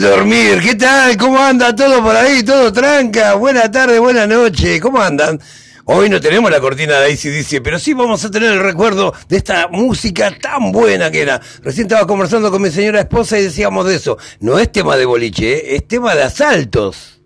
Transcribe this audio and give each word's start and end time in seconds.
dormir, 0.00 0.60
¿qué 0.60 0.74
tal? 0.74 1.16
¿Cómo 1.16 1.38
anda 1.38 1.74
todo 1.74 2.02
por 2.02 2.14
ahí? 2.14 2.42
¿Todo 2.42 2.72
tranca? 2.72 3.34
Buena 3.34 3.70
tarde, 3.70 3.98
buena 3.98 4.26
noche, 4.26 4.80
¿cómo 4.80 5.00
andan? 5.00 5.40
Hoy 5.84 6.08
no 6.08 6.20
tenemos 6.20 6.50
la 6.50 6.60
cortina 6.60 6.98
de 6.98 7.12
ACDC, 7.12 7.62
pero 7.62 7.78
sí 7.78 7.94
vamos 7.94 8.24
a 8.24 8.30
tener 8.30 8.52
el 8.52 8.60
recuerdo 8.60 9.14
de 9.28 9.36
esta 9.36 9.68
música 9.68 10.36
tan 10.40 10.72
buena 10.72 11.10
que 11.10 11.22
era. 11.22 11.40
Recién 11.62 11.86
estaba 11.86 12.06
conversando 12.06 12.50
con 12.50 12.60
mi 12.60 12.70
señora 12.70 13.00
esposa 13.00 13.38
y 13.38 13.44
decíamos 13.44 13.86
de 13.86 13.94
eso. 13.94 14.18
No 14.40 14.58
es 14.58 14.72
tema 14.72 14.96
de 14.96 15.04
boliche, 15.04 15.52
¿eh? 15.54 15.76
es 15.76 15.86
tema 15.86 16.14
de 16.14 16.24
asaltos. 16.24 17.20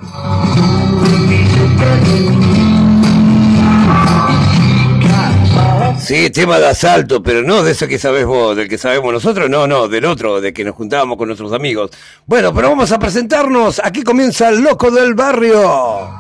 Sí, 6.01 6.31
tema 6.31 6.59
de 6.59 6.67
asalto, 6.67 7.23
pero 7.23 7.43
no 7.43 7.63
de 7.63 7.73
eso 7.73 7.87
que 7.87 7.99
sabes 7.99 8.25
vos, 8.25 8.57
del 8.57 8.69
que 8.69 8.79
sabemos 8.79 9.13
nosotros, 9.13 9.51
no, 9.51 9.67
no, 9.67 9.87
del 9.87 10.07
otro, 10.07 10.41
de 10.41 10.53
que 10.53 10.65
nos 10.65 10.75
juntábamos 10.75 11.19
con 11.19 11.29
nuestros 11.29 11.53
amigos. 11.53 11.91
Bueno, 12.27 12.55
pero 12.55 12.71
vamos 12.71 12.91
a 12.91 12.99
presentarnos. 12.99 13.81
Aquí 13.85 14.03
comienza 14.03 14.49
el 14.49 14.61
loco 14.61 14.91
del 14.91 15.15
barrio. 15.15 16.11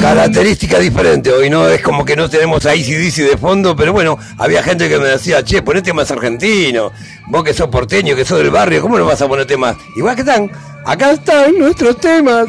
Característica 0.00 0.78
diferente, 0.78 1.30
hoy 1.30 1.48
no 1.48 1.68
es 1.68 1.80
como 1.82 2.04
que 2.04 2.16
no 2.16 2.28
tenemos 2.28 2.66
ahí 2.66 2.82
dice 2.82 3.22
de 3.22 3.36
fondo, 3.36 3.76
pero 3.76 3.92
bueno, 3.92 4.18
había 4.38 4.62
gente 4.62 4.88
que 4.88 4.98
me 4.98 5.06
decía, 5.06 5.44
che, 5.44 5.62
ponete 5.62 5.92
más 5.92 6.10
argentino, 6.10 6.90
vos 7.28 7.44
que 7.44 7.54
sos 7.54 7.68
porteño, 7.68 8.16
que 8.16 8.24
sos 8.24 8.38
del 8.38 8.50
barrio, 8.50 8.82
¿cómo 8.82 8.98
no 8.98 9.04
vas 9.04 9.22
a 9.22 9.28
poner 9.28 9.46
temas? 9.46 9.76
Igual 9.94 10.16
que 10.16 10.22
están, 10.22 10.50
acá 10.84 11.12
están 11.12 11.56
nuestros 11.56 11.98
temas. 11.98 12.48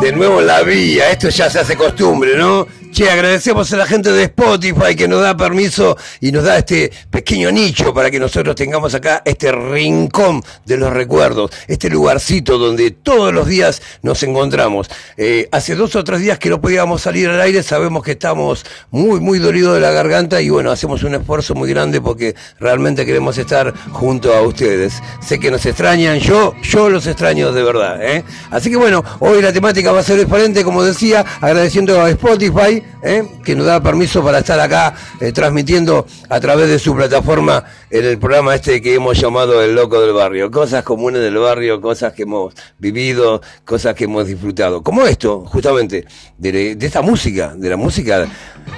De 0.00 0.12
nuevo 0.12 0.40
la 0.40 0.62
vía, 0.62 1.10
esto 1.10 1.28
ya 1.28 1.50
se 1.50 1.58
hace 1.58 1.76
costumbre, 1.76 2.36
¿no? 2.36 2.66
Che, 2.92 3.08
agradecemos 3.08 3.72
a 3.72 3.76
la 3.76 3.86
gente 3.86 4.10
de 4.10 4.24
Spotify 4.24 4.96
que 4.96 5.06
nos 5.06 5.22
da 5.22 5.36
permiso 5.36 5.96
y 6.20 6.32
nos 6.32 6.42
da 6.42 6.58
este 6.58 6.90
pequeño 7.08 7.52
nicho 7.52 7.94
para 7.94 8.10
que 8.10 8.18
nosotros 8.18 8.56
tengamos 8.56 8.94
acá 8.94 9.22
este 9.24 9.52
rincón 9.52 10.42
de 10.66 10.76
los 10.76 10.92
recuerdos, 10.92 11.52
este 11.68 11.88
lugarcito 11.88 12.58
donde 12.58 12.90
todos 12.90 13.32
los 13.32 13.46
días 13.46 13.80
nos 14.02 14.20
encontramos. 14.24 14.90
Eh, 15.16 15.48
hace 15.52 15.76
dos 15.76 15.94
o 15.94 16.02
tres 16.02 16.20
días 16.20 16.40
que 16.40 16.50
no 16.50 16.60
podíamos 16.60 17.02
salir 17.02 17.28
al 17.28 17.40
aire, 17.40 17.62
sabemos 17.62 18.02
que 18.02 18.12
estamos 18.12 18.66
muy, 18.90 19.20
muy 19.20 19.38
dolidos 19.38 19.74
de 19.74 19.80
la 19.80 19.92
garganta 19.92 20.40
y 20.40 20.50
bueno, 20.50 20.72
hacemos 20.72 21.04
un 21.04 21.14
esfuerzo 21.14 21.54
muy 21.54 21.70
grande 21.70 22.00
porque 22.00 22.34
realmente 22.58 23.06
queremos 23.06 23.38
estar 23.38 23.72
junto 23.92 24.34
a 24.34 24.42
ustedes. 24.42 24.94
Sé 25.22 25.38
que 25.38 25.52
nos 25.52 25.64
extrañan, 25.64 26.18
yo, 26.18 26.54
yo 26.62 26.90
los 26.90 27.06
extraño 27.06 27.52
de 27.52 27.62
verdad, 27.62 28.02
¿eh? 28.02 28.24
Así 28.50 28.68
que 28.68 28.76
bueno, 28.76 29.04
hoy 29.20 29.40
la 29.40 29.52
temática 29.52 29.92
va 29.92 30.00
a 30.00 30.02
ser 30.02 30.18
diferente, 30.18 30.64
como 30.64 30.82
decía, 30.82 31.24
agradeciendo 31.40 32.00
a 32.00 32.10
Spotify 32.10 32.79
¿eh? 33.02 33.22
que 33.44 33.54
nos 33.54 33.66
da 33.66 33.82
permiso 33.82 34.22
para 34.22 34.38
estar 34.38 34.58
acá 34.60 34.94
eh, 35.20 35.32
transmitiendo 35.32 36.06
a 36.28 36.40
través 36.40 36.68
de 36.68 36.78
su 36.78 36.94
plataforma 36.94 37.64
en 37.90 38.04
el 38.04 38.18
programa 38.18 38.54
este 38.54 38.80
que 38.80 38.94
hemos 38.94 39.18
llamado 39.18 39.62
El 39.62 39.74
Loco 39.74 40.00
del 40.00 40.12
Barrio. 40.12 40.50
Cosas 40.50 40.84
comunes 40.84 41.22
del 41.22 41.36
barrio, 41.38 41.80
cosas 41.80 42.12
que 42.12 42.22
hemos 42.22 42.54
vivido, 42.78 43.40
cosas 43.64 43.94
que 43.94 44.04
hemos 44.04 44.26
disfrutado. 44.26 44.82
Como 44.82 45.06
esto, 45.06 45.44
justamente, 45.46 46.06
de, 46.38 46.76
esta 46.80 47.02
música, 47.02 47.54
de 47.56 47.68
la 47.68 47.76
música, 47.76 48.26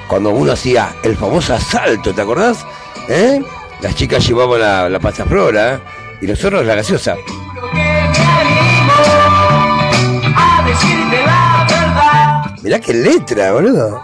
cuando 0.08 0.30
uno 0.30 0.52
hacía 0.52 0.96
el 1.02 1.16
famoso 1.16 1.54
asalto, 1.54 2.14
¿te 2.14 2.22
acordás? 2.22 2.64
¿Eh? 3.08 3.42
Las 3.80 3.94
chicas 3.94 4.26
llevaban 4.26 4.60
la, 4.60 4.88
la 4.88 5.00
pasta 5.00 5.24
flora 5.24 5.80
y 6.20 6.26
nosotros 6.26 6.64
la 6.64 6.76
gaseosa. 6.76 7.16
Mirá 12.62 12.80
qué 12.80 12.94
letra, 12.94 13.52
boludo. 13.52 14.00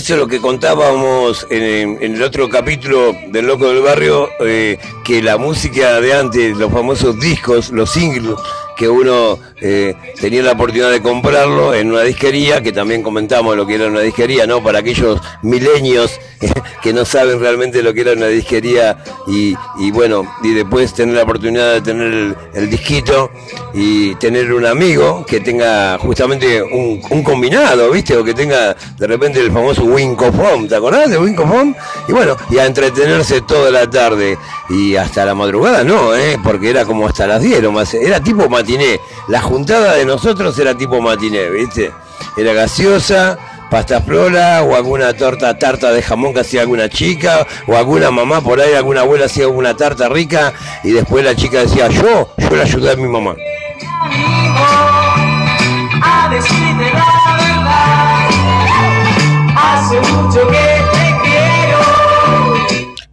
Eso 0.00 0.14
es 0.14 0.20
lo 0.20 0.28
que 0.28 0.40
contábamos 0.40 1.46
en, 1.50 1.98
el 2.00 2.22
otro 2.22 2.48
capítulo 2.48 3.14
del 3.28 3.46
Loco 3.46 3.68
del 3.68 3.82
Barrio, 3.82 4.30
eh, 4.40 4.78
que 5.04 5.22
la 5.22 5.36
música 5.36 6.00
de 6.00 6.14
antes, 6.14 6.56
los 6.56 6.72
famosos 6.72 7.20
discos, 7.20 7.70
los 7.70 7.90
singles, 7.90 8.34
que 8.78 8.88
uno 8.88 9.38
eh, 9.60 9.94
tenía 10.20 10.42
la 10.42 10.52
oportunidad 10.52 10.90
de 10.90 11.02
comprarlo 11.02 11.74
en 11.74 11.90
una 11.90 12.02
disquería, 12.02 12.62
que 12.62 12.72
también 12.72 13.02
comentamos 13.02 13.56
lo 13.56 13.66
que 13.66 13.74
era 13.74 13.86
una 13.86 14.00
disquería, 14.00 14.46
¿no? 14.46 14.62
Para 14.62 14.78
aquellos 14.78 15.20
milenios 15.42 16.18
que 16.82 16.92
no 16.92 17.04
saben 17.04 17.40
realmente 17.40 17.82
lo 17.82 17.92
que 17.92 18.00
era 18.00 18.12
una 18.12 18.26
disquería 18.26 18.98
y, 19.26 19.54
bueno, 19.90 20.24
y 20.42 20.54
después 20.54 20.94
tener 20.94 21.16
la 21.16 21.22
oportunidad 21.22 21.74
de 21.74 21.80
tener 21.82 22.36
el, 22.54 22.70
disquito 22.70 23.30
y 23.74 24.14
tener 24.16 24.52
un 24.52 24.64
amigo 24.64 25.24
que 25.26 25.40
tenga 25.40 25.98
justamente 25.98 26.62
un, 26.62 27.22
combinado, 27.22 27.90
¿viste? 27.90 28.16
O 28.16 28.24
que 28.24 28.34
tenga 28.34 28.74
de 28.98 29.06
repente 29.06 29.40
el 29.40 29.52
famoso 29.52 29.84
Wincofon, 29.84 30.68
¿te 30.68 30.76
acordás 30.76 31.10
de 31.10 31.18
Wincofon? 31.18 31.76
Y 32.08 32.12
bueno, 32.12 32.36
y 32.48 32.58
a 32.58 32.66
entretenerse 32.66 33.42
toda 33.42 33.70
la 33.70 33.88
tarde 33.88 34.38
y 34.70 34.96
hasta 34.96 35.24
la 35.24 35.34
madrugada 35.34 35.84
no, 35.84 36.14
¿eh? 36.14 36.38
Porque 36.42 36.70
era 36.70 36.84
como 36.84 37.06
hasta 37.06 37.26
las 37.26 37.42
10 37.42 37.70
más, 37.70 37.92
era 37.94 38.20
tipo 38.20 38.48
matiné. 38.48 38.98
La 39.28 39.40
juntada 39.50 39.96
de 39.96 40.04
nosotros 40.04 40.56
era 40.60 40.76
tipo 40.76 41.00
matiné, 41.00 41.50
¿viste? 41.50 41.90
Era 42.36 42.52
gaseosa 42.52 43.36
pasta 43.68 44.00
flora 44.00 44.62
o 44.62 44.76
alguna 44.76 45.12
torta 45.12 45.58
tarta 45.58 45.90
de 45.90 46.02
jamón 46.02 46.32
que 46.32 46.40
hacía 46.40 46.60
alguna 46.62 46.88
chica 46.88 47.44
o 47.66 47.76
alguna 47.76 48.12
mamá 48.12 48.40
por 48.40 48.60
ahí, 48.60 48.74
alguna 48.74 49.00
abuela 49.00 49.26
hacía 49.26 49.44
alguna 49.44 49.76
tarta 49.76 50.08
rica 50.08 50.52
y 50.84 50.92
después 50.92 51.24
la 51.24 51.34
chica 51.34 51.58
decía 51.58 51.88
yo, 51.88 52.32
yo 52.38 52.50
le 52.50 52.62
ayudé 52.62 52.92
a 52.92 52.96
mi 52.96 53.08
mamá. 53.08 53.34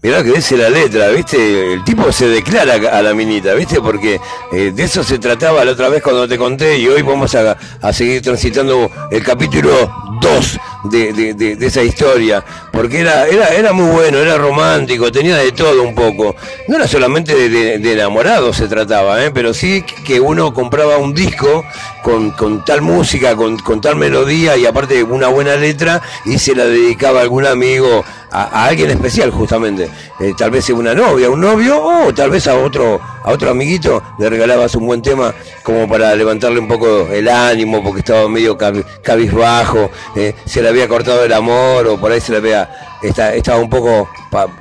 Mirá 0.07 0.23
que 0.23 0.31
dice 0.31 0.55
la 0.55 0.69
letra, 0.69 1.09
¿viste? 1.09 1.73
El 1.73 1.83
tipo 1.83 2.09
se 2.13 2.29
declara 2.29 2.75
a 2.97 3.01
la 3.01 3.13
minita, 3.13 3.53
¿viste? 3.55 3.81
Porque 3.81 4.21
eh, 4.53 4.71
de 4.73 4.83
eso 4.83 5.03
se 5.03 5.19
trataba 5.19 5.65
la 5.65 5.73
otra 5.73 5.89
vez 5.89 6.01
cuando 6.01 6.25
te 6.25 6.37
conté 6.37 6.79
y 6.79 6.87
hoy 6.87 7.01
vamos 7.01 7.35
a, 7.35 7.57
seguir 7.91 8.21
transitando 8.21 8.89
el 9.11 9.21
capítulo 9.21 9.91
2 10.21 10.59
de, 10.85 11.57
esa 11.59 11.83
historia. 11.83 12.41
Porque 12.77 12.99
era, 12.99 13.25
era, 13.25 13.47
era 13.47 13.73
muy 13.73 13.89
bueno, 13.89 14.19
era 14.19 14.37
romántico, 14.37 15.11
tenía 15.11 15.35
de 15.37 15.51
todo 15.51 15.81
un 15.81 15.95
poco. 15.95 16.35
No 16.67 16.75
era 16.75 16.87
solamente 16.87 17.33
de, 17.33 17.91
enamorado 17.91 18.53
se 18.53 18.67
trataba, 18.67 19.25
¿eh? 19.25 19.31
Pero 19.31 19.51
sí 19.51 19.83
que 20.05 20.19
uno 20.19 20.53
compraba 20.53 20.97
un 20.97 21.11
disco 21.11 21.65
con, 22.03 22.29
con 22.29 22.63
tal 22.63 22.83
música, 22.83 23.35
con, 23.35 23.57
con 23.57 23.81
tal 23.81 23.95
melodía 23.95 24.57
y 24.57 24.67
aparte 24.67 25.01
una 25.01 25.27
buena 25.27 25.55
letra 25.55 26.03
y 26.23 26.37
se 26.37 26.53
la 26.53 26.65
dedicaba 26.65 27.17
a 27.17 27.23
algún 27.23 27.47
amigo 27.47 28.05
a, 28.31 28.65
alguien 28.65 28.91
especial 28.91 29.31
justamente, 29.31 29.89
eh, 30.19 30.33
tal 30.37 30.51
vez 30.51 30.69
una 30.69 30.93
novia, 30.93 31.29
un 31.31 31.41
novio 31.41 31.81
o 31.81 32.13
tal 32.13 32.29
vez 32.29 32.47
a 32.47 32.55
otro 32.55 32.99
a 33.27 33.31
otro 33.31 33.51
amiguito 33.51 34.01
le 34.17 34.29
regalabas 34.29 34.73
un 34.75 34.85
buen 34.85 35.01
tema 35.01 35.35
como 35.61 35.85
para 35.87 36.15
levantarle 36.15 36.59
un 36.59 36.67
poco 36.67 37.09
el 37.09 37.27
ánimo 37.27 37.83
porque 37.83 37.99
estaba 37.99 38.29
medio 38.29 38.57
cabizbajo, 38.57 39.91
eh, 40.15 40.33
se 40.45 40.61
le 40.61 40.69
había 40.69 40.87
cortado 40.87 41.25
el 41.25 41.33
amor 41.33 41.85
o 41.87 41.99
por 41.99 42.09
ahí 42.09 42.21
se 42.21 42.31
le 42.31 42.37
había 42.37 42.69
estaba 43.01 43.59
un 43.59 43.69
poco 43.69 44.09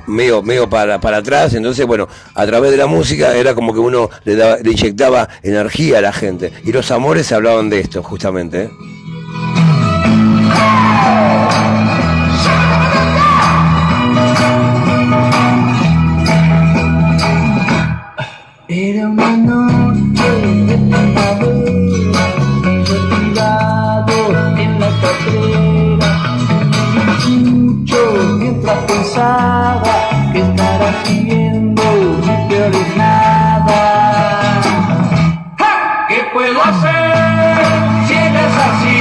medio 0.05 0.43
medio 0.43 0.69
para, 0.69 0.99
para 0.99 1.17
atrás, 1.17 1.53
entonces 1.53 1.85
bueno, 1.87 2.09
a 2.35 2.45
través 2.45 2.71
de 2.71 2.77
la 2.77 2.87
música 2.87 3.33
era 3.35 3.55
como 3.55 3.73
que 3.73 3.79
uno 3.79 4.09
le, 4.25 4.35
daba, 4.35 4.57
le 4.57 4.71
inyectaba 4.71 5.29
energía 5.43 5.99
a 5.99 6.01
la 6.01 6.11
gente 6.11 6.51
y 6.65 6.73
los 6.73 6.91
amores 6.91 7.31
hablaban 7.31 7.69
de 7.69 7.79
esto 7.79 8.03
justamente. 8.03 8.63
¿eh? 8.63 8.96
Era 18.89 19.05
una 19.09 19.35
noche 19.35 20.29
de 20.67 20.77
primavera, 20.77 22.23
retirado 22.87 24.17
en 24.57 24.79
la 24.79 24.89
carrera, 25.01 26.11
mucho 27.25 27.99
mientras 28.39 28.77
pensaba 28.85 29.93
que 30.31 30.39
estará 30.39 30.87
haciendo 30.89 31.83
mi 32.21 32.35
peor 32.47 32.73
es 32.73 32.95
nada. 32.95 33.81
¿Qué 36.07 36.19
puedo 36.31 36.63
hacer 36.63 37.65
si 38.07 38.13
eres 38.13 38.53
así? 38.69 38.99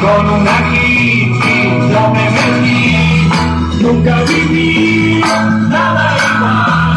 Con 0.00 0.24
una 0.40 0.56
hippie 0.72 1.60
yo 1.92 2.02
me 2.14 2.26
metí, 2.36 2.80
nunca 3.82 4.14
viví 4.22 5.20
nada 5.68 6.16
igual. 6.36 6.87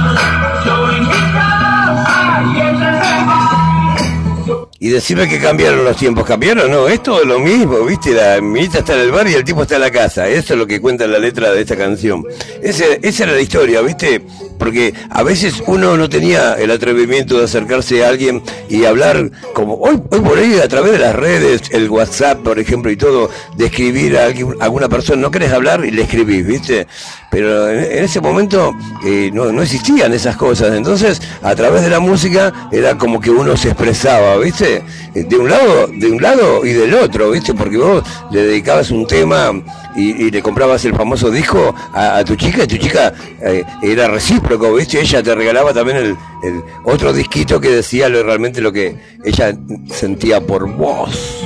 Y 4.83 4.89
decirme 4.89 5.29
que 5.29 5.37
cambiaron 5.37 5.83
los 5.83 5.95
tiempos, 5.95 6.25
¿cambiaron? 6.25 6.71
No, 6.71 6.87
es 6.87 7.03
todo 7.03 7.23
lo 7.23 7.37
mismo, 7.37 7.85
¿viste? 7.85 8.15
La 8.15 8.41
minita 8.41 8.79
está 8.79 8.95
en 8.95 9.01
el 9.01 9.11
bar 9.11 9.27
y 9.27 9.35
el 9.35 9.43
tipo 9.43 9.61
está 9.61 9.75
en 9.75 9.81
la 9.81 9.91
casa. 9.91 10.27
Eso 10.27 10.53
es 10.53 10.59
lo 10.59 10.65
que 10.65 10.81
cuenta 10.81 11.05
la 11.05 11.19
letra 11.19 11.51
de 11.51 11.61
esta 11.61 11.77
canción. 11.77 12.25
Esa 12.63 13.23
era 13.23 13.33
la 13.33 13.41
historia, 13.41 13.81
¿viste? 13.81 14.25
Porque 14.57 14.95
a 15.11 15.21
veces 15.21 15.61
uno 15.67 15.97
no 15.97 16.09
tenía 16.09 16.53
el 16.53 16.71
atrevimiento 16.71 17.37
de 17.37 17.43
acercarse 17.43 18.03
a 18.03 18.09
alguien 18.09 18.41
y 18.69 18.85
hablar 18.85 19.29
como 19.53 19.75
hoy, 19.75 19.97
por 19.97 20.39
hoy 20.39 20.57
a 20.57 20.67
través 20.67 20.93
de 20.93 20.97
las 20.97 21.15
redes, 21.15 21.61
el 21.69 21.87
WhatsApp, 21.87 22.39
por 22.39 22.57
ejemplo, 22.57 22.89
y 22.89 22.97
todo, 22.97 23.29
de 23.57 23.67
escribir 23.67 24.17
a, 24.17 24.25
alguien, 24.25 24.55
a 24.59 24.63
alguna 24.63 24.89
persona. 24.89 25.21
No 25.21 25.29
querés 25.29 25.53
hablar 25.53 25.85
y 25.85 25.91
le 25.91 26.01
escribís, 26.01 26.43
¿viste? 26.43 26.87
Pero 27.29 27.69
en, 27.69 28.03
ese 28.03 28.19
momento 28.19 28.73
eh, 29.05 29.29
no 29.31 29.61
existían 29.61 30.11
esas 30.11 30.35
cosas. 30.37 30.75
Entonces, 30.75 31.21
a 31.43 31.53
través 31.53 31.83
de 31.83 31.89
la 31.91 31.99
música 31.99 32.69
era 32.71 32.97
como 32.97 33.21
que 33.21 33.29
uno 33.29 33.55
se 33.55 33.69
expresaba, 33.69 34.37
¿viste? 34.37 34.70
De 35.13 35.37
un 35.37 35.49
lado, 35.49 35.87
de 35.87 36.11
un 36.11 36.21
lado 36.21 36.65
y 36.65 36.73
del 36.73 36.93
otro, 36.93 37.31
¿viste? 37.31 37.53
Porque 37.53 37.77
vos 37.77 38.03
le 38.31 38.43
dedicabas 38.43 38.91
un 38.91 39.05
tema 39.07 39.51
y, 39.95 40.31
le 40.31 40.41
comprabas 40.41 40.85
el 40.85 40.95
famoso 40.95 41.29
disco 41.29 41.73
a, 41.93 42.23
tu 42.23 42.35
chica 42.35 42.63
y 42.63 42.67
tu 42.67 42.77
chica 42.77 43.13
eh, 43.41 43.63
era 43.81 44.07
recíproco, 44.07 44.73
¿viste? 44.73 45.01
Ella 45.01 45.21
te 45.21 45.35
regalaba 45.35 45.73
también 45.73 45.97
el 46.43 46.63
otro 46.83 47.13
disquito 47.13 47.59
que 47.59 47.69
decía 47.69 48.09
lo, 48.09 48.23
realmente 48.23 48.61
lo 48.61 48.71
que 48.71 48.95
ella 49.23 49.55
sentía 49.89 50.41
por 50.41 50.69
vos. 50.71 51.43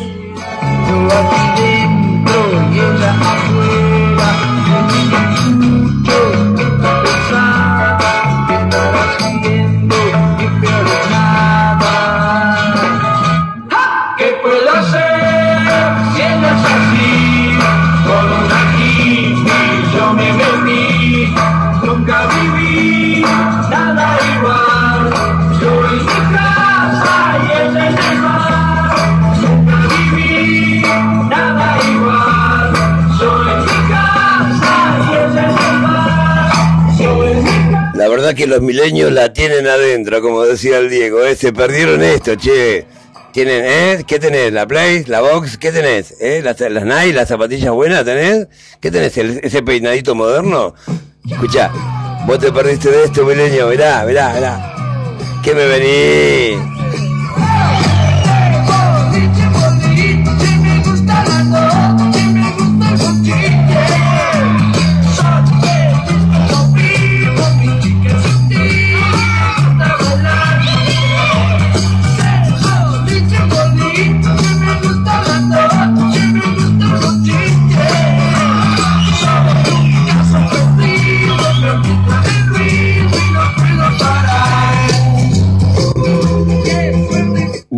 Verdad 38.25 38.37
que 38.37 38.47
los 38.47 38.61
milenios 38.61 39.11
la 39.11 39.31
tienen 39.33 39.67
adentro, 39.67 40.21
como 40.21 40.43
decía 40.43 40.79
el 40.79 40.89
Diego, 40.89 41.23
¿eh? 41.23 41.35
se 41.35 41.53
perdieron 41.53 42.01
esto, 42.01 42.35
che. 42.35 42.85
Tienen, 43.31 43.65
¿eh? 43.65 44.03
¿Qué 44.07 44.17
tenés? 44.17 44.51
¿La 44.53 44.65
Play? 44.65 45.03
¿La 45.07 45.19
Box? 45.21 45.57
¿Qué 45.57 45.71
tenés? 45.71 46.15
¿Eh? 46.21 46.39
¿Las, 46.41 46.57
las 46.61 46.85
Nike? 46.85 47.13
¿Las 47.13 47.27
zapatillas 47.27 47.71
buenas 47.71 48.05
tenés? 48.05 48.47
¿Qué 48.79 48.89
tenés? 48.89 49.17
¿El- 49.17 49.41
¿Ese 49.43 49.61
peinadito 49.61 50.15
moderno? 50.15 50.73
Escuchá, 51.29 51.69
vos 52.25 52.39
te 52.39 52.51
perdiste 52.51 52.89
de 52.89 53.03
esto, 53.03 53.25
milenio, 53.25 53.67
mirá, 53.67 54.05
mirá, 54.05 54.33
mirá. 54.33 54.75
¿Qué 55.43 55.53
me 55.53 55.65
venís? 55.67 56.84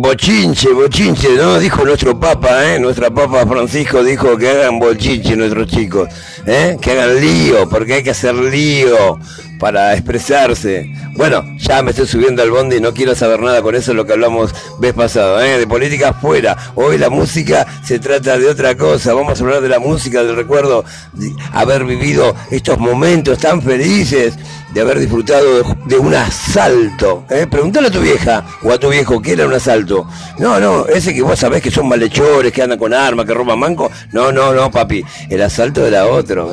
Bochinche, 0.08 0.72
bochinche, 0.72 1.28
¿no? 1.36 1.58
Dijo 1.58 1.84
nuestro 1.84 2.18
Papa, 2.18 2.64
¿eh? 2.64 2.78
Nuestra 2.78 3.10
Papa 3.10 3.46
Francisco 3.46 4.02
dijo 4.02 4.38
que 4.38 4.48
hagan 4.48 4.78
bochinche 4.78 5.36
nuestros 5.36 5.66
chicos, 5.66 6.08
¿eh? 6.46 6.76
Que 6.80 6.92
hagan 6.92 7.20
lío, 7.20 7.68
porque 7.68 7.94
hay 7.94 8.02
que 8.02 8.10
hacer 8.10 8.34
lío 8.34 9.18
para 9.58 9.92
expresarse. 9.94 10.92
Bueno, 11.16 11.44
ya 11.58 11.82
me 11.82 11.90
estoy 11.90 12.06
subiendo 12.06 12.42
al 12.42 12.50
bondi 12.50 12.76
y 12.76 12.80
no 12.80 12.94
quiero 12.94 13.14
saber 13.14 13.40
nada 13.40 13.60
con 13.60 13.74
eso, 13.74 13.92
lo 13.92 14.06
que 14.06 14.12
hablamos 14.12 14.54
vez 14.78 14.94
pasado, 14.94 15.40
¿eh? 15.42 15.58
De 15.58 15.66
política 15.66 16.12
fuera. 16.12 16.56
Hoy 16.76 16.96
la 16.96 17.10
música 17.10 17.66
se 17.84 17.98
trata 17.98 18.38
de 18.38 18.46
otra 18.46 18.76
cosa. 18.76 19.14
Vamos 19.14 19.40
a 19.40 19.44
hablar 19.44 19.60
de 19.60 19.68
la 19.68 19.80
música, 19.80 20.22
del 20.22 20.36
recuerdo 20.36 20.84
de 21.12 21.34
haber 21.52 21.84
vivido 21.84 22.34
estos 22.50 22.78
momentos 22.78 23.38
tan 23.38 23.60
felices, 23.60 24.34
de 24.72 24.80
haber 24.80 24.98
disfrutado 25.00 25.62
de, 25.62 25.76
de 25.86 25.98
un 25.98 26.14
asalto. 26.14 27.24
¿eh? 27.30 27.46
A 27.50 27.90
tu 27.90 28.00
vieja 28.00 28.44
o 28.62 28.72
a 28.72 28.78
tu 28.78 28.88
viejo 28.90 29.20
qué 29.20 29.32
era 29.32 29.46
un 29.46 29.54
asalto. 29.54 30.06
No, 30.38 30.60
no, 30.60 30.86
ese 30.86 31.14
que 31.14 31.22
vos 31.22 31.38
sabés 31.38 31.62
que 31.62 31.70
son 31.70 31.88
malhechores, 31.88 32.52
que 32.52 32.62
andan 32.62 32.78
con 32.78 32.94
armas, 32.94 33.26
que 33.26 33.34
roban 33.34 33.58
manco. 33.58 33.90
No, 34.12 34.30
no, 34.30 34.52
no, 34.52 34.70
papi. 34.70 35.04
El 35.28 35.42
asalto 35.42 35.86
era 35.86 36.06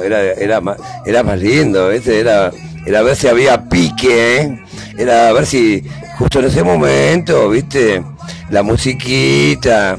era, 0.03 0.21
era, 0.21 0.61
más, 0.61 0.77
era 1.05 1.23
más 1.23 1.39
lindo, 1.39 1.89
¿viste? 1.89 2.19
Era, 2.19 2.51
era 2.85 3.01
ver 3.01 3.15
si 3.15 3.27
había 3.27 3.67
pique, 3.69 4.41
¿eh? 4.41 4.63
Era 4.97 5.31
ver 5.33 5.45
si 5.45 5.83
justo 6.17 6.39
en 6.39 6.45
ese 6.45 6.63
momento, 6.63 7.49
¿viste? 7.49 8.03
La 8.49 8.63
musiquita. 8.63 9.97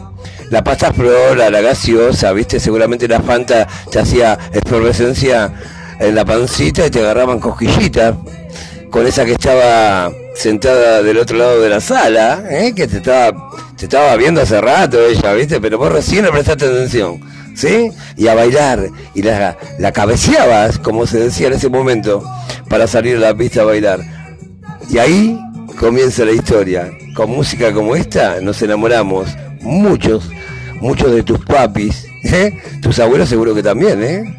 La 0.50 0.62
pasta 0.62 0.92
flora, 0.92 1.50
la 1.50 1.60
gaseosa, 1.60 2.32
¿viste? 2.32 2.60
Seguramente 2.60 3.08
la 3.08 3.20
Fanta 3.20 3.66
te 3.90 3.98
hacía 3.98 4.38
efervescencia 4.52 5.52
en 5.98 6.14
la 6.14 6.24
pancita 6.24 6.86
y 6.86 6.90
te 6.90 7.00
agarraban 7.00 7.40
cosquillitas 7.40 8.14
con 8.90 9.06
esa 9.06 9.24
que 9.24 9.32
estaba 9.32 10.12
sentada 10.34 11.02
del 11.02 11.18
otro 11.18 11.36
lado 11.36 11.60
de 11.60 11.68
la 11.68 11.80
sala, 11.80 12.44
¿eh? 12.48 12.72
que 12.74 12.86
te 12.86 12.98
estaba, 12.98 13.50
te 13.76 13.86
estaba 13.86 14.14
viendo 14.16 14.40
hace 14.40 14.60
rato 14.60 15.04
ella, 15.04 15.32
¿viste? 15.34 15.60
Pero 15.60 15.78
vos 15.78 15.90
recién 15.90 16.24
le 16.24 16.30
prestaste 16.30 16.66
atención, 16.66 17.20
¿sí? 17.56 17.90
Y 18.16 18.28
a 18.28 18.34
bailar, 18.34 18.88
y 19.14 19.22
la, 19.22 19.56
la 19.78 19.92
cabeceabas, 19.92 20.78
como 20.78 21.06
se 21.06 21.18
decía 21.18 21.48
en 21.48 21.54
ese 21.54 21.68
momento, 21.68 22.22
para 22.68 22.86
salir 22.86 23.16
a 23.16 23.20
la 23.20 23.36
pista 23.36 23.62
a 23.62 23.64
bailar. 23.64 24.00
Y 24.88 24.98
ahí 24.98 25.40
comienza 25.78 26.24
la 26.24 26.32
historia. 26.32 26.90
Con 27.14 27.30
música 27.30 27.72
como 27.72 27.96
esta 27.96 28.40
nos 28.40 28.60
enamoramos, 28.62 29.28
muchos, 29.62 30.30
muchos 30.80 31.12
de 31.12 31.22
tus 31.22 31.44
papis, 31.44 32.06
¿eh? 32.24 32.56
Tus 32.82 32.98
abuelos 32.98 33.28
seguro 33.28 33.54
que 33.54 33.62
también, 33.62 34.02
¿eh? 34.02 34.36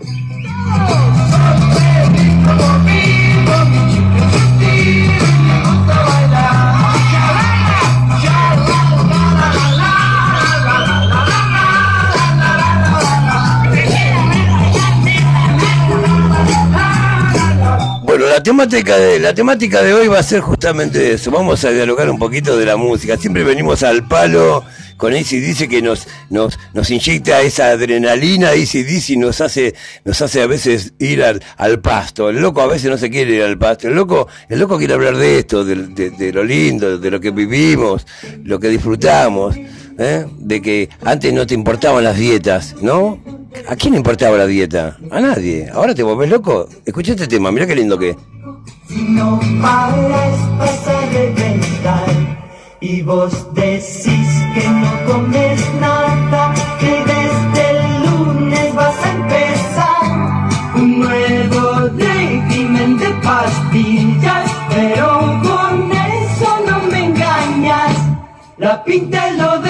Temática 18.48 18.96
de 18.96 19.20
la 19.20 19.34
temática 19.34 19.84
de 19.84 19.94
hoy 19.94 20.08
va 20.08 20.20
a 20.20 20.24
ser 20.24 20.40
justamente 20.40 21.12
eso. 21.12 21.32
Vamos 21.32 21.66
a 21.66 21.70
dialogar 21.72 22.10
un 22.10 22.18
poquito 22.18 22.56
de 22.56 22.66
la 22.66 22.78
música. 22.78 23.18
Siempre 23.18 23.44
venimos 23.44 23.84
al 23.84 24.08
palo 24.08 24.64
con 24.96 25.14
dice 25.42 25.68
que 25.68 25.82
nos 25.82 26.08
nos 26.30 26.58
nos 26.74 26.90
inyecta 26.90 27.42
esa 27.42 27.72
adrenalina, 27.72 28.56
dice 28.86 29.18
nos 29.18 29.42
hace 29.42 29.76
nos 30.06 30.22
hace 30.22 30.42
a 30.42 30.48
veces 30.48 30.94
ir 30.98 31.24
al, 31.26 31.44
al 31.58 31.82
pasto. 31.82 32.30
El 32.30 32.38
loco 32.40 32.62
a 32.62 32.68
veces 32.68 32.90
no 32.90 32.98
se 32.98 33.10
quiere 33.10 33.36
ir 33.36 33.44
al 33.44 33.58
pasto. 33.58 33.90
El 33.90 33.96
loco 33.96 34.30
el 34.48 34.60
loco 34.60 34.78
quiere 34.78 34.94
hablar 34.94 35.18
de 35.18 35.40
esto, 35.40 35.66
de, 35.66 35.76
de- 35.88 36.12
de 36.12 36.32
lo 36.32 36.46
lindo, 36.46 36.98
de 36.98 37.12
lo 37.12 37.20
que 37.20 37.32
vivimos, 37.32 38.08
lo 38.46 38.62
que 38.62 38.70
disfrutamos, 38.70 39.58
¿eh? 40.00 40.26
de 40.38 40.62
que 40.62 40.88
antes 41.04 41.34
no 41.34 41.46
te 41.46 41.54
importaban 41.54 42.02
las 42.02 42.16
dietas, 42.16 42.76
¿no? 42.82 43.20
¿A 43.68 43.76
quién 43.76 43.94
le 43.94 43.98
importaba 43.98 44.38
la 44.38 44.46
dieta? 44.46 44.98
A 45.10 45.20
nadie. 45.20 45.70
¿Ahora 45.74 45.96
te 45.96 46.04
volvés 46.04 46.30
loco? 46.30 46.68
Escucha 46.86 47.14
este 47.14 47.28
tema, 47.28 47.52
mira 47.52 47.66
qué 47.66 47.76
lindo 47.76 47.98
que 47.98 48.12
es. 48.12 48.18
Si 48.88 49.02
no 49.04 49.40
paras 49.62 50.58
vas 50.58 50.88
a 50.88 51.06
reventar 51.12 52.10
y 52.80 53.02
vos 53.02 53.54
decís 53.54 54.30
que 54.54 54.70
no 54.70 55.14
comes 55.14 55.62
nada, 55.80 56.54
que 56.80 57.04
desde 57.14 57.70
el 57.72 58.06
lunes 58.06 58.76
vas 58.76 58.96
a 59.04 59.12
empezar 59.12 60.76
un 60.76 61.00
nuevo 61.00 61.68
pastillas, 63.28 64.50
pero 64.70 65.08
con 65.44 65.92
eso 65.92 66.50
no 66.68 66.78
me 66.92 67.06
engañas. 67.06 67.96
La 68.58 68.84
pinta 68.84 69.28
es 69.28 69.38
lo 69.38 69.60
de 69.60 69.67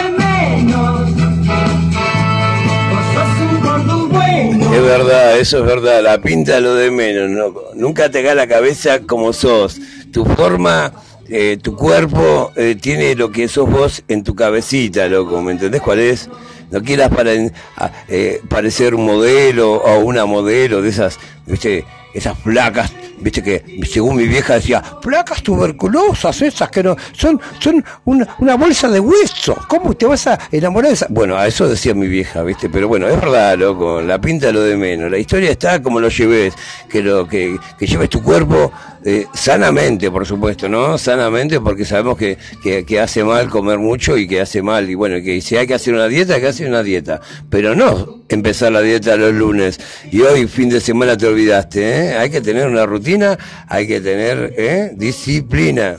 verdad, 4.88 5.38
eso 5.40 5.60
es 5.60 5.66
verdad, 5.66 6.02
la 6.04 6.20
pinta 6.22 6.60
lo 6.60 6.76
de 6.76 6.90
menos, 6.92 7.30
¿no? 7.30 7.54
nunca 7.76 8.10
te 8.10 8.20
haga 8.20 8.36
la 8.36 8.48
cabeza 8.48 9.00
como 9.02 9.34
sos, 9.34 9.80
tu 10.12 10.26
forma, 10.26 10.92
eh, 11.30 11.58
tu 11.62 11.76
cuerpo 11.76 12.52
eh, 12.56 12.76
tiene 12.80 13.16
lo 13.16 13.32
que 13.32 13.48
sos 13.48 13.70
vos 13.70 14.04
en 14.08 14.24
tu 14.24 14.36
cabecita, 14.36 15.08
loco, 15.08 15.42
¿me 15.42 15.52
entendés 15.52 15.82
cuál 15.82 16.00
es? 16.00 16.30
No 16.72 16.82
quieras 16.82 17.10
para, 17.10 17.32
a- 17.78 17.92
eh, 18.10 18.42
parecer 18.50 18.94
un 18.96 19.06
modelo 19.06 19.74
o 19.74 20.00
una 20.00 20.26
modelo 20.26 20.82
de 20.82 20.90
esas, 20.90 21.18
viste, 21.46 21.86
esas 22.14 22.38
placas, 22.38 22.92
viste 23.20 23.44
que 23.44 23.64
según 23.90 24.18
mi 24.18 24.28
vieja 24.28 24.56
decía, 24.56 24.82
placas 25.02 25.42
tuberculosas 25.44 26.42
esas 26.42 26.70
que 26.70 26.84
no, 26.84 26.96
son, 27.14 27.40
son 27.60 27.84
una, 28.06 28.28
una 28.40 28.56
bolsa 28.56 28.90
de 28.90 29.00
hueso, 29.00 29.58
¿cómo 29.68 29.94
te 29.96 30.06
vas 30.06 30.28
a 30.28 30.40
enamorar 30.52 30.90
de 30.90 30.96
esa? 30.96 31.08
Bueno, 31.10 31.38
a 31.38 31.48
eso 31.48 31.68
decía 31.68 31.94
mi 31.94 32.08
vieja, 32.08 32.44
viste, 32.44 32.70
pero 32.70 32.88
bueno, 32.88 33.08
es 33.08 33.20
verdad, 33.20 33.58
loco, 33.58 34.02
la 34.02 34.20
pinta 34.20 34.52
lo 34.52 34.62
de 34.62 34.78
menos, 34.78 35.12
la 35.12 35.18
historia 35.18 35.52
está 35.52 35.82
como 35.82 36.00
lo 36.00 36.10
lleves, 36.10 36.54
que 36.90 37.02
lo, 37.02 37.28
que, 37.28 37.58
que 37.78 37.88
lleves 37.88 38.10
tu 38.10 38.22
cuerpo 38.22 38.72
eh, 39.06 39.26
sanamente, 39.34 40.12
por 40.12 40.26
supuesto, 40.26 40.68
¿no? 40.68 40.98
Sanamente, 40.98 41.62
porque 41.62 41.86
sabemos 41.86 42.18
que, 42.18 42.38
que, 42.62 42.86
que 42.86 43.00
hace 43.00 43.24
mal 43.24 43.50
comer 43.50 43.78
mucho 43.78 44.18
y 44.18 44.28
que 44.28 44.42
hace 44.42 44.62
mal, 44.62 44.90
y 44.90 44.96
bueno, 44.96 45.24
que 45.24 45.40
si 45.42 45.56
hay 45.56 45.68
que 45.68 45.76
hacer 45.76 45.94
una 45.94 46.08
dieta, 46.08 46.36
hay 46.36 46.42
que 46.42 46.48
hacer 46.48 46.68
una 46.68 46.84
dieta, 46.84 47.22
pero 47.50 47.76
no 47.76 48.18
empezar 48.30 48.72
la 48.72 48.82
dieta 48.82 49.16
los 49.16 49.34
lunes 49.34 49.80
y 50.12 50.22
hoy 50.22 50.48
fin 50.48 50.70
de 50.70 50.82
semana 50.82 51.16
te 51.18 51.28
olvidaste, 51.28 51.90
¿eh? 51.90 51.97
Hay 52.20 52.30
que 52.30 52.42
tener 52.42 52.68
una 52.68 52.86
rutina, 52.86 53.38
hay 53.68 53.88
que 53.88 54.00
tener, 54.02 54.54
¿eh? 54.58 54.92
Disciplina. 54.96 55.98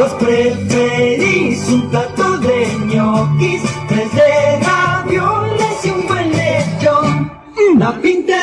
Vos 0.00 0.14
preferís 0.18 1.68
un 1.68 1.90
plato 1.90 2.38
de 2.38 2.66
ñoquis, 2.86 3.62
tres 3.88 4.10
de 4.14 4.60
ravioles 4.66 5.84
y 5.84 5.90
un 5.90 6.06
buen 6.06 6.30
lechón. 6.32 7.32
La 7.78 8.00
pinta 8.00 8.36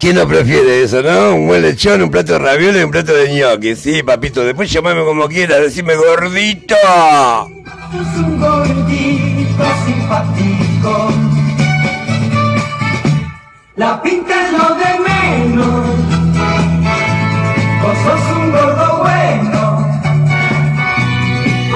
¿Quién 0.00 0.16
no 0.16 0.26
prefiere 0.26 0.82
eso, 0.82 1.02
no? 1.02 1.34
Un 1.34 1.46
buen 1.46 1.60
lechón, 1.60 2.00
un 2.02 2.10
plato 2.10 2.32
de 2.32 2.38
ravioles 2.38 2.80
y 2.80 2.84
un 2.84 2.90
plato 2.90 3.12
de 3.12 3.28
gnocchi. 3.28 3.76
Sí, 3.76 4.02
papito, 4.02 4.42
después 4.42 4.70
llamame 4.72 5.04
como 5.04 5.28
quieras, 5.28 5.60
decime 5.60 5.94
gordito. 5.94 6.74
Sos 7.92 8.24
un 8.24 8.40
gordito 8.40 9.64
simpático. 9.84 11.12
La 13.76 14.00
pinta 14.02 14.46
es 14.46 14.52
lo 14.52 14.74
de 14.74 15.00
menos. 15.06 15.86
Vos 17.82 17.98
sos 18.04 18.36
un 18.38 18.52
gordo 18.52 18.98
bueno. 19.02 20.00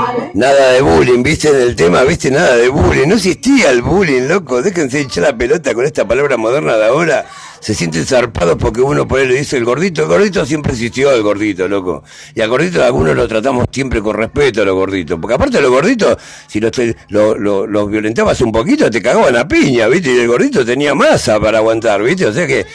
Ale- 0.09 0.31
Nada 0.33 0.73
de 0.73 0.81
bullying, 0.81 1.23
¿viste? 1.23 1.49
En 1.51 1.57
el 1.61 1.77
tema, 1.77 2.03
¿viste? 2.05 2.31
Nada 2.31 2.57
de 2.57 2.69
bullying. 2.71 3.07
No 3.07 3.17
existía 3.17 3.71
el 3.71 3.83
bullying, 3.83 4.23
loco. 4.29 4.63
Déjense 4.63 5.01
echar 5.01 5.25
la 5.25 5.37
pelota 5.37 5.75
con 5.75 5.85
esta 5.85 6.07
palabra 6.07 6.37
moderna 6.39 6.77
de 6.77 6.87
ahora. 6.87 7.27
Se 7.65 7.73
sienten 7.75 8.05
zarpados 8.05 8.57
porque 8.59 8.83
uno 8.83 9.09
por 9.09 9.21
ahí 9.21 9.27
le 9.27 9.37
dice 9.37 9.57
el 9.57 9.65
gordito. 9.65 10.03
El 10.03 10.09
gordito 10.09 10.45
siempre 10.45 10.73
existió, 10.73 11.11
el 11.13 11.23
gordito, 11.23 11.67
loco. 11.67 12.05
Y 12.35 12.43
al 12.43 12.51
gordito 12.51 12.85
algunos 12.85 13.17
lo 13.17 13.27
tratamos 13.27 13.65
siempre 13.73 14.03
con 14.03 14.17
respeto 14.17 14.61
a 14.61 14.67
los 14.67 14.75
gorditos. 14.75 15.19
Porque 15.19 15.35
aparte 15.37 15.63
los 15.63 15.71
gorditos, 15.71 16.19
si 16.47 16.61
los, 16.61 16.73
lo- 17.09 17.35
lo- 17.39 17.67
los 17.67 17.89
violentabas 17.91 18.39
un 18.43 18.53
poquito, 18.53 18.91
te 18.91 19.01
cagaban 19.01 19.35
a 19.37 19.49
piña, 19.49 19.87
¿viste? 19.89 20.13
Y 20.15 20.19
el 20.19 20.29
gordito 20.29 20.63
tenía 20.63 20.95
masa 20.95 21.41
para 21.41 21.57
aguantar, 21.57 22.03
¿viste? 22.03 22.27
O 22.27 22.35
sea 22.35 22.47
que... 22.47 22.67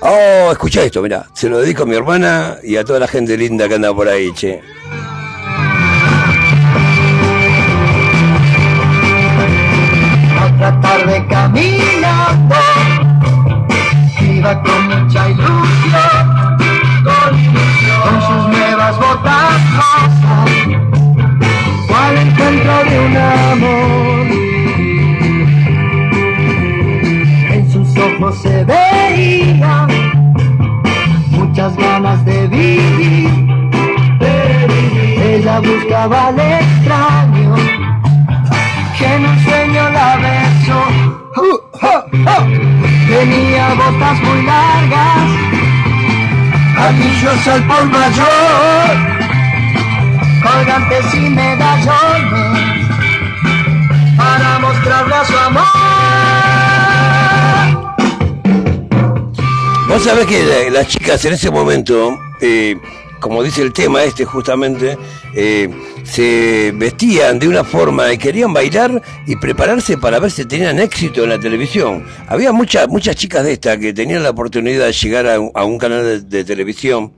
Oh, 0.00 0.52
escucha 0.52 0.82
esto, 0.84 1.00
mira, 1.00 1.24
se 1.32 1.48
lo 1.48 1.58
dedico 1.60 1.84
a 1.84 1.86
mi 1.86 1.94
hermana 1.96 2.58
y 2.62 2.76
a 2.76 2.84
toda 2.84 2.98
la 2.98 3.08
gente 3.08 3.38
linda 3.38 3.66
que 3.66 3.76
anda 3.76 3.94
por 3.94 4.06
ahí, 4.06 4.30
che. 4.34 4.60
Otra 10.46 10.80
tarde 10.80 11.26
caminando, 11.28 12.54
con 14.52 14.88
mucha 14.88 15.30
ilusión, 15.30 16.26
con 17.02 18.20
sus 18.20 18.48
nuevas 18.48 18.98
botas 18.98 19.54
rosas, 19.72 20.50
cual 21.88 22.18
encuentro 22.18 22.84
de 22.84 23.00
un 23.06 23.16
amor. 23.16 24.26
En 27.52 27.72
sus 27.72 27.96
ojos 27.96 28.38
se 28.42 28.64
veía 28.64 29.86
muchas 31.30 31.74
ganas 31.76 32.22
de 32.26 32.46
vivir, 32.48 33.30
de 34.18 34.66
vivir. 34.68 35.22
ella 35.22 35.60
buscaba 35.60 36.26
al 36.26 36.38
extraño 36.38 37.54
que 38.98 39.06
en 39.06 39.24
un 39.24 39.38
sueño 39.42 39.90
la 39.90 40.16
besó. 40.16 41.23
Tenía 43.08 43.74
botas 43.74 44.20
muy 44.22 44.42
largas, 44.44 45.30
anillos 46.78 47.46
al 47.48 47.62
por 47.66 47.84
mayor, 47.84 48.96
colgantes 50.42 51.14
y 51.14 51.30
medallones, 51.30 52.86
para 54.16 54.58
mostrarle 54.60 55.14
a 55.14 55.24
su 55.24 55.36
amor. 55.38 55.64
Vos 59.88 60.02
sabés 60.02 60.26
que 60.26 60.42
la- 60.42 60.70
las 60.80 60.88
chicas 60.88 61.24
en 61.26 61.34
ese 61.34 61.50
momento, 61.50 62.18
eh, 62.40 62.76
como 63.20 63.42
dice 63.42 63.62
el 63.62 63.72
tema 63.72 64.02
este 64.02 64.24
justamente, 64.24 64.98
eh, 65.36 65.68
se 66.04 66.72
vestían 66.74 67.38
de 67.38 67.48
una 67.48 67.64
forma 67.64 68.12
y 68.12 68.18
querían 68.18 68.52
bailar 68.52 69.02
y 69.26 69.36
prepararse 69.36 69.98
para 69.98 70.18
ver 70.18 70.30
si 70.30 70.44
tenían 70.44 70.78
éxito 70.78 71.24
en 71.24 71.30
la 71.30 71.38
televisión. 71.38 72.04
Había 72.28 72.52
muchas 72.52 72.88
muchas 72.88 73.16
chicas 73.16 73.44
de 73.44 73.52
estas 73.52 73.78
que 73.78 73.92
tenían 73.92 74.22
la 74.22 74.30
oportunidad 74.30 74.86
de 74.86 74.92
llegar 74.92 75.26
a, 75.26 75.34
a 75.36 75.64
un 75.64 75.78
canal 75.78 76.04
de, 76.04 76.20
de 76.20 76.44
televisión, 76.44 77.12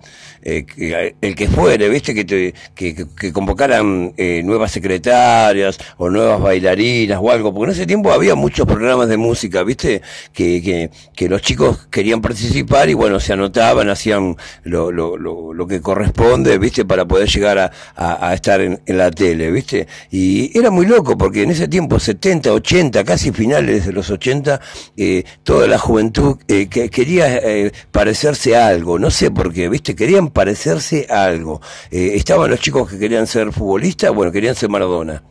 eh, 0.49 1.15
el 1.21 1.35
que 1.35 1.49
fuere, 1.49 1.89
viste, 1.89 2.15
que, 2.15 2.25
te- 2.25 2.55
que, 2.75 2.95
que- 3.19 3.33
convocaran 3.33 4.13
eh, 4.17 4.43
nuevas 4.45 4.71
secretarias 4.73 5.79
o 5.99 6.09
nuevas 6.09 6.41
bailarinas 6.41 7.19
o 7.21 7.31
algo, 7.31 7.53
porque 7.53 7.71
en 7.73 7.77
ese 7.77 7.87
tiempo 7.87 8.13
había 8.13 8.35
muchos 8.37 8.67
programas 8.67 9.09
de 9.09 9.17
música, 9.17 9.63
viste, 9.65 10.03
que, 10.33 10.63
que, 10.63 10.91
que 11.15 11.29
los 11.29 11.43
chicos 11.43 11.87
querían 11.91 12.21
participar 12.21 12.89
y 12.89 12.95
bueno, 12.95 13.19
se 13.19 13.33
anotaban, 13.33 13.89
hacían 13.89 14.37
lo, 14.65 14.93
lo, 14.93 15.17
lo, 15.17 15.53
lo 15.53 15.67
que 15.67 15.81
corresponde, 15.81 16.59
viste, 16.59 16.85
para 16.85 17.05
poder 17.07 17.29
llegar 17.29 17.59
a, 17.59 17.71
a, 17.97 18.33
estar 18.35 18.61
en, 18.61 18.81
la 18.87 19.11
tele, 19.11 19.51
viste. 19.51 19.87
Y 20.11 20.57
era 20.57 20.71
muy 20.71 20.87
loco, 20.87 21.19
porque 21.19 21.43
en 21.43 21.51
ese 21.51 21.67
tiempo, 21.69 21.99
70, 21.99 22.53
80, 22.53 23.05
casi 23.05 23.33
finales 23.33 23.87
de 23.87 23.93
los 23.93 24.11
80, 24.11 24.61
eh, 24.97 25.25
toda 25.43 25.67
la 25.67 25.79
juventud 25.79 26.37
eh, 26.49 26.69
que 26.69 26.89
quería 26.89 27.37
eh, 27.39 27.73
parecerse 27.91 28.57
algo, 28.57 28.99
no 28.99 29.11
sé 29.11 29.31
por 29.31 29.53
qué, 29.53 29.69
viste, 29.69 29.95
querían 29.97 30.31
parecerse 30.37 31.07
a 31.09 31.25
algo. 31.25 31.63
Eh, 31.91 32.13
estaban 32.15 32.51
los 32.51 32.61
chicos 32.61 32.91
que 32.91 32.99
querían 32.99 33.27
ser 33.27 33.53
futbolistas, 33.53 34.15
bueno, 34.15 34.31
querían 34.31 34.55
ser 34.55 34.69
Maradona. 34.69 35.23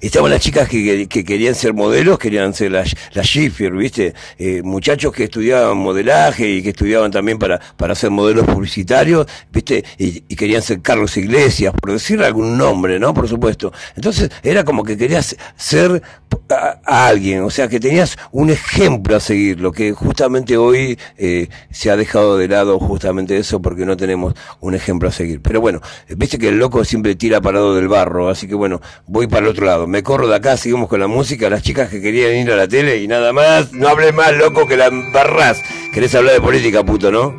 Estaban 0.00 0.30
las 0.30 0.40
chicas 0.40 0.68
que, 0.68 0.82
que- 0.84 1.08
que 1.08 1.24
querían 1.24 1.54
ser 1.54 1.74
modelos, 1.74 2.18
querían 2.18 2.54
ser 2.54 2.72
las 2.72 2.94
la 3.12 3.22
Schiffer, 3.22 3.72
¿viste? 3.72 4.14
Eh, 4.38 4.62
muchachos 4.62 5.12
que 5.12 5.24
estudiaban 5.24 5.76
modelaje 5.78 6.48
y 6.48 6.62
que 6.62 6.70
estudiaban 6.70 7.10
también 7.10 7.38
para, 7.38 7.58
para 7.76 7.94
ser 7.94 8.10
modelos 8.10 8.46
publicitarios, 8.46 9.26
¿viste? 9.52 9.84
Y, 9.98 10.24
y 10.28 10.36
querían 10.36 10.62
ser 10.62 10.80
Carlos 10.82 11.16
Iglesias, 11.16 11.72
por 11.80 11.92
decir 11.92 12.22
algún 12.22 12.56
nombre, 12.58 12.98
¿no? 12.98 13.14
Por 13.14 13.28
supuesto. 13.28 13.72
Entonces 13.96 14.30
era 14.42 14.64
como 14.64 14.82
que 14.84 14.96
querías 14.96 15.36
ser 15.56 16.02
a, 16.50 16.80
a 16.84 17.06
alguien, 17.06 17.42
o 17.42 17.50
sea, 17.50 17.68
que 17.68 17.78
tenías 17.80 18.16
un 18.32 18.50
ejemplo 18.50 19.16
a 19.16 19.20
seguir, 19.20 19.60
lo 19.60 19.72
que 19.72 19.92
justamente 19.92 20.56
hoy 20.56 20.98
eh, 21.18 21.48
se 21.70 21.90
ha 21.90 21.96
dejado 21.96 22.36
de 22.38 22.48
lado 22.48 22.78
justamente 22.78 23.36
eso 23.36 23.60
porque 23.62 23.84
no 23.86 23.96
tenemos 23.96 24.34
un 24.60 24.74
ejemplo 24.74 25.08
a 25.08 25.12
seguir. 25.12 25.40
Pero 25.42 25.60
bueno, 25.60 25.80
viste 26.16 26.38
que 26.38 26.48
el 26.48 26.58
loco 26.58 26.84
siempre 26.84 27.14
tira 27.14 27.40
parado 27.40 27.74
del 27.74 27.88
barro, 27.88 28.28
así 28.28 28.46
que 28.48 28.54
bueno, 28.54 28.80
voy 29.06 29.26
para 29.26 29.42
el 29.42 29.48
otro 29.48 29.66
lado. 29.66 29.69
Me 29.86 30.02
corro 30.02 30.26
de 30.28 30.36
acá, 30.36 30.56
seguimos 30.56 30.88
con 30.88 31.00
la 31.00 31.06
música, 31.06 31.48
las 31.48 31.62
chicas 31.62 31.88
que 31.88 32.00
querían 32.00 32.34
ir 32.34 32.50
a 32.52 32.56
la 32.56 32.66
tele 32.66 32.98
y 32.98 33.08
nada 33.08 33.32
más, 33.32 33.72
no 33.72 33.88
hables 33.88 34.14
más 34.14 34.32
loco 34.32 34.66
que 34.66 34.76
la 34.76 34.86
embarrás. 34.86 35.62
Querés 35.92 36.14
hablar 36.14 36.34
de 36.34 36.40
política, 36.40 36.82
puto, 36.84 37.10
¿no? 37.10 37.34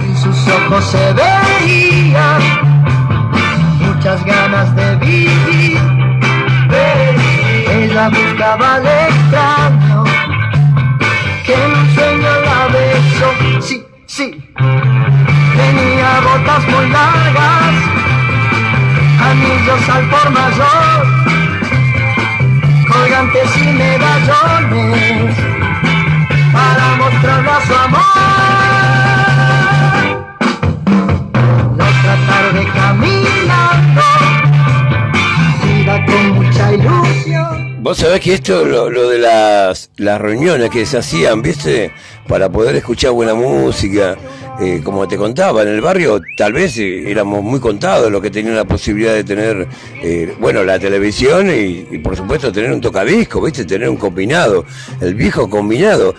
En 0.00 0.16
sus 0.16 0.48
ojos 0.48 0.84
se 0.84 1.12
veía 1.12 2.38
muchas 3.78 4.24
ganas 4.24 4.74
de 4.74 4.96
vivir. 4.96 5.78
Ella 7.72 8.08
buscaba 8.08 8.74
al 8.74 8.86
extraño 8.86 10.04
que 11.46 11.54
en 11.54 11.72
un 11.72 11.94
sueño 11.94 12.28
la 12.44 12.68
besó. 12.68 13.60
Sí, 13.60 13.82
sí. 14.06 14.30
Tenía 14.56 16.20
botas 16.20 16.68
muy 16.68 16.88
largas, 16.90 17.74
anillos 19.20 19.88
al 19.88 20.08
por 20.10 20.30
mayor, 20.30 21.06
colgantes 22.90 23.56
y 23.56 23.66
medallones, 23.72 25.36
para 26.52 26.96
mostrarle 26.96 27.50
su 27.66 27.74
amor. 27.74 28.00
Nuestra 31.76 32.14
tarde 32.26 32.68
caminando, 32.74 34.02
iba 35.80 36.04
con 36.06 36.30
mucha 36.34 36.72
ilusión. 36.72 37.82
Vos 37.82 37.96
sabés 37.98 38.20
que 38.20 38.34
esto, 38.34 38.64
lo, 38.64 38.90
lo 38.90 39.08
de 39.08 39.18
las, 39.18 39.90
las 39.96 40.20
reuniones 40.20 40.68
que 40.70 40.84
se 40.84 40.98
hacían, 40.98 41.40
¿viste? 41.42 41.92
Para 42.28 42.50
poder 42.50 42.76
escuchar 42.76 43.12
buena 43.12 43.34
música, 43.34 44.16
eh, 44.60 44.80
como 44.84 45.08
te 45.08 45.16
contaba, 45.16 45.62
en 45.62 45.68
el 45.68 45.80
barrio 45.80 46.20
tal 46.36 46.52
vez 46.52 46.76
eh, 46.78 47.10
éramos 47.10 47.42
muy 47.42 47.58
contados 47.60 48.10
los 48.12 48.20
que 48.20 48.30
tenían 48.30 48.56
la 48.56 48.64
posibilidad 48.64 49.14
de 49.14 49.24
tener, 49.24 49.66
eh, 50.02 50.34
bueno, 50.38 50.62
la 50.64 50.78
televisión 50.78 51.48
y, 51.50 51.98
por 51.98 52.16
supuesto 52.16 52.52
tener 52.52 52.70
un 52.72 52.80
tocadisco, 52.80 53.40
¿viste? 53.42 53.64
Tener 53.64 53.88
un 53.88 53.96
combinado, 53.96 54.64
el 55.00 55.14
viejo 55.14 55.48
combinado. 55.48 56.14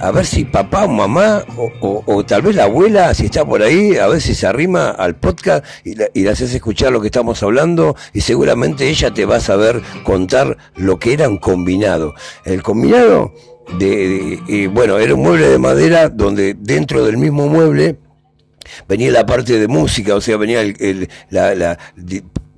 A 0.00 0.10
ver 0.10 0.24
si 0.24 0.46
papá 0.46 0.84
o 0.84 0.88
mamá 0.88 1.44
o, 1.58 1.70
o- 1.80 2.02
o 2.06 2.24
tal 2.24 2.40
vez 2.42 2.56
la 2.56 2.64
abuela, 2.64 3.12
si 3.12 3.26
está 3.26 3.44
por 3.44 3.62
ahí, 3.62 3.94
a 3.98 4.06
ver 4.06 4.20
si 4.22 4.34
se 4.34 4.46
arrima 4.46 4.90
al 4.90 5.16
podcast 5.16 5.64
y, 5.84 5.94
la- 5.96 6.08
y 6.14 6.22
le 6.22 6.30
haces 6.30 6.54
escuchar 6.54 6.92
lo 6.92 7.00
que 7.02 7.08
estamos 7.08 7.42
hablando 7.42 7.94
y 8.14 8.22
seguramente 8.22 8.88
ella 8.88 9.12
te 9.12 9.26
va 9.26 9.36
a 9.36 9.40
saber 9.40 9.82
contar 10.02 10.56
lo 10.76 10.98
que 10.98 11.12
era 11.12 11.28
un 11.28 11.36
combinado. 11.36 12.14
El 12.46 12.62
combinado, 12.62 13.34
de, 13.78 13.86
de- 13.86 14.40
eh, 14.48 14.68
bueno, 14.68 14.98
era 14.98 15.14
un 15.14 15.22
mueble 15.22 15.48
de 15.48 15.58
madera 15.58 16.08
donde 16.08 16.54
dentro 16.58 17.04
del 17.04 17.16
mismo 17.16 17.48
mueble 17.48 17.96
venía 18.88 19.10
la 19.10 19.26
parte 19.26 19.58
de 19.58 19.68
música, 19.68 20.14
o 20.14 20.20
sea, 20.20 20.36
venía 20.36 20.60
el, 20.62 20.76
el- 20.80 21.08
la- 21.30 21.54
la- 21.54 21.78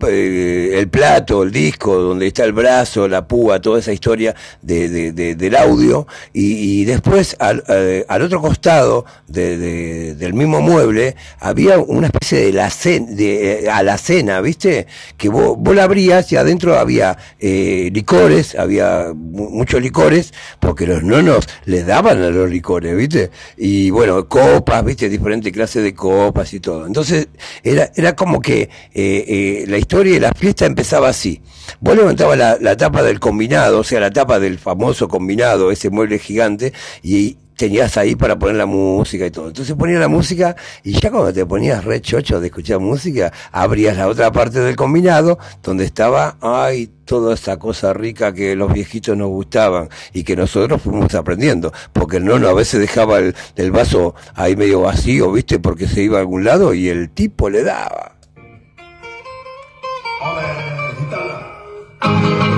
eh, 0.06 0.70
el 0.78 0.88
plato, 0.88 1.42
el 1.42 1.50
disco, 1.50 1.96
donde 1.96 2.26
está 2.26 2.44
el 2.44 2.52
brazo, 2.52 3.08
la 3.08 3.26
púa, 3.26 3.60
toda 3.60 3.78
esa 3.78 3.92
historia 3.92 4.34
de, 4.62 4.88
de- 4.88 5.12
de- 5.12 5.34
del 5.34 5.56
audio, 5.56 6.06
y, 6.32 6.84
después 6.84 7.34
al, 7.38 7.64
eh, 7.68 8.04
al 8.08 8.22
otro 8.22 8.40
costado 8.42 9.04
de- 9.26 9.56
de- 9.56 10.14
del 10.14 10.34
mismo 10.34 10.60
mueble 10.60 11.16
había 11.40 11.78
una 11.78 12.08
especie 12.08 12.40
de, 12.40 12.52
la 12.52 12.70
de 13.08 13.64
eh, 13.64 13.70
alacena, 13.70 14.40
¿viste? 14.40 14.86
Que 15.16 15.28
vos, 15.28 15.56
la 15.74 15.84
abrías 15.84 16.30
y 16.32 16.36
adentro 16.36 16.78
había 16.78 17.16
eh, 17.40 17.90
licores, 17.92 18.54
había 18.54 19.12
mu- 19.14 19.50
muchos 19.50 19.80
licores, 19.80 20.32
porque 20.60 20.86
los 20.86 21.02
nonos 21.02 21.48
les 21.64 21.86
daban 21.86 22.22
a 22.22 22.28
los 22.30 22.50
licores, 22.50 22.94
¿viste? 22.96 23.30
Y 23.56 23.90
bueno, 23.90 24.28
copas, 24.28 24.84
¿viste? 24.84 25.08
Diferentes 25.08 25.52
clases 25.52 25.82
de 25.82 25.94
copas 25.94 26.52
y 26.52 26.60
todo. 26.60 26.86
Entonces, 26.86 27.28
era, 27.64 27.90
era 27.96 28.14
como 28.14 28.40
que 28.40 28.68
la 28.94 29.78
historia 29.78 29.85
y 29.88 30.20
la 30.20 30.32
fiesta 30.32 30.66
empezaba 30.66 31.08
así. 31.08 31.40
Vos 31.80 31.96
levantabas 31.96 32.38
la, 32.38 32.58
la 32.60 32.76
tapa 32.76 33.02
del 33.02 33.20
combinado, 33.20 33.80
o 33.80 33.84
sea, 33.84 34.00
la 34.00 34.10
tapa 34.10 34.38
del 34.38 34.58
famoso 34.58 35.08
combinado, 35.08 35.70
ese 35.70 35.90
mueble 35.90 36.18
gigante, 36.18 36.72
y 37.02 37.36
tenías 37.56 37.96
ahí 37.96 38.14
para 38.14 38.38
poner 38.38 38.56
la 38.56 38.66
música 38.66 39.26
y 39.26 39.30
todo. 39.30 39.48
Entonces 39.48 39.74
ponías 39.74 40.00
la 40.00 40.08
música 40.08 40.54
y 40.84 40.92
ya 40.92 41.10
cuando 41.10 41.32
te 41.32 41.46
ponías 41.46 41.84
re 41.84 42.00
chocho 42.00 42.40
de 42.40 42.48
escuchar 42.48 42.78
música, 42.78 43.32
abrías 43.50 43.96
la 43.96 44.08
otra 44.08 44.30
parte 44.30 44.60
del 44.60 44.76
combinado 44.76 45.38
donde 45.62 45.84
estaba, 45.84 46.36
ay, 46.40 46.90
toda 47.04 47.34
esa 47.34 47.58
cosa 47.58 47.92
rica 47.92 48.34
que 48.34 48.54
los 48.56 48.72
viejitos 48.72 49.16
nos 49.16 49.28
gustaban 49.28 49.88
y 50.12 50.24
que 50.24 50.36
nosotros 50.36 50.82
fuimos 50.82 51.14
aprendiendo. 51.14 51.72
Porque 51.92 52.18
el 52.18 52.24
nono 52.24 52.48
a 52.48 52.54
veces 52.54 52.80
dejaba 52.80 53.18
el, 53.18 53.34
el 53.56 53.70
vaso 53.70 54.14
ahí 54.34 54.54
medio 54.56 54.82
vacío, 54.82 55.32
¿viste? 55.32 55.58
Porque 55.58 55.88
se 55.88 56.02
iba 56.02 56.18
a 56.18 56.20
algún 56.20 56.44
lado 56.44 56.74
y 56.74 56.88
el 56.88 57.10
tipo 57.10 57.48
le 57.48 57.62
daba. 57.62 58.15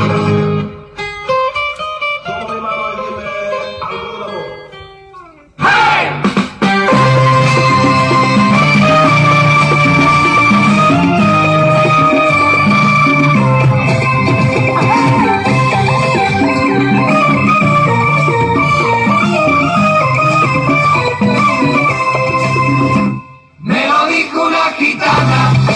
Me 0.09 0.17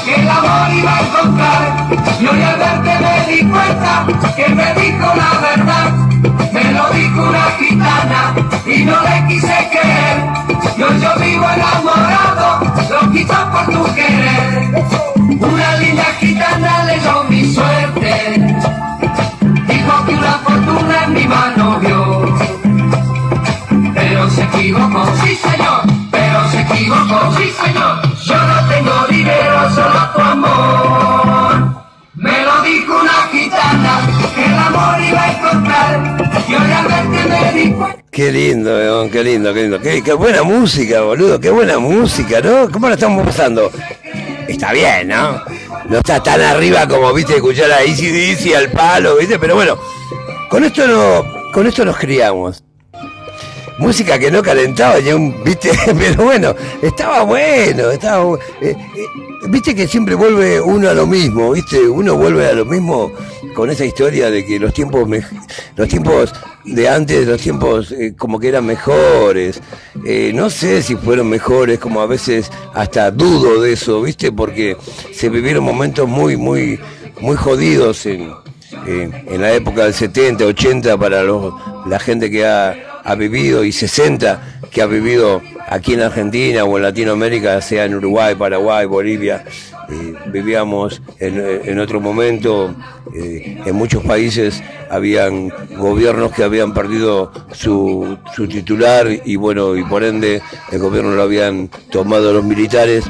que 0.04 0.14
el 0.14 0.28
amor 0.28 0.72
iba 0.74 0.96
a 0.96 1.00
encontrar. 1.00 1.86
Y 2.20 2.26
hoy 2.26 2.42
al 2.42 2.58
verte 2.58 2.92
me 3.04 3.32
di 3.32 3.50
cuenta 3.50 4.06
que 4.36 4.48
me 4.48 4.74
dijo 4.74 5.06
la 5.14 5.40
verdad. 5.40 5.92
Me 6.52 6.72
lo 6.72 6.90
dijo 6.90 7.22
una 7.22 7.44
gitana 7.58 8.34
y 8.66 8.84
no 8.84 8.96
le 9.02 9.26
quise 9.28 9.68
creer. 9.70 10.16
Y 10.76 10.82
hoy 10.82 11.00
yo 11.00 11.14
vivo 11.20 11.46
enamorado, 11.50 12.60
loquito 12.90 13.34
por 13.52 13.66
tu 13.66 13.94
querer. 13.94 14.70
Una 15.40 15.76
linda 15.76 16.04
gitana 16.20 16.84
leyó 16.84 17.24
mi 17.28 17.52
suerte. 17.52 18.56
Dijo 19.68 20.04
que 20.06 20.14
una 20.14 20.38
fortuna 20.44 21.04
en 21.04 21.14
mi 21.14 21.26
mano 21.26 21.78
vio. 21.80 22.36
Pero 23.94 24.30
se 24.30 24.42
equivocó, 24.42 25.06
sí 25.22 25.36
señor, 25.36 25.91
se 26.52 26.60
equivocó, 26.60 27.32
sí 27.36 27.50
señor. 27.50 28.02
Yo 28.24 28.34
no 28.34 28.68
tengo 28.68 29.06
dinero, 29.08 29.70
solo 29.74 30.10
tu 30.14 30.20
amor. 30.20 31.82
Me 32.14 32.44
lo 32.44 32.62
dijo 32.62 33.00
una 33.00 33.28
gitana, 33.32 34.00
que 34.34 34.44
el 34.44 34.54
amor 34.54 35.00
iba 35.00 35.22
a 35.22 35.32
encontrar. 35.32 36.44
Y 36.46 36.54
hoy 36.54 36.72
al 36.72 36.86
verte 36.86 37.28
me 37.28 37.52
di 37.52 37.72
cuenta. 37.72 38.02
Qué 38.10 38.30
lindo, 38.30 38.78
León, 38.78 39.10
qué 39.10 39.24
lindo, 39.24 39.54
qué 39.54 39.62
lindo. 39.62 39.80
Qué, 39.80 40.02
qué 40.02 40.12
buena 40.12 40.42
música, 40.42 41.00
boludo, 41.00 41.40
qué 41.40 41.50
buena 41.50 41.78
música, 41.78 42.40
¿no? 42.40 42.70
¿Cómo 42.70 42.88
la 42.88 42.94
estamos 42.94 43.24
pasando? 43.24 43.70
Está 44.46 44.72
bien, 44.72 45.08
¿no? 45.08 45.42
No 45.88 45.96
está 45.98 46.22
tan 46.22 46.40
arriba 46.42 46.86
como, 46.86 47.12
viste, 47.14 47.36
escuchar 47.36 47.72
a 47.72 47.82
Easy 47.82 48.08
Dizzy 48.08 48.52
al 48.52 48.70
palo, 48.70 49.16
viste, 49.16 49.38
pero 49.38 49.54
bueno, 49.54 49.78
con 50.50 50.62
esto 50.64 50.86
no, 50.86 51.24
con 51.52 51.66
esto 51.66 51.84
nos 51.84 51.96
criamos. 51.96 52.62
Música 53.82 54.16
que 54.18 54.30
no 54.30 54.42
calentaba, 54.42 54.98
ya 55.00 55.16
un, 55.16 55.42
viste, 55.44 55.70
pero 55.98 56.24
bueno, 56.24 56.54
estaba 56.80 57.22
bueno, 57.24 57.90
estaba 57.90 58.38
eh, 58.60 58.76
eh, 58.96 59.06
viste 59.48 59.74
que 59.74 59.88
siempre 59.88 60.14
vuelve 60.14 60.60
uno 60.60 60.88
a 60.88 60.94
lo 60.94 61.04
mismo, 61.06 61.50
viste, 61.50 61.80
uno 61.88 62.16
vuelve 62.16 62.46
a 62.46 62.52
lo 62.52 62.64
mismo 62.64 63.10
con 63.54 63.70
esa 63.70 63.84
historia 63.84 64.30
de 64.30 64.46
que 64.46 64.58
los 64.60 64.72
tiempos 64.72 65.06
mej- 65.08 65.28
los 65.76 65.88
tiempos 65.88 66.32
de 66.64 66.88
antes, 66.88 67.26
los 67.26 67.40
tiempos 67.40 67.90
eh, 67.92 68.14
como 68.16 68.38
que 68.38 68.48
eran 68.48 68.64
mejores. 68.64 69.60
Eh, 70.06 70.30
no 70.32 70.48
sé 70.48 70.80
si 70.82 70.94
fueron 70.96 71.28
mejores, 71.28 71.78
como 71.80 72.00
a 72.00 72.06
veces 72.06 72.50
hasta 72.74 73.10
dudo 73.10 73.60
de 73.60 73.72
eso, 73.72 74.00
viste, 74.00 74.30
porque 74.30 74.76
se 75.12 75.28
vivieron 75.28 75.64
momentos 75.64 76.08
muy, 76.08 76.36
muy, 76.36 76.78
muy 77.20 77.34
jodidos 77.36 78.06
en, 78.06 78.32
en, 78.86 79.24
en 79.28 79.40
la 79.40 79.52
época 79.52 79.84
del 79.84 79.92
70, 79.94 80.44
80 80.46 80.96
para 80.96 81.24
los, 81.24 81.52
la 81.86 81.98
gente 81.98 82.30
que 82.30 82.46
ha, 82.46 82.74
ha 83.04 83.14
vivido 83.14 83.64
y 83.64 83.72
60 83.72 84.60
que 84.70 84.82
ha 84.82 84.86
vivido 84.86 85.42
aquí 85.68 85.94
en 85.94 86.00
Argentina 86.00 86.64
o 86.64 86.76
en 86.76 86.82
Latinoamérica, 86.82 87.60
sea 87.60 87.84
en 87.84 87.94
Uruguay, 87.94 88.34
Paraguay, 88.34 88.86
Bolivia. 88.86 89.44
Eh, 89.90 90.14
vivíamos 90.26 91.02
en, 91.18 91.38
en 91.64 91.78
otro 91.78 92.00
momento, 92.00 92.74
eh, 93.14 93.60
en 93.66 93.74
muchos 93.74 94.02
países 94.04 94.62
habían 94.88 95.48
gobiernos 95.76 96.32
que 96.32 96.44
habían 96.44 96.72
perdido 96.72 97.32
su, 97.52 98.16
su 98.34 98.48
titular 98.48 99.08
y 99.24 99.36
bueno, 99.36 99.76
y 99.76 99.84
por 99.84 100.04
ende 100.04 100.40
el 100.70 100.78
gobierno 100.78 101.10
lo 101.12 101.22
habían 101.22 101.68
tomado 101.90 102.32
los 102.32 102.44
militares 102.44 103.04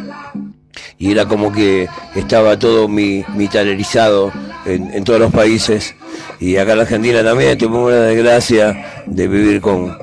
y 0.98 1.12
era 1.12 1.26
como 1.26 1.52
que 1.52 1.88
estaba 2.14 2.58
todo 2.58 2.88
mi, 2.88 3.24
militarizado 3.34 4.32
en, 4.64 4.92
en 4.92 5.04
todos 5.04 5.20
los 5.20 5.32
países. 5.32 5.94
Y 6.40 6.56
acá 6.56 6.72
en 6.72 6.78
la 6.78 6.82
Argentina 6.84 7.22
también 7.22 7.56
tuvimos 7.58 7.88
una 7.90 8.02
desgracia 8.02 9.02
de 9.06 9.28
vivir 9.28 9.60
con, 9.60 9.96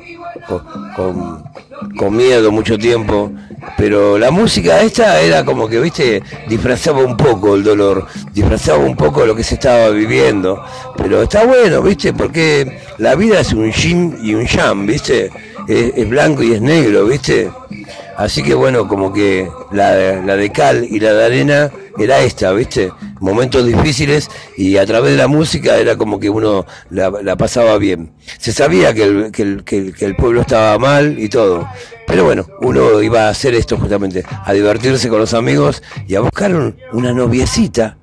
con, 0.95 1.43
con- 1.97 2.15
miedo 2.15 2.51
mucho 2.51 2.77
tiempo. 2.77 3.32
Pero 3.77 4.17
la 4.17 4.32
música 4.32 4.82
esta 4.82 5.19
era 5.21 5.43
como 5.45 5.67
que 5.67 5.79
viste 5.79 6.21
disfrazaba 6.47 6.99
un 7.03 7.15
poco 7.17 7.55
el 7.55 7.63
dolor 7.63 8.05
disfrazaba 8.34 8.79
un 8.84 8.95
poco 8.95 9.25
lo 9.25 9.36
que 9.36 9.43
se 9.43 9.55
estaba 9.55 9.89
viviendo. 9.89 10.62
Pero 10.97 11.21
está 11.23 11.45
bueno 11.45 11.82
viste 11.82 12.13
porque 12.13 12.79
la 12.97 13.15
vida 13.15 13.41
es 13.41 13.53
un 13.53 13.71
yin 13.71 14.17
y 14.23 14.34
un 14.34 14.45
yang 14.45 14.86
viste. 14.86 15.29
Es 15.67 16.10
blanco 16.10 16.41
y 16.41 16.53
es 16.53 16.62
negro 16.62 17.05
viste 17.05 17.51
Así 18.19 18.43
que 18.43 18.53
bueno, 18.53 18.86
como 18.89 19.13
que 19.13 19.49
la, 19.71 19.93
la 20.25 20.36
de 20.36 20.51
cal 20.51 20.84
y 20.84 20.99
la 20.99 21.13
de 21.13 21.25
arena 21.25 21.71
era 21.97 22.19
esta, 22.19 22.51
¿viste? 22.51 22.91
Momentos 23.21 23.65
difíciles 23.65 24.29
y 24.58 24.75
a 24.75 24.86
través 24.86 25.12
de 25.12 25.17
la 25.17 25.27
música 25.27 25.77
era 25.77 25.95
como 25.97 26.19
que 26.19 26.29
uno 26.29 26.65
la, 26.89 27.12
la 27.23 27.38
pasaba 27.38 27.77
bien. 27.77 28.12
Se 28.38 28.51
sabía 28.51 28.93
que 28.93 29.03
el, 29.03 29.32
que, 29.32 29.41
el, 29.43 29.63
que, 29.63 30.05
el, 30.05 30.15
pueblo 30.17 30.41
estaba 30.41 30.77
mal 30.77 31.17
y 31.17 31.29
todo. 31.29 31.65
Pero 32.08 32.25
bueno, 32.25 32.45
uno 32.60 33.01
iba 33.01 33.27
a 33.27 33.29
hacer 33.29 33.55
esto 33.55 33.77
justamente, 33.77 34.25
a 34.45 34.51
divertirse 34.51 35.08
con 35.08 35.19
los 35.19 35.34
amigos 35.34 35.82
y 36.05 36.15
a 36.15 36.19
buscar 36.19 36.53
un- 36.53 36.75
una 36.91 37.13
noviecita 37.13 37.95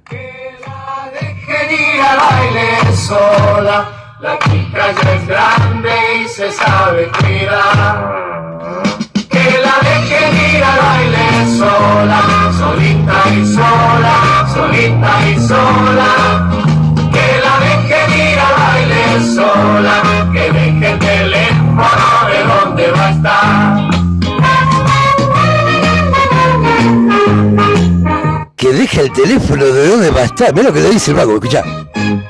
al 2.09 2.17
baile 2.19 2.97
sola. 2.97 4.17
La 4.21 4.39
chica 4.39 4.93
ya 5.03 5.15
es 5.15 5.27
grande 5.27 5.91
y 6.25 6.29
se 6.29 6.51
sabe 6.53 7.09
cuidar. 7.19 8.86
Que 10.27 10.33
la 10.33 10.33
dejen 10.33 10.57
ir 10.57 10.65
al 10.65 10.79
baile 10.79 11.57
sola, 11.57 12.21
solita 12.59 13.19
y 13.31 13.47
sola, 13.55 14.47
solita 14.53 15.13
y 15.29 15.39
sola. 15.41 16.51
Que 17.13 17.27
la 17.45 17.55
dejen 17.65 18.11
ir 18.19 18.39
al 18.39 18.55
baile 18.61 19.05
sola, 19.35 20.31
que 20.33 20.53
deje 20.53 20.93
el 20.93 20.99
teléfono 20.99 22.07
de 22.29 22.39
dónde 22.45 22.91
va 22.91 23.07
a 23.07 23.11
estar. 23.11 23.86
Que 28.57 28.73
deje 28.73 29.03
el 29.03 29.13
teléfono 29.13 29.67
de 29.67 29.87
dónde 29.87 30.11
va 30.11 30.21
a 30.21 30.25
estar. 30.25 30.55
Mira 30.55 30.69
lo 30.69 30.73
que 30.73 30.81
le 30.81 30.91
dice 30.91 31.11
el 31.11 31.19
vago, 31.19 31.35
escuchá. 31.35 31.63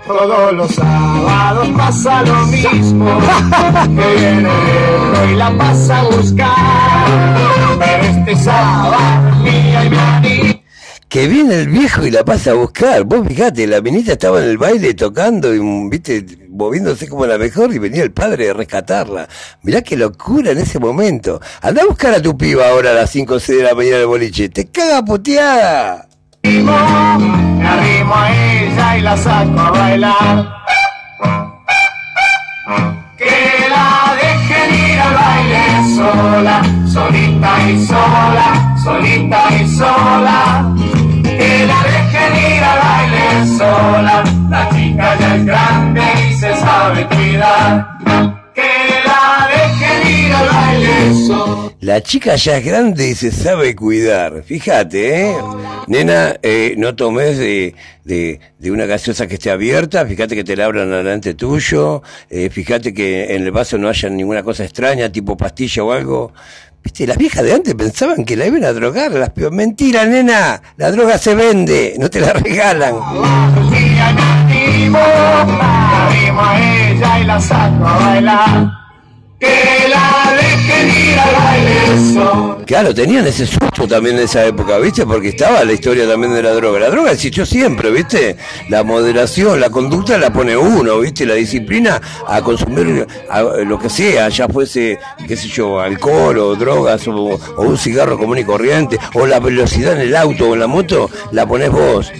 Todos 0.08 0.52
los 0.54 0.74
sábados 0.74 1.68
pasa 1.76 2.22
lo 2.22 2.46
mismo, 2.46 3.20
que 3.84 4.16
viene 4.16 4.48
el 5.22 5.30
y 5.30 5.36
la 5.36 5.56
pasa 5.56 6.00
a 6.00 6.04
buscar. 6.04 7.78
Pero 7.78 8.02
este 8.02 8.36
sábado 8.42 9.36
mía 9.44 9.84
y 9.84 9.90
mi. 9.90 10.62
Que 11.08 11.28
viene 11.28 11.60
el 11.60 11.68
viejo 11.68 12.04
y 12.04 12.10
la 12.10 12.24
pasa 12.24 12.50
a 12.50 12.54
buscar. 12.54 13.04
Vos 13.04 13.24
fijate, 13.28 13.64
la 13.68 13.80
minita 13.80 14.12
estaba 14.12 14.42
en 14.42 14.50
el 14.50 14.58
baile 14.58 14.94
tocando 14.94 15.54
y, 15.54 15.60
viste, 15.88 16.26
moviéndose 16.50 17.06
como 17.08 17.24
la 17.26 17.38
mejor 17.38 17.72
y 17.72 17.78
venía 17.78 18.02
el 18.02 18.10
padre 18.10 18.50
a 18.50 18.52
rescatarla. 18.52 19.28
Mirá 19.62 19.80
qué 19.82 19.96
locura 19.96 20.50
en 20.50 20.58
ese 20.58 20.80
momento. 20.80 21.40
Anda 21.62 21.82
a 21.82 21.86
buscar 21.86 22.14
a 22.14 22.20
tu 22.20 22.36
piba 22.36 22.68
ahora 22.68 22.90
a 22.90 22.94
las 22.94 23.10
5 23.10 23.34
o 23.34 23.38
6 23.38 23.58
de 23.58 23.64
la 23.64 23.74
mañana 23.76 23.98
del 23.98 24.06
boliche. 24.08 24.48
Te 24.48 24.66
caga 24.66 25.04
puteada. 25.04 26.08
Me 26.48 27.66
arrimo 27.66 28.14
a 28.14 28.30
ella 28.32 28.96
y 28.96 29.00
la 29.00 29.16
saco 29.16 29.61
a 29.61 29.70
bailar. 29.72 30.46
Que 33.18 33.68
la 33.68 34.14
dejen 34.22 34.90
ir 34.90 35.00
al 35.00 35.14
baile 35.14 35.96
sola, 35.96 36.62
solita 36.87 37.50
y 37.68 37.85
sola, 37.85 38.76
solita 38.85 39.40
y 39.61 39.68
sola. 39.76 40.72
Que 41.24 41.66
la 41.66 41.82
dejen 41.82 42.54
ir 42.54 42.62
al 42.62 42.78
baile 42.78 43.59
sola, 43.59 44.24
la 44.48 44.68
chica 44.70 45.16
ya 45.18 45.35
es 45.35 45.44
grande 45.44 46.02
y 46.28 46.35
se 46.35 46.56
sabe 46.59 47.06
cuidar. 47.06 48.36
La 51.81 52.03
chica 52.03 52.37
ya 52.37 52.57
es 52.59 52.64
grande 52.64 53.11
y 53.11 53.14
se 53.14 53.31
sabe 53.31 53.77
cuidar. 53.77 54.42
Fíjate, 54.42 55.31
¿eh? 55.31 55.37
Nena, 55.87 56.35
eh, 56.42 56.75
no 56.77 56.96
tomes 56.96 57.38
de, 57.38 57.75
de, 58.05 58.40
una 58.70 58.87
gaseosa 58.87 59.27
que 59.27 59.35
esté 59.35 59.51
abierta. 59.51 60.05
Fíjate 60.05 60.35
que 60.35 60.42
te 60.42 60.57
la 60.57 60.64
abran 60.64 60.90
delante 60.90 61.35
tuyo. 61.35 62.03
Eh, 62.29 62.51
fíjate 62.51 62.92
que 62.92 63.35
en 63.35 63.44
el 63.44 63.53
vaso 63.53 63.79
no 63.79 63.88
haya 63.88 64.09
ninguna 64.09 64.42
cosa 64.42 64.64
extraña, 64.64 65.12
tipo 65.12 65.37
pastilla 65.37 65.85
o 65.85 65.92
algo. 65.92 66.33
Viste, 66.83 67.07
las 67.07 67.18
viejas 67.18 67.44
de 67.44 67.53
antes 67.53 67.75
pensaban 67.75 68.25
que 68.25 68.37
la 68.37 68.46
iban 68.46 68.64
a 68.64 68.72
drogar. 68.72 69.12
Las. 69.12 69.31
Mentira, 69.53 70.07
nena. 70.07 70.62
La 70.77 70.90
droga 70.90 71.18
se 71.18 71.35
vende, 71.35 71.94
no 71.99 72.09
te 72.11 72.20
la 72.20 72.33
regalan. 72.33 72.94
A 76.38 76.90
ella 76.90 77.18
y 77.20 77.25
la 77.25 77.40
saco 77.40 77.87
a 77.87 77.99
bailar. 77.99 78.86
Que 79.38 79.88
la 79.88 80.35
dejen 80.40 80.88
ir 80.88 81.18
al. 81.18 82.64
Claro, 82.66 82.92
tenían 82.92 83.27
ese 83.27 83.46
susto 83.46 83.87
también 83.87 84.16
en 84.16 84.25
esa 84.25 84.44
época, 84.44 84.79
¿viste? 84.79 85.07
Porque 85.07 85.29
estaba 85.29 85.62
la 85.64 85.72
historia 85.72 86.09
también 86.09 86.35
de 86.35 86.42
la 86.42 86.51
droga. 86.51 86.81
La 86.81 86.90
droga 86.90 87.12
existió 87.12 87.46
siempre, 87.46 87.90
¿viste? 87.90 88.37
La 88.68 88.83
moderación, 88.83 89.61
la 89.61 89.70
conducta 89.70 90.18
la 90.18 90.33
pone 90.33 90.57
uno, 90.57 90.99
¿viste? 90.99 91.25
La 91.27 91.35
disciplina 91.35 92.01
a 92.27 92.42
consumir 92.42 93.07
lo 93.64 93.79
que 93.79 93.88
sea, 93.88 94.29
ya 94.31 94.49
fuese, 94.49 94.99
qué 95.29 95.37
sé 95.37 95.49
yo, 95.49 95.81
alcohol 95.81 96.38
o 96.38 96.57
drogas 96.57 97.07
o, 97.07 97.14
o 97.14 97.62
un 97.62 97.79
cigarro 97.79 98.18
común 98.18 98.38
y 98.38 98.44
corriente, 98.44 98.99
o 99.14 99.27
la 99.27 99.38
velocidad 99.38 99.92
en 99.92 100.01
el 100.01 100.16
auto 100.16 100.51
o 100.51 100.55
en 100.55 100.61
la 100.61 100.66
moto, 100.66 101.09
la 101.31 101.46
pones 101.46 101.70
vos. 101.70 102.11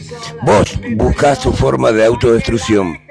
Vos 0.43 0.79
buscás 0.91 1.41
tu 1.41 1.53
forma 1.53 1.91
de 1.91 2.05
autodestrucción. 2.05 3.06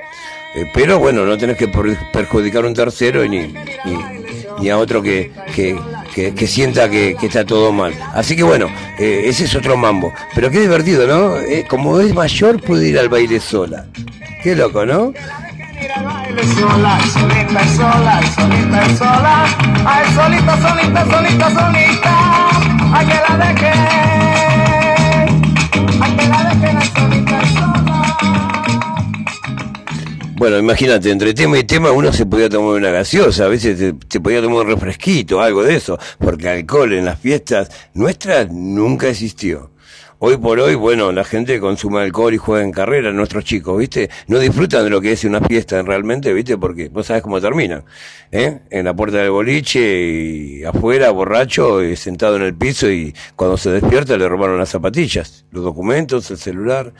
Eh, 0.56 0.72
pero 0.74 1.00
bueno, 1.00 1.26
no 1.26 1.38
tenés 1.38 1.58
que 1.58 1.68
per- 1.68 1.98
perjudicar 2.14 2.64
a 2.64 2.68
un 2.68 2.74
tercero 2.74 3.26
ni, 3.28 3.54
a 4.70 4.78
otro 4.78 5.02
que, 5.02 5.32
que, 5.54 5.78
que, 6.34 6.48
sienta 6.48 6.90
que, 6.90 7.16
está 7.22 7.46
todo 7.46 7.72
mal. 7.74 7.94
Así 8.14 8.36
que 8.36 8.44
bueno, 8.44 8.68
eh, 8.98 9.24
ese 9.26 9.46
es 9.46 9.56
otro 9.56 9.76
mambo. 9.76 10.14
Pero 10.34 10.50
qué 10.50 10.62
divertido, 10.62 11.06
¿no? 11.06 11.38
Eh, 11.38 11.66
como 11.68 12.00
es 12.00 12.14
mayor, 12.14 12.62
puede 12.62 12.88
ir 12.88 12.98
al 12.98 13.10
baile 13.10 13.40
sola. 13.40 13.86
Qué 14.44 14.56
loco, 14.56 14.86
¿no? 14.86 15.12
Ay, 19.86 20.06
solita 20.16 20.56
Bueno, 30.46 30.60
imagínate, 30.60 31.10
entre 31.10 31.34
tema 31.34 31.58
y 31.58 31.64
tema 31.64 31.92
uno 31.92 32.14
se 32.14 32.28
podía 32.28 32.48
tomar 32.48 32.76
una 32.76 32.92
gaseosa, 32.92 33.46
a 33.46 33.48
veces 33.48 33.80
se, 33.80 34.20
podía 34.20 34.44
tomar 34.44 34.64
un 34.64 34.74
refresquito, 34.74 35.42
algo 35.42 35.64
de 35.64 35.76
eso, 35.76 35.98
porque 36.20 36.48
alcohol 36.48 36.94
en 36.94 37.06
las 37.06 37.20
fiestas 37.20 37.72
nuestras 37.96 38.52
nunca 38.52 39.10
existió. 39.10 39.72
Hoy 40.20 40.38
por 40.38 40.60
hoy, 40.60 40.76
bueno, 40.76 41.12
la 41.12 41.24
gente 41.24 41.60
consume 41.60 42.02
alcohol 42.02 42.32
y 42.36 42.38
juega 42.38 42.64
en 42.64 42.72
carrera, 42.72 43.12
nuestros 43.12 43.44
chicos, 43.44 43.80
¿viste? 43.80 44.12
No 44.28 44.38
disfrutan 44.38 44.84
de 44.84 44.92
lo 44.92 45.02
que 45.02 45.14
es 45.14 45.24
una 45.24 45.42
fiesta 45.42 45.82
realmente, 45.82 46.32
¿viste? 46.32 46.60
Porque 46.60 46.90
vos 46.90 47.08
sabés 47.08 47.24
cómo 47.24 47.42
termina, 47.42 47.84
¿eh? 48.32 48.60
En 48.70 48.86
la 48.86 48.96
puerta 48.96 49.18
del 49.18 49.32
boliche 49.32 49.82
y 49.82 50.64
afuera, 50.64 51.10
borracho, 51.10 51.84
y 51.84 51.96
sentado 51.96 52.36
en 52.36 52.44
el 52.44 52.54
piso 52.54 52.88
y 52.88 53.16
cuando 53.36 53.58
se 53.58 53.72
despierta 53.72 54.16
le 54.16 54.30
robaron 54.30 54.60
las 54.60 54.70
zapatillas, 54.70 55.48
los 55.50 55.64
documentos, 55.64 56.30
el 56.30 56.38
celular 56.38 56.94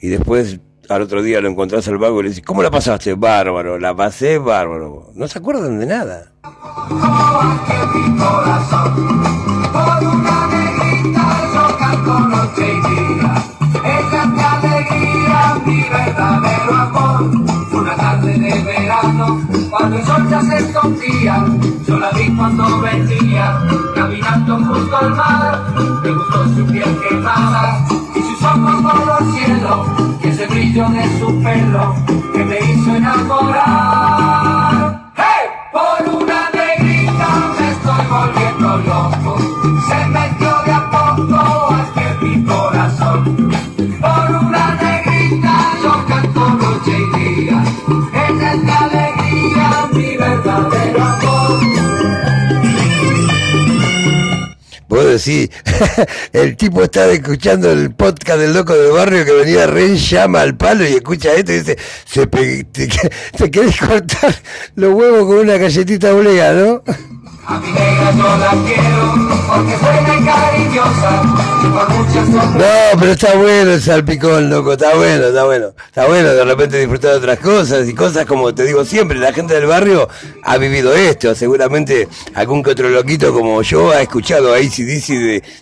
y 0.00 0.06
después 0.06 0.60
al 0.88 1.02
otro 1.02 1.22
día 1.22 1.40
lo 1.40 1.48
encontrás 1.48 1.86
al 1.88 1.98
vago 1.98 2.20
y 2.20 2.24
le 2.24 2.28
decís, 2.30 2.44
¿cómo 2.44 2.62
la 2.62 2.70
pasaste? 2.70 3.14
Bárbaro, 3.14 3.78
la 3.78 3.94
pasé 3.94 4.38
bárbaro. 4.38 5.10
No 5.14 5.28
se 5.28 5.38
acuerdan 5.38 5.78
de 5.78 5.86
nada. 5.86 6.32
Mi 15.64 15.80
verdadero 15.82 16.74
amor. 16.74 17.30
Una 17.72 17.94
tarde 17.96 18.38
de 18.38 18.62
verano, 18.64 19.40
cuando 19.70 19.96
el 19.96 20.04
sol 20.04 20.28
ya 20.28 20.42
se 20.42 20.56
escondía, 20.56 21.44
yo 21.86 21.98
la 21.98 22.10
vi 22.10 22.34
cuando 22.36 22.80
venía, 22.80 23.60
caminando 23.94 24.56
junto 24.56 24.96
al 24.96 25.14
mar. 25.14 25.62
Me 26.02 26.12
gustó 26.12 26.44
su 26.48 26.66
piel 26.66 26.98
quemada 27.08 28.01
de 30.90 31.18
su 31.18 31.42
pelo 31.42 31.94
que 32.32 32.44
me 32.44 32.58
hizo 32.58 32.96
enamorar. 32.96 33.62
¡Hey! 35.16 35.48
Por 35.72 36.08
una 36.22 36.50
negrita 36.50 37.28
me 37.58 37.70
estoy 37.70 38.04
volviendo 38.10 38.78
loco. 38.78 39.38
Se 39.88 40.06
metió 40.06 40.62
de 40.64 40.72
a 40.72 40.90
poco 40.90 41.38
hasta 41.72 42.14
mi 42.20 42.44
corazón. 42.44 43.18
Por 44.00 44.30
una 44.44 44.74
negrita 44.74 45.54
yo 45.82 45.92
canto 46.08 46.48
noche 46.50 46.94
y 46.98 47.04
día. 47.16 47.58
Ella 48.28 48.52
es 48.52 48.58
mi 48.62 48.70
alegría, 48.70 49.68
mi 49.92 50.16
verdadero 50.16 51.02
amor. 51.04 51.31
Decís, 55.12 55.50
el 56.32 56.56
tipo 56.56 56.82
está 56.82 57.10
escuchando 57.10 57.70
el 57.70 57.94
podcast 57.94 58.40
del 58.40 58.52
loco 58.52 58.74
del 58.74 58.92
barrio 58.92 59.24
que 59.24 59.32
venía 59.32 59.66
re 59.66 59.96
llama 59.96 60.40
al 60.40 60.56
palo 60.56 60.84
y 60.84 60.94
escucha 60.94 61.32
esto 61.34 61.52
y 61.52 61.58
dice, 61.58 61.78
se 62.04 62.26
te, 62.26 62.64
te 63.36 63.50
querés 63.50 63.78
cortar 63.78 64.34
los 64.74 64.94
huevos 64.94 65.26
con 65.26 65.38
una 65.38 65.56
galletita 65.56 66.14
oblea, 66.14 66.52
¿no? 66.52 66.82
A 67.52 67.58
mi 67.58 67.70
negra 67.70 68.12
yo 68.16 68.36
la 68.38 68.50
quiero 68.64 69.32
porque 69.46 69.74
es 69.74 69.80
buena 69.82 70.32
cariñosa. 70.32 71.22
Por. 71.60 72.56
No, 72.56 72.98
pero 72.98 73.12
está 73.12 73.36
bueno 73.36 73.72
el 73.72 73.82
salpicón, 73.82 74.48
loco, 74.48 74.72
está 74.72 74.94
bueno, 74.94 75.26
está 75.26 75.44
bueno. 75.44 75.74
Está 75.86 76.06
bueno 76.06 76.32
de 76.32 76.44
repente 76.46 76.78
disfrutar 76.78 77.10
de 77.10 77.16
otras 77.18 77.38
cosas 77.40 77.86
y 77.86 77.94
cosas 77.94 78.24
como 78.24 78.54
te 78.54 78.64
digo 78.64 78.86
siempre, 78.86 79.18
la 79.18 79.34
gente 79.34 79.52
del 79.52 79.66
barrio 79.66 80.08
ha 80.44 80.56
vivido 80.56 80.94
esto. 80.94 81.34
Seguramente 81.34 82.08
algún 82.34 82.62
que 82.62 82.70
otro 82.70 82.88
loquito 82.88 83.34
como 83.34 83.60
yo 83.60 83.90
ha 83.90 84.00
escuchado 84.00 84.54
a 84.54 84.56
ACDC 84.56 85.08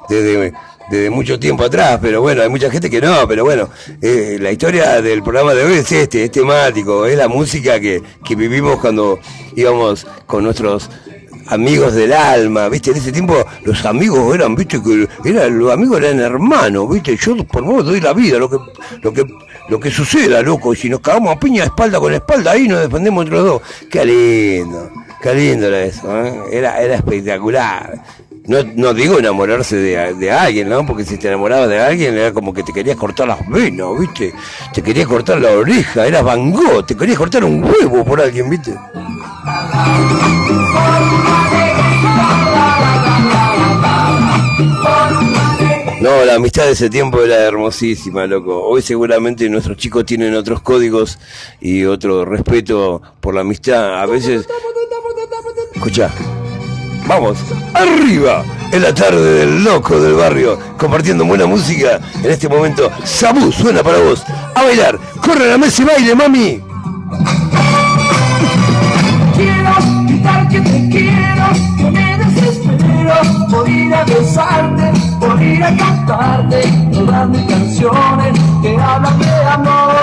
de, 0.08 0.52
desde 0.90 1.10
mucho 1.10 1.40
tiempo 1.40 1.64
atrás, 1.64 1.98
pero 2.00 2.20
bueno, 2.20 2.42
hay 2.42 2.48
mucha 2.48 2.70
gente 2.70 2.88
que 2.88 3.00
no, 3.00 3.26
pero 3.26 3.44
bueno, 3.44 3.68
eh, 4.00 4.38
la 4.40 4.52
historia 4.52 5.02
del 5.02 5.24
programa 5.24 5.54
de 5.54 5.64
hoy 5.64 5.72
es 5.74 5.90
este, 5.90 6.24
es 6.24 6.30
temático, 6.30 7.06
es 7.06 7.16
la 7.16 7.26
música 7.26 7.80
que, 7.80 8.00
que 8.24 8.34
vivimos 8.36 8.78
cuando 8.78 9.18
íbamos 9.56 10.06
con 10.26 10.44
nuestros 10.44 10.88
amigos 11.50 11.94
del 11.94 12.12
alma, 12.12 12.68
¿viste? 12.68 12.90
En 12.90 12.96
ese 12.96 13.12
tiempo 13.12 13.44
los 13.64 13.84
amigos 13.84 14.34
eran, 14.34 14.54
¿viste? 14.54 14.80
Que 14.82 15.08
era, 15.24 15.48
los 15.48 15.72
amigos 15.72 15.98
eran 15.98 16.20
hermanos, 16.20 16.90
¿viste? 16.90 17.16
Yo 17.16 17.36
por 17.44 17.62
vos 17.62 17.84
doy 17.84 18.00
la 18.00 18.12
vida, 18.12 18.38
lo 18.38 18.48
que, 18.48 18.58
lo 19.02 19.12
que, 19.12 19.24
lo 19.68 19.80
que 19.80 19.90
suceda, 19.90 20.42
loco, 20.42 20.74
si 20.74 20.88
nos 20.88 21.00
cagamos 21.00 21.36
a 21.36 21.40
piña 21.40 21.64
espalda 21.64 21.98
con 21.98 22.12
espalda, 22.12 22.52
ahí 22.52 22.68
nos 22.68 22.80
defendemos 22.80 23.24
entre 23.24 23.36
los 23.38 23.46
dos. 23.46 23.62
Qué 23.90 24.04
lindo, 24.04 24.90
qué 25.22 25.34
lindo 25.34 25.66
era 25.66 25.82
eso, 25.82 26.24
¿eh? 26.24 26.42
Era, 26.52 26.80
era 26.80 26.94
espectacular. 26.96 28.02
No, 28.46 28.58
no 28.74 28.94
digo 28.94 29.18
enamorarse 29.18 29.76
de, 29.76 30.14
de 30.14 30.32
alguien, 30.32 30.68
¿no? 30.68 30.84
Porque 30.84 31.04
si 31.04 31.18
te 31.18 31.28
enamorabas 31.28 31.68
de 31.68 31.78
alguien 31.78 32.16
era 32.16 32.32
como 32.32 32.52
que 32.52 32.62
te 32.62 32.72
querías 32.72 32.96
cortar 32.96 33.28
las 33.28 33.48
venas, 33.48 33.86
¿viste? 33.98 34.32
Te 34.72 34.82
querías 34.82 35.06
cortar 35.06 35.40
la 35.40 35.50
oreja, 35.50 36.06
eras 36.06 36.24
Van 36.24 36.50
Gogh, 36.50 36.84
te 36.86 36.96
querías 36.96 37.18
cortar 37.18 37.44
un 37.44 37.62
huevo 37.62 38.04
por 38.04 38.20
alguien, 38.20 38.50
¿viste? 38.50 38.74
No, 46.00 46.24
la 46.24 46.36
amistad 46.36 46.64
de 46.64 46.72
ese 46.72 46.88
tiempo 46.88 47.22
era 47.22 47.36
hermosísima, 47.36 48.26
loco. 48.26 48.62
Hoy 48.64 48.80
seguramente 48.80 49.50
nuestros 49.50 49.76
chicos 49.76 50.06
tienen 50.06 50.34
otros 50.34 50.62
códigos 50.62 51.18
y 51.60 51.84
otro 51.84 52.24
respeto 52.24 53.02
por 53.20 53.34
la 53.34 53.42
amistad. 53.42 54.00
A 54.00 54.06
veces... 54.06 54.48
Escucha. 55.74 56.10
Vamos, 57.06 57.38
arriba, 57.74 58.44
en 58.72 58.82
la 58.82 58.94
tarde 58.94 59.40
del 59.40 59.62
loco 59.62 60.00
del 60.00 60.14
barrio, 60.14 60.58
compartiendo 60.78 61.26
buena 61.26 61.44
música. 61.44 62.00
En 62.22 62.30
este 62.30 62.48
momento, 62.48 62.90
Sabu 63.04 63.52
suena 63.52 63.82
para 63.82 63.98
vos. 63.98 64.22
A 64.54 64.62
bailar, 64.62 64.98
corre 65.20 65.44
a 65.44 65.48
la 65.48 65.58
mesa 65.58 65.82
y 65.82 65.84
baile, 65.84 66.14
mami. 66.14 66.62
Quiero 70.22 70.48
que 70.48 70.60
te 70.60 70.88
quiero, 70.90 71.46
que 71.78 71.90
me 71.90 72.18
desespero 72.18 73.14
por 73.50 73.68
ir 73.68 73.94
a 73.94 74.04
besarte, 74.04 74.92
por 75.18 75.42
ir 75.42 75.64
a 75.64 75.74
cantarte 75.76 76.60
todas 76.92 77.28
mis 77.30 77.42
canciones 77.42 78.38
que 78.60 78.76
hablan 78.76 79.18
de 79.18 79.30
amor. 79.48 79.94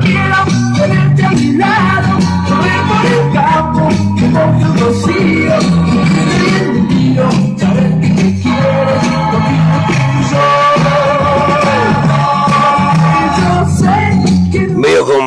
Quiero 0.00 0.36
tenerte 0.76 1.24
a 1.24 1.30
mi 1.30 1.52
lado, 1.52 2.18
correr 2.48 2.82
por 2.88 3.06
el 3.06 3.32
campo, 3.32 3.88
que 4.18 4.26
moje 4.28 4.64
un 4.64 4.78
rocío, 4.80 5.58
que 5.90 6.62
mío, 6.88 7.28
saber 7.56 8.00
que 8.00 8.08
te 8.08 8.40
quieres, 8.42 8.81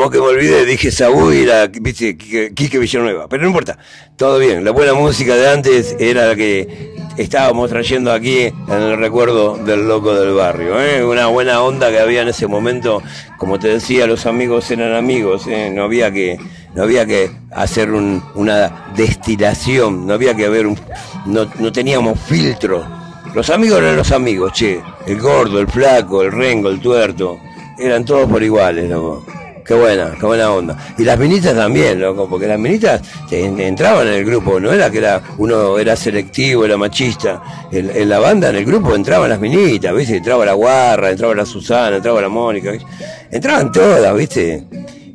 Que 0.10 0.20
me 0.20 0.26
olvidé, 0.26 0.66
dije 0.66 0.92
Sabu 0.92 1.32
y 1.32 1.44
era, 1.44 1.68
viste, 1.68 2.16
Quique 2.18 2.78
Villanueva. 2.80 3.28
Pero 3.28 3.44
no 3.44 3.50
importa, 3.50 3.78
todo 4.16 4.40
bien. 4.40 4.64
La 4.64 4.72
buena 4.72 4.94
música 4.94 5.36
de 5.36 5.50
antes 5.50 5.96
era 6.00 6.28
la 6.28 6.36
que 6.36 6.94
estábamos 7.18 7.70
trayendo 7.70 8.12
aquí 8.12 8.42
en 8.42 8.54
el 8.70 8.98
recuerdo 8.98 9.58
del 9.58 9.88
loco 9.88 10.14
del 10.14 10.34
barrio. 10.34 10.82
¿eh? 10.82 11.04
Una 11.04 11.28
buena 11.28 11.62
onda 11.62 11.90
que 11.90 12.00
había 12.00 12.22
en 12.22 12.28
ese 12.30 12.48
momento. 12.48 13.02
Como 13.38 13.60
te 13.60 13.68
decía, 13.70 14.06
los 14.08 14.26
amigos 14.26 14.70
eran 14.72 14.94
amigos. 14.96 15.48
¿eh? 15.48 15.72
No 15.74 15.84
había 15.84 16.12
que 16.12 16.38
no 16.76 16.84
había 16.84 17.06
que 17.06 17.32
hacer 17.52 17.92
un- 17.92 18.22
una 18.36 18.92
destilación, 18.98 20.06
no 20.06 20.14
había 20.14 20.36
que 20.36 20.46
haber 20.46 20.68
un, 20.68 20.78
no, 21.26 21.50
no 21.60 21.72
teníamos 21.72 22.20
filtro. 22.20 22.86
Los 23.34 23.50
amigos 23.50 23.80
eran 23.80 23.96
los 23.96 24.12
amigos, 24.12 24.52
che. 24.54 24.82
El 25.08 25.20
gordo, 25.22 25.60
el 25.60 25.68
flaco, 25.68 26.22
el 26.22 26.32
rengo, 26.34 26.70
el 26.70 26.80
tuerto. 26.82 27.38
Eran 27.80 28.04
todos 28.06 28.30
por 28.30 28.42
iguales, 28.44 28.90
loco. 28.90 29.26
Qué 29.66 29.74
buena, 29.74 30.12
qué 30.20 30.24
buena 30.24 30.52
onda. 30.52 30.78
Y 30.96 31.04
las 31.04 31.18
minitas 31.18 31.56
también, 31.56 32.00
loco, 32.00 32.30
porque 32.30 32.46
las 32.46 32.60
minitas 32.60 33.02
eh, 33.32 33.52
entraban 33.58 34.08
en 34.08 34.14
el 34.14 34.24
grupo, 34.24 34.60
no 34.60 34.72
era 34.72 34.92
que 34.92 35.00
era 35.00 35.20
uno 35.40 35.80
era 35.80 35.96
selectivo, 35.96 36.66
era 36.66 36.78
machista. 36.78 37.42
En, 37.72 38.08
la 38.08 38.20
banda, 38.20 38.50
en 38.50 38.58
el 38.58 38.66
grupo, 38.66 38.94
entraban 38.94 39.28
las 39.28 39.40
minitas, 39.40 39.92
¿viste? 39.96 40.18
Entraba 40.18 40.46
la 40.46 40.54
Guarra, 40.54 41.10
entraba 41.10 41.34
la 41.34 41.48
Susana, 41.48 41.96
entraba 41.96 42.22
la 42.22 42.30
Mónica, 42.30 42.70
¿viste? 42.70 42.88
Entraban 43.32 43.72
todas, 43.72 44.16
¿viste? 44.16 44.64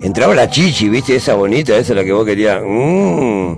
Entraba 0.02 0.34
la 0.34 0.50
Chichi, 0.50 0.88
¿viste? 0.88 1.14
Esa 1.14 1.34
bonita, 1.34 1.76
esa 1.76 1.92
es 1.92 1.96
la 1.96 2.04
que 2.04 2.12
vos 2.12 2.26
querías. 2.26 2.60
Mm, 2.66 3.52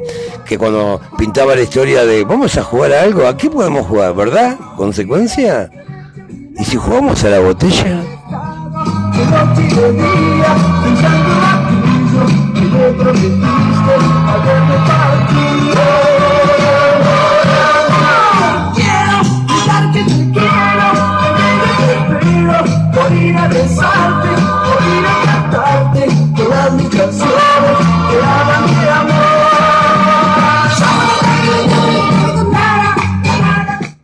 que 0.44 0.59
cuando 0.59 1.00
pintaba 1.16 1.57
la 1.57 1.62
historia 1.62 2.05
de, 2.05 2.22
vamos 2.24 2.59
a 2.59 2.64
jugar 2.64 2.92
a 2.92 3.02
algo, 3.02 3.26
¿a 3.26 3.35
qué 3.35 3.48
podemos 3.48 3.87
jugar, 3.87 4.14
verdad? 4.14 4.59
¿Consecuencia? 4.76 5.70
¿Y 6.59 6.64
si 6.64 6.76
jugamos 6.76 7.24
a 7.24 7.31
la 7.31 7.40
botella? 7.40 8.02
Que 9.12 9.25
noche 9.27 9.62
y 9.62 9.75
de 9.75 9.92
día, 9.92 10.51
pensando 10.83 11.33
aquello 11.53 12.22
que 12.55 12.61
me 12.61 12.87
prometiste 12.98 13.94
al 14.27 14.40
verme 14.42 14.77
partir. 14.87 15.75
Quiero 18.75 19.16
gritar 19.46 19.85
que 19.92 20.03
te 20.05 20.18
quiero, 20.33 20.88
que 21.20 21.29
me 21.38 21.51
desespero 21.62 22.57
por 22.92 23.09
ir 23.12 23.37
a 23.37 23.48
besarte, 23.48 24.31
por 24.66 24.81
ir 24.94 25.05
a 25.07 25.14
cantarte 25.27 26.03
todas 26.37 26.72
mis 26.75 26.88
canciones 26.88 27.77
que 28.11 28.16
hablan 28.25 28.64
de 28.66 28.90
amor. 28.90 29.42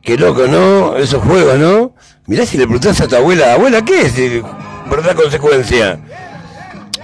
Qué 0.02 0.16
loco, 0.16 0.46
¿no? 0.48 0.96
Esos 0.96 1.22
juegos, 1.22 1.58
¿no? 1.58 1.92
Mirá 2.26 2.46
si 2.46 2.56
le 2.56 2.64
preguntás 2.64 3.00
a 3.02 3.08
tu 3.08 3.16
abuela, 3.16 3.52
abuela, 3.54 3.82
¿qué 3.82 4.02
es? 4.02 4.14
¿Verdad 4.90 5.14
consecuencia? 5.16 5.98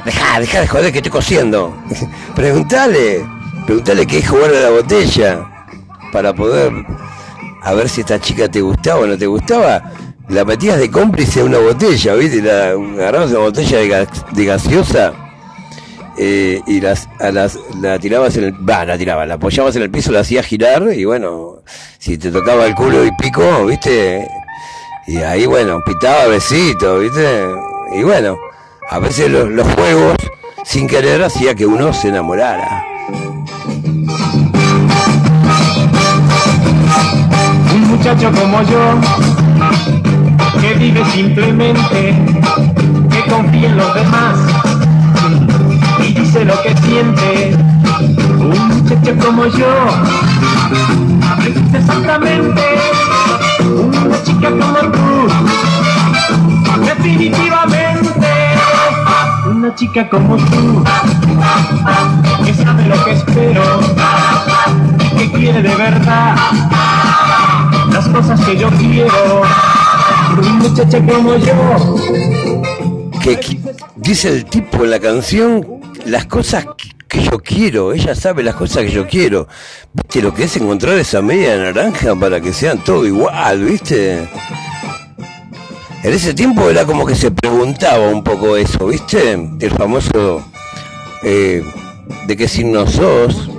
Dejá, 0.04 0.40
dejá 0.40 0.60
de 0.60 0.68
joder 0.68 0.92
que 0.92 0.98
estoy 0.98 1.12
cosiendo. 1.12 1.74
preguntale, 2.34 3.24
preguntale 3.66 4.06
qué 4.06 4.18
es 4.18 4.28
jugar 4.28 4.50
a 4.54 4.60
la 4.60 4.70
botella. 4.70 5.50
Para 6.12 6.32
poder, 6.32 6.72
a 7.62 7.74
ver 7.74 7.88
si 7.88 8.00
esta 8.02 8.20
chica 8.20 8.48
te 8.48 8.60
gustaba 8.60 9.00
o 9.00 9.06
no 9.06 9.18
te 9.18 9.26
gustaba. 9.26 9.82
La 10.28 10.44
metías 10.44 10.78
de 10.78 10.90
cómplice 10.90 11.40
a 11.40 11.44
una 11.44 11.58
botella, 11.58 12.14
¿viste? 12.14 12.40
La, 12.40 12.70
agarrabas 12.70 13.30
una 13.30 13.40
botella 13.40 13.78
de, 13.78 13.88
gas- 13.88 14.24
de 14.32 14.44
gaseosa 14.46 15.12
eh, 16.16 16.62
y 16.66 16.80
las, 16.80 17.08
a 17.20 17.30
las, 17.30 17.58
la 17.80 17.98
tirabas 17.98 18.36
en 18.36 18.44
el, 18.44 18.52
va, 18.70 18.84
la 18.86 18.96
tirabas, 18.96 19.28
la 19.28 19.34
apoyabas 19.34 19.76
en 19.76 19.82
el 19.82 19.90
piso, 19.90 20.12
la 20.12 20.20
hacías 20.20 20.46
girar 20.46 20.88
y 20.94 21.04
bueno, 21.04 21.62
si 21.98 22.16
te 22.16 22.30
tocaba 22.30 22.64
el 22.66 22.74
culo 22.74 23.04
y 23.04 23.10
pico, 23.20 23.66
viste, 23.66 24.26
y 25.08 25.18
ahí 25.18 25.44
bueno, 25.44 25.82
pitaba 25.84 26.26
besito, 26.28 27.00
viste, 27.00 27.44
y 27.94 28.02
bueno, 28.02 28.36
a 28.90 28.98
veces 28.98 29.30
los, 29.30 29.66
juegos, 29.74 30.16
sin 30.64 30.88
querer, 30.88 31.22
hacía 31.22 31.54
que 31.54 31.64
uno 31.64 31.92
se 31.92 32.08
enamorara. 32.08 32.84
Un 37.72 37.88
muchacho 37.88 38.32
como 38.32 38.62
yo, 38.62 39.00
que 40.60 40.74
vive 40.74 41.04
simplemente, 41.12 42.16
que 43.10 43.30
confía 43.30 43.68
en 43.68 43.76
los 43.76 43.94
demás 43.94 44.38
y 46.00 46.14
dice 46.14 46.44
lo 46.44 46.60
que 46.62 46.76
siente. 46.78 47.56
Un 48.40 48.68
muchacho 48.68 49.16
como 49.24 49.46
yo, 49.46 49.86
es 51.46 51.74
exactamente 51.80 52.62
una 53.64 54.22
chica 54.24 54.50
como 54.50 54.78
tú, 54.92 55.73
definitivamente 57.04 58.28
una 59.46 59.74
chica 59.74 60.08
como 60.08 60.36
tú, 60.36 60.82
que 62.44 62.54
sabe 62.54 62.84
lo 62.86 63.04
que 63.04 63.12
espero 63.12 63.62
y 65.12 65.16
que 65.18 65.32
quiere 65.32 65.62
de 65.62 65.74
verdad 65.76 66.34
las 67.92 68.08
cosas 68.08 68.40
que 68.44 68.56
yo 68.56 68.68
quiero. 68.70 69.42
Una 70.38 70.48
muchacha 70.54 70.98
como 70.98 71.36
yo, 71.36 71.96
que 73.22 73.38
dice 73.96 74.28
el 74.28 74.44
tipo 74.46 74.84
en 74.84 74.90
la 74.90 74.98
canción 74.98 75.64
las 76.06 76.24
cosas 76.26 76.64
que- 76.76 76.94
que 77.06 77.22
yo 77.22 77.38
quiero, 77.38 77.92
ella 77.92 78.14
sabe 78.16 78.42
las 78.42 78.56
cosas 78.56 78.78
que 78.84 78.90
yo 78.90 79.06
quiero. 79.06 79.46
¿Viste 79.92 80.20
lo 80.20 80.34
que 80.34 80.44
es 80.44 80.56
encontrar 80.56 80.94
esa 80.98 81.22
media 81.22 81.56
naranja 81.56 82.16
para 82.16 82.40
que 82.40 82.52
sean 82.52 82.78
todo 82.78 83.06
igual, 83.06 83.62
viste? 83.62 84.28
En 86.04 86.12
ese 86.12 86.34
tiempo 86.34 86.68
era 86.68 86.84
como 86.84 87.06
que 87.06 87.14
se 87.14 87.30
preguntaba 87.30 88.08
un 88.10 88.22
poco 88.22 88.58
eso, 88.58 88.88
¿viste? 88.88 89.32
El 89.32 89.70
famoso 89.70 90.44
eh, 91.22 91.64
de 92.26 92.36
qué 92.36 92.46
signo 92.46 92.86
sos, 92.86 93.50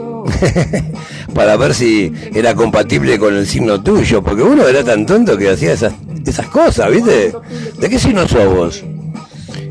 para 1.33 1.57
ver 1.57 1.73
si 1.73 2.13
era 2.35 2.53
compatible 2.53 3.17
con 3.17 3.35
el 3.35 3.47
signo 3.47 3.81
tuyo, 3.81 4.21
porque 4.21 4.43
uno 4.43 4.67
era 4.67 4.83
tan 4.83 5.07
tonto 5.07 5.35
que 5.35 5.49
hacía 5.49 5.73
esas, 5.73 5.95
esas 6.23 6.45
cosas, 6.49 6.91
¿viste? 6.91 7.33
¿De 7.79 7.89
qué 7.89 7.97
signo 7.97 8.27
sos 8.27 8.55
vos? 8.55 8.83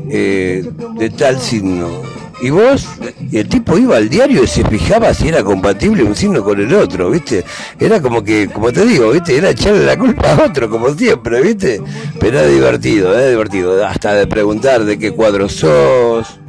Eh, 0.09 0.69
de 0.97 1.09
tal 1.11 1.39
signo. 1.39 2.14
Y 2.45 2.51
vos, 2.51 2.85
y 3.31 3.39
el 3.39 3.49
tipo 3.49 3.75
iba 3.75 3.97
al 3.97 4.07
diario 4.07 4.43
y 4.43 4.47
se 4.47 4.63
fijaba 4.63 5.11
si 5.15 5.29
era 5.29 5.43
compatible 5.43 6.03
un 6.03 6.15
signo 6.15 6.43
con 6.43 6.59
el 6.61 6.71
otro, 6.75 7.09
¿viste? 7.09 7.43
Era 7.79 7.99
como 7.99 8.23
que, 8.23 8.47
como 8.53 8.71
te 8.71 8.85
digo, 8.85 9.09
¿viste? 9.09 9.35
Era 9.35 9.49
echarle 9.49 9.83
la 9.83 9.97
culpa 9.97 10.31
a 10.31 10.43
otro, 10.43 10.69
como 10.69 10.93
siempre, 10.93 11.41
¿viste? 11.41 11.81
Pero 12.19 12.37
era 12.37 12.47
divertido, 12.47 13.17
era 13.17 13.29
divertido. 13.29 13.83
Hasta 13.83 14.13
de 14.13 14.27
preguntar 14.27 14.85
de 14.85 14.99
qué 14.99 15.09
cuadro 15.09 15.49
sos, 15.49 16.39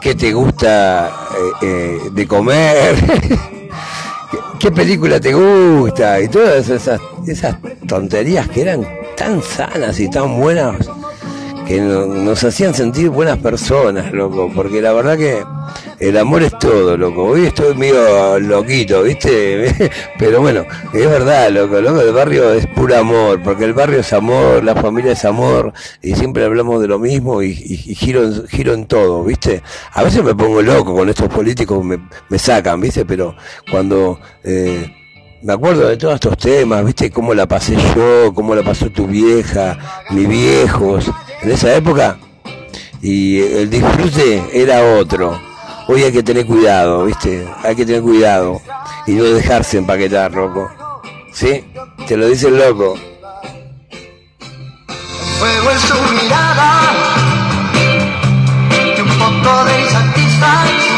qué 0.00 0.14
te 0.14 0.32
gusta 0.32 1.08
eh, 1.08 1.66
eh, 1.66 1.98
de 2.10 2.26
comer, 2.26 2.96
¿Qué, 4.58 4.70
película 4.70 5.20
te 5.20 5.34
gusta 5.34 6.18
y 6.18 6.28
todas 6.28 6.66
esas, 6.70 6.98
esas 7.26 7.58
tonterías 7.86 8.48
que 8.48 8.62
eran 8.62 8.88
tan 9.18 9.42
sanas 9.42 10.00
y 10.00 10.08
tan 10.08 10.40
buenas 10.40 10.88
que 11.66 11.80
no- 11.80 12.06
nos 12.06 12.44
hacían 12.44 12.74
sentir 12.74 13.08
buenas 13.10 13.38
personas, 13.38 14.12
loco, 14.12 14.50
porque 14.54 14.82
la 14.82 14.92
verdad 14.92 15.16
que 15.16 15.42
el 15.98 16.16
amor 16.18 16.42
es 16.42 16.58
todo, 16.58 16.96
loco. 16.96 17.24
Hoy 17.24 17.46
estoy 17.46 17.74
medio 17.74 18.38
loquito, 18.40 19.02
¿viste? 19.02 19.90
Pero 20.18 20.40
bueno, 20.40 20.64
es 20.92 21.08
verdad, 21.08 21.50
loco, 21.50 21.80
loco, 21.80 22.00
el 22.02 22.12
barrio 22.12 22.52
es 22.52 22.66
puro 22.66 22.96
amor, 22.98 23.40
porque 23.42 23.64
el 23.64 23.72
barrio 23.72 24.00
es 24.00 24.12
amor, 24.12 24.62
la 24.62 24.74
familia 24.74 25.12
es 25.12 25.24
amor, 25.24 25.72
y 26.02 26.14
siempre 26.14 26.44
hablamos 26.44 26.80
de 26.82 26.88
lo 26.88 26.98
mismo 26.98 27.42
y, 27.42 27.50
y- 27.52 27.92
y 27.92 27.94
giro, 27.94 28.24
en, 28.74 28.86
todo, 28.86 29.24
¿viste? 29.24 29.62
A 29.92 30.02
veces 30.02 30.22
me 30.22 30.34
pongo 30.34 30.60
loco 30.60 30.94
con 30.94 31.08
estos 31.08 31.28
políticos, 31.28 31.82
me, 31.84 31.98
me 32.28 32.38
sacan, 32.38 32.80
¿viste? 32.80 33.04
Pero 33.04 33.34
cuando... 33.70 34.18
eh, 34.42 34.92
me 35.42 35.52
acuerdo 35.52 35.86
de 35.88 35.98
todos 35.98 36.14
estos 36.14 36.38
temas, 36.38 36.82
¿viste? 36.86 37.10
Cómo 37.10 37.34
la 37.34 37.46
pasé 37.46 37.76
yo, 37.94 38.32
cómo 38.32 38.54
la 38.54 38.62
pasó 38.62 38.88
tu 38.88 39.06
vieja, 39.06 39.76
mis 40.08 40.26
viejos, 40.26 41.10
en 41.44 41.50
esa 41.50 41.74
época. 41.74 42.18
Y 43.02 43.40
el 43.40 43.68
disfrute 43.68 44.42
era 44.52 44.82
otro. 44.96 45.38
Hoy 45.88 46.02
hay 46.02 46.12
que 46.12 46.22
tener 46.22 46.46
cuidado, 46.46 47.04
¿viste? 47.04 47.46
Hay 47.62 47.76
que 47.76 47.84
tener 47.84 48.02
cuidado. 48.02 48.60
Y 49.06 49.12
no 49.12 49.24
dejarse 49.24 49.78
empaquetar, 49.78 50.32
loco. 50.32 50.70
¿Sí? 51.32 51.64
Te 52.08 52.16
lo 52.16 52.26
dice 52.26 52.48
el 52.48 52.56
loco. 52.58 52.96
Mirada 56.10 56.84
de 59.64 60.93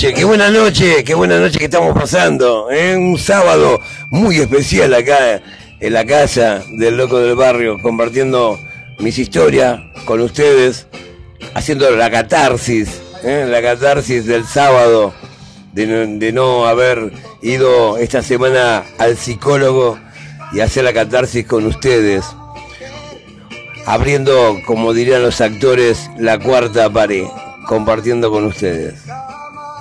Qué 0.00 0.24
buena 0.24 0.50
noche, 0.50 1.04
qué 1.04 1.14
buena 1.14 1.38
noche 1.38 1.58
que 1.58 1.66
estamos 1.66 1.94
pasando. 1.94 2.70
¿eh? 2.70 2.96
Un 2.96 3.18
sábado 3.18 3.80
muy 4.10 4.38
especial 4.38 4.94
acá 4.94 5.40
en 5.80 5.92
la 5.92 6.04
casa 6.04 6.62
del 6.70 6.96
loco 6.96 7.18
del 7.18 7.36
barrio, 7.36 7.78
compartiendo 7.80 8.58
mis 8.98 9.18
historias 9.18 9.80
con 10.06 10.20
ustedes, 10.20 10.86
haciendo 11.54 11.90
la 11.90 12.10
catarsis, 12.10 13.00
¿eh? 13.22 13.46
la 13.48 13.60
catarsis 13.60 14.24
del 14.24 14.44
sábado, 14.44 15.12
de 15.72 15.86
no, 15.86 16.18
de 16.18 16.32
no 16.32 16.66
haber 16.66 17.12
ido 17.42 17.98
esta 17.98 18.22
semana 18.22 18.84
al 18.98 19.16
psicólogo 19.16 19.98
y 20.52 20.60
hacer 20.60 20.84
la 20.84 20.92
catarsis 20.92 21.46
con 21.46 21.66
ustedes, 21.66 22.24
abriendo, 23.86 24.58
como 24.66 24.94
dirían 24.94 25.22
los 25.22 25.40
actores, 25.40 26.10
la 26.18 26.38
cuarta 26.38 26.90
pared, 26.90 27.26
compartiendo 27.68 28.30
con 28.30 28.46
ustedes 28.46 28.94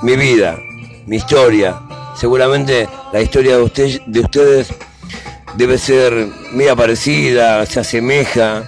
mi 0.02 0.16
vida, 0.16 0.60
mi 1.06 1.18
historia. 1.18 1.80
Seguramente 2.16 2.88
la 3.14 3.22
historia 3.22 3.58
de, 3.58 4.02
de 4.06 4.20
ustedes 4.20 4.74
debe 5.56 5.78
ser 5.78 6.28
media 6.52 6.76
parecida, 6.76 7.66
se 7.66 7.80
asemeja. 7.80 8.64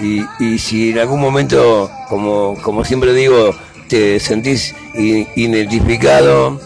Y, 0.00 0.58
si 0.58 0.90
en 0.90 0.98
algún 0.98 1.20
momento, 1.20 1.90
como, 2.08 2.84
siempre 2.84 3.12
digo, 3.12 3.54
te 3.88 4.18
sentís 4.18 4.74
identificado, 4.94 6.58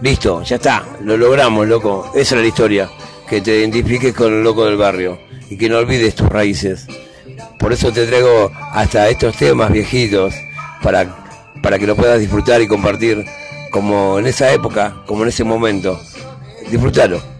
listo, 0.00 0.44
ya 0.44 0.56
está, 0.56 0.84
lo 1.02 1.16
logramos, 1.16 1.66
loco. 1.66 2.12
Esa 2.14 2.36
es 2.36 2.40
la 2.40 2.46
historia, 2.46 2.88
que 3.28 3.40
te 3.40 3.58
identifiques 3.58 4.14
con 4.14 4.32
el 4.32 4.44
loco 4.44 4.64
del 4.64 4.76
barrio 4.76 5.18
y 5.50 5.56
que 5.56 5.68
no 5.68 5.78
olvides 5.78 6.14
tus 6.14 6.28
raíces. 6.28 6.86
Por 7.58 7.72
eso 7.72 7.92
te 7.92 8.06
traigo 8.06 8.52
hasta 8.72 9.08
estos 9.08 9.36
temas 9.36 9.72
viejitos 9.72 10.34
para, 10.80 11.27
para 11.62 11.78
que 11.78 11.86
lo 11.86 11.96
puedas 11.96 12.20
disfrutar 12.20 12.60
y 12.62 12.66
compartir 12.66 13.24
como 13.70 14.18
en 14.18 14.26
esa 14.26 14.52
época, 14.52 15.02
como 15.06 15.22
en 15.22 15.28
ese 15.28 15.44
momento. 15.44 16.00
Disfrútalo. 16.70 17.37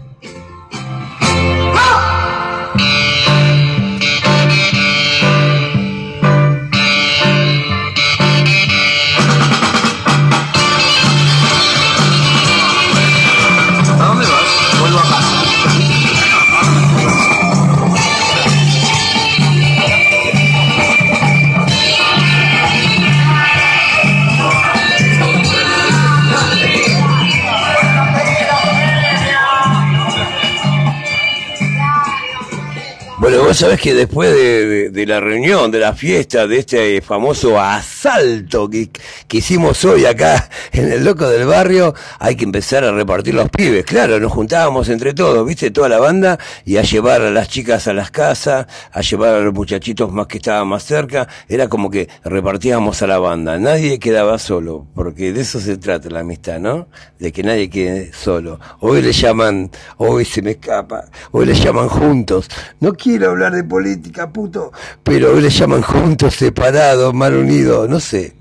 Vos 33.49 33.57
sabés 33.57 33.81
que 33.81 33.95
después 33.95 34.31
de, 34.31 34.91
de- 34.91 35.05
la 35.07 35.19
reunión, 35.19 35.71
de 35.71 35.79
la 35.79 35.93
fiesta, 35.93 36.45
de 36.45 36.59
este 36.59 37.01
famoso 37.01 37.59
asalto 37.99 38.69
que, 38.69 38.89
que 39.27 39.37
hicimos 39.37 39.83
hoy 39.83 40.05
acá 40.05 40.49
en 40.71 40.89
el 40.91 41.03
Loco 41.03 41.27
del 41.27 41.45
Barrio, 41.45 41.93
hay 42.19 42.35
que 42.35 42.45
empezar 42.45 42.85
a 42.85 42.91
repartir 42.93 43.33
los 43.33 43.49
pibes. 43.49 43.83
Claro, 43.83 44.19
nos 44.19 44.31
juntábamos 44.31 44.87
entre 44.87 45.13
todos, 45.13 45.45
viste, 45.45 45.69
toda 45.71 45.89
la 45.89 45.99
banda, 45.99 46.39
y 46.63 46.77
a 46.77 46.81
llevar 46.81 47.21
a 47.21 47.29
las 47.29 47.49
chicas 47.49 47.87
a 47.87 47.93
las 47.93 48.09
casas, 48.09 48.67
a 48.93 49.01
llevar 49.01 49.35
a 49.35 49.39
los 49.41 49.53
muchachitos 49.53 50.11
más 50.13 50.27
que 50.27 50.37
estaban 50.37 50.67
más 50.67 50.83
cerca. 50.83 51.27
Era 51.49 51.67
como 51.67 51.89
que 51.89 52.07
repartíamos 52.23 53.01
a 53.01 53.07
la 53.07 53.19
banda. 53.19 53.59
Nadie 53.59 53.99
quedaba 53.99 54.39
solo, 54.39 54.87
porque 54.95 55.33
de 55.33 55.41
eso 55.41 55.59
se 55.59 55.77
trata 55.77 56.09
la 56.09 56.21
amistad, 56.21 56.59
¿no? 56.59 56.87
De 57.19 57.33
que 57.33 57.43
nadie 57.43 57.69
quede 57.69 58.13
solo. 58.13 58.61
Hoy 58.79 59.01
le 59.01 59.11
llaman, 59.11 59.71
hoy 59.97 60.23
se 60.23 60.41
me 60.41 60.51
escapa, 60.51 61.05
hoy 61.31 61.47
le 61.47 61.53
llaman 61.53 61.89
juntos. 61.89 62.47
No 62.79 62.93
quiero 62.93 63.31
hablar 63.31 63.53
de 63.53 63.65
política, 63.65 64.31
puto, 64.31 64.71
pero 65.03 65.33
hoy 65.33 65.41
le 65.41 65.49
llaman 65.49 65.81
juntos, 65.81 66.35
separados, 66.35 67.13
mal 67.13 67.35
unidos, 67.35 67.88
no 67.89 67.99
sé. 67.99 68.35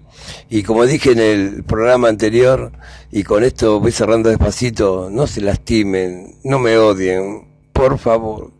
Y 0.51 0.62
como 0.62 0.84
dije 0.84 1.12
en 1.12 1.20
el 1.20 1.64
programa 1.64 2.09
anterior, 2.09 2.70
y 3.11 3.22
con 3.22 3.42
esto 3.42 3.80
voy 3.80 3.92
cerrando 3.92 4.28
despacito, 4.28 5.09
no 5.11 5.26
se 5.26 5.40
lastimen, 5.40 6.36
no 6.44 6.59
me 6.59 6.76
odien, 6.76 7.49
por 7.72 7.99
favor. 7.99 8.53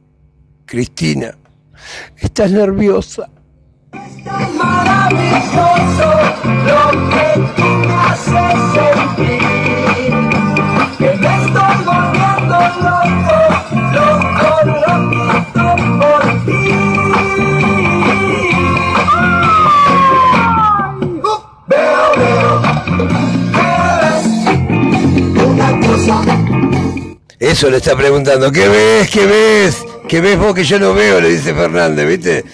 Cristina, 0.65 1.37
estás 2.17 2.51
nerviosa. 2.51 3.29
maravilloso 4.57 6.11
lo 6.67 6.91
que 7.11 7.35
sentir. 8.25 9.49
Eso 27.41 27.71
le 27.71 27.77
está 27.77 27.97
preguntando, 27.97 28.51
¿qué 28.51 28.69
ves? 28.69 29.11
¿Qué 29.11 29.25
ves? 29.25 29.85
¿Qué 30.09 30.21
ves 30.21 30.37
vos 30.39 30.55
que 30.55 30.65
yo 30.65 30.79
no 30.81 30.93
veo? 30.93 31.21
Le 31.21 31.29
dice 31.29 31.55
Fernández, 31.55 32.09
¿viste? 32.09 32.45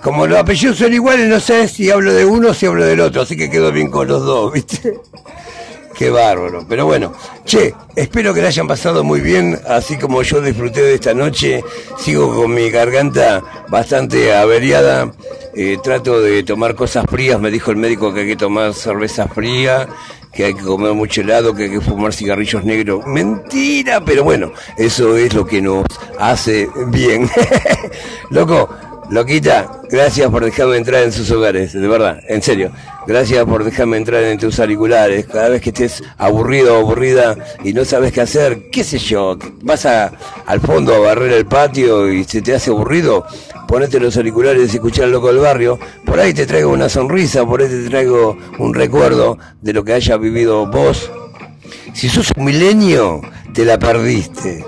Como 0.00 0.28
los 0.28 0.38
apellidos 0.38 0.78
son 0.78 0.92
iguales, 0.92 1.28
no 1.28 1.40
sé 1.40 1.66
si 1.66 1.90
hablo 1.90 2.14
de 2.14 2.24
uno 2.24 2.50
o 2.50 2.54
si 2.54 2.66
hablo 2.66 2.84
del 2.84 3.00
otro, 3.00 3.22
así 3.22 3.36
que 3.36 3.50
quedo 3.50 3.72
bien 3.72 3.90
con 3.90 4.06
los 4.06 4.22
dos, 4.22 4.52
¿viste? 4.52 4.94
Qué 5.98 6.10
bárbaro. 6.10 6.64
Pero 6.68 6.86
bueno, 6.86 7.12
che, 7.44 7.74
espero 7.96 8.32
que 8.32 8.40
la 8.40 8.46
hayan 8.46 8.68
pasado 8.68 9.02
muy 9.02 9.20
bien, 9.20 9.58
así 9.66 9.98
como 9.98 10.22
yo 10.22 10.40
disfruté 10.40 10.82
de 10.82 10.94
esta 10.94 11.12
noche. 11.12 11.64
Sigo 11.98 12.32
con 12.32 12.54
mi 12.54 12.70
garganta 12.70 13.42
bastante 13.68 14.32
averiada. 14.32 15.10
Eh, 15.56 15.76
trato 15.82 16.20
de 16.20 16.44
tomar 16.44 16.76
cosas 16.76 17.04
frías. 17.10 17.40
Me 17.40 17.50
dijo 17.50 17.72
el 17.72 17.78
médico 17.78 18.14
que 18.14 18.20
hay 18.20 18.28
que 18.28 18.36
tomar 18.36 18.74
cerveza 18.74 19.26
fría, 19.26 19.88
que 20.38 20.44
hay 20.44 20.54
que 20.54 20.62
comer 20.62 20.94
mucho 20.94 21.22
helado, 21.22 21.52
que 21.52 21.64
hay 21.64 21.70
que 21.70 21.80
fumar 21.80 22.12
cigarrillos 22.14 22.62
negros. 22.62 23.04
Mentira, 23.08 24.00
pero 24.04 24.22
bueno, 24.22 24.52
eso 24.76 25.16
es 25.16 25.34
lo 25.34 25.44
que 25.44 25.60
nos 25.60 25.84
hace 26.16 26.70
bien. 26.92 27.28
Loco, 28.30 28.68
Loquita, 29.10 29.80
gracias 29.90 30.30
por 30.30 30.44
dejarme 30.44 30.76
entrar 30.76 31.02
en 31.02 31.12
sus 31.12 31.30
hogares, 31.30 31.72
de 31.72 31.88
verdad, 31.88 32.20
en 32.28 32.42
serio. 32.42 32.70
Gracias 33.06 33.42
por 33.46 33.64
dejarme 33.64 33.96
entrar 33.96 34.22
en 34.22 34.38
tus 34.38 34.60
auriculares. 34.60 35.26
Cada 35.26 35.48
vez 35.48 35.62
que 35.62 35.70
estés 35.70 36.02
aburrido 36.18 36.74
o 36.74 36.80
aburrida 36.80 37.34
y 37.64 37.72
no 37.72 37.86
sabes 37.86 38.12
qué 38.12 38.20
hacer, 38.20 38.68
qué 38.70 38.84
sé 38.84 38.98
yo, 38.98 39.38
vas 39.62 39.86
a, 39.86 40.12
al 40.44 40.60
fondo 40.60 40.94
a 40.94 40.98
barrer 40.98 41.32
el 41.32 41.46
patio 41.46 42.12
y 42.12 42.24
se 42.24 42.42
te 42.42 42.54
hace 42.54 42.68
aburrido, 42.68 43.24
ponete 43.66 43.98
los 43.98 44.14
auriculares 44.18 44.74
y 44.74 44.76
escuchar 44.76 45.06
al 45.06 45.12
loco 45.12 45.28
del 45.28 45.38
barrio. 45.38 45.78
Por 46.04 46.20
ahí 46.20 46.34
te 46.34 46.44
traigo 46.44 46.70
una 46.70 46.90
sonrisa, 46.90 47.46
por 47.46 47.62
ahí 47.62 47.68
te 47.68 47.88
traigo 47.88 48.36
un 48.58 48.74
recuerdo 48.74 49.38
de 49.62 49.72
lo 49.72 49.84
que 49.84 49.94
haya 49.94 50.18
vivido 50.18 50.66
vos. 50.66 51.10
Si 51.94 52.10
sos 52.10 52.30
un 52.36 52.44
milenio, 52.44 53.22
te 53.54 53.64
la 53.64 53.78
perdiste. 53.78 54.62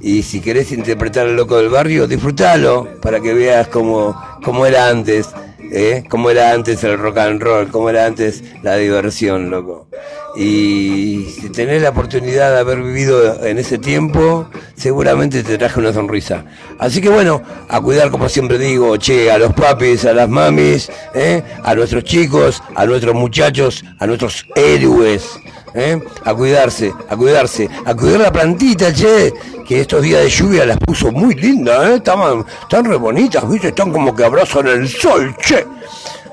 Y 0.00 0.22
si 0.22 0.40
querés 0.40 0.72
interpretar 0.72 1.26
al 1.26 1.36
loco 1.36 1.58
del 1.58 1.68
barrio, 1.68 2.06
disfrútalo 2.06 2.88
para 3.02 3.20
que 3.20 3.34
veas 3.34 3.68
cómo, 3.68 4.20
cómo 4.42 4.64
era 4.64 4.88
antes, 4.88 5.28
¿eh? 5.70 6.04
cómo 6.08 6.30
era 6.30 6.52
antes 6.52 6.82
el 6.84 6.98
rock 6.98 7.18
and 7.18 7.42
roll, 7.42 7.68
cómo 7.68 7.90
era 7.90 8.06
antes 8.06 8.42
la 8.62 8.76
diversión, 8.76 9.50
loco. 9.50 9.88
Y 10.36 11.26
si 11.34 11.50
tenés 11.50 11.82
la 11.82 11.90
oportunidad 11.90 12.52
de 12.52 12.60
haber 12.60 12.80
vivido 12.82 13.44
en 13.44 13.58
ese 13.58 13.78
tiempo, 13.78 14.48
seguramente 14.74 15.42
te 15.42 15.58
traje 15.58 15.80
una 15.80 15.92
sonrisa. 15.92 16.44
Así 16.78 17.00
que 17.00 17.08
bueno, 17.08 17.42
a 17.68 17.80
cuidar 17.80 18.10
como 18.10 18.28
siempre 18.28 18.56
digo, 18.58 18.96
che, 18.96 19.30
a 19.30 19.38
los 19.38 19.52
papis, 19.52 20.04
a 20.04 20.14
las 20.14 20.28
mamis, 20.28 20.90
¿eh? 21.14 21.42
a 21.62 21.74
nuestros 21.74 22.04
chicos, 22.04 22.62
a 22.74 22.86
nuestros 22.86 23.14
muchachos, 23.14 23.84
a 23.98 24.06
nuestros 24.06 24.46
héroes. 24.54 25.38
¿Eh? 25.74 26.02
A 26.24 26.34
cuidarse, 26.34 26.92
a 27.08 27.16
cuidarse, 27.16 27.68
a 27.84 27.94
cuidar 27.94 28.20
la 28.20 28.32
plantita, 28.32 28.92
che, 28.92 29.32
que 29.66 29.80
estos 29.80 30.02
días 30.02 30.22
de 30.22 30.30
lluvia 30.30 30.66
las 30.66 30.78
puso 30.78 31.12
muy 31.12 31.34
lindas, 31.34 31.88
¿eh? 31.88 31.94
Estaban, 31.96 32.44
están 32.62 32.84
re 32.84 32.96
bonitas, 32.96 33.48
¿viste? 33.48 33.68
Están 33.68 33.92
como 33.92 34.14
que 34.14 34.24
abrazan 34.24 34.66
el 34.66 34.88
sol, 34.88 35.34
che. 35.38 35.66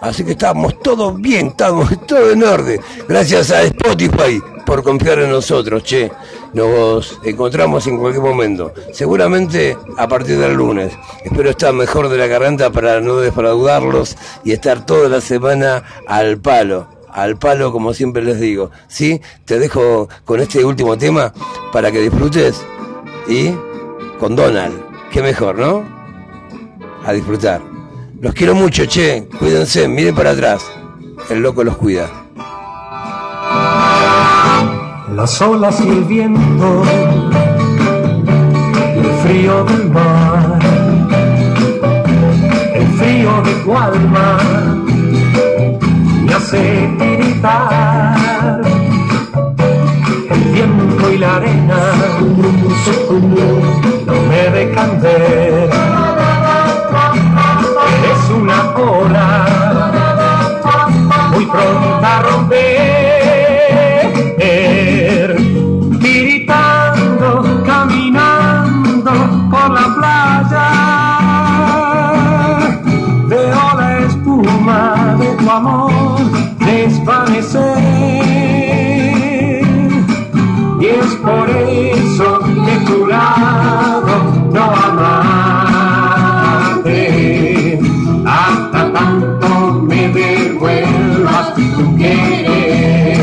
Así 0.01 0.23
que 0.23 0.31
estamos 0.31 0.79
todos 0.79 1.19
bien, 1.19 1.47
estamos 1.47 1.89
todo 2.07 2.31
en 2.31 2.43
orden. 2.43 2.79
Gracias 3.07 3.51
a 3.51 3.63
Spotify 3.63 4.41
por 4.65 4.83
confiar 4.83 5.19
en 5.19 5.31
nosotros, 5.31 5.83
che. 5.83 6.11
Nos 6.53 7.19
encontramos 7.23 7.85
en 7.87 7.97
cualquier 7.97 8.23
momento. 8.23 8.71
Seguramente 8.93 9.77
a 9.97 10.07
partir 10.07 10.39
del 10.39 10.53
lunes. 10.53 10.93
Espero 11.23 11.49
estar 11.49 11.73
mejor 11.73 12.09
de 12.09 12.17
la 12.17 12.27
garganta 12.27 12.71
para 12.71 13.01
no 13.01 13.17
defraudarlos 13.17 14.15
y 14.43 14.53
estar 14.53 14.85
toda 14.85 15.09
la 15.09 15.21
semana 15.21 15.83
al 16.07 16.37
palo 16.37 16.96
al 17.11 17.37
palo, 17.37 17.71
como 17.71 17.93
siempre 17.93 18.23
les 18.23 18.39
digo. 18.39 18.71
¿Sí? 18.87 19.21
Te 19.45 19.59
dejo 19.59 20.07
con 20.25 20.39
este 20.39 20.63
último 20.63 20.97
tema 20.97 21.33
para 21.71 21.91
que 21.91 22.01
disfrutes 22.01 22.63
y 23.27 23.51
con 24.19 24.35
Donald. 24.35 24.75
Qué 25.11 25.21
mejor, 25.21 25.57
¿no? 25.57 25.83
A 27.05 27.13
disfrutar. 27.13 27.61
Los 28.19 28.33
quiero 28.33 28.55
mucho, 28.55 28.85
che. 28.85 29.27
Cuídense, 29.39 29.87
miren 29.87 30.15
para 30.15 30.31
atrás. 30.31 30.65
El 31.29 31.39
loco 31.39 31.63
los 31.63 31.77
cuida. 31.77 32.09
Las 35.15 35.41
olas 35.41 35.79
y 35.81 35.89
el 35.89 36.03
viento, 36.03 36.83
el 38.95 39.05
frío 39.23 39.63
del 39.63 39.89
mar, 39.89 40.59
el 42.75 42.87
frío 42.99 43.41
de 43.41 43.53
tu 43.63 43.75
alma 43.75 44.37
hace 46.37 46.95
tiritar. 46.99 48.61
El 50.29 50.41
viento 50.53 51.11
y 51.11 51.17
la 51.17 51.35
arena 51.37 51.79
no 54.05 54.13
me 54.29 54.49
dejan 54.51 55.01
ver. 55.01 55.69
Eres 57.97 58.29
una 58.39 58.59
ola 58.75 59.29
muy 61.33 61.45
pronta 61.45 62.17
a 62.17 62.21
romper. 62.21 62.96
Por 81.27 81.49
eso 81.49 82.39
que 82.39 82.73
he 82.73 82.79
jurado 82.85 84.13
no 84.53 84.63
amarte. 84.87 85.77
Hasta 88.25 88.93
tanto 88.93 89.49
me 89.83 90.07
devuelvas 90.09 91.53
tu 91.55 91.97
querer. 91.97 93.17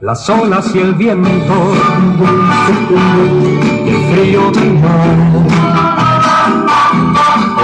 Las 0.00 0.30
olas 0.30 0.74
y 0.74 0.78
el 0.78 0.94
viento 0.94 1.74
el 3.86 3.96
frío 4.12 4.50
del 4.52 4.74
mar, 4.78 5.18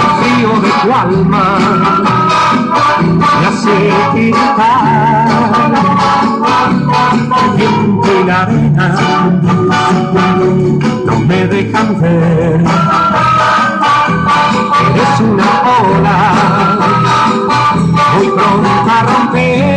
el 0.01 0.09
frío 0.19 0.51
de 0.61 0.69
tu 0.81 0.87
alma 0.93 2.22
me 3.01 3.47
hace 3.47 3.75
gritar. 4.13 5.27
El 7.43 7.49
viento 7.57 8.09
y 8.19 8.23
la 8.25 8.41
arena 8.41 8.87
no 11.05 11.19
me 11.19 11.47
dejan 11.47 12.01
ver. 12.01 12.63
Eres 14.89 15.19
una 15.19 15.49
ola 15.81 16.17
muy 18.15 18.27
pronta 18.29 18.99
a 18.99 19.03
romper. 19.03 19.72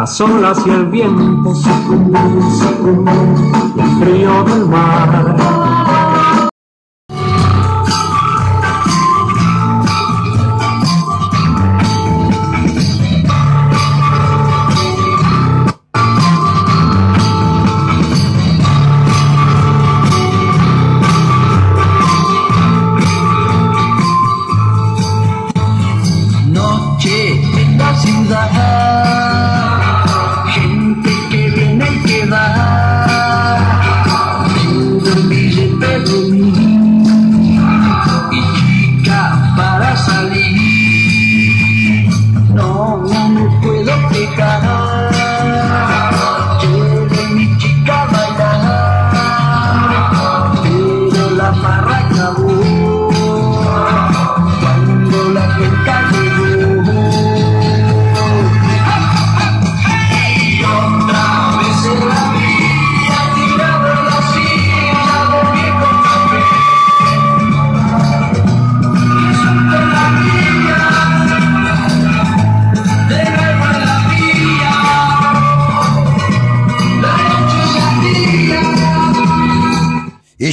Las 0.00 0.18
olas 0.18 0.58
y 0.66 0.70
el 0.70 0.86
viento, 0.86 1.52
y 3.76 3.80
el 3.80 3.90
frío 4.00 4.44
del 4.44 4.66
mar. 4.66 5.59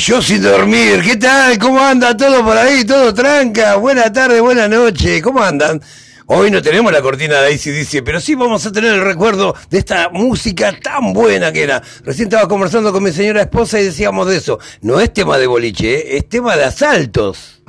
Yo 0.07 0.21
sin 0.21 0.41
dormir, 0.41 1.01
¿qué 1.03 1.17
tal? 1.17 1.57
¿Cómo 1.59 1.81
anda 1.81 2.15
todo 2.15 2.41
por 2.41 2.55
ahí? 2.57 2.85
¿Todo 2.85 3.13
tranca? 3.13 3.75
Buena 3.75 4.09
tarde, 4.13 4.39
buena 4.39 4.65
noche, 4.65 5.21
¿cómo 5.21 5.43
andan? 5.43 5.81
Hoy 6.27 6.49
no 6.49 6.61
tenemos 6.61 6.93
la 6.93 7.01
cortina 7.01 7.41
de 7.41 7.53
ACDC, 7.53 8.05
pero 8.05 8.21
sí 8.21 8.33
vamos 8.33 8.65
a 8.65 8.71
tener 8.71 8.93
el 8.93 9.01
recuerdo 9.01 9.53
de 9.69 9.79
esta 9.79 10.07
música 10.07 10.71
tan 10.81 11.11
buena 11.11 11.51
que 11.51 11.63
era. 11.63 11.83
Recién 12.05 12.29
estaba 12.29 12.47
conversando 12.47 12.93
con 12.93 13.03
mi 13.03 13.11
señora 13.11 13.41
esposa 13.41 13.81
y 13.81 13.83
decíamos 13.83 14.29
de 14.29 14.37
eso. 14.37 14.59
No 14.79 15.01
es 15.01 15.11
tema 15.11 15.37
de 15.37 15.47
boliche, 15.47 15.95
¿eh? 15.95 16.17
es 16.17 16.29
tema 16.29 16.55
de 16.55 16.63
asaltos. 16.63 17.61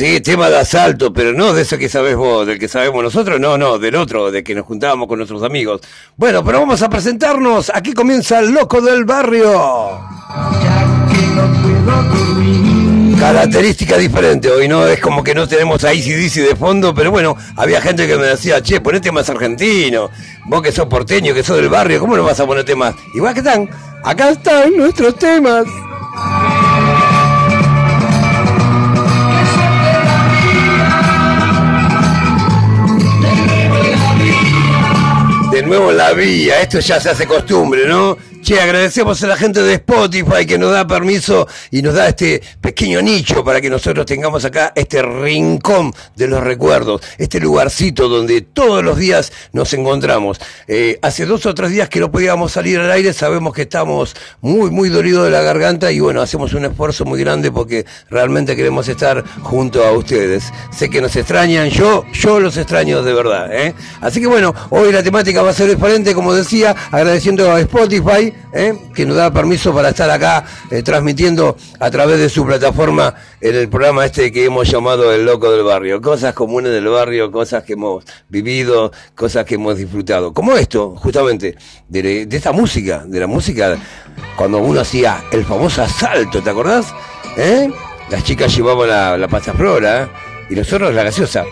Sí, 0.00 0.22
tema 0.22 0.48
de 0.48 0.56
asalto, 0.56 1.12
pero 1.12 1.34
no 1.34 1.52
de 1.52 1.60
eso 1.60 1.76
que 1.76 1.90
sabes 1.90 2.16
vos, 2.16 2.46
del 2.46 2.58
que 2.58 2.68
sabemos 2.68 3.02
nosotros, 3.02 3.38
no, 3.38 3.58
no, 3.58 3.78
del 3.78 3.96
otro, 3.96 4.30
de 4.30 4.42
que 4.42 4.54
nos 4.54 4.64
juntábamos 4.64 5.06
con 5.06 5.18
nuestros 5.18 5.42
amigos. 5.42 5.82
Bueno, 6.16 6.42
pero 6.42 6.60
vamos 6.60 6.80
a 6.80 6.88
presentarnos. 6.88 7.70
Aquí 7.74 7.92
comienza 7.92 8.38
el 8.38 8.50
loco 8.50 8.80
del 8.80 9.04
barrio. 9.04 10.00
Característica 13.18 13.98
diferente, 13.98 14.50
hoy 14.50 14.68
no 14.68 14.86
es 14.86 15.00
como 15.00 15.22
que 15.22 15.34
no 15.34 15.46
tenemos 15.46 15.84
a 15.84 15.90
DC 15.90 16.40
de 16.44 16.56
fondo, 16.56 16.94
pero 16.94 17.10
bueno, 17.10 17.36
había 17.56 17.82
gente 17.82 18.06
que 18.06 18.16
me 18.16 18.24
decía, 18.24 18.62
che, 18.62 18.80
ponete 18.80 19.12
más 19.12 19.28
argentino, 19.28 20.08
vos 20.46 20.62
que 20.62 20.72
sos 20.72 20.86
porteño, 20.86 21.34
que 21.34 21.42
sos 21.42 21.58
del 21.58 21.68
barrio, 21.68 22.00
¿cómo 22.00 22.16
no 22.16 22.24
vas 22.24 22.40
a 22.40 22.46
poner 22.46 22.64
temas? 22.64 22.94
Igual 23.12 23.34
que 23.34 23.40
están, 23.40 23.68
acá 24.02 24.30
están 24.30 24.74
nuestros 24.78 25.14
temas. 25.16 25.66
De 35.60 35.66
nuevo 35.66 35.92
la 35.92 36.14
vía, 36.14 36.62
esto 36.62 36.80
ya 36.80 36.98
se 36.98 37.10
hace 37.10 37.26
costumbre, 37.26 37.86
¿no? 37.86 38.16
Che, 38.42 38.58
agradecemos 38.58 39.22
a 39.22 39.26
la 39.26 39.36
gente 39.36 39.62
de 39.62 39.74
Spotify 39.74 40.46
que 40.46 40.56
nos 40.56 40.72
da 40.72 40.86
permiso 40.86 41.46
y 41.70 41.82
nos 41.82 41.92
da 41.92 42.08
este 42.08 42.40
pequeño 42.58 43.02
nicho 43.02 43.44
para 43.44 43.60
que 43.60 43.68
nosotros 43.68 44.06
tengamos 44.06 44.46
acá 44.46 44.72
este 44.74 45.02
rincón 45.02 45.92
de 46.16 46.26
los 46.26 46.42
recuerdos, 46.42 47.02
este 47.18 47.38
lugarcito 47.38 48.08
donde 48.08 48.40
todos 48.40 48.82
los 48.82 48.96
días 48.96 49.30
nos 49.52 49.74
encontramos. 49.74 50.40
Eh, 50.66 50.98
hace 51.02 51.26
dos 51.26 51.44
o 51.44 51.54
tres 51.54 51.70
días 51.70 51.90
que 51.90 52.00
no 52.00 52.10
podíamos 52.10 52.52
salir 52.52 52.80
al 52.80 52.90
aire, 52.90 53.12
sabemos 53.12 53.52
que 53.52 53.62
estamos 53.62 54.16
muy, 54.40 54.70
muy 54.70 54.88
dolidos 54.88 55.26
de 55.26 55.30
la 55.30 55.42
garganta 55.42 55.92
y 55.92 56.00
bueno, 56.00 56.22
hacemos 56.22 56.54
un 56.54 56.64
esfuerzo 56.64 57.04
muy 57.04 57.20
grande 57.20 57.52
porque 57.52 57.84
realmente 58.08 58.56
queremos 58.56 58.88
estar 58.88 59.22
junto 59.42 59.84
a 59.84 59.92
ustedes. 59.92 60.44
Sé 60.72 60.88
que 60.88 61.02
nos 61.02 61.14
extrañan, 61.14 61.68
yo, 61.68 62.06
yo 62.14 62.40
los 62.40 62.56
extraño 62.56 63.02
de 63.02 63.12
verdad, 63.12 63.54
¿eh? 63.54 63.74
Así 64.00 64.18
que 64.18 64.26
bueno, 64.26 64.54
hoy 64.70 64.92
la 64.92 65.02
temática 65.02 65.42
va 65.42 65.50
a 65.50 65.54
ser 65.54 65.68
diferente, 65.68 66.14
como 66.14 66.32
decía, 66.32 66.74
agradeciendo 66.90 67.52
a 67.52 67.60
Spotify 67.60 68.29
¿eh? 68.52 68.74
que 68.94 69.06
nos 69.06 69.16
da 69.16 69.32
permiso 69.32 69.74
para 69.74 69.90
estar 69.90 70.10
acá 70.10 70.44
eh, 70.70 70.82
transmitiendo 70.82 71.56
a 71.78 71.90
través 71.90 72.18
de 72.18 72.28
su 72.28 72.44
plataforma 72.46 73.14
en 73.40 73.56
el 73.56 73.68
programa 73.68 74.04
este 74.04 74.30
que 74.32 74.44
hemos 74.44 74.68
llamado 74.70 75.12
El 75.12 75.24
Loco 75.24 75.50
del 75.50 75.62
Barrio. 75.62 76.00
Cosas 76.00 76.34
comunes 76.34 76.72
del 76.72 76.88
barrio, 76.88 77.30
cosas 77.30 77.64
que 77.64 77.74
hemos 77.74 78.04
vivido, 78.28 78.92
cosas 79.14 79.44
que 79.44 79.54
hemos 79.54 79.76
disfrutado. 79.76 80.32
Como 80.32 80.56
esto, 80.56 80.94
justamente, 80.96 81.56
de, 81.88 82.28
esta 82.30 82.52
música, 82.52 83.04
de 83.06 83.20
la 83.20 83.26
música, 83.26 83.76
cuando 84.36 84.58
uno 84.58 84.80
hacía 84.80 85.24
el 85.32 85.44
famoso 85.44 85.82
asalto, 85.82 86.42
¿te 86.42 86.50
acordás? 86.50 86.94
¿Eh? 87.36 87.70
Las 88.10 88.24
chicas 88.24 88.54
llevaban 88.54 88.88
la, 88.88 89.16
la 89.16 89.28
pasta 89.28 89.52
flora 89.52 90.08
y 90.48 90.54
nosotros 90.54 90.92
la 90.92 91.04
gaseosa. 91.04 91.44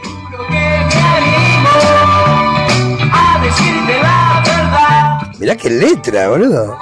Mirá 5.38 5.56
qué 5.56 5.70
letra, 5.70 6.28
boludo. 6.28 6.76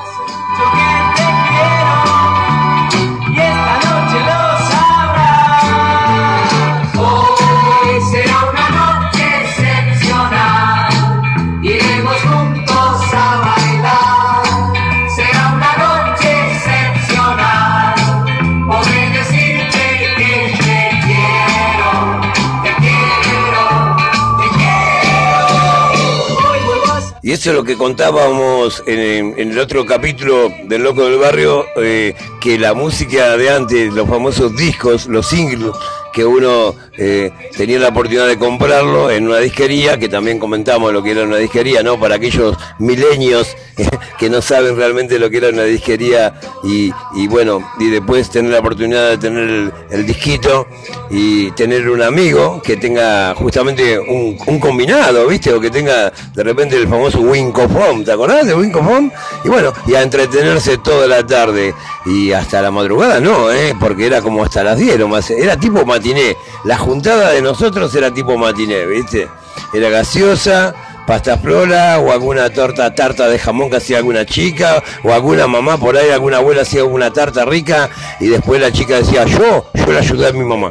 Eso 27.37 27.51
es 27.51 27.57
lo 27.57 27.65
que 27.65 27.77
contábamos 27.77 28.83
en, 28.87 29.39
en 29.39 29.51
el 29.51 29.59
otro 29.59 29.85
capítulo 29.85 30.51
del 30.65 30.83
Loco 30.83 31.05
del 31.05 31.19
Barrio, 31.19 31.67
eh, 31.77 32.15
que 32.41 32.59
la 32.59 32.73
música 32.73 33.37
de 33.37 33.51
antes, 33.51 33.93
los 33.93 34.09
famosos 34.09 34.57
discos, 34.57 35.07
los 35.07 35.27
singles, 35.27 35.73
que 36.15 36.25
uno 36.25 36.75
eh, 36.99 37.31
tenía 37.57 37.79
la 37.79 37.89
oportunidad 37.89 38.27
de 38.27 38.39
comprarlo 38.39 39.11
en 39.11 39.27
una 39.27 39.39
disquería, 39.39 39.99
que 39.99 40.09
también 40.09 40.39
comentamos 40.39 40.93
lo 40.93 41.03
que 41.03 41.13
era 41.13 41.25
una 41.25 41.37
disquería, 41.37 41.83
¿no? 41.83 41.99
Para 41.99 42.17
aquellos 42.17 42.57
milenios 42.79 43.57
que 44.19 44.31
no 44.31 44.41
saben 44.43 44.77
realmente 44.77 45.19
lo 45.19 45.31
que 45.31 45.39
era 45.39 45.49
una 45.49 45.65
disquería 45.65 46.41
y, 46.65 46.91
bueno, 47.29 47.61
y 47.79 47.91
después 47.91 48.31
tener 48.31 48.53
la 48.53 48.61
oportunidad 48.61 49.11
de 49.11 49.19
tener 49.19 49.49
el, 49.49 49.73
el 49.91 50.07
disquito 50.07 50.67
y 51.11 51.51
tener 51.53 51.89
un 51.89 52.03
amigo 52.03 52.61
que 52.63 52.77
tenga 52.77 53.35
justamente 53.35 53.99
un, 53.99 54.37
combinado, 54.59 55.27
¿viste? 55.27 55.53
O 55.53 55.61
que 55.61 55.71
tenga 55.71 56.13
de 56.35 56.43
repente 56.43 56.77
el 56.77 56.89
famoso 56.89 57.21
Wincofon, 57.21 58.05
¿te 58.05 58.13
acordás 58.13 58.47
de 58.47 58.55
Wincofon? 58.55 59.13
Y 59.45 59.49
bueno, 59.49 59.73
y 59.87 59.95
a 59.95 60.03
entretenerse 60.03 60.79
toda 60.79 61.07
la 61.07 61.25
tarde 61.27 61.75
y 62.07 62.33
hasta 62.33 62.63
la 62.63 62.71
madrugada 62.71 63.21
no, 63.21 63.51
¿eh? 63.53 63.75
Porque 63.79 64.07
era 64.07 64.23
como 64.23 64.43
hasta 64.43 64.65
las 64.65 64.79
10 64.79 65.07
más, 65.07 65.31
era 65.31 65.57
tipo 65.57 65.85
matiné. 65.85 66.37
La 66.65 66.79
juntada 66.87 67.33
de 67.33 67.43
nosotros 67.43 67.93
era 67.97 68.15
tipo 68.15 68.39
matiné, 68.39 68.87
¿viste? 68.87 69.29
Era 69.75 69.91
gaseosa, 69.91 70.73
pasta 71.05 71.37
flora 71.37 71.99
o 71.99 72.13
alguna 72.13 72.49
torta 72.51 72.95
tarta 72.95 73.27
de 73.27 73.41
jamón 73.41 73.71
que 73.71 73.79
hacía 73.79 73.99
alguna 73.99 74.25
chica 74.25 74.81
o 75.03 75.13
alguna 75.13 75.49
mamá 75.49 75.79
por 75.79 75.97
ahí, 75.97 76.11
alguna 76.11 76.37
abuela 76.37 76.63
hacía 76.63 76.83
alguna 76.83 77.13
tarta 77.13 77.45
rica 77.45 77.91
y 78.21 78.29
después 78.29 78.61
la 78.61 78.71
chica 78.71 78.99
decía 78.99 79.25
yo, 79.25 79.69
yo 79.75 79.87
le 79.87 79.99
ayudé 79.99 80.29
a 80.29 80.33
mi 80.33 80.45
mamá. 80.45 80.71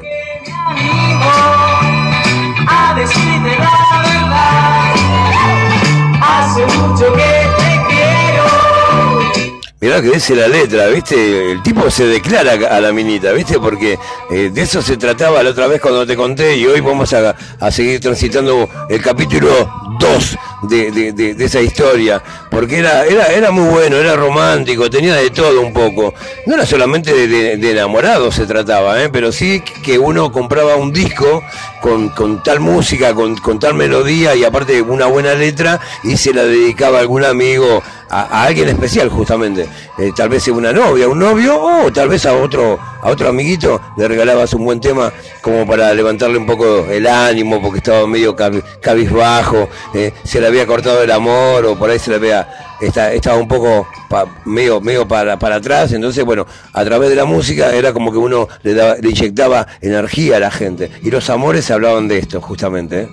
Mirá 9.86 10.02
que 10.02 10.10
dice 10.10 10.36
la 10.36 10.48
letra, 10.48 10.88
¿viste? 10.88 11.52
El 11.52 11.62
tipo 11.62 11.92
se 11.92 12.08
declara 12.08 12.54
a 12.76 12.82
la 12.82 12.92
minita, 12.92 13.32
¿viste? 13.34 13.60
Porque 13.60 14.00
eh, 14.32 14.50
de 14.52 14.62
eso 14.64 14.82
se 14.82 14.98
trataba 14.98 15.44
la 15.44 15.52
otra 15.52 15.68
vez 15.68 15.80
cuando 15.80 16.08
te 16.08 16.16
conté 16.16 16.58
y 16.58 16.66
hoy 16.66 16.82
vamos 16.82 17.14
a, 17.14 17.36
seguir 17.70 18.00
transitando 18.00 18.68
el 18.90 19.00
capítulo 19.00 19.70
2 20.00 20.38
de, 20.64 21.12
de- 21.14 21.46
esa 21.46 21.62
historia. 21.62 22.20
Porque 22.50 22.80
era, 22.80 23.06
era, 23.06 23.28
era 23.28 23.52
muy 23.52 23.70
bueno, 23.70 23.98
era 23.98 24.16
romántico, 24.16 24.90
tenía 24.90 25.14
de 25.14 25.30
todo 25.30 25.62
un 25.62 25.72
poco. 25.72 26.16
No 26.48 26.56
era 26.56 26.66
solamente 26.66 27.14
de, 27.14 27.54
enamorados 27.70 28.34
se 28.34 28.48
trataba, 28.48 29.04
¿eh? 29.04 29.10
Pero 29.10 29.32
sí 29.32 29.62
que 29.84 30.00
uno 30.00 30.32
compraba 30.32 30.78
un 30.78 30.92
disco 30.92 31.44
con, 31.80 32.10
con 32.10 32.42
tal 32.42 32.60
música, 32.60 33.14
con, 33.14 33.38
con 33.38 33.60
tal 33.60 33.76
melodía 33.76 34.34
y 34.34 34.46
aparte 34.46 34.82
una 34.82 35.06
buena 35.06 35.36
letra 35.36 35.80
y 36.04 36.18
se 36.18 36.34
la 36.34 36.44
dedicaba 36.44 36.98
a 36.98 37.02
algún 37.02 37.24
amigo 37.24 37.84
a, 38.10 38.22
a 38.22 38.44
alguien 38.44 38.70
especial 38.70 39.10
justamente. 39.10 39.68
Eh, 39.98 40.12
tal 40.16 40.30
vez 40.30 40.48
una 40.48 40.72
novia 40.74 41.08
un 41.08 41.20
novio 41.20 41.60
o 41.62 41.92
tal 41.92 42.10
vez 42.10 42.26
a 42.26 42.34
otro 42.34 42.78
a 43.02 43.10
otro 43.10 43.30
amiguito 43.30 43.82
le 43.98 44.08
regalabas 44.08 44.54
un 44.54 44.66
buen 44.66 44.80
tema 44.80 45.12
como 45.42 45.66
para 45.66 45.94
levantarle 45.94 46.38
un 46.38 46.46
poco 46.46 46.86
el 46.86 47.08
ánimo 47.08 47.62
porque 47.62 47.78
estaba 47.80 48.06
medio 48.08 48.36
cabi- 48.36 48.64
cabizbajo 48.82 49.70
eh, 49.94 50.14
se 50.24 50.40
le 50.42 50.48
había 50.48 50.66
cortado 50.66 51.02
el 51.04 51.12
amor 51.12 51.66
o 51.66 51.76
por 51.78 51.90
ahí 51.90 52.00
se 52.00 52.10
le 52.12 52.18
había 52.18 52.48
está- 52.82 53.14
estaba 53.14 53.38
un 53.38 53.48
poco 53.48 53.88
pa- 54.10 54.26
medio 54.46 54.82
medio 54.82 55.08
para, 55.08 55.38
para 55.40 55.56
atrás. 55.56 55.92
Entonces 55.94 56.24
bueno 56.26 56.46
a 56.74 56.84
través 56.86 57.10
de 57.10 57.16
la 57.16 57.26
música 57.26 57.74
era 57.74 57.94
como 57.94 58.12
que 58.12 58.18
uno 58.18 58.48
le, 58.64 58.74
daba, 58.74 58.96
le 58.96 59.10
inyectaba 59.10 59.68
energía 59.82 60.38
a 60.38 60.40
la 60.40 60.52
gente. 60.52 60.92
Y 61.04 61.10
los 61.12 61.30
amores 61.30 61.66
se 61.66 61.74
hablaban 61.74 62.08
de 62.08 62.18
esto 62.20 62.42
justamente 62.42 63.02
¿eh? 63.02 63.10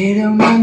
Era 0.00 0.30
una 0.30 0.46
noche 0.46 0.57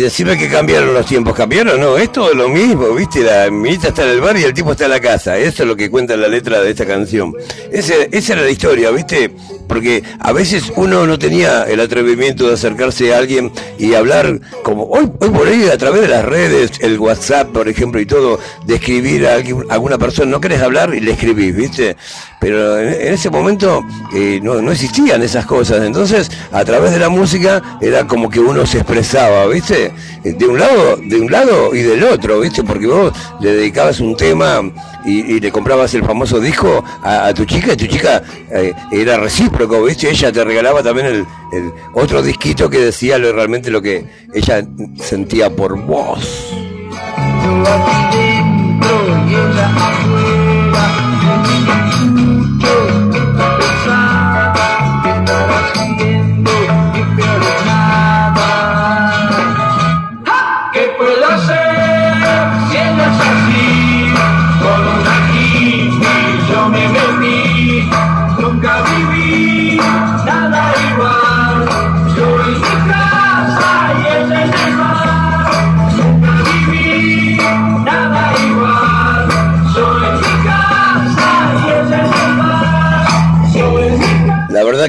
decirme 0.00 0.36
que 0.38 0.48
cambiaron 0.48 0.92
los 0.94 1.06
tiempos. 1.06 1.34
¿Cambiaron? 1.34 1.80
No, 1.80 1.96
es 1.96 2.12
todo 2.12 2.32
lo 2.34 2.48
mismo, 2.48 2.94
¿viste? 2.94 3.20
La 3.22 3.50
minita 3.50 3.88
está 3.88 4.04
en 4.04 4.10
el 4.10 4.20
bar 4.20 4.36
y 4.36 4.42
el 4.44 4.52
tipo 4.54 4.72
está 4.72 4.84
en 4.84 4.90
la 4.90 5.00
casa. 5.00 5.36
Eso 5.38 5.62
es 5.62 5.68
lo 5.68 5.76
que 5.76 5.90
cuenta 5.90 6.16
la 6.16 6.28
letra 6.28 6.60
de 6.60 6.70
esta 6.70 6.86
canción. 6.86 7.34
Ese- 7.72 8.08
esa 8.12 8.32
era 8.34 8.42
la 8.42 8.50
historia, 8.50 8.90
¿viste? 8.90 9.30
Porque 9.68 10.02
a 10.18 10.32
veces 10.32 10.72
uno 10.76 11.06
no 11.06 11.18
tenía 11.18 11.62
el 11.64 11.78
atrevimiento 11.80 12.48
de 12.48 12.54
acercarse 12.54 13.14
a 13.14 13.18
alguien 13.18 13.52
y 13.78 13.94
hablar 13.94 14.40
como 14.64 14.84
hoy, 14.84 15.08
hoy 15.20 15.30
por 15.30 15.46
hoy 15.46 15.68
a 15.68 15.78
través 15.78 16.00
de 16.02 16.08
las 16.08 16.24
redes, 16.24 16.72
el 16.80 16.98
WhatsApp, 16.98 17.48
por 17.52 17.68
ejemplo, 17.68 18.00
y 18.00 18.06
todo, 18.06 18.40
de 18.66 18.74
escribir 18.74 19.26
a 19.26 19.34
alguien, 19.34 19.64
alguna 19.70 19.96
persona. 19.96 20.30
No 20.30 20.40
querés 20.40 20.60
hablar 20.60 20.92
y 20.94 21.00
le 21.00 21.12
escribís, 21.12 21.54
¿viste? 21.54 21.96
Pero 22.40 22.78
en, 22.80 22.88
en 22.88 23.12
ese 23.14 23.30
momento 23.30 23.84
eh, 24.14 24.40
no, 24.42 24.60
no 24.60 24.72
existían 24.72 25.22
esas 25.22 25.46
cosas. 25.46 25.84
Entonces, 25.84 26.30
a 26.50 26.64
través 26.64 26.90
de 26.90 26.98
la 26.98 27.08
música 27.08 27.78
era 27.80 28.06
como 28.08 28.28
que 28.28 28.40
uno 28.40 28.66
se 28.66 28.78
expresaba, 28.78 29.46
¿viste? 29.46 29.89
Eh, 30.24 30.32
De 30.32 30.46
un 30.46 30.58
lado, 30.58 30.96
de 30.96 31.20
un 31.20 31.30
lado 31.30 31.74
y 31.74 31.82
del 31.82 32.04
otro, 32.04 32.40
¿viste? 32.40 32.62
Porque 32.62 32.86
vos 32.86 33.12
le 33.40 33.52
dedicabas 33.52 34.00
un 34.00 34.16
tema 34.16 34.62
y, 35.04 35.40
le 35.40 35.50
comprabas 35.50 35.94
el 35.94 36.04
famoso 36.04 36.40
disco 36.40 36.84
a, 37.02 37.32
tu 37.34 37.44
chica 37.44 37.72
y 37.72 37.76
tu 37.76 37.86
chica 37.86 38.22
eh, 38.50 38.72
era 38.90 39.18
recíproco, 39.18 39.82
¿viste? 39.84 40.10
Ella 40.10 40.32
te 40.32 40.44
regalaba 40.44 40.82
también 40.82 41.26
el 41.52 41.72
otro 41.94 42.22
disquito 42.22 42.68
que 42.68 42.78
decía 42.78 43.18
lo, 43.18 43.32
realmente 43.32 43.70
lo 43.70 43.80
que 43.80 44.04
ella 44.34 44.64
sentía 44.98 45.50
por 45.50 45.80
vos. 45.80 46.54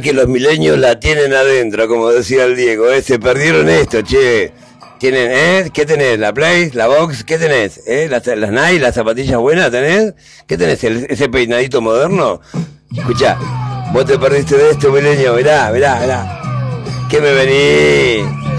Que 0.02 0.14
los 0.14 0.28
milenios 0.28 0.78
la 0.78 0.99
tienen 0.99 1.34
adentro, 1.34 1.88
como 1.88 2.10
decía 2.10 2.45
el 2.45 2.56
Diego, 2.56 2.89
¿eh? 2.89 3.02
se 3.02 3.20
perdieron 3.20 3.70
esto, 3.70 4.02
che. 4.02 4.52
Tienen, 4.99 5.32
¿eh? 5.32 5.72
¿Qué 5.74 5.84
tenés? 5.86 6.20
¿La 6.20 6.32
Play? 6.32 6.70
¿La 6.74 6.86
Box? 6.88 7.24
¿Qué 7.24 7.39
tenés? 7.39 7.82
¿Eh? 7.88 8.08
¿Las, 8.10 8.28
las 8.28 8.52
Nike? 8.52 8.80
¿Las 8.80 8.93
zapatillas 8.93 9.38
buenas 9.39 9.72
tenés? 9.72 10.14
¿Qué 10.45 10.58
tenés? 10.58 10.84
¿El- 10.84 11.08
¿Ese 11.10 11.28
peinadito 11.28 11.82
moderno? 11.82 12.39
Escucha, 12.95 13.36
vos 13.93 14.06
te 14.06 14.20
perdiste 14.20 14.58
de 14.58 14.70
esto, 14.72 14.91
milenio, 14.91 15.34
mirá, 15.34 15.72
mirá, 15.72 15.99
mirá. 16.02 16.41
¿Qué 17.10 17.20
me 17.20 17.32
venís? 17.34 18.51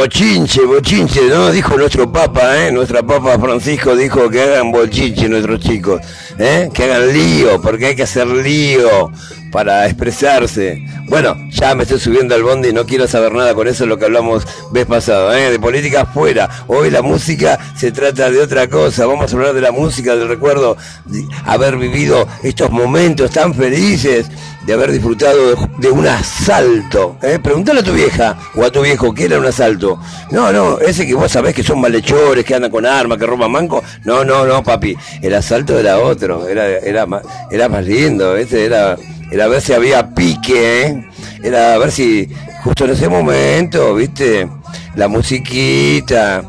Bochinche, 0.00 0.64
bochinche, 0.64 1.28
¿no? 1.28 1.52
Dijo 1.52 1.76
nuestro 1.76 2.10
Papa, 2.10 2.56
¿eh? 2.56 2.72
Nuestra 2.72 3.02
Papa 3.02 3.38
Francisco 3.38 3.94
dijo 3.94 4.30
que 4.30 4.40
hagan 4.40 4.72
bochinche 4.72 5.28
nuestros 5.28 5.60
chicos, 5.60 6.00
¿eh? 6.38 6.70
Que 6.72 6.84
hagan 6.84 7.12
lío, 7.12 7.60
porque 7.60 7.88
hay 7.88 7.96
que 7.96 8.04
hacer 8.04 8.26
lío 8.26 9.12
para 9.52 9.84
expresarse. 9.84 10.82
Bueno, 11.06 11.36
ya 11.50 11.74
me 11.74 11.82
estoy 11.82 12.00
subiendo 12.00 12.34
al 12.34 12.42
bondi 12.42 12.68
y 12.68 12.72
no 12.72 12.86
quiero 12.86 13.06
saber 13.06 13.32
nada 13.32 13.54
con 13.54 13.68
eso, 13.68 13.84
lo 13.84 13.98
que 13.98 14.06
hablamos 14.06 14.46
vez 14.72 14.86
pasado, 14.86 15.34
¿eh? 15.34 15.50
De 15.50 15.58
política 15.58 16.06
fuera. 16.06 16.48
Hoy 16.66 16.90
la 16.90 17.02
música 17.02 17.58
se 17.76 17.92
trata 17.92 18.30
de 18.30 18.40
otra 18.40 18.68
cosa. 18.68 19.04
Vamos 19.04 19.30
a 19.30 19.36
hablar 19.36 19.52
de 19.52 19.60
la 19.60 19.72
música, 19.72 20.16
del 20.16 20.28
recuerdo 20.28 20.78
de 21.04 21.26
haber 21.44 21.76
vivido 21.76 22.26
estos 22.42 22.70
momentos 22.70 23.32
tan 23.32 23.52
felices, 23.52 24.30
de 24.66 24.72
haber 24.72 24.92
disfrutado 24.92 25.56
de, 25.78 25.90
un 25.90 26.06
asalto. 26.06 27.16
¿eh? 27.22 27.38
Preguntale 27.42 27.80
a 27.80 27.82
tu 27.82 27.92
vieja 27.92 28.36
o 28.54 28.64
a 28.64 28.70
tu 28.70 28.82
viejo 28.82 29.14
qué 29.14 29.24
era 29.24 29.38
un 29.38 29.46
asalto. 29.46 29.98
No, 30.30 30.52
no, 30.52 30.78
ese 30.78 31.06
que 31.06 31.14
vos 31.14 31.30
sabés 31.30 31.54
que 31.54 31.62
son 31.62 31.80
malhechores, 31.80 32.44
que 32.44 32.54
andan 32.54 32.70
con 32.70 32.84
armas, 32.84 33.18
que 33.18 33.26
roban 33.26 33.50
manco. 33.50 33.82
No, 34.04 34.24
no, 34.24 34.46
no, 34.46 34.62
papi. 34.62 34.96
El 35.22 35.34
asalto 35.34 35.78
era 35.78 35.98
otro, 35.98 36.46
era, 36.48 36.66
era, 36.68 37.06
más, 37.06 37.22
era 37.50 37.68
más 37.68 37.84
lindo, 37.84 38.34
¿viste? 38.34 38.64
Era, 38.64 38.96
era 39.30 39.48
ver 39.48 39.62
si 39.62 39.72
había 39.72 40.14
pique, 40.14 40.86
¿eh? 40.86 41.10
Era 41.42 41.78
ver 41.78 41.90
si 41.90 42.28
justo 42.62 42.84
en 42.84 42.90
ese 42.90 43.08
momento, 43.08 43.94
¿viste? 43.94 44.48
La 44.94 45.08
musiquita. 45.08 46.44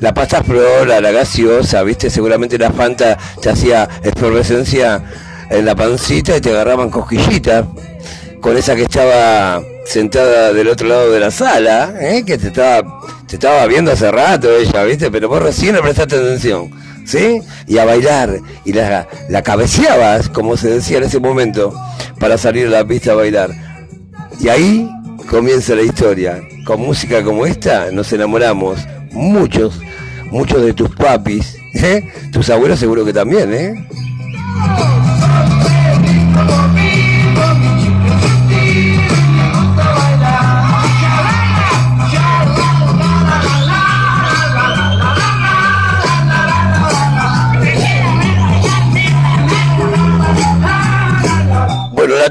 La 0.00 0.12
pasta 0.12 0.42
flora, 0.42 1.00
la 1.00 1.10
gaseosa, 1.10 1.82
¿viste? 1.82 2.10
Seguramente 2.10 2.58
la 2.58 2.70
Fanta 2.70 3.16
te 3.40 3.48
hacía 3.48 3.88
efervescencia 4.02 5.02
en 5.50 5.64
la 5.64 5.74
pancita 5.74 6.36
y 6.36 6.40
te 6.40 6.50
agarraban 6.50 6.90
cosquillitas 6.90 7.66
con 8.40 8.56
esa 8.56 8.76
que 8.76 8.82
estaba 8.82 9.62
sentada 9.84 10.52
del 10.52 10.68
otro 10.68 10.88
lado 10.88 11.10
de 11.10 11.20
la 11.20 11.30
sala, 11.30 11.94
¿eh? 12.00 12.24
que 12.24 12.38
te 12.38 12.48
estaba, 12.48 13.00
te 13.26 13.36
estaba 13.36 13.66
viendo 13.66 13.92
hace 13.92 14.10
rato 14.10 14.54
ella, 14.54 14.84
¿viste? 14.84 15.10
Pero 15.10 15.28
vos 15.28 15.42
recién 15.42 15.74
le 15.74 15.82
prestaste 15.82 16.16
atención, 16.16 16.70
¿sí? 17.04 17.40
Y 17.66 17.78
a 17.78 17.84
bailar, 17.84 18.38
y 18.64 18.72
la, 18.72 19.08
la 19.28 19.42
cabeceabas, 19.42 20.28
como 20.28 20.56
se 20.56 20.70
decía 20.70 20.98
en 20.98 21.04
ese 21.04 21.18
momento, 21.18 21.74
para 22.18 22.38
salir 22.38 22.66
a 22.66 22.70
la 22.70 22.86
pista 22.86 23.12
a 23.12 23.14
bailar. 23.14 23.50
Y 24.40 24.48
ahí 24.48 24.90
comienza 25.28 25.74
la 25.74 25.82
historia. 25.82 26.40
Con 26.64 26.80
música 26.80 27.22
como 27.22 27.46
esta 27.46 27.90
nos 27.92 28.12
enamoramos, 28.12 28.78
muchos, 29.12 29.80
muchos 30.30 30.62
de 30.62 30.72
tus 30.72 30.94
papis, 30.94 31.56
¿eh? 31.74 32.08
Tus 32.32 32.50
abuelos 32.50 32.78
seguro 32.78 33.04
que 33.04 33.12
también, 33.12 33.54
¿eh? 33.54 33.88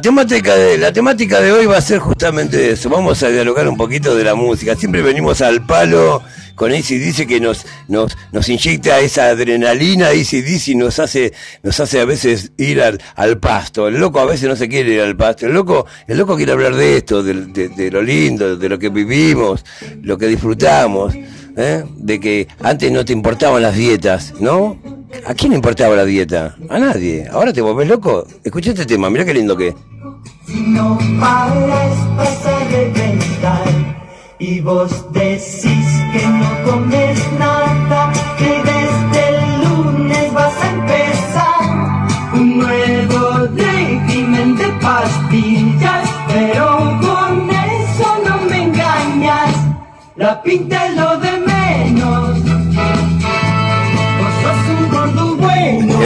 La 0.06 0.93
temática 0.93 1.41
de 1.41 1.51
hoy 1.51 1.66
va 1.66 1.78
a 1.78 1.82
ser 1.82 1.97
justamente 1.97 2.70
eso. 2.70 2.91
Vamos 2.91 3.24
a 3.24 3.30
dialogar 3.30 3.68
un 3.68 3.76
poquito 3.76 4.16
de 4.16 4.24
la 4.24 4.36
música. 4.36 4.76
Siempre 4.76 5.01
venimos 5.01 5.41
al 5.41 5.66
palo 5.66 6.22
con 6.53 6.72
dice 6.72 7.26
que 7.26 7.39
nos 7.39 7.66
nos 7.88 8.16
nos 8.32 8.47
inyecta 8.47 8.99
esa 8.99 9.30
adrenalina, 9.30 10.10
dice 10.10 10.76
nos 10.76 10.99
hace 10.99 11.34
nos 11.64 11.80
hace 11.80 11.99
a 11.99 12.06
veces 12.06 12.51
ir 12.58 12.84
al, 12.84 13.01
al 13.16 13.39
pasto. 13.39 13.88
El 13.88 13.95
loco 13.95 14.20
a 14.20 14.26
veces 14.26 14.47
no 14.47 14.56
se 14.56 14.70
quiere 14.70 14.93
ir 14.93 15.01
al 15.01 15.18
pasto. 15.18 15.47
El 15.47 15.53
loco 15.53 15.88
el 16.08 16.20
loco 16.20 16.36
quiere 16.36 16.51
hablar 16.51 16.76
de 16.76 16.97
esto, 16.97 17.24
de, 17.24 17.89
lo 17.89 18.03
lindo, 18.03 18.58
de 18.58 18.70
lo 18.70 18.78
que 18.78 18.89
vivimos, 18.89 19.66
lo 20.03 20.20
que 20.20 20.28
disfrutamos, 20.28 21.16
¿eh? 21.58 21.84
de 21.95 22.20
que 22.20 22.47
antes 22.62 22.91
no 22.91 23.03
te 23.03 23.12
importaban 23.12 23.64
las 23.64 23.76
dietas, 23.76 24.36
¿no? 24.39 24.80
¿A 25.26 25.34
quién 25.34 25.51
le 25.51 25.56
importaba 25.56 25.95
la 25.95 26.06
dieta? 26.06 26.56
A 26.70 26.78
nadie. 26.78 27.28
¿Ahora 27.32 27.51
te 27.51 27.62
volvés 27.62 27.88
loco? 27.88 28.28
Escucha 28.43 28.70
este 28.70 28.86
tema, 28.86 29.10
mira 29.10 29.26
qué 29.26 29.34
lindo 29.34 29.58
que 29.58 29.70
es. 29.70 29.76
Si 30.46 30.62
no 30.62 30.98
paras 31.20 32.18
vas 32.18 32.46
a 32.46 32.60
reventar. 32.72 33.68
Y 34.38 34.62
vos 34.62 34.91
decís 35.12 35.88
que 36.12 36.28
no 36.28 36.72
comes 36.72 37.20
nada, 37.39 38.12
que 38.38 38.62
desde 38.72 39.30
el 39.30 39.64
lunes 39.64 40.34
vas 40.34 40.54
a 40.62 40.70
empezar. 40.70 42.06
Un 42.34 42.60
nuevo 42.60 43.48
régimen 43.56 44.56
de 44.58 44.68
pastillas, 44.82 46.10
pero 46.28 47.00
con 47.02 47.50
eso 47.50 48.08
no 48.28 48.50
me 48.50 48.64
engañas, 48.64 49.56
la 50.16 50.41
pinta 50.43 50.89
lo 50.89 51.18
de 51.18 51.35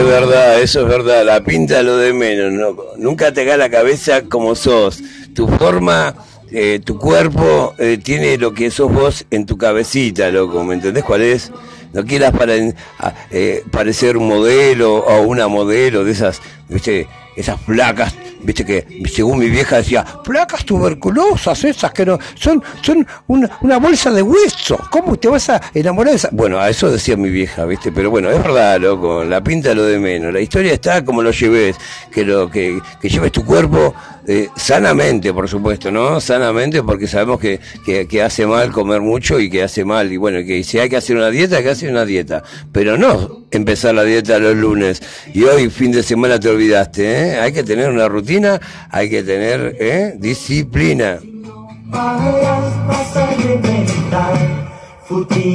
verdad, 0.10 0.62
eso 0.62 0.82
es 0.82 0.88
verdad. 0.88 1.26
La 1.26 1.44
pinta 1.44 1.82
lo 1.84 1.98
de 1.98 2.14
menos. 2.14 2.52
¿no? 2.52 2.76
Nunca 2.98 3.32
te 3.34 3.42
haga 3.42 3.58
la 3.58 3.70
cabeza 3.70 4.24
como 4.24 4.56
sos. 4.56 5.02
Tu 5.34 5.48
forma 5.48 6.16
eh, 6.52 6.80
tu 6.84 6.98
cuerpo 6.98 7.76
eh, 7.78 8.00
tiene 8.02 8.38
lo 8.38 8.54
que 8.54 8.72
sos 8.72 8.92
vos 8.92 9.26
en 9.30 9.46
tu 9.46 9.56
cabecita, 9.56 10.32
loco, 10.32 10.64
¿me 10.64 10.74
entendés 10.74 11.04
cuál 11.04 11.22
es? 11.22 11.52
No 11.94 12.04
quieras 12.04 12.32
para, 12.32 12.56
eh, 12.56 13.64
parecer 13.72 14.18
un 14.18 14.28
modelo 14.28 14.96
o 14.96 15.22
una 15.22 15.48
modelo 15.48 16.04
de 16.04 16.12
esas, 16.12 16.42
viste, 16.68 17.08
esas 17.36 17.60
placas, 17.62 18.16
viste 18.42 18.66
que 18.66 18.86
según 19.12 19.40
mi 19.40 19.50
vieja 19.50 19.78
decía, 19.78 20.06
placas 20.24 20.66
tuberculosas 20.66 21.64
esas 21.64 21.92
que 21.92 22.06
no, 22.06 22.20
son, 22.36 22.64
son 22.82 23.06
una, 23.28 23.50
una 23.62 23.78
bolsa 23.78 24.12
de 24.12 24.22
hueso, 24.22 24.80
¿cómo 24.92 25.18
te 25.18 25.28
vas 25.28 25.50
a 25.50 25.62
enamorar 25.74 26.12
de 26.12 26.18
esa? 26.18 26.30
Bueno, 26.32 26.60
a 26.60 26.70
eso 26.70 26.92
decía 26.92 27.18
mi 27.18 27.30
vieja, 27.30 27.66
viste, 27.66 27.92
pero 27.92 28.10
bueno, 28.10 28.30
es 28.30 28.42
verdad, 28.42 28.80
loco, 28.80 29.24
la 29.24 29.44
pinta 29.44 29.74
lo 29.74 29.84
de 29.84 30.00
menos, 30.00 30.34
la 30.34 30.42
historia 30.42 30.74
está 30.74 31.04
como 31.04 31.22
lo 31.22 31.32
lleves, 31.32 31.76
que 32.12 32.26
lo, 32.26 32.50
que, 32.50 32.80
que 33.02 33.10
lleves 33.10 33.32
tu 33.32 33.46
cuerpo 33.46 33.94
eh, 34.32 34.48
sanamente, 34.56 35.34
por 35.34 35.50
supuesto, 35.50 35.90
¿no? 35.90 36.22
Sanamente, 36.22 36.84
porque 36.84 37.08
sabemos 37.08 37.40
que, 37.40 37.60
que, 37.84 38.22
hace 38.22 38.46
mal 38.46 38.72
comer 38.72 39.02
mucho 39.02 39.40
y 39.40 39.50
que 39.50 39.64
hace 39.64 39.84
mal, 39.84 40.14
y 40.14 40.18
bueno, 40.18 40.46
que 40.46 40.64
si 40.64 40.78
hay 40.78 40.88
que 40.88 40.98
hacer 40.98 41.16
una 41.16 41.32
dieta, 41.32 41.58
hay 41.58 41.64
que 41.64 41.72
hacer 41.72 41.90
una 41.90 42.06
dieta, 42.06 42.44
pero 42.72 42.96
no 42.96 43.48
empezar 43.50 43.96
la 43.96 44.04
dieta 44.04 44.38
los 44.38 44.56
lunes 44.56 45.02
y 45.34 45.46
hoy 45.46 45.72
fin 45.72 45.92
de 45.92 46.04
semana 46.04 46.40
te 46.40 46.48
olvidaste, 46.48 47.08
¿eh? 47.10 47.40
Hay 47.40 47.52
que 47.54 47.64
tener 47.64 47.90
una 47.90 48.08
rutina, 48.08 48.62
hay 48.92 49.10
que 49.10 49.24
tener, 49.24 49.76
¿eh? 49.80 50.14
Disciplina. 50.20 51.18
No 55.10 55.28
te 55.28 55.50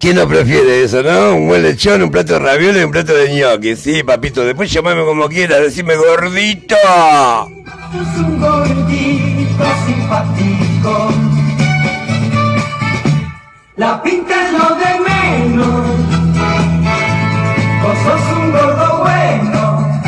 ¿Quién 0.00 0.16
no 0.16 0.26
prefiere 0.26 0.82
eso, 0.82 1.02
no? 1.02 1.34
Un 1.34 1.48
buen 1.48 1.62
lechón, 1.62 2.02
un 2.02 2.10
plato 2.10 2.32
de 2.32 2.38
ravioles 2.38 2.80
y 2.80 2.84
un 2.86 2.90
plato 2.90 3.12
de 3.12 3.28
gnocchi. 3.28 3.76
Sí, 3.76 4.02
papito, 4.02 4.42
después 4.42 4.72
llamame 4.72 5.04
como 5.04 5.28
quieras, 5.28 5.60
decime 5.60 5.94
gordito. 5.94 6.74
Sos 7.92 8.26
un 8.26 8.40
gordito 8.40 9.64
simpático. 9.86 11.12
La 13.76 14.02
pinta 14.02 14.46
es 14.46 14.52
lo 14.54 14.74
de 14.74 15.00
menos. 15.06 15.86
Vos 17.82 17.98
sos 18.02 18.38
un 18.38 18.52
gordo 18.52 18.98
bueno. 19.00 20.00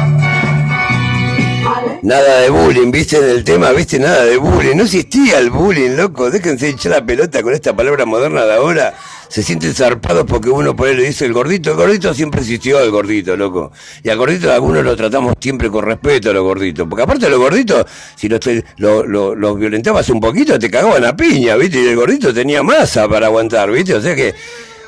Nada 2.02 2.40
de 2.40 2.48
bullying, 2.48 2.90
¿viste? 2.90 3.18
En 3.18 3.28
el 3.28 3.44
tema, 3.44 3.72
¿viste? 3.72 3.98
Nada 3.98 4.24
de 4.24 4.38
bullying. 4.38 4.74
No 4.74 4.84
existía 4.84 5.38
el 5.38 5.50
bullying, 5.50 5.96
loco. 5.96 6.30
Déjense 6.30 6.70
echar 6.70 6.92
la 6.92 7.04
pelota 7.04 7.42
con 7.42 7.52
esta 7.52 7.76
palabra 7.76 8.06
moderna 8.06 8.46
de 8.46 8.54
ahora. 8.54 8.94
Se 9.32 9.42
sienten 9.42 9.72
zarpados 9.72 10.26
porque 10.26 10.50
uno 10.50 10.76
por 10.76 10.88
ahí 10.88 10.94
le 10.94 11.04
dice 11.04 11.24
el 11.24 11.32
gordito. 11.32 11.70
El 11.70 11.76
gordito 11.78 12.12
siempre 12.12 12.42
existió, 12.42 12.80
el 12.80 12.90
gordito, 12.90 13.34
loco. 13.34 13.72
Y 14.02 14.10
al 14.10 14.18
gordito 14.18 14.52
algunos 14.52 14.84
lo 14.84 14.94
tratamos 14.94 15.32
siempre 15.40 15.70
con 15.70 15.86
respeto 15.86 16.28
a 16.28 16.32
los 16.34 16.42
gorditos. 16.42 16.86
Porque 16.86 17.04
aparte 17.04 17.30
los 17.30 17.38
gorditos, 17.38 17.86
si 18.14 18.28
los, 18.28 18.40
lo- 18.76 19.34
los 19.34 19.58
violentabas 19.58 20.10
un 20.10 20.20
poquito, 20.20 20.58
te 20.58 20.70
cagaban 20.70 21.06
a 21.06 21.16
piña, 21.16 21.56
¿viste? 21.56 21.80
Y 21.82 21.86
el 21.88 21.96
gordito 21.96 22.34
tenía 22.34 22.62
masa 22.62 23.08
para 23.08 23.28
aguantar, 23.28 23.70
¿viste? 23.70 23.94
O 23.94 24.02
sea 24.02 24.14
que... 24.14 24.34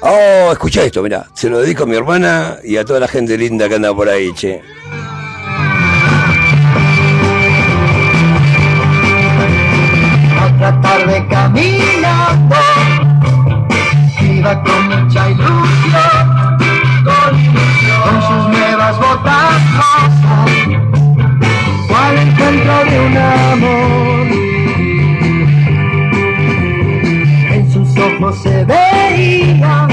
Oh, 0.02 0.52
escucha 0.52 0.84
esto, 0.84 1.02
mira, 1.02 1.26
se 1.32 1.48
lo 1.48 1.60
dedico 1.60 1.84
a 1.84 1.86
mi 1.86 1.96
hermana 1.96 2.58
y 2.62 2.76
a 2.76 2.84
toda 2.84 3.00
la 3.00 3.08
gente 3.08 3.38
linda 3.38 3.66
que 3.70 3.76
anda 3.76 3.94
por 3.94 4.10
ahí, 4.10 4.34
che. 4.34 4.60
otra 10.46 10.80
tarde 10.80 11.26
caminando, 11.28 12.56
con 14.52 14.88
mucha 14.88 15.30
ilusión, 15.30 16.58
con 17.02 17.40
ilusión, 17.40 18.00
con 18.04 18.22
sus 18.22 18.48
nuevas 18.48 18.98
botas 18.98 19.54
rosas, 19.72 20.50
cual 21.88 22.18
encuentro 22.18 22.84
de 22.84 23.00
un 23.06 23.16
amor. 23.16 24.26
En 27.52 27.72
sus 27.72 27.96
ojos 27.96 28.42
se 28.42 28.64
veía 28.66 29.88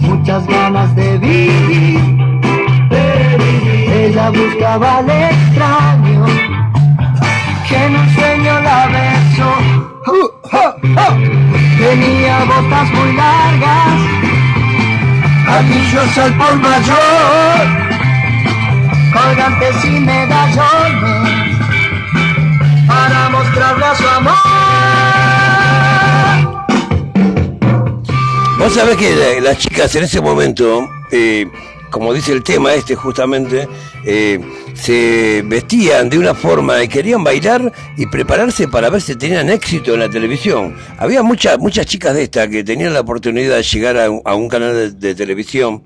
muchas 0.00 0.44
ganas 0.48 0.94
de 0.96 1.18
vivir, 1.18 2.00
de 2.90 3.36
vivir. 3.38 3.92
ella 3.92 4.30
buscaba 4.30 4.98
al 4.98 5.08
extraño 5.08 6.26
que 7.68 7.76
en 7.76 7.96
un 7.96 8.10
sueño 8.10 8.60
la 8.60 8.86
besó. 8.88 9.93
Tenía 11.78 12.44
botas 12.44 12.90
muy 12.92 13.12
largas, 13.14 14.00
anillos 15.48 16.18
al 16.18 16.36
por 16.36 16.54
mayor, 16.56 17.66
colgantes 19.12 19.84
y 19.84 20.00
medallones, 20.00 21.56
para 22.86 23.28
mostrarle 23.30 23.84
a 23.86 23.94
su 23.94 24.08
amor. 24.08 24.34
Vos 28.58 28.72
sabés 28.74 28.96
que 28.96 29.14
la- 29.16 29.40
las 29.40 29.58
chicas 29.58 29.94
en 29.96 30.04
ese 30.04 30.20
momento, 30.20 30.86
eh, 31.12 31.46
como 31.90 32.12
dice 32.12 32.32
el 32.32 32.42
tema 32.42 32.72
este 32.74 32.94
justamente, 32.94 33.68
eh, 34.04 34.38
se 34.74 35.42
vestían 35.46 36.08
de 36.10 36.18
una 36.18 36.34
forma 36.34 36.82
y 36.82 36.88
querían 36.88 37.22
bailar 37.24 37.72
y 37.96 38.06
prepararse 38.06 38.68
para 38.68 38.90
ver 38.90 39.00
si 39.00 39.14
tenían 39.16 39.48
éxito 39.48 39.94
en 39.94 40.00
la 40.00 40.08
televisión. 40.10 40.74
Había 40.98 41.22
muchas 41.22 41.58
muchas 41.58 41.86
chicas 41.86 42.14
de 42.14 42.24
estas 42.24 42.48
que 42.48 42.64
tenían 42.64 42.92
la 42.92 43.00
oportunidad 43.00 43.56
de 43.56 43.62
llegar 43.62 43.96
a, 43.98 44.10
un- 44.10 44.48
canal 44.48 44.98
de 44.98 45.14
televisión, 45.14 45.84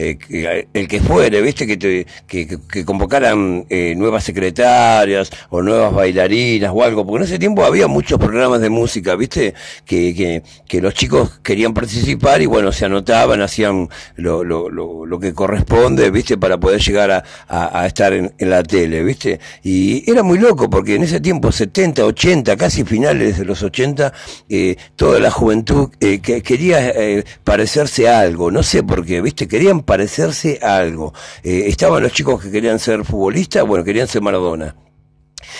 eh, 0.00 0.68
el 0.72 0.86
que 0.86 1.00
fuere, 1.00 1.42
viste, 1.42 1.66
que, 1.66 1.76
te- 1.76 2.06
que, 2.28 2.84
convocaran 2.84 3.66
eh, 3.68 3.94
nuevas 3.96 4.22
secretarias 4.22 5.28
o 5.50 5.60
nuevas 5.60 5.92
bailarinas 5.92 6.70
o 6.72 6.84
algo, 6.84 7.04
porque 7.04 7.24
en 7.24 7.28
ese 7.28 7.38
tiempo 7.40 7.64
había 7.64 7.88
muchos 7.88 8.16
programas 8.18 8.60
de 8.60 8.70
música, 8.70 9.16
viste, 9.16 9.54
que, 9.84 10.42
que, 10.68 10.80
los 10.80 10.94
chicos 10.94 11.40
querían 11.42 11.74
participar 11.74 12.40
y 12.40 12.46
bueno, 12.46 12.70
se 12.70 12.84
anotaban, 12.84 13.40
hacían 13.42 13.88
lo, 14.14 14.44
lo, 14.44 14.70
lo, 14.70 15.04
lo 15.04 15.18
que 15.18 15.34
corresponde, 15.34 16.10
viste, 16.12 16.38
para 16.38 16.58
poder 16.58 16.80
llegar 16.80 17.10
a, 17.10 17.24
a, 17.48 17.84
estar 17.86 18.12
en, 18.12 18.32
en 18.38 18.50
la 18.50 18.62
tele, 18.62 19.02
viste. 19.02 19.40
Y 19.64 20.08
era 20.08 20.22
muy 20.22 20.38
loco 20.38 20.70
porque 20.70 20.94
en 20.94 21.02
ese 21.02 21.20
tiempo, 21.20 21.50
70, 21.50 22.04
80, 22.04 22.56
casi 22.56 22.84
finales 22.84 23.38
de 23.38 23.44
los 23.44 23.64
80, 23.64 24.12
eh, 24.48 24.76
toda 24.94 25.18
la 25.18 25.32
juventud 25.32 25.90
eh, 25.98 26.20
que 26.20 26.40
quería 26.42 26.88
eh, 26.90 27.24
parecerse 27.42 28.08
a 28.08 28.20
algo, 28.20 28.52
no 28.52 28.62
sé 28.62 28.84
por 28.84 29.04
qué, 29.04 29.20
viste, 29.20 29.48
querían 29.48 29.82
parecerse 29.88 30.60
a 30.62 30.76
algo. 30.76 31.14
Eh, 31.42 31.64
estaban 31.66 32.02
los 32.02 32.12
chicos 32.12 32.42
que 32.42 32.50
querían 32.50 32.78
ser 32.78 33.04
futbolistas, 33.06 33.66
bueno, 33.66 33.82
querían 33.82 34.06
ser 34.06 34.20
Maradona. 34.20 34.76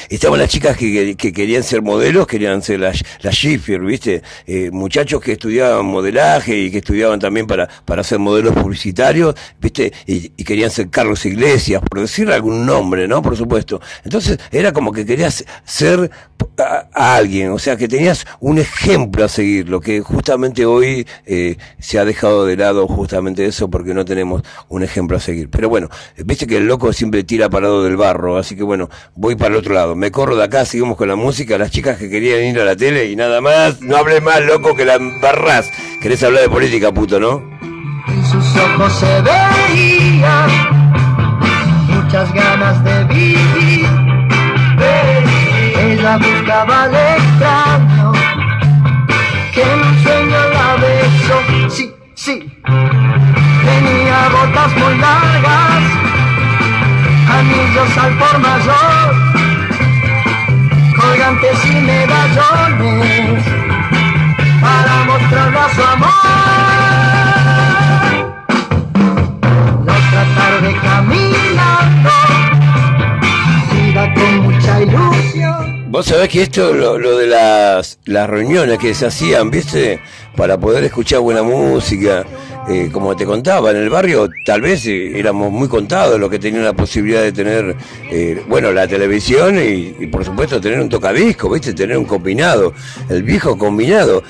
Estaban 0.09 0.39
las 0.39 0.49
chicas 0.51 0.77
que, 0.77 0.93
que- 0.93 1.17
que 1.17 1.33
querían 1.33 1.63
ser 1.63 1.83
modelos, 1.83 2.27
querían 2.27 2.63
ser 2.63 2.81
las 2.81 3.03
la 3.21 3.31
Schiffer, 3.33 3.81
¿viste? 3.81 4.23
Eh, 4.47 4.71
muchachos 4.73 5.21
que 5.21 5.33
estudiaban 5.33 5.87
modelaje 5.87 6.57
y 6.57 6.71
que 6.71 6.79
estudiaban 6.79 7.19
también 7.19 7.47
para, 7.47 7.69
para 7.85 8.03
ser 8.05 8.19
modelos 8.19 8.55
publicitarios, 8.55 9.35
¿viste? 9.61 9.93
Y, 10.07 10.29
querían 10.49 10.71
ser 10.71 10.89
Carlos 10.89 11.27
Iglesias, 11.27 11.83
por 11.89 12.01
decir 12.01 12.31
algún 12.31 12.65
nombre, 12.65 13.07
¿no? 13.07 13.21
Por 13.21 13.37
supuesto. 13.37 13.81
Entonces 14.05 14.39
era 14.51 14.73
como 14.73 14.93
que 14.93 15.05
querías 15.05 15.45
ser 15.65 16.11
a, 16.59 16.89
a 16.95 17.17
alguien, 17.17 17.51
o 17.51 17.59
sea, 17.59 17.77
que 17.77 17.87
tenías 17.87 18.25
un 18.41 18.59
ejemplo 18.59 19.25
a 19.25 19.29
seguir, 19.29 19.69
lo 19.69 19.81
que 19.81 20.01
justamente 20.01 20.65
hoy 20.65 21.07
eh, 21.27 21.57
se 21.79 21.99
ha 21.99 22.05
dejado 22.07 22.47
de 22.47 22.57
lado 22.57 22.87
justamente 22.89 23.45
eso 23.45 23.69
porque 23.71 23.93
no 23.93 24.05
tenemos 24.07 24.43
un 24.69 24.83
ejemplo 24.83 25.17
a 25.19 25.21
seguir. 25.21 25.51
Pero 25.51 25.69
bueno, 25.69 25.89
viste 26.25 26.47
que 26.47 26.57
el 26.57 26.67
loco 26.67 26.93
siempre 26.95 27.25
tira 27.25 27.51
parado 27.51 27.85
del 27.85 27.97
barro, 27.97 28.39
así 28.39 28.57
que 28.57 28.63
bueno, 28.63 28.89
voy 29.15 29.37
para 29.37 29.51
el 29.51 29.57
otro 29.57 29.68
lado. 29.75 29.95
Me 29.95 30.11
corro 30.11 30.37
de 30.37 30.45
acá, 30.45 30.65
seguimos 30.65 30.97
con 30.97 31.09
la 31.09 31.17
música, 31.17 31.59
las 31.59 31.71
chicas 31.71 31.99
que 31.99 32.09
querían 32.09 32.43
ir 32.45 32.61
a 32.61 32.65
la 32.65 32.77
tele 32.77 33.07
y 33.07 33.17
nada 33.17 33.41
más, 33.41 33.81
no 33.81 33.97
hables 33.97 34.23
más 34.23 34.41
loco 34.43 34.75
que 34.75 34.85
la 34.85 34.95
embarrás. 34.95 35.71
Querés 36.01 36.23
hablar 36.23 36.43
de 36.43 36.49
política, 36.49 36.93
puto, 36.93 37.19
¿no? 37.21 37.43
En 38.09 38.25
sus 38.27 38.57
ojos 38.57 38.93
se 38.93 39.23
veía 39.23 40.47
muchas 41.89 42.33
ganas 42.33 42.83
de 42.85 43.05
vivir. 43.05 43.87
Ella 45.81 46.19
buscaba 46.19 46.83
al 46.85 46.95
extraño 46.95 48.13
que 49.55 49.63
en 49.63 49.81
un 49.81 50.03
sueño 50.03 50.37
la 50.53 50.77
besó. 50.77 51.71
Sí, 51.71 51.95
sí. 52.15 52.53
Tenía 52.65 54.29
botas 54.29 54.77
muy 54.77 54.99
largas, 54.99 55.83
anillos 57.31 57.99
al 57.99 58.19
por 58.19 58.39
mayor, 58.39 59.15
colgantes 60.99 61.65
y 61.65 61.75
medallones 61.81 63.45
para 64.61 65.05
mostrarle 65.05 65.59
a 65.59 65.75
su 65.75 65.83
amor. 65.83 66.09
La 69.85 69.93
otra 69.93 70.25
tarde 70.37 70.77
caminando, 70.83 72.11
iba 73.89 74.15
con 74.15 74.39
mucha 74.41 74.81
ilusión, 74.83 75.79
Vos 75.91 76.07
sabés 76.07 76.29
que 76.29 76.43
esto, 76.43 76.75
lo, 76.75 76.99
lo 76.99 77.17
de 77.17 77.27
las, 77.27 77.99
las 78.05 78.29
reuniones 78.29 78.79
que 78.79 78.95
se 78.95 79.07
hacían, 79.07 79.51
¿viste? 79.51 80.01
Para 80.37 80.59
poder 80.59 80.85
escuchar 80.85 81.21
buena 81.21 81.43
música, 81.43 82.27
eh, 82.69 82.91
como 82.93 83.17
te 83.17 83.25
contaba, 83.25 83.71
en 83.71 83.77
el 83.79 83.89
barrio 83.91 84.29
tal 84.45 84.61
vez 84.61 84.87
eh, 84.87 85.19
éramos 85.19 85.51
muy 85.51 85.69
contados 85.69 86.19
los 86.21 86.29
que 86.31 86.39
tenían 86.39 86.65
la 86.65 86.73
posibilidad 86.75 87.23
de 87.23 87.33
tener, 87.33 87.77
eh, 88.11 88.43
bueno, 88.49 88.73
la 88.73 88.87
televisión 88.87 89.57
y, 89.59 90.07
por 90.07 90.25
supuesto 90.25 90.61
tener 90.61 90.81
un 90.81 90.89
tocadisco, 90.89 91.51
¿viste? 91.51 91.73
Tener 91.75 91.97
un 91.97 92.05
combinado, 92.05 92.75
el 93.09 93.23
viejo 93.23 93.57
combinado. 93.57 94.23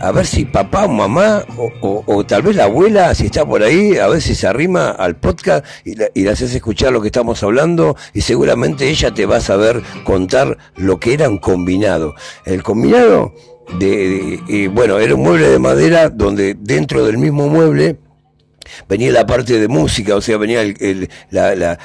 A 0.00 0.10
ver 0.10 0.24
si 0.26 0.46
papá 0.46 0.86
o 0.86 0.88
mamá 0.88 1.44
o, 1.58 1.70
o- 1.82 2.02
o 2.06 2.24
tal 2.24 2.40
vez 2.42 2.56
la 2.56 2.64
abuela, 2.64 3.14
si 3.14 3.26
está 3.26 3.44
por 3.44 3.62
ahí, 3.62 3.96
a 3.98 4.06
ver 4.08 4.22
si 4.22 4.34
se 4.34 4.46
arrima 4.46 4.90
al 4.90 5.16
podcast 5.16 5.66
y, 5.84 5.94
la- 5.96 6.08
y 6.14 6.22
le 6.22 6.30
haces 6.30 6.54
escuchar 6.54 6.92
lo 6.92 7.02
que 7.02 7.08
estamos 7.08 7.42
hablando 7.42 7.94
y 8.14 8.22
seguramente 8.22 8.88
ella 8.88 9.12
te 9.12 9.26
va 9.26 9.36
a 9.36 9.40
saber 9.40 9.82
contar 10.04 10.56
lo 10.76 10.98
que 10.98 11.12
era 11.12 11.28
un 11.28 11.36
combinado. 11.38 12.14
El 12.46 12.62
combinado, 12.62 13.34
de, 13.78 13.86
de- 13.86 14.40
eh, 14.64 14.68
bueno, 14.68 14.98
era 14.98 15.14
un 15.14 15.22
mueble 15.22 15.48
de 15.48 15.58
madera 15.58 16.10
donde 16.10 16.54
dentro 16.58 17.04
del 17.04 17.18
mismo 17.18 17.48
mueble 17.48 17.96
venía 18.88 19.12
la 19.12 19.26
parte 19.26 19.58
de 19.58 19.68
música, 19.68 20.16
o 20.16 20.20
sea, 20.20 20.36
venía 20.38 20.62
el, 20.62 21.08
la- 21.30 21.54
la- 21.54 21.78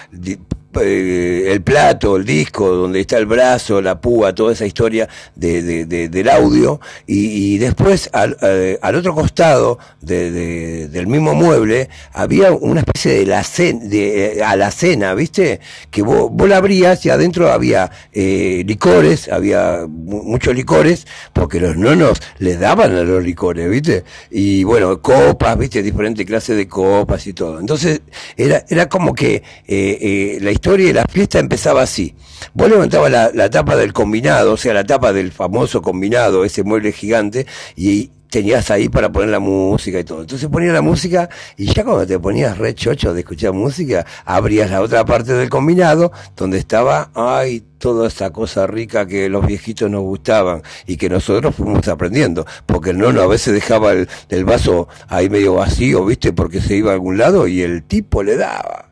eh, 0.81 1.45
el 1.51 1.61
plato, 1.61 2.15
el 2.15 2.25
disco, 2.25 2.67
donde 2.69 2.99
está 2.99 3.17
el 3.17 3.25
brazo, 3.25 3.81
la 3.81 3.99
púa, 3.99 4.33
toda 4.35 4.53
esa 4.53 4.65
historia 4.65 5.09
de, 5.35 5.63
de- 5.63 5.85
de- 5.85 6.09
del 6.09 6.29
audio, 6.29 6.79
y, 7.07 7.57
después 7.57 8.09
al, 8.13 8.37
eh, 8.41 8.77
al 8.81 8.95
otro 8.95 9.15
costado 9.15 9.79
de- 10.01 10.31
de- 10.31 10.87
del 10.89 11.07
mismo 11.07 11.33
mueble 11.33 11.89
había 12.13 12.51
una 12.51 12.81
especie 12.81 13.13
de, 13.13 13.25
la 13.25 13.43
de 13.89 14.37
eh, 14.37 14.43
alacena, 14.43 15.13
¿viste? 15.15 15.59
Que 15.89 16.01
vos, 16.03 16.29
la 16.47 16.57
abrías 16.57 17.03
y 17.05 17.09
adentro 17.09 17.51
había 17.51 17.89
eh, 18.13 18.63
licores, 18.65 19.27
había 19.29 19.85
mu- 19.87 20.23
muchos 20.23 20.53
licores, 20.55 21.07
porque 21.33 21.59
los 21.59 21.75
nonos 21.77 22.21
les 22.37 22.59
daban 22.59 22.95
a 22.95 23.01
los 23.03 23.23
licores, 23.23 23.69
¿viste? 23.69 24.03
Y 24.29 24.63
bueno, 24.63 25.01
copas, 25.01 25.57
¿viste? 25.57 25.81
Diferentes 25.81 26.25
clases 26.25 26.55
de 26.57 26.67
copas 26.67 27.25
y 27.27 27.33
todo. 27.33 27.59
Entonces, 27.59 28.01
era, 28.37 28.63
era 28.69 28.87
como 28.87 29.13
que 29.15 29.41
la 29.67 30.51
historia 30.51 30.58
de 30.61 30.93
la 30.93 31.05
fiesta 31.09 31.39
empezaba 31.39 31.81
así. 31.81 32.15
Vos 32.53 32.69
levantabas 32.69 33.11
la, 33.11 33.31
la 33.33 33.49
tapa 33.49 33.75
del 33.75 33.93
combinado, 33.93 34.53
o 34.53 34.57
sea, 34.57 34.73
la 34.73 34.83
tapa 34.83 35.13
del 35.13 35.31
famoso 35.31 35.81
combinado, 35.81 36.45
ese 36.45 36.63
mueble 36.63 36.91
gigante, 36.91 37.45
y 37.75 38.11
tenías 38.29 38.69
ahí 38.69 38.89
para 38.89 39.11
poner 39.11 39.29
la 39.29 39.39
música 39.39 39.99
y 39.99 40.03
todo. 40.03 40.21
Entonces 40.21 40.47
ponías 40.49 40.73
la 40.73 40.81
música 40.81 41.29
y 41.57 41.73
ya 41.73 41.83
cuando 41.83 42.05
te 42.05 42.19
ponías 42.19 42.57
re 42.57 42.75
chocho 42.75 43.13
de 43.13 43.21
escuchar 43.21 43.53
música, 43.53 44.05
abrías 44.25 44.69
la 44.69 44.81
otra 44.81 45.03
parte 45.05 45.33
del 45.33 45.49
combinado 45.49 46.11
donde 46.37 46.57
estaba, 46.59 47.09
ay, 47.15 47.63
toda 47.79 48.07
esa 48.07 48.31
cosa 48.31 48.67
rica 48.67 49.07
que 49.07 49.29
los 49.29 49.45
viejitos 49.45 49.89
nos 49.89 50.01
gustaban 50.01 50.61
y 50.85 50.97
que 50.97 51.09
nosotros 51.09 51.55
fuimos 51.55 51.87
aprendiendo. 51.87 52.45
Porque 52.65 52.91
el 52.91 52.99
nono 52.99 53.21
a 53.21 53.27
veces 53.27 53.53
dejaba 53.53 53.93
el, 53.93 54.07
el 54.29 54.45
vaso 54.45 54.87
ahí 55.07 55.29
medio 55.29 55.55
vacío, 55.55 56.05
viste, 56.05 56.33
porque 56.33 56.61
se 56.61 56.75
iba 56.75 56.91
a 56.91 56.93
algún 56.93 57.17
lado 57.17 57.47
y 57.47 57.61
el 57.61 57.83
tipo 57.83 58.21
le 58.23 58.37
daba. 58.37 58.88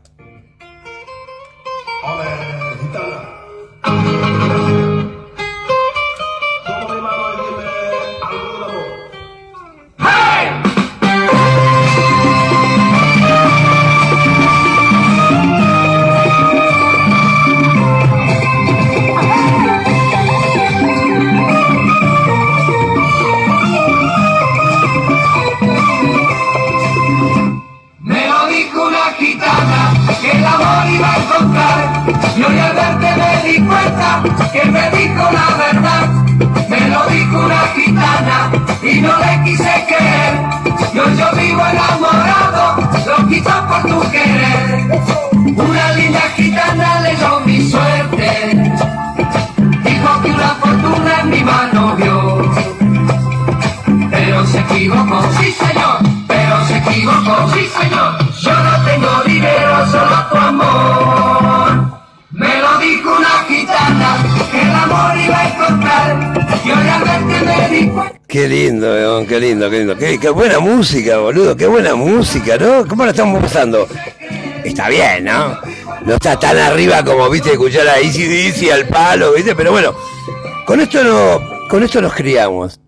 Me 2.00 2.28
iba 30.94 31.12
a 31.12 31.16
encontrar. 31.16 31.80
Y 32.36 32.42
hoy 32.42 32.58
al 32.58 32.74
verte 32.74 33.08
me 33.16 33.48
di 33.48 33.66
cuenta 33.66 34.22
que 34.52 34.64
me 34.70 34.90
dijo 34.90 35.22
la 35.30 35.48
verdad. 35.64 36.08
Me 36.68 36.80
lo 36.88 37.06
dijo 37.06 37.38
una 37.44 37.62
gitana 37.74 38.50
y 38.82 39.00
no 39.00 39.18
le 39.18 39.44
quise 39.44 39.84
creer. 39.88 40.58
Y 40.94 40.98
hoy 40.98 41.16
yo 41.16 41.32
vivo 41.36 41.62
enamorado, 41.66 42.76
lo 43.06 43.28
quito 43.28 43.50
por 43.68 43.82
tu 43.82 44.10
querer. 44.10 44.86
Una 45.56 45.92
linda 45.92 46.20
gitana 46.36 47.00
leyó 47.00 47.40
mi 47.40 47.70
suerte. 47.70 48.72
Dijo 49.84 50.22
que 50.22 50.30
una 50.30 50.54
fortuna 50.60 51.20
en 51.22 51.30
mi 51.30 51.44
mano 51.44 51.96
vio. 51.96 52.52
Pero 54.10 54.46
se 54.46 54.58
equivocó, 54.60 55.22
sí 55.40 55.52
señor, 55.52 55.98
pero 56.26 56.66
se 56.66 56.76
equivocó, 56.78 57.50
sí 57.52 57.66
señor. 57.80 58.27
Yo 58.48 58.54
no 58.54 58.84
tengo 58.86 59.22
dinero, 59.26 59.86
solo 59.90 60.26
tu 60.30 60.36
amor. 60.38 62.00
Me 62.30 62.60
lo 62.60 62.78
dijo 62.78 63.14
una 63.14 63.44
gitana, 63.46 64.24
que 64.50 64.62
el 64.62 64.70
amor 64.70 65.18
iba 65.18 65.38
a 65.38 65.48
encontrar. 65.48 66.60
Y 66.64 66.70
hoy 66.70 66.88
al 66.88 67.04
verte 67.04 67.44
me 67.44 67.68
di 67.68 67.88
cuenta. 67.88 68.18
Qué 68.26 68.48
lindo, 68.48 68.94
León, 68.94 69.26
qué 69.26 69.38
lindo, 69.38 69.68
qué 69.68 69.78
lindo. 69.78 69.96
Qué, 69.98 70.18
qué 70.18 70.30
buena 70.30 70.60
música, 70.60 71.18
boludo, 71.18 71.54
qué 71.58 71.66
buena 71.66 71.94
música, 71.94 72.56
¿no? 72.56 72.86
¿Cómo 72.88 73.04
la 73.04 73.10
estamos 73.10 73.42
pasando? 73.42 73.86
Está 74.64 74.88
bien, 74.88 75.24
¿no? 75.24 75.58
No 76.06 76.14
está 76.14 76.38
tan 76.38 76.56
arriba 76.56 77.04
como, 77.04 77.28
viste, 77.28 77.52
escuchar 77.52 77.86
a 77.86 77.98
Easy 77.98 78.24
Dizzy 78.24 78.70
al 78.70 78.86
palo, 78.86 79.34
viste, 79.34 79.54
pero 79.54 79.72
bueno, 79.72 79.94
con 80.64 80.80
esto 80.80 81.04
no, 81.04 81.68
con 81.68 81.82
esto 81.82 82.00
nos 82.00 82.14
criamos. 82.14 82.80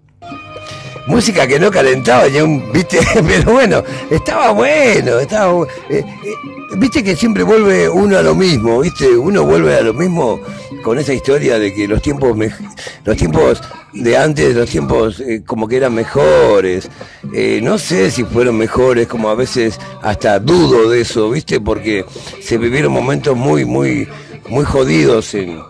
Música 1.11 1.47
que 1.47 1.59
no 1.59 1.71
calentaba 1.71 2.29
ya 2.29 2.45
un, 2.45 2.71
viste, 2.73 2.99
pero 3.27 3.53
bueno, 3.53 3.83
estaba 4.11 4.53
bueno, 4.53 5.19
estaba 5.19 5.67
eh, 5.89 6.05
eh, 6.25 6.35
viste 6.77 7.03
que 7.03 7.17
siempre 7.17 7.43
vuelve 7.43 7.89
uno 7.89 8.17
a 8.17 8.23
lo 8.23 8.35
mismo, 8.35 8.81
viste, 8.81 9.09
uno 9.17 9.45
vuelve 9.45 9.77
a 9.77 9.81
lo 9.83 9.93
mismo 9.93 10.41
con 10.85 10.99
esa 10.99 11.13
historia 11.13 11.59
de 11.59 11.75
que 11.75 11.89
los 11.89 12.01
tiempos 12.01 12.37
mej- 12.37 12.57
los 13.05 13.17
tiempos 13.17 13.61
de 13.93 14.17
antes, 14.17 14.55
los 14.55 14.71
tiempos 14.71 15.19
eh, 15.21 15.43
como 15.45 15.67
que 15.67 15.77
eran 15.79 15.95
mejores. 15.95 16.89
Eh, 17.35 17.61
no 17.63 17.77
sé 17.77 18.11
si 18.13 18.23
fueron 18.25 18.57
mejores, 18.57 19.09
como 19.09 19.29
a 19.31 19.35
veces 19.35 19.79
hasta 20.03 20.39
dudo 20.39 20.89
de 20.91 21.01
eso, 21.01 21.29
viste, 21.31 21.61
porque 21.61 22.05
se 22.41 22.57
vivieron 22.57 22.93
momentos 22.93 23.37
muy, 23.37 23.65
muy, 23.65 24.09
muy 24.49 24.65
jodidos 24.65 25.35
en, 25.35 25.61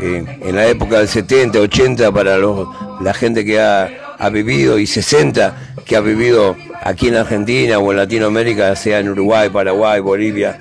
en, 0.00 0.26
en 0.42 0.56
la 0.56 0.66
época 0.66 0.98
del 0.98 1.08
70, 1.08 1.60
80 1.60 2.10
para 2.12 2.38
los, 2.38 2.66
la 3.02 3.12
gente 3.12 3.44
que 3.44 3.60
ha, 3.60 3.88
ha 4.18 4.28
vivido 4.30 4.78
y 4.78 4.86
60 4.86 5.74
que 5.84 5.96
ha 5.96 6.00
vivido 6.00 6.56
aquí 6.82 7.08
en 7.08 7.16
Argentina 7.16 7.78
o 7.78 7.90
en 7.90 7.98
Latinoamérica, 7.98 8.74
sea 8.76 8.98
en 9.00 9.08
Uruguay, 9.08 9.48
Paraguay, 9.50 10.00
Bolivia. 10.00 10.58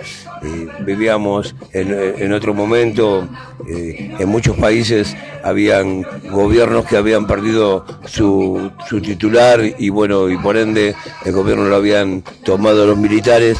Vivíamos 0.81 1.55
en, 1.73 1.91
en 2.19 2.31
otro 2.33 2.53
momento, 2.53 3.27
eh, 3.67 4.15
en 4.19 4.29
muchos 4.29 4.55
países 4.57 5.15
habían 5.43 6.03
gobiernos 6.29 6.85
que 6.85 6.97
habían 6.97 7.25
perdido 7.25 7.83
su, 8.05 8.71
su 8.87 9.01
titular 9.01 9.61
y 9.63 9.89
bueno, 9.89 10.29
y 10.29 10.37
por 10.37 10.57
ende 10.57 10.95
el 11.25 11.31
gobierno 11.31 11.65
lo 11.65 11.75
habían 11.75 12.23
tomado 12.43 12.85
los 12.85 12.97
militares 12.97 13.57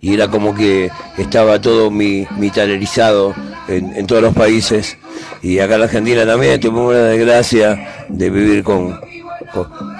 y 0.00 0.14
era 0.14 0.28
como 0.28 0.54
que 0.54 0.90
estaba 1.16 1.60
todo 1.60 1.90
mi, 1.90 2.26
militarizado 2.36 3.34
en, 3.68 3.96
en 3.96 4.06
todos 4.06 4.22
los 4.22 4.34
países. 4.34 4.96
Y 5.42 5.58
acá 5.58 5.74
en 5.74 5.80
la 5.80 5.86
Argentina 5.86 6.26
también 6.26 6.60
tuvimos 6.60 6.94
una 6.94 7.04
desgracia 7.04 8.06
de 8.08 8.30
vivir 8.30 8.64
con, 8.64 8.98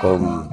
con, 0.01 0.49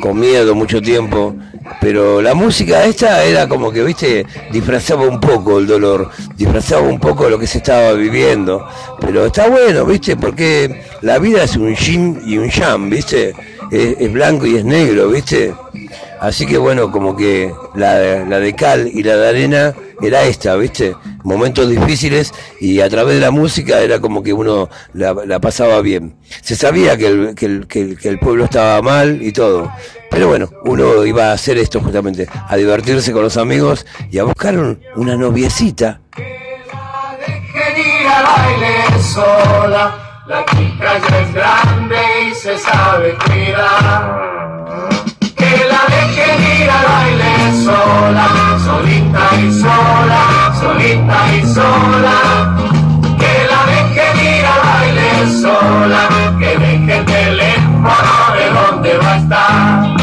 con, 0.00 0.18
miedo 0.18 0.54
mucho 0.54 0.80
tiempo. 0.80 1.34
Pero 1.80 2.20
la 2.20 2.34
música 2.34 2.84
esta 2.84 3.24
era 3.24 3.48
como 3.48 3.72
que 3.72 3.82
viste 3.82 4.26
disfrazaba 4.52 5.02
un 5.06 5.18
poco 5.18 5.58
el 5.58 5.66
dolor 5.66 6.10
disfrazaba 6.36 6.82
un 6.82 7.00
poco 7.00 7.28
lo 7.28 7.38
que 7.38 7.46
se 7.46 7.58
estaba 7.58 7.92
viviendo. 7.92 8.66
Pero 9.00 9.26
está 9.26 9.48
bueno 9.48 9.84
viste 9.84 10.16
porque 10.16 10.84
la 11.00 11.18
vida 11.18 11.44
es 11.44 11.56
un 11.56 11.74
yin 11.74 12.20
y 12.26 12.38
un 12.38 12.50
yang 12.50 12.90
viste. 12.90 13.34
Es 13.70 14.12
blanco 14.12 14.46
y 14.46 14.56
es 14.56 14.64
negro 14.64 15.08
viste 15.08 15.54
Así 16.22 16.46
que 16.46 16.56
bueno, 16.56 16.92
como 16.92 17.16
que 17.16 17.52
la, 17.74 17.94
de 17.96 18.54
cal 18.54 18.86
y 18.86 19.02
la 19.02 19.16
de 19.16 19.28
arena 19.28 19.74
era 20.00 20.22
esta, 20.22 20.54
¿viste? 20.54 20.94
Momentos 21.24 21.68
difíciles 21.68 22.32
y 22.60 22.80
a 22.80 22.88
través 22.88 23.16
de 23.16 23.20
la 23.20 23.32
música 23.32 23.80
era 23.80 24.00
como 24.00 24.22
que 24.22 24.32
uno 24.32 24.68
la, 24.94 25.40
pasaba 25.40 25.80
bien. 25.80 26.14
Se 26.40 26.54
sabía 26.54 26.96
que 26.96 27.06
el, 27.08 27.34
que, 27.34 27.46
el, 27.46 27.66
que, 27.66 28.08
el, 28.08 28.20
pueblo 28.20 28.44
estaba 28.44 28.80
mal 28.82 29.20
y 29.20 29.32
todo. 29.32 29.68
Pero 30.12 30.28
bueno, 30.28 30.48
uno 30.64 31.04
iba 31.04 31.30
a 31.30 31.32
hacer 31.32 31.58
esto 31.58 31.80
justamente, 31.80 32.28
a 32.48 32.56
divertirse 32.56 33.10
con 33.12 33.22
los 33.22 33.36
amigos 33.36 33.84
y 34.08 34.18
a 34.18 34.22
buscar 34.22 34.56
un- 34.56 34.80
una 34.94 35.16
noviecita. 35.16 35.98
La 40.28 40.44
chica 40.44 40.98
ya 41.10 41.20
es 41.20 41.34
grande 41.34 41.96
y 42.30 42.34
se 42.36 42.56
sabe 42.58 43.18
cuidar 43.26 44.91
seguir 46.32 46.70
al 46.70 46.84
baile 46.92 47.34
sola, 47.64 48.26
solita 48.64 49.24
y 49.40 49.52
sola, 49.60 50.22
solita 50.60 51.18
y 51.36 51.40
sola. 51.54 52.16
Que 53.18 53.32
la 53.50 53.60
dejen 53.72 54.16
ir 54.20 54.44
baile 54.64 55.10
sola, 55.40 56.02
que 56.38 56.50
deje 56.58 56.98
el 56.98 57.04
teléfono 57.04 58.14
de 58.36 58.46
dónde 58.50 58.98
va 58.98 59.12
a 59.12 59.16
estar. 59.16 59.96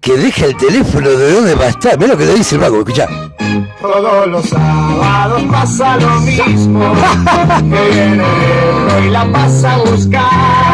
Que 0.00 0.16
deje 0.16 0.44
el 0.46 0.56
teléfono 0.56 1.08
de 1.08 1.32
dónde 1.32 1.54
va 1.54 1.64
a 1.64 1.68
estar. 1.68 1.98
Mira 1.98 2.12
lo 2.12 2.18
que 2.18 2.26
te 2.26 2.34
dice 2.34 2.54
el 2.56 2.60
vago, 2.60 2.78
escuchá. 2.78 3.06
Todos 3.80 4.26
los 4.28 4.46
sábados 4.46 5.42
pasa 5.50 5.96
lo 5.96 6.20
mismo, 6.20 6.94
que 7.58 7.90
viene 7.90 8.24
el 8.98 9.04
y 9.06 9.10
la 9.10 9.24
pasa 9.32 9.74
a 9.74 9.78
buscar. 9.78 10.69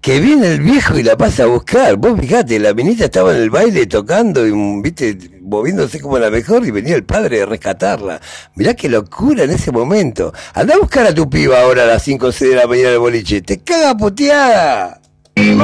Que 0.00 0.20
viene 0.20 0.52
el 0.52 0.60
viejo 0.60 0.96
y 0.96 1.02
la 1.02 1.16
pasa 1.16 1.42
a 1.42 1.46
buscar. 1.46 1.96
Vos 1.96 2.18
fijate, 2.18 2.58
la 2.58 2.72
minita 2.72 3.04
estaba 3.04 3.34
en 3.34 3.42
el 3.42 3.50
baile 3.50 3.86
tocando 3.86 4.46
y, 4.46 4.52
viste, 4.80 5.18
moviéndose 5.42 6.00
como 6.00 6.18
la 6.18 6.30
mejor 6.30 6.64
y 6.64 6.70
venía 6.70 6.94
el 6.94 7.04
padre 7.04 7.42
a 7.42 7.46
rescatarla. 7.46 8.20
Mirá 8.54 8.74
qué 8.74 8.88
locura 8.88 9.44
en 9.44 9.50
ese 9.50 9.70
momento. 9.70 10.32
Anda 10.54 10.76
a 10.76 10.78
buscar 10.78 11.04
a 11.06 11.14
tu 11.14 11.28
piba 11.28 11.60
ahora 11.60 11.82
a 11.82 11.86
las 11.86 12.02
5 12.04 12.26
o 12.26 12.32
6 12.32 12.50
de 12.50 12.56
la 12.56 12.66
mañana 12.66 12.90
del 12.90 13.00
boliche. 13.00 13.42
Te 13.42 13.58
caga 13.58 13.96
puteada. 13.96 15.00
Que 15.34 15.54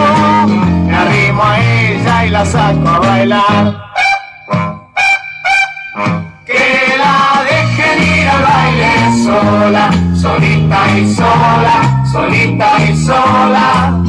la 6.98 7.44
dejen 7.48 8.28
al 8.28 8.42
baile 8.42 9.24
sola, 9.24 10.13
solita 10.24 10.98
y 10.98 11.14
sola, 11.14 12.04
solita 12.10 12.70
y 12.88 12.96
sola. 12.96 14.02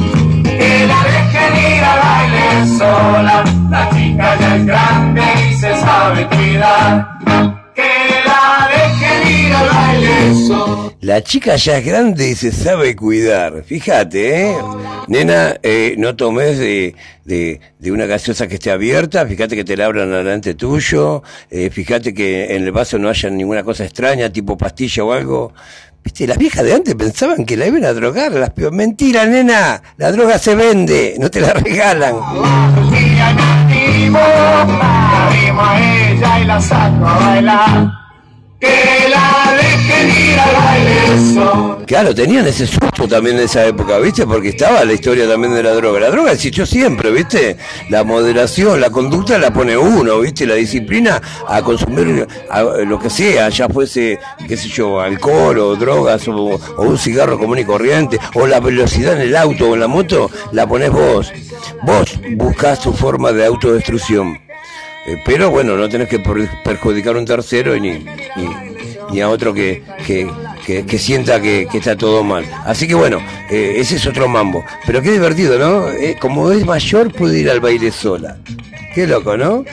Que 0.44 0.86
la 0.86 1.00
dejen 1.12 1.52
ir 1.72 1.84
al 1.84 1.98
baile 2.06 2.78
sola, 2.78 3.44
la 3.70 3.90
chica 3.90 4.36
ya 4.40 4.56
es 4.56 4.66
grande 4.66 5.22
y 5.50 5.54
se 5.54 5.76
sabe 5.76 6.26
cuidar. 6.28 7.06
Que 7.74 7.92
la 8.24 8.68
dejen 8.72 9.44
ir 9.44 9.54
al 9.54 9.68
baile 9.68 10.46
sola. 10.48 10.86
La 11.02 11.22
chica 11.22 11.56
ya 11.56 11.78
es 11.78 11.84
grande 11.84 12.30
y 12.30 12.34
se 12.34 12.50
sabe 12.50 12.96
cuidar. 12.96 13.62
Fíjate, 13.62 14.50
¿eh? 14.50 14.56
Nena, 15.08 15.56
eh, 15.62 15.94
no 15.98 16.16
tomes 16.16 16.58
de, 16.58 16.96
de, 17.24 17.60
una 17.92 18.06
gaseosa 18.06 18.48
que 18.48 18.54
esté 18.54 18.72
abierta. 18.72 19.24
Fíjate 19.26 19.54
que 19.54 19.62
te 19.62 19.76
la 19.76 19.86
abran 19.86 20.10
delante 20.10 20.54
tuyo. 20.54 21.22
Eh, 21.50 21.70
fíjate 21.70 22.12
que 22.12 22.56
en 22.56 22.64
el 22.64 22.72
vaso 22.72 22.98
no 22.98 23.08
haya 23.08 23.30
ninguna 23.30 23.62
cosa 23.62 23.84
extraña, 23.84 24.32
tipo 24.32 24.56
pastilla 24.56 25.04
o 25.04 25.12
algo. 25.12 25.52
Viste, 26.06 26.24
las 26.28 26.38
viejas 26.38 26.62
de 26.62 26.72
antes 26.72 26.94
pensaban 26.94 27.44
que 27.44 27.56
la 27.56 27.66
iban 27.66 27.84
a 27.84 27.92
drogar. 27.92 28.30
Las 28.30 28.50
pibas. 28.50 28.70
Mentira, 28.70 29.26
nena. 29.26 29.82
La 29.96 30.12
droga 30.12 30.38
se 30.38 30.54
vende, 30.54 31.16
no 31.18 31.28
te 31.28 31.40
la 31.40 31.52
regalan. 31.52 32.14
Que 38.66 39.08
la 39.08 39.56
dejen 39.56 40.30
ir 40.30 40.38
al. 40.38 40.96
Claro, 41.86 42.12
tenían 42.14 42.46
ese 42.46 42.66
susto 42.66 43.06
también 43.08 43.36
en 43.36 43.44
esa 43.44 43.64
época, 43.64 43.98
¿viste? 43.98 44.26
Porque 44.26 44.48
estaba 44.48 44.84
la 44.84 44.92
historia 44.92 45.28
también 45.28 45.54
de 45.54 45.62
la 45.62 45.70
droga. 45.70 46.00
La 46.00 46.10
droga 46.10 46.32
existió 46.32 46.66
siempre, 46.66 47.12
¿viste? 47.12 47.56
La 47.90 48.02
moderación, 48.02 48.80
la 48.80 48.90
conducta 48.90 49.38
la 49.38 49.52
pone 49.52 49.76
uno, 49.76 50.18
¿viste? 50.18 50.46
La 50.46 50.54
disciplina 50.54 51.22
a 51.46 51.62
consumir 51.62 52.26
lo 52.86 52.98
que 52.98 53.08
sea, 53.08 53.48
ya 53.50 53.68
fuese, 53.68 54.18
qué 54.48 54.56
sé 54.56 54.68
yo, 54.68 55.00
alcohol 55.00 55.58
o 55.58 55.76
drogas 55.76 56.26
o, 56.26 56.34
o 56.76 56.82
un 56.82 56.98
cigarro 56.98 57.38
común 57.38 57.60
y 57.60 57.64
corriente, 57.64 58.18
o 58.34 58.46
la 58.46 58.58
velocidad 58.58 59.14
en 59.14 59.20
el 59.20 59.36
auto 59.36 59.70
o 59.70 59.74
en 59.74 59.80
la 59.80 59.88
moto, 59.88 60.28
la 60.50 60.66
pones 60.66 60.90
vos. 60.90 61.32
Vos 61.82 62.18
buscás 62.32 62.80
tu 62.80 62.92
forma 62.92 63.30
de 63.30 63.46
autodestrucción. 63.46 64.45
Eh, 65.06 65.22
pero 65.24 65.50
bueno, 65.50 65.76
no 65.76 65.88
tenés 65.88 66.08
que 66.08 66.18
per- 66.18 66.48
perjudicar 66.64 67.14
a 67.14 67.18
un 67.18 67.24
tercero 67.24 67.76
ni, 67.78 68.04
a 69.20 69.28
otro 69.28 69.54
que, 69.54 69.82
que, 70.06 70.28
que, 70.84 70.98
sienta 70.98 71.40
que, 71.40 71.68
está 71.72 71.96
todo 71.96 72.22
mal. 72.24 72.44
Así 72.64 72.86
que 72.88 72.94
bueno, 72.94 73.18
eh, 73.50 73.74
ese 73.76 73.96
es 73.96 74.06
otro 74.06 74.28
mambo. 74.28 74.64
Pero 74.86 75.00
qué 75.00 75.12
divertido, 75.12 75.58
¿no? 75.58 75.88
Eh, 75.88 76.16
como 76.20 76.50
es 76.50 76.64
mayor, 76.66 77.12
puede 77.12 77.38
ir 77.40 77.50
al 77.50 77.60
baile 77.60 77.92
sola. 77.92 78.36
Qué 78.94 79.06
loco, 79.06 79.36
¿no? 79.36 79.64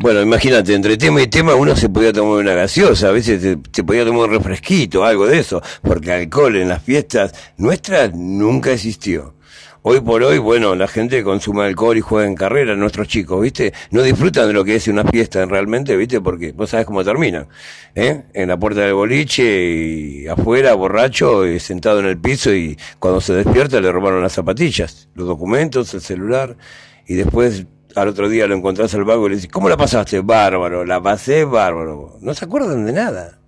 Bueno, 0.01 0.23
imagínate, 0.23 0.75
entre 0.75 0.97
tema 0.97 1.21
y 1.21 1.27
tema 1.27 1.57
uno 1.57 1.75
se 1.75 1.89
podía 1.89 2.13
tomar 2.13 2.39
una 2.39 2.55
gaseosa, 2.55 3.09
a 3.09 3.11
veces 3.11 3.43
se, 3.43 3.83
podía 3.83 4.05
tomar 4.05 4.29
un 4.29 4.35
refresquito, 4.37 5.05
algo 5.05 5.27
de 5.27 5.41
eso, 5.41 5.61
porque 5.83 6.13
alcohol 6.13 6.55
en 6.55 6.69
las 6.69 6.85
fiestas 6.85 7.35
nuestras 7.57 8.15
nunca 8.15 8.71
existió. 8.71 9.35
Hoy 9.83 10.01
por 10.01 10.23
hoy, 10.23 10.39
bueno, 10.39 10.77
la 10.77 10.87
gente 10.87 11.25
consume 11.25 11.65
alcohol 11.65 11.97
y 11.97 12.01
juega 12.01 12.29
en 12.29 12.37
carrera, 12.37 12.77
nuestros 12.77 13.09
chicos, 13.09 13.43
¿viste? 13.43 13.73
No 13.91 14.03
disfrutan 14.03 14.47
de 14.47 14.53
lo 14.53 14.65
que 14.65 14.77
es 14.77 14.87
una 14.87 15.03
fiesta 15.03 15.45
realmente, 15.47 15.97
¿viste? 15.97 16.21
Porque 16.21 16.53
vos 16.53 16.71
sabés 16.71 16.87
cómo 16.87 17.03
termina, 17.03 17.49
¿eh? 17.97 18.23
En 18.35 18.51
la 18.51 18.57
puerta 18.57 18.83
del 18.83 18.95
boliche 18.95 19.43
y 19.43 20.29
afuera, 20.29 20.75
borracho, 20.75 21.45
y 21.45 21.59
sentado 21.59 21.99
en 21.99 22.07
el 22.07 22.19
piso 22.19 22.55
y 22.55 22.79
cuando 23.01 23.21
se 23.21 23.35
despierta 23.35 23.81
le 23.81 23.91
robaron 23.91 24.23
las 24.23 24.33
zapatillas, 24.33 25.09
los 25.15 25.27
documentos, 25.27 25.93
el 25.95 26.03
celular 26.03 26.57
y 27.05 27.15
después 27.15 27.67
al 27.95 28.09
otro 28.09 28.28
día 28.28 28.47
lo 28.47 28.55
encontrás 28.55 28.95
al 28.95 29.05
vago 29.05 29.26
y 29.26 29.30
le 29.30 29.36
decís, 29.36 29.51
¿cómo 29.51 29.68
la 29.68 29.76
pasaste? 29.76 30.20
Bárbaro, 30.20 30.84
la 30.84 31.01
pasé 31.01 31.45
bárbaro. 31.45 32.18
No 32.20 32.34
se 32.34 32.45
acuerdan 32.45 32.84
de 32.86 32.93
nada. 32.93 33.39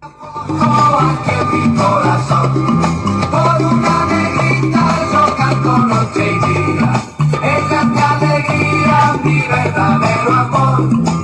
Mi 9.25 9.41
verdadero 9.41 10.33
amor. 10.33 10.81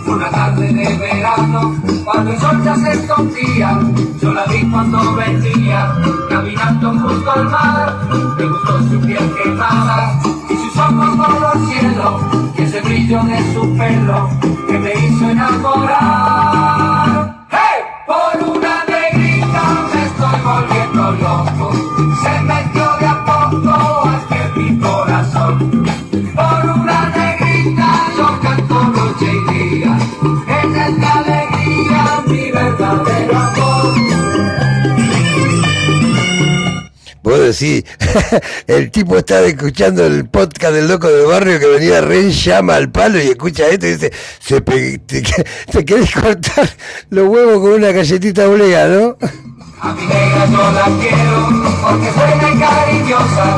Una 0.07 0.31
tarde 0.31 0.73
de 0.73 0.99
verano, 0.99 1.77
cuando 2.05 2.31
el 2.31 2.39
sol 2.39 2.63
ya 2.63 2.77
se 2.77 2.93
escondía, 2.93 3.81
yo 4.21 4.33
la 4.33 4.45
vi 4.47 4.71
cuando 4.71 5.15
venía, 5.15 5.95
caminando 6.29 6.91
junto 6.91 7.31
al 7.31 7.45
mar. 7.49 7.97
Me 8.39 8.47
gustó 8.47 8.79
su 8.89 9.01
piel 9.01 9.35
quemada 9.43 10.26
de 13.07 13.53
su 13.55 13.77
pelo 13.77 14.29
que 14.67 14.79
me 14.81 14.93
hizo 14.93 15.31
enamorar. 15.31 16.26
Decís, 37.53 37.85
el 38.67 38.91
tipo 38.91 39.17
está 39.19 39.45
escuchando 39.45 40.05
el 40.07 40.29
podcast 40.29 40.75
del 40.75 40.89
loco 40.89 41.09
del 41.09 41.27
barrio 41.27 41.59
que 41.59 41.67
venía 41.67 42.01
re 42.01 42.31
llama 42.31 42.77
al 42.77 42.91
palo 42.91 43.19
y 43.19 43.29
escucha 43.29 43.69
esto 43.69 43.87
y 43.87 43.93
dice, 43.93 44.13
se 44.41 44.61
te, 44.61 44.99
te 45.73 45.85
querés 45.85 46.13
cortar 46.13 46.69
los 47.11 47.29
huevos 47.29 47.61
con 47.61 47.73
una 47.73 47.93
galletita 47.93 48.49
oblea, 48.49 48.89
¿no? 48.89 49.17
A 49.79 49.93
mi 49.93 50.07
negra 50.07 50.47
yo 50.47 50.73
la 50.73 50.85
quiero 50.99 51.67
porque 51.83 52.11
buena 52.13 52.51
y 52.51 52.59
cariñosa. 52.59 53.57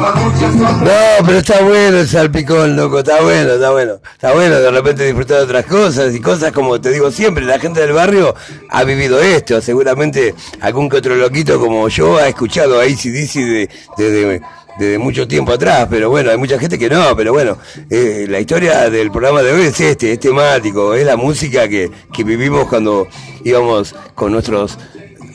Por 0.00 0.16
muchas. 0.16 0.54
No, 0.54 1.26
pero 1.26 1.38
está 1.38 1.62
bueno 1.62 1.98
el 1.98 2.08
salpicón, 2.08 2.76
loco, 2.76 3.00
está 3.00 3.20
bueno, 3.20 3.52
está 3.52 3.70
bueno. 3.70 4.00
Está 4.14 4.32
bueno 4.32 4.60
de 4.60 4.70
repente 4.70 5.04
disfrutar 5.04 5.38
de 5.38 5.44
otras 5.44 5.66
cosas 5.66 6.14
y 6.14 6.20
cosas 6.20 6.52
como 6.52 6.80
te 6.80 6.90
digo 6.90 7.10
siempre, 7.10 7.44
la 7.44 7.58
gente 7.58 7.80
del 7.80 7.92
barrio 7.92 8.34
ha 8.70 8.84
vivido 8.84 9.20
esto. 9.20 9.60
Seguramente 9.60 10.34
algún 10.60 10.88
que 10.88 10.96
otro 10.96 11.14
loquito 11.16 11.60
como 11.60 11.88
yo 11.88 12.16
ha 12.16 12.28
escuchado 12.28 12.80
a 12.80 12.84
ACDC 12.84 13.34
de, 13.34 13.70
desde 13.96 14.40
desde 14.78 14.96
mucho 14.96 15.26
tiempo 15.26 15.52
atrás, 15.52 15.88
pero 15.90 16.08
bueno, 16.08 16.30
hay 16.30 16.36
mucha 16.36 16.56
gente 16.56 16.78
que 16.78 16.88
no, 16.88 17.16
pero 17.16 17.32
bueno, 17.32 17.58
eh, 17.90 18.26
la 18.28 18.38
historia 18.38 18.88
del 18.88 19.10
programa 19.10 19.42
de 19.42 19.52
hoy 19.52 19.62
es 19.62 19.80
este, 19.80 20.12
es 20.12 20.20
temático, 20.20 20.94
es 20.94 21.04
la 21.04 21.16
música 21.16 21.68
que, 21.68 21.90
que 22.12 22.22
vivimos 22.22 22.68
cuando 22.68 23.08
íbamos 23.42 23.96
con 24.14 24.30
nuestros 24.30 24.78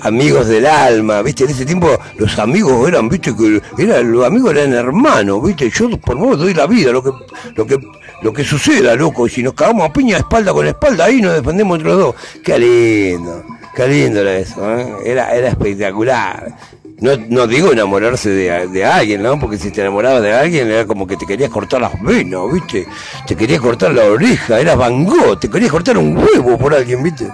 amigos 0.04 0.48
del 0.48 0.66
alma, 0.66 1.22
viste, 1.22 1.46
en 1.46 1.52
ese 1.52 1.66
tiempo 1.66 1.90
los 2.18 2.38
amigos 2.40 2.88
eran, 2.88 3.10
viste, 3.10 3.36
que 3.36 3.62
eran, 3.78 4.12
los 4.12 4.26
amigos 4.26 4.52
eran 4.52 4.74
hermanos, 4.74 5.44
viste, 5.44 5.70
yo 5.70 5.90
por 5.98 6.18
vos 6.18 6.38
doy 6.38 6.54
la 6.54 6.68
vida, 6.68 6.92
lo 6.92 7.04
que, 7.04 7.12
lo 7.56 7.66
que, 7.66 7.80
lo 8.22 8.34
que 8.34 8.44
suceda, 8.44 8.96
loco, 8.96 9.28
y 9.28 9.30
si 9.30 9.44
nos 9.44 9.54
cagamos 9.54 9.90
a 9.90 9.94
piña 9.94 10.18
espalda 10.18 10.54
con 10.54 10.68
espalda, 10.68 11.06
ahí 11.06 11.22
nos 11.22 11.34
defendemos 11.34 11.78
entre 11.78 11.90
los 11.94 12.00
dos, 12.00 12.16
qué 12.44 12.60
lindo, 12.60 13.44
qué 13.76 13.88
lindo 13.88 14.20
era 14.22 14.38
eso, 14.38 14.78
¿eh? 14.78 14.96
era, 15.06 15.34
era 15.34 15.50
espectacular. 15.50 16.54
No, 17.00 17.18
no 17.18 17.48
digo 17.48 17.74
enamorarse 17.74 18.30
de, 18.30 18.68
de 18.70 18.86
alguien, 18.86 19.24
¿no? 19.24 19.38
Porque 19.38 19.58
si 19.58 19.72
te 19.72 19.82
enamorabas 19.82 20.22
de 20.22 20.32
alguien 20.32 20.72
era 20.72 20.86
como 20.86 21.06
que 21.06 21.18
te 21.18 21.26
querías 21.26 21.50
cortar 21.50 21.82
las 21.82 22.02
venas, 22.02 22.40
¿viste? 22.50 22.88
Te 23.28 23.36
querías 23.36 23.60
cortar 23.60 23.94
la 23.94 24.06
oreja, 24.06 24.58
eras 24.58 24.78
Van 24.78 25.04
Gogh, 25.04 25.38
te 25.38 25.50
querías 25.50 25.72
cortar 25.72 25.98
un 25.98 26.16
huevo 26.16 26.58
por 26.58 26.74
alguien, 26.74 27.04
¿viste? 27.04 27.28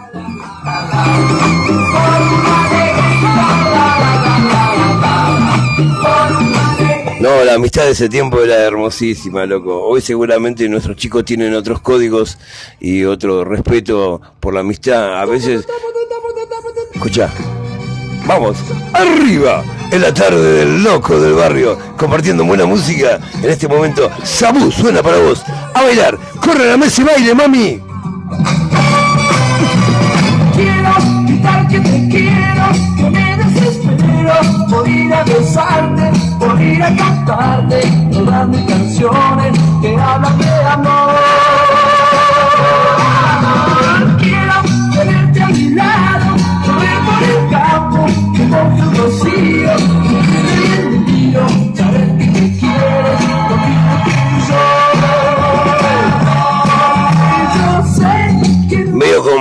No, 7.19 7.43
la 7.43 7.55
amistad 7.55 7.83
de 7.83 7.91
ese 7.91 8.07
tiempo 8.07 8.41
era 8.41 8.55
hermosísima, 8.55 9.45
loco. 9.45 9.83
Hoy 9.83 9.99
seguramente 9.99 10.69
nuestros 10.69 10.95
chicos 10.95 11.25
tienen 11.25 11.53
otros 11.53 11.81
códigos 11.81 12.37
y 12.79 13.03
otro 13.03 13.43
respeto 13.43 14.21
por 14.39 14.53
la 14.53 14.61
amistad. 14.61 15.19
A 15.19 15.25
veces... 15.25 15.67
Escucha. 16.93 17.29
Vamos, 18.25 18.57
arriba, 18.93 19.63
en 19.91 20.01
la 20.01 20.13
tarde 20.13 20.59
del 20.59 20.81
loco 20.81 21.19
del 21.19 21.33
barrio, 21.33 21.77
compartiendo 21.97 22.45
buena 22.45 22.65
música. 22.65 23.19
En 23.41 23.49
este 23.49 23.67
momento, 23.67 24.09
Sabu 24.23 24.71
suena 24.71 25.03
para 25.03 25.17
vos. 25.17 25.43
A 25.73 25.83
bailar, 25.83 26.17
corre 26.39 26.63
a 26.63 26.67
la 26.67 26.77
mesa 26.77 27.01
y 27.01 27.05
baile, 27.05 27.35
mami. 27.35 27.81
Quiero 30.59 30.91
gritar 31.25 31.67
que 31.69 31.79
te 31.79 32.09
quiero, 32.09 32.65
que 32.97 33.09
me 33.09 33.37
desespero 33.37 34.67
por 34.69 34.89
ir 34.89 35.13
a 35.13 35.23
besarte, 35.23 36.11
por 36.37 36.61
ir 36.61 36.83
a 36.83 36.93
cantarte 36.97 37.81
todas 38.11 38.47
mis 38.49 38.61
canciones 38.65 39.57
que 39.81 39.95
hablan 39.95 40.37
de 40.37 40.49
amor. 40.65 41.68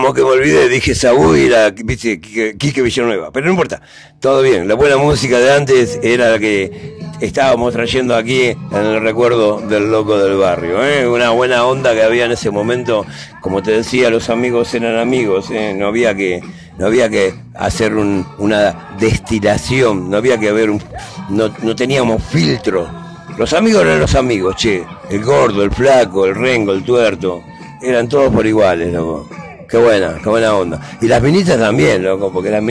No 0.08 0.14
que 0.14 0.22
me 0.22 0.28
olvidé, 0.30 0.68
dije 0.68 0.94
Sabu 0.94 1.34
y 1.36 1.46
era, 1.46 1.70
viste, 1.70 2.18
Quique 2.20 2.80
Villanueva. 2.82 3.30
Pero 3.30 3.46
no 3.46 3.52
importa, 3.52 3.80
todo 4.20 4.42
bien. 4.42 4.66
La 4.66 4.74
buena 4.74 4.96
música 4.96 5.38
de 5.38 5.52
antes 5.52 5.98
era 6.02 6.30
la 6.30 6.38
que 6.38 6.96
estábamos 7.20 7.74
trayendo 7.74 8.14
aquí 8.16 8.44
en 8.46 8.56
el 8.72 9.00
recuerdo 9.02 9.60
del 9.60 9.90
loco 9.90 10.16
del 10.18 10.36
barrio. 10.38 10.82
¿eh? 10.84 11.06
Una 11.06 11.30
buena 11.30 11.64
onda 11.66 11.92
que 11.94 12.02
había 12.02 12.24
en 12.24 12.32
ese 12.32 12.50
momento. 12.50 13.04
Como 13.42 13.62
te 13.62 13.72
decía, 13.72 14.08
los 14.08 14.30
amigos 14.30 14.72
eran 14.74 14.96
amigos. 14.98 15.50
¿eh? 15.50 15.74
No 15.76 15.88
había 15.88 16.14
que 16.14 16.40
no 16.78 16.86
había 16.86 17.08
que 17.10 17.34
hacer 17.54 17.94
un- 17.94 18.24
una 18.38 18.94
destilación, 18.98 20.08
no 20.08 20.16
había 20.16 20.38
que 20.38 20.48
haber 20.48 20.70
un, 20.70 20.80
no, 21.28 21.52
no 21.62 21.74
teníamos 21.76 22.22
filtro. 22.22 22.88
Los 23.36 23.52
amigos 23.52 23.82
eran 23.82 23.98
los 24.00 24.14
amigos, 24.14 24.56
che. 24.56 24.84
El 25.10 25.22
gordo, 25.24 25.62
el 25.64 25.70
flaco, 25.72 26.24
el 26.26 26.34
rengo, 26.34 26.72
el 26.72 26.82
tuerto. 26.84 27.42
Eran 27.82 28.08
todos 28.08 28.32
por 28.32 28.46
iguales, 28.46 28.92
loco. 28.92 29.28
Qué 29.68 29.76
buena, 29.76 30.14
qué 30.22 30.28
buena 30.30 30.54
onda. 30.54 30.80
Y 31.02 31.08
las 31.08 31.20
minitas 31.22 31.58
también, 31.58 32.02
loco, 32.02 32.32
porque 32.32 32.50
las 32.50 32.62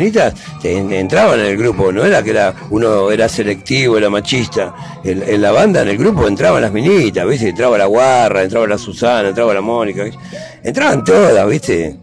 en- 0.63 0.91
entraban 0.91 1.39
en 1.39 1.45
el 1.45 1.55
grupo, 1.57 1.91
no 1.91 2.03
era 2.03 2.23
que 2.23 2.31
era 2.31 2.55
uno 2.71 3.11
era 3.11 3.29
selectivo, 3.29 3.97
era 3.97 4.09
machista. 4.09 4.73
En, 5.03 5.39
la 5.41 5.51
banda, 5.51 5.83
en 5.83 5.89
el 5.89 5.97
grupo, 5.97 6.27
entraban 6.27 6.61
las 6.61 6.71
minitas, 6.71 7.27
¿viste? 7.27 7.49
Entraba 7.49 7.77
la 7.77 7.85
Guarra, 7.85 8.41
entraba 8.41 8.65
la 8.65 8.79
Susana, 8.79 9.29
entraba 9.29 9.53
la 9.53 9.61
Mónica, 9.61 10.03
¿viste? 10.03 10.19
Entraban 10.63 11.03
todas, 11.03 11.47
¿viste? 11.47 11.97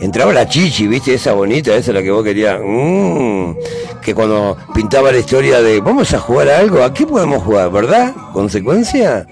Entraba 0.00 0.32
la 0.32 0.48
Chichi, 0.48 0.86
¿viste? 0.86 1.12
Esa 1.12 1.34
bonita, 1.34 1.72
esa 1.74 1.90
es 1.90 1.94
la 1.94 2.02
que 2.02 2.10
vos 2.10 2.24
querías. 2.24 2.58
Mm, 2.64 3.50
que 4.00 4.14
cuando 4.14 4.56
pintaba 4.74 5.12
la 5.12 5.18
historia 5.18 5.60
de, 5.60 5.80
vamos 5.80 6.14
a 6.14 6.20
jugar 6.20 6.48
a 6.48 6.58
algo, 6.58 6.82
¿a 6.82 6.94
qué 6.94 7.06
podemos 7.06 7.42
jugar, 7.42 7.70
verdad? 7.70 8.14
¿Consecuencia? 8.32 9.26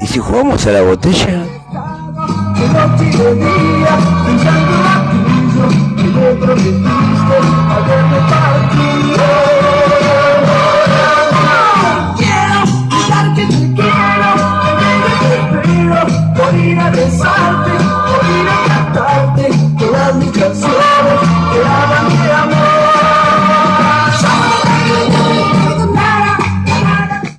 ¿Y 0.00 0.06
si 0.08 0.18
jugamos 0.18 0.66
a 0.66 0.72
la 0.72 0.82
botella? 0.82 1.44
Que 2.54 2.66
noche 2.68 3.04
y 3.04 3.16
de 3.16 3.34
día, 3.34 3.94
pensando 4.24 4.72
en 4.74 4.86
aquello 4.94 5.66
que 5.96 6.04
me 6.04 6.28
prometiste 6.34 7.36
al 7.70 7.82
verme 7.84 8.18
partir. 8.30 9.16
Quiero 12.16 12.58
gritar 12.90 13.26
que 13.34 13.44
te 13.46 13.60
quiero, 13.74 14.30
que 14.70 15.12
te 15.20 15.28
espero, 15.40 16.00
por 16.36 16.52
ir 16.54 16.78
a 16.78 16.90
besarte, 16.90 17.72
por 18.08 18.22
ir 18.30 18.48
a 18.48 18.56
cantarte 18.68 19.46
todas 19.78 20.14
mis 20.16 20.30
canciones 20.30 21.18
que 21.52 21.58
hablan 21.66 22.06
de 22.08 22.32
amor. 22.32 22.64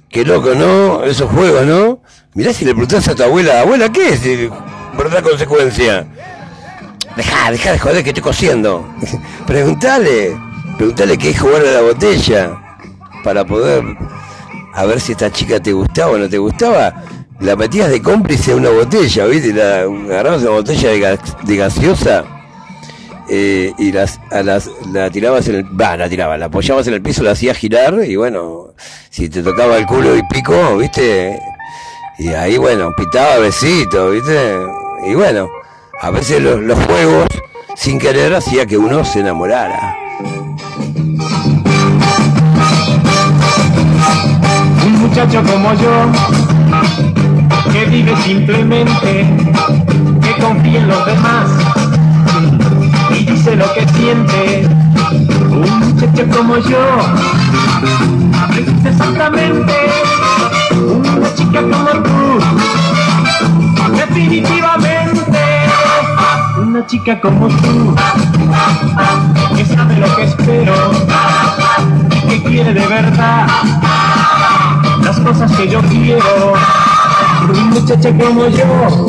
Qué 0.10 0.24
loco, 0.24 0.56
¿no? 0.56 1.04
Esos 1.04 1.30
juegos, 1.30 1.66
¿no? 1.66 2.00
Mirá 2.34 2.54
si 2.54 2.66
le 2.66 2.72
preguntás 2.72 3.08
a 3.10 3.16
tu 3.16 3.24
abuela, 3.24 3.62
abuela, 3.62 3.90
¿qué 3.92 4.10
es? 4.10 4.22
¿Verdad 4.98 5.24
consecuencia? 5.24 6.06
Dejá, 7.16 7.52
dejá 7.52 7.72
de 7.74 7.80
joder 7.80 8.04
que 8.04 8.10
estoy 8.10 8.24
cosiendo. 8.24 8.88
preguntale, 9.48 10.38
preguntale 10.78 11.18
qué 11.18 11.34
jugar 11.34 11.62
a 11.66 11.72
la 11.72 11.82
botella. 11.82 12.62
Para 13.24 13.44
poder, 13.46 13.84
a 14.74 14.86
ver 14.86 15.00
si 15.02 15.14
esta 15.14 15.32
chica 15.32 15.60
te 15.60 15.74
gustaba 15.74 16.12
o 16.12 16.18
no 16.18 16.30
te 16.30 16.38
gustaba. 16.38 16.94
La 17.40 17.56
metías 17.56 17.90
de 17.90 18.02
cómplice 18.02 18.52
a 18.52 18.56
una 18.56 18.70
botella, 18.70 19.26
¿viste? 19.26 19.52
La, 19.54 19.82
agarrabas 19.82 20.42
una 20.44 20.52
botella 20.52 20.90
de, 20.90 21.00
gas- 21.00 21.38
de 21.44 21.56
gaseosa 21.58 22.24
eh, 23.30 23.74
y 23.78 23.92
las, 23.92 24.20
a 24.32 24.42
las, 24.44 24.70
la 24.94 25.10
tirabas 25.10 25.48
en 25.50 25.56
el, 25.56 25.82
va, 25.82 25.98
la 25.98 26.08
tirabas, 26.08 26.40
la 26.40 26.46
apoyabas 26.46 26.88
en 26.88 26.94
el 26.94 27.02
piso, 27.02 27.24
la 27.24 27.32
hacías 27.32 27.58
girar 27.58 28.00
y 28.06 28.16
bueno, 28.16 28.74
si 29.10 29.28
te 29.28 29.42
tocaba 29.44 29.78
el 29.78 29.86
culo 29.86 30.16
y 30.16 30.22
pico, 30.32 30.78
viste, 30.78 31.38
y 32.20 32.30
ahí 32.30 32.56
bueno, 32.58 32.94
pitaba 32.96 33.40
besito, 33.40 34.12
viste, 34.12 34.56
y 35.04 35.16
bueno, 35.16 35.50
a 36.02 36.12
veces 36.12 36.42
los, 36.42 36.60
los 36.60 36.78
juegos, 36.86 37.28
sin 37.76 38.00
querer, 38.00 38.34
hacía 38.36 38.66
que 38.66 38.78
uno 38.78 39.04
se 39.04 39.22
enamorara. 39.22 39.96
Un 44.86 45.02
muchacho 45.02 45.44
como 45.44 45.74
yo, 45.74 46.12
que 47.72 47.86
vive 47.86 48.16
simplemente, 48.18 49.26
que 50.22 50.42
confía 50.42 50.80
en 50.80 50.88
los 50.88 51.06
demás 51.06 51.50
y 53.12 53.26
dice 53.26 53.56
lo 53.56 53.74
que 53.74 53.88
siente. 53.90 54.68
Un 55.50 55.80
muchacho 55.80 56.26
como 56.36 56.58
yo, 56.58 56.80
aprende 58.42 58.90
exactamente. 58.90 59.74
Una 60.72 61.34
chica 61.36 61.62
como 61.62 61.95
Chica 66.88 67.20
como 67.20 67.48
tú, 67.48 67.96
que 69.56 69.66
sabe 69.66 69.98
lo 69.98 70.16
que 70.16 70.24
espero 70.24 70.74
que 72.30 72.44
quiere 72.44 72.74
de 72.74 72.88
verdad 72.88 73.48
las 75.04 75.20
cosas 75.20 75.52
que 75.56 75.68
yo 75.68 75.82
quiero. 75.82 76.54
Un 77.50 77.70
muchacho 77.70 78.10
como 78.18 78.48
yo, 78.48 79.08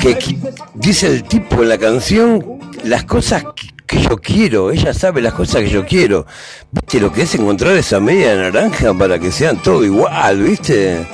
que, 0.00 0.16
que- 0.18 0.38
dice 0.74 1.06
el 1.08 1.24
tipo 1.24 1.62
en 1.62 1.68
la 1.68 1.78
canción 1.78 2.42
las 2.84 3.04
cosas 3.04 3.44
que, 3.54 3.68
que 3.86 4.02
yo 4.02 4.16
quiero, 4.18 4.70
ella 4.70 4.92
sabe 4.94 5.20
las 5.20 5.34
cosas 5.34 5.62
que 5.62 5.70
yo 5.70 5.84
quiero. 5.86 6.26
¿Viste 6.70 7.00
lo 7.00 7.12
que 7.12 7.22
es 7.22 7.34
encontrar 7.34 7.76
esa 7.76 8.00
media 8.00 8.34
naranja 8.34 8.92
para 8.94 9.18
que 9.18 9.30
sean 9.30 9.56
todo 9.58 9.84
igual, 9.84 10.42
viste? 10.42 11.06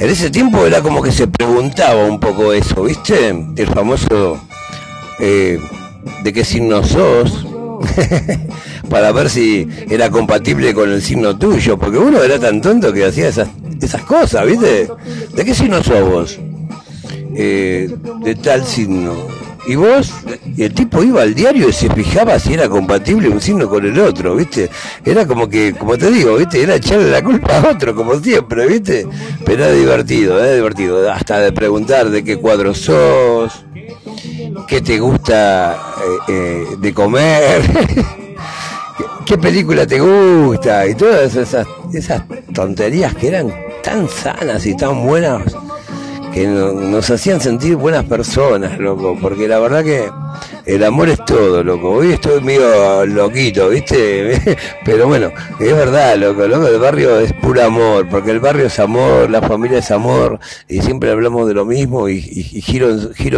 En 0.00 0.08
ese 0.08 0.30
tiempo 0.30 0.64
era 0.64 0.80
como 0.80 1.02
que 1.02 1.12
se 1.12 1.28
preguntaba 1.28 2.06
un 2.06 2.18
poco 2.18 2.54
eso, 2.54 2.84
¿viste? 2.84 3.28
El 3.28 3.66
famoso 3.66 4.40
eh, 5.18 5.60
de 6.24 6.32
qué 6.32 6.42
signo 6.42 6.82
sos, 6.82 7.46
para 8.88 9.12
ver 9.12 9.28
si 9.28 9.68
era 9.90 10.08
compatible 10.08 10.72
con 10.72 10.90
el 10.90 11.02
signo 11.02 11.36
tuyo, 11.36 11.78
porque 11.78 11.98
uno 11.98 12.22
era 12.22 12.38
tan 12.38 12.62
tonto 12.62 12.94
que 12.94 13.04
hacía 13.04 13.28
esas, 13.28 13.50
esas 13.78 14.02
cosas, 14.04 14.46
¿viste? 14.46 14.88
¿De 15.34 15.44
qué 15.44 15.54
signo 15.54 15.82
sos 15.84 16.08
vos? 16.08 16.38
Eh, 17.34 17.94
de 18.24 18.34
tal 18.36 18.64
signo. 18.66 19.39
Y 19.66 19.74
vos, 19.74 20.10
y 20.56 20.62
el 20.62 20.74
tipo 20.74 21.02
iba 21.02 21.22
al 21.22 21.34
diario 21.34 21.68
y 21.68 21.72
se 21.72 21.90
fijaba 21.90 22.38
si 22.38 22.54
era 22.54 22.68
compatible 22.68 23.28
un 23.28 23.40
signo 23.40 23.68
con 23.68 23.84
el 23.84 23.98
otro, 23.98 24.34
¿viste? 24.34 24.70
Era 25.04 25.26
como 25.26 25.48
que, 25.48 25.74
como 25.74 25.98
te 25.98 26.10
digo, 26.10 26.36
¿viste? 26.36 26.62
Era 26.62 26.76
echarle 26.76 27.10
la 27.10 27.22
culpa 27.22 27.58
a 27.58 27.70
otro, 27.70 27.94
como 27.94 28.18
siempre, 28.18 28.66
¿viste? 28.66 29.06
Pero 29.44 29.64
era 29.64 29.72
divertido, 29.72 30.42
era 30.42 30.54
divertido. 30.54 31.10
Hasta 31.10 31.40
de 31.40 31.52
preguntar 31.52 32.08
de 32.08 32.24
qué 32.24 32.38
cuadro 32.38 32.74
sos, 32.74 33.64
qué 34.66 34.80
te 34.80 34.98
gusta 34.98 35.72
eh, 35.72 36.32
eh, 36.32 36.64
de 36.78 36.94
comer, 36.94 37.62
qué, 39.26 39.36
película 39.36 39.86
te 39.86 40.00
gusta, 40.00 40.86
y 40.86 40.94
todas 40.94 41.36
esas, 41.36 41.66
esas 41.92 42.22
tonterías 42.54 43.14
que 43.14 43.28
eran 43.28 43.52
tan 43.82 44.08
sanas 44.08 44.64
y 44.66 44.76
tan 44.76 45.06
buenas 45.06 45.42
que 46.32 46.46
no- 46.46 46.72
nos 46.72 47.10
hacían 47.10 47.40
sentir 47.40 47.76
buenas 47.76 48.04
personas, 48.04 48.78
loco, 48.78 49.16
porque 49.20 49.48
la 49.48 49.58
verdad 49.58 49.82
que 49.84 50.08
el 50.64 50.84
amor 50.84 51.08
es 51.08 51.24
todo, 51.24 51.62
loco. 51.64 51.90
Hoy 51.90 52.12
estoy 52.12 52.40
medio 52.40 53.04
loquito, 53.06 53.68
¿viste? 53.68 54.56
Pero 54.84 55.06
bueno, 55.08 55.30
es 55.58 55.72
verdad, 55.74 56.16
loco, 56.16 56.46
loco, 56.46 56.68
el 56.68 56.78
barrio 56.78 57.18
es 57.18 57.32
puro 57.32 57.64
amor, 57.64 58.08
porque 58.08 58.30
el 58.30 58.40
barrio 58.40 58.66
es 58.66 58.78
amor, 58.78 59.28
la 59.30 59.42
familia 59.42 59.78
es 59.78 59.90
amor, 59.90 60.38
y 60.68 60.80
siempre 60.82 61.10
hablamos 61.10 61.48
de 61.48 61.54
lo 61.54 61.64
mismo 61.64 62.08
y, 62.08 62.18
y- 62.18 62.58
y 62.58 62.60
giro, 62.62 62.90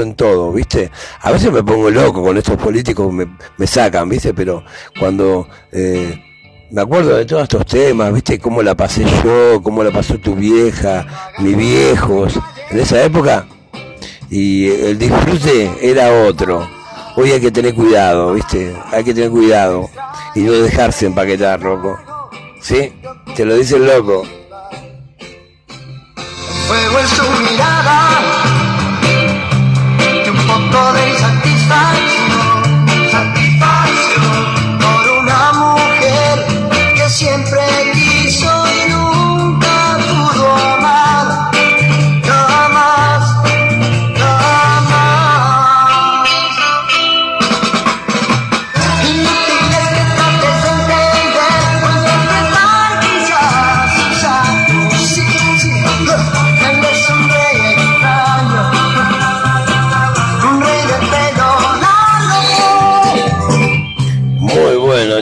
en, 0.02 0.14
todo, 0.14 0.52
¿viste? 0.52 0.90
A 1.23 1.32
veces 1.32 1.51
me 1.52 1.62
pongo 1.62 1.90
loco 1.90 2.23
con 2.23 2.36
estos 2.36 2.56
políticos, 2.56 3.12
me, 3.12 3.27
me 3.56 3.66
sacan, 3.66 4.09
¿viste? 4.09 4.35
Pero 4.35 4.62
cuando... 4.98 5.48
eh, 5.73 6.23
me 6.70 6.81
acuerdo 6.81 7.14
de 7.16 7.27
todos 7.27 7.43
estos 7.43 7.66
temas, 7.66 8.14
viste 8.14 8.39
cómo 8.39 8.62
la 8.62 8.74
pasé 8.74 9.05
yo, 9.23 9.60
cómo 9.62 9.85
la 9.85 9.90
pasó 9.90 10.16
tu 10.16 10.35
vieja, 10.35 11.06
mis 11.40 11.55
viejos, 11.55 12.32
en 12.73 12.81
esa 12.81 13.03
época. 13.03 13.47
Y 14.31 14.69
el 14.69 14.99
disfrute 14.99 15.70
era 15.81 16.11
otro. 16.24 16.69
Hoy 17.16 17.32
hay 17.32 17.40
que 17.40 17.51
tener 17.51 17.74
cuidado, 17.74 18.32
viste, 18.32 18.74
hay 18.90 19.05
que 19.05 19.12
tener 19.12 19.31
cuidado 19.31 19.90
y 20.35 20.40
no 20.40 20.53
dejarse 20.53 21.07
empaquetar, 21.07 21.61
loco. 21.61 21.99
¿Sí? 22.61 22.93
Te 23.36 23.44
lo 23.44 23.57
dice 23.57 23.77
el 23.77 23.86
loco. 23.86 24.24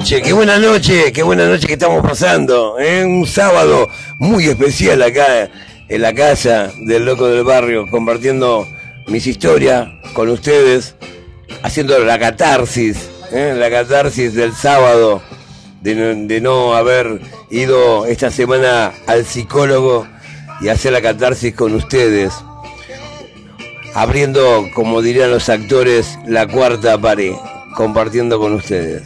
Muy 0.01 0.07
bueno, 0.07 0.17
che, 0.17 0.23
qué 0.23 0.33
buena 0.33 0.59
noche, 0.59 1.13
qué 1.13 1.23
buena 1.23 1.47
noche 1.47 1.67
que 1.67 1.75
estamos 1.75 2.03
pasando. 2.03 2.79
¿eh? 2.79 3.05
Un 3.05 3.27
sábado 3.27 3.89
muy 4.19 4.47
especial 4.47 5.03
acá 5.03 5.51
en 5.89 6.01
la 6.01 6.15
casa 6.15 6.73
del 6.87 7.05
loco 7.05 7.27
del 7.27 7.45
barrio, 7.45 7.87
compartiendo 7.87 8.67
mis 9.09 9.27
historias 9.27 9.89
con 10.15 10.31
ustedes, 10.31 10.95
haciendo 11.63 11.99
la 11.99 12.19
catarsis, 12.19 13.11
¿eh? 13.31 13.55
la 13.55 13.71
catarsis 13.71 14.33
del 14.33 14.55
sábado, 14.55 15.23
de 15.83 15.95
no, 15.95 16.27
de 16.27 16.41
no 16.41 16.75
haber 16.75 17.21
ido 17.51 18.07
esta 18.07 18.31
semana 18.31 18.93
al 19.07 19.27
psicólogo 19.27 20.07
y 20.63 20.69
hacer 20.69 20.93
la 20.93 21.03
catarsis 21.03 21.55
con 21.55 21.75
ustedes, 21.75 22.33
abriendo, 23.95 24.67
como 24.75 25.03
dirían 25.03 25.31
los 25.31 25.51
actores, 25.51 26.19
la 26.27 26.47
cuarta 26.47 26.99
pared, 26.99 27.35
compartiendo 27.77 28.39
con 28.39 28.55
ustedes 28.55 29.03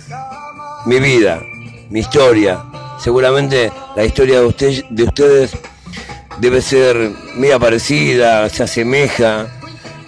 mi 0.86 1.00
vida, 1.00 1.42
mi 1.90 2.00
historia. 2.00 2.64
Seguramente 2.98 3.72
la 3.96 4.04
historia 4.04 4.40
de, 4.40 4.46
usted, 4.46 4.84
de 4.90 5.04
ustedes 5.04 5.52
debe 6.40 6.60
ser 6.60 7.12
media 7.36 7.58
parecida, 7.58 8.48
se 8.48 8.62
asemeja. 8.62 9.46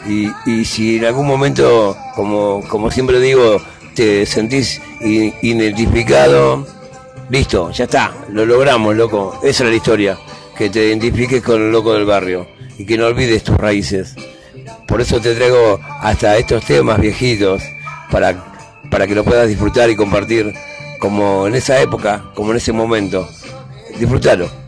Y, 0.08 0.30
y 0.46 0.64
si 0.64 0.96
en 0.96 1.06
algún 1.06 1.26
momento, 1.26 1.96
como, 2.14 2.62
como 2.68 2.90
siempre 2.90 3.20
digo, 3.20 3.60
te 3.94 4.24
sentís 4.26 4.80
identificado, 5.00 6.66
listo, 7.30 7.70
ya 7.70 7.84
está, 7.84 8.12
lo 8.30 8.46
logramos, 8.46 8.94
loco. 8.94 9.40
Esa 9.42 9.64
es 9.64 9.70
la 9.70 9.76
historia, 9.76 10.18
que 10.56 10.70
te 10.70 10.86
identifiques 10.86 11.42
con 11.42 11.60
el 11.60 11.72
loco 11.72 11.92
del 11.94 12.04
barrio 12.04 12.46
y 12.78 12.84
que 12.84 12.96
no 12.96 13.06
olvides 13.06 13.42
tus 13.42 13.56
raíces. 13.56 14.14
Por 14.86 15.00
eso 15.00 15.20
te 15.20 15.34
traigo 15.34 15.80
hasta 16.00 16.36
estos 16.36 16.64
temas 16.64 17.00
viejitos 17.00 17.62
para, 18.10 18.55
para 18.90 19.06
que 19.06 19.14
lo 19.14 19.24
puedas 19.24 19.48
disfrutar 19.48 19.90
y 19.90 19.96
compartir 19.96 20.52
como 20.98 21.46
en 21.46 21.54
esa 21.54 21.80
época, 21.80 22.30
como 22.34 22.50
en 22.50 22.58
ese 22.58 22.72
momento. 22.72 23.28
Disfrútalo. 23.98 24.65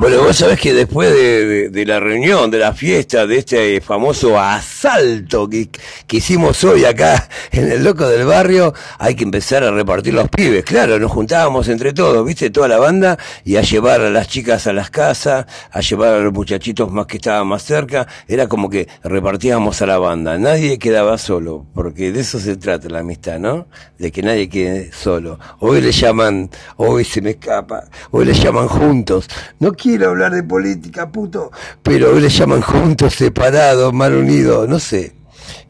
Bueno, 0.00 0.22
vos 0.22 0.36
sabés 0.36 0.60
que 0.60 0.72
después 0.72 1.12
de, 1.12 1.84
la 1.84 1.98
reunión, 1.98 2.52
de 2.52 2.58
la 2.58 2.72
fiesta, 2.72 3.26
de 3.26 3.38
este 3.38 3.80
famoso 3.80 4.38
asalto 4.38 5.48
que, 5.48 5.70
que 6.06 6.18
hicimos 6.18 6.62
hoy 6.62 6.84
acá 6.84 7.28
en 7.50 7.72
el 7.72 7.82
Loco 7.82 8.06
del 8.06 8.24
Barrio, 8.24 8.72
hay 9.00 9.16
que 9.16 9.24
empezar 9.24 9.64
a 9.64 9.72
repartir 9.72 10.14
los 10.14 10.28
pibes. 10.28 10.62
Claro, 10.62 11.00
nos 11.00 11.10
juntábamos 11.10 11.66
entre 11.66 11.92
todos, 11.92 12.24
viste, 12.24 12.50
toda 12.50 12.68
la 12.68 12.78
banda, 12.78 13.18
y 13.44 13.56
a 13.56 13.62
llevar 13.62 14.00
a 14.02 14.10
las 14.10 14.28
chicas 14.28 14.68
a 14.68 14.72
las 14.72 14.88
casas, 14.90 15.46
a 15.72 15.80
llevar 15.80 16.14
a 16.14 16.20
los 16.20 16.32
muchachitos 16.32 16.92
más 16.92 17.06
que 17.06 17.16
estaban 17.16 17.48
más 17.48 17.64
cerca. 17.64 18.06
Era 18.28 18.46
como 18.46 18.70
que 18.70 18.86
repartíamos 19.02 19.82
a 19.82 19.86
la 19.86 19.98
banda. 19.98 20.38
Nadie 20.38 20.78
quedaba 20.78 21.18
solo, 21.18 21.66
porque 21.74 22.12
de 22.12 22.20
eso 22.20 22.38
se 22.38 22.56
trata 22.56 22.88
la 22.88 23.00
amistad, 23.00 23.40
¿no? 23.40 23.66
De 23.98 24.12
que 24.12 24.22
nadie 24.22 24.48
quede 24.48 24.92
solo. 24.92 25.40
Hoy 25.58 25.80
le 25.80 25.90
llaman, 25.90 26.50
hoy 26.76 27.04
se 27.04 27.20
me 27.20 27.30
escapa, 27.30 27.82
hoy 28.12 28.26
le 28.26 28.34
llaman 28.34 28.68
juntos. 28.68 29.28
No 29.58 29.72
hablar 29.96 30.32
de 30.32 30.42
política, 30.42 31.10
puto, 31.10 31.50
pero 31.82 32.12
hoy 32.12 32.20
le 32.20 32.28
llaman 32.28 32.60
juntos, 32.60 33.14
separados, 33.14 33.92
mal 33.92 34.14
unidos, 34.14 34.68
no 34.68 34.78
sé. 34.78 35.14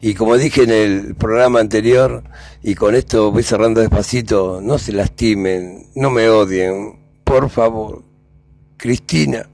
Y 0.01 0.13
como 0.13 0.37
dije 0.37 0.63
en 0.63 0.71
el 0.71 1.15
programa 1.15 1.59
anterior, 1.59 2.23
y 2.61 2.75
con 2.75 2.95
esto 2.95 3.31
voy 3.31 3.43
cerrando 3.43 3.81
despacito, 3.81 4.59
no 4.61 4.77
se 4.77 4.91
lastimen, 4.91 5.87
no 5.95 6.09
me 6.09 6.29
odien, 6.29 6.99
por 7.23 7.49
favor. 7.49 8.03
Cristina, 8.77 9.49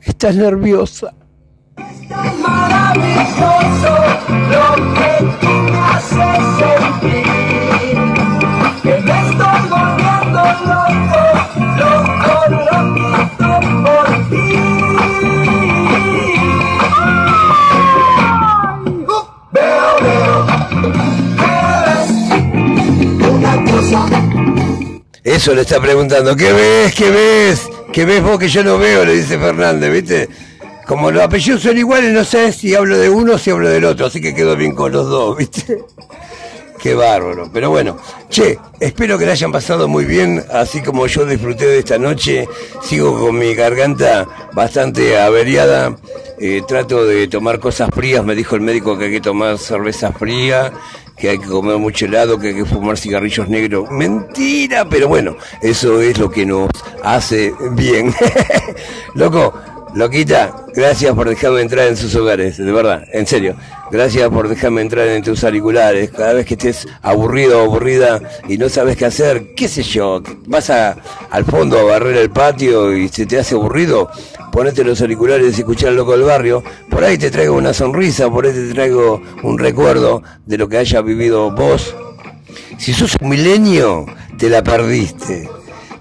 estás 0.00 0.36
nerviosa. 0.36 1.14
maravilloso 2.38 3.96
lo 4.50 4.94
que 4.94 5.12
tú 5.40 5.48
me 5.48 5.78
haces 5.78 6.40
sentir. 6.58 7.24
Que 8.82 8.94
me 9.00 9.16
estoy 9.28 9.60
volviendo 9.70 10.42
loco, 10.66 11.11
Eso 25.24 25.54
le 25.54 25.60
está 25.62 25.80
preguntando, 25.80 26.34
¿qué 26.34 26.52
ves? 26.52 26.94
¿Qué 26.94 27.10
ves? 27.10 27.68
¿Qué 27.92 28.04
ves 28.04 28.22
vos 28.22 28.40
que 28.40 28.48
yo 28.48 28.64
no 28.64 28.76
veo? 28.76 29.04
Le 29.04 29.14
dice 29.14 29.38
Fernández, 29.38 29.92
¿viste? 29.92 30.28
Como 30.84 31.12
los 31.12 31.22
apellidos 31.22 31.62
son 31.62 31.78
iguales, 31.78 32.12
no 32.12 32.24
sé 32.24 32.52
si 32.52 32.74
hablo 32.74 32.98
de 32.98 33.08
uno 33.08 33.34
o 33.34 33.38
si 33.38 33.50
hablo 33.50 33.68
del 33.68 33.84
otro, 33.84 34.06
así 34.06 34.20
que 34.20 34.34
quedo 34.34 34.56
bien 34.56 34.74
con 34.74 34.90
los 34.90 35.08
dos, 35.08 35.36
¿viste? 35.36 35.78
Qué 36.82 36.94
bárbaro. 36.96 37.48
Pero 37.52 37.70
bueno, 37.70 37.96
che, 38.28 38.58
espero 38.80 39.16
que 39.16 39.24
la 39.24 39.32
hayan 39.32 39.52
pasado 39.52 39.86
muy 39.86 40.04
bien, 40.04 40.44
así 40.50 40.82
como 40.82 41.06
yo 41.06 41.24
disfruté 41.24 41.66
de 41.66 41.78
esta 41.78 41.96
noche. 41.96 42.48
Sigo 42.82 43.16
con 43.20 43.38
mi 43.38 43.54
garganta 43.54 44.26
bastante 44.52 45.16
averiada. 45.16 45.96
Eh, 46.40 46.60
trato 46.66 47.06
de 47.06 47.28
tomar 47.28 47.60
cosas 47.60 47.88
frías. 47.94 48.24
Me 48.24 48.34
dijo 48.34 48.56
el 48.56 48.62
médico 48.62 48.98
que 48.98 49.04
hay 49.04 49.12
que 49.12 49.20
tomar 49.20 49.58
cerveza 49.58 50.10
fría, 50.10 50.72
que 51.16 51.28
hay 51.28 51.38
que 51.38 51.46
comer 51.46 51.78
mucho 51.78 52.06
helado, 52.06 52.36
que 52.36 52.48
hay 52.48 52.54
que 52.56 52.64
fumar 52.64 52.98
cigarrillos 52.98 53.48
negros. 53.48 53.88
Mentira, 53.92 54.84
pero 54.88 55.06
bueno, 55.06 55.36
eso 55.62 56.00
es 56.00 56.18
lo 56.18 56.32
que 56.32 56.44
nos 56.44 56.68
hace 57.04 57.54
bien. 57.76 58.12
Loco, 59.14 59.54
Loquita, 59.94 60.56
gracias 60.74 61.14
por 61.14 61.28
dejarme 61.28 61.60
entrar 61.60 61.86
en 61.86 61.98
sus 61.98 62.14
hogares, 62.14 62.56
de 62.56 62.72
verdad, 62.72 63.04
en 63.12 63.26
serio. 63.26 63.56
Gracias 63.90 64.30
por 64.30 64.48
dejarme 64.48 64.80
entrar 64.80 65.06
en 65.06 65.22
tus 65.22 65.44
auriculares. 65.44 66.10
Cada 66.10 66.32
vez 66.32 66.46
que 66.46 66.54
estés 66.54 66.88
aburrido 67.02 67.58
o 67.58 67.64
aburrida 67.64 68.18
y 68.48 68.56
no 68.56 68.70
sabes 68.70 68.96
qué 68.96 69.04
hacer, 69.04 69.54
qué 69.54 69.68
sé 69.68 69.82
yo, 69.82 70.22
vas 70.46 70.70
a, 70.70 70.96
al 71.30 71.44
fondo 71.44 71.78
a 71.78 71.82
barrer 71.82 72.16
el 72.16 72.30
patio 72.30 72.96
y 72.96 73.08
se 73.08 73.26
te 73.26 73.38
hace 73.38 73.54
aburrido, 73.54 74.08
ponete 74.50 74.82
los 74.82 74.98
auriculares 75.02 75.58
y 75.58 75.60
escuchar 75.60 75.90
al 75.90 75.96
loco 75.96 76.12
del 76.12 76.22
barrio. 76.22 76.64
Por 76.90 77.04
ahí 77.04 77.18
te 77.18 77.30
traigo 77.30 77.54
una 77.54 77.74
sonrisa, 77.74 78.30
por 78.30 78.46
ahí 78.46 78.52
te 78.52 78.72
traigo 78.72 79.20
un 79.42 79.58
recuerdo 79.58 80.22
de 80.46 80.56
lo 80.56 80.70
que 80.70 80.78
haya 80.78 81.02
vivido 81.02 81.50
vos. 81.50 81.94
Si 82.78 82.94
sos 82.94 83.14
un 83.20 83.28
milenio, 83.28 84.06
te 84.38 84.48
la 84.48 84.62
perdiste. 84.62 85.50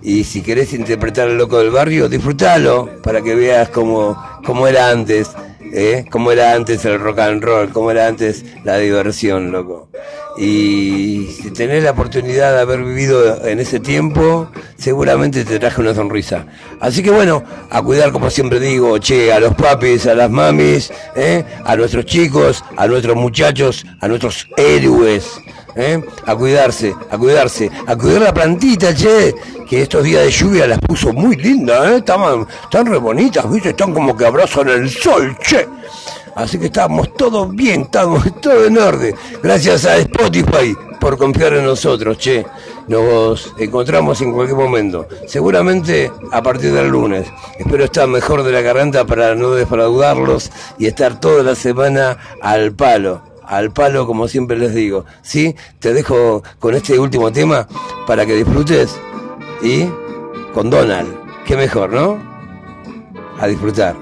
Y 0.02 0.24
si 0.24 0.42
querés 0.42 0.74
interpretar 0.74 1.28
al 1.28 1.38
loco 1.38 1.60
del 1.60 1.72
barrio, 1.72 2.10
disfrutalo 2.10 2.90
para 3.04 3.22
que 3.22 3.36
veas 3.36 3.70
cómo, 3.70 4.22
cómo 4.44 4.68
era 4.68 4.90
antes. 4.90 5.30
¿eh? 5.74 6.06
Cómo 6.10 6.32
era 6.32 6.54
antes 6.54 6.84
el 6.86 7.00
rock 7.00 7.20
and 7.20 7.44
roll, 7.44 7.70
cómo 7.72 7.92
era 7.92 8.08
antes 8.08 8.46
la 8.64 8.78
diversión, 8.78 9.52
loco. 9.52 9.90
Y 10.38 11.28
si 11.42 11.52
tenés 11.52 11.84
la 11.84 11.92
oportunidad 11.92 12.54
de 12.54 12.62
haber 12.62 12.84
vivido 12.84 13.46
en 13.46 13.60
ese 13.60 13.80
tiempo, 13.80 14.50
seguramente 14.78 15.44
te 15.44 15.60
traje 15.60 15.82
una 15.82 15.94
sonrisa. 15.94 16.46
Así 16.80 17.04
que 17.04 17.12
bueno, 17.12 17.44
a 17.70 17.82
cuidar 17.82 18.12
como 18.12 18.30
siempre 18.30 18.60
digo, 18.60 18.98
che, 18.98 19.34
a 19.34 19.40
los 19.40 19.56
papis, 19.56 20.08
a 20.08 20.16
las 20.16 20.30
mamis, 20.30 20.92
¿eh? 21.16 21.44
a 21.66 21.76
nuestros 21.76 22.06
chicos, 22.06 22.64
a 22.78 22.88
nuestros 22.88 23.16
muchachos, 23.16 23.86
a 24.00 24.08
nuestros 24.08 24.48
héroes. 24.58 25.42
¿Eh? 25.76 26.04
A 26.26 26.36
cuidarse, 26.36 26.94
a 27.10 27.18
cuidarse, 27.18 27.70
a 27.88 27.96
cuidar 27.96 28.22
la 28.22 28.34
plantita, 28.34 28.94
che, 28.94 29.34
que 29.68 29.84
estos 29.84 30.04
días 30.04 30.24
de 30.24 30.32
lluvia 30.32 30.68
las 30.68 30.80
puso 30.80 31.14
muy 31.14 31.36
lindas, 31.36 31.90
¿eh? 31.90 31.96
Estaban, 31.98 32.48
están 32.64 32.86
re 32.86 32.98
bonitas, 32.98 33.50
¿viste? 33.50 33.70
Están 33.70 33.94
como 33.94 34.16
que 34.16 34.26
abrazan 34.26 34.70
el 34.70 34.90
sol, 34.90 35.38
che. 35.40 35.68
Así 36.36 36.58
que 36.58 36.68
estamos 36.68 37.14
todos 37.14 37.54
bien, 37.54 37.82
estamos 37.82 38.24
todo 38.42 38.66
en 38.66 38.78
orden. 38.78 39.16
Gracias 39.44 39.86
a 39.86 39.98
Spotify 39.98 40.76
por 41.00 41.18
confiar 41.18 41.54
en 41.54 41.66
nosotros, 41.66 42.18
che. 42.18 42.46
Nos 42.88 43.54
encontramos 43.58 44.22
en 44.22 44.34
cualquier 44.34 44.58
momento. 44.58 45.08
Seguramente 45.28 46.12
a 46.32 46.42
partir 46.42 46.74
del 46.74 46.90
lunes. 46.90 47.28
Espero 47.58 47.86
estar 47.86 48.08
mejor 48.08 48.44
de 48.44 48.52
la 48.52 48.62
garganta 48.62 49.06
para 49.06 49.36
no 49.36 49.52
defraudarlos 49.52 50.52
y 50.78 50.88
estar 50.88 51.20
toda 51.20 51.44
la 51.44 51.56
semana 51.56 52.18
al 52.42 52.74
palo. 52.74 53.31
Al 53.52 53.72
palo, 53.72 54.08
como 54.08 54.30
siempre 54.30 54.58
les 54.58 54.74
digo. 54.74 55.04
¿Sí? 55.22 55.58
Te 55.80 55.94
dejo 55.94 56.42
con 56.58 56.74
este 56.74 56.98
último 56.98 57.34
tema 57.34 57.68
para 58.08 58.26
que 58.26 58.38
disfrutes. 58.38 58.98
Y 59.62 59.88
con 60.54 60.70
Donald. 60.70 61.14
Qué 61.46 61.58
mejor, 61.58 61.92
¿no? 61.92 62.18
A 63.42 63.48
disfrutar. 63.48 63.98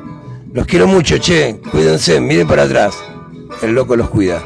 Los 0.53 0.67
quiero 0.67 0.85
mucho, 0.85 1.17
che. 1.17 1.59
Cuídense, 1.71 2.21
miren 2.21 2.47
para 2.47 2.63
atrás. 2.63 2.95
El 3.63 3.71
loco 3.71 3.95
los 3.95 4.11
cuida. 4.11 4.39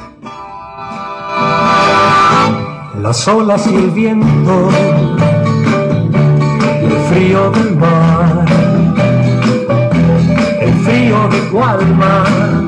Las 3.01 3.27
olas 3.27 3.67
y 3.67 3.75
el 3.75 3.91
viento 3.91 4.69
el 6.81 6.99
frío 7.09 7.51
del 7.51 7.75
mar, 7.75 8.45
el 10.61 10.73
frío 10.85 11.27
de 11.27 11.41
tu 11.49 11.61
alma 11.61 12.23
me 12.61 12.62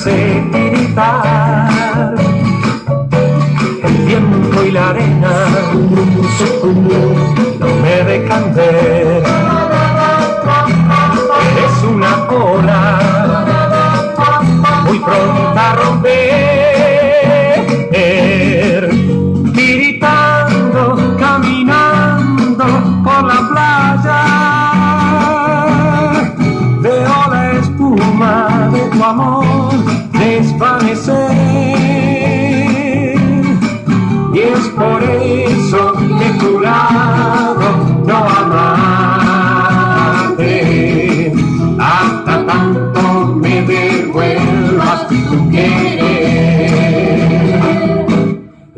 hace 0.00 0.42
tiritar. 0.50 2.14
El 3.82 3.96
viento 4.06 4.64
y 4.64 4.70
la 4.70 4.90
arena 4.90 5.46
no 7.58 7.66
me 7.82 8.04
dejan 8.04 8.54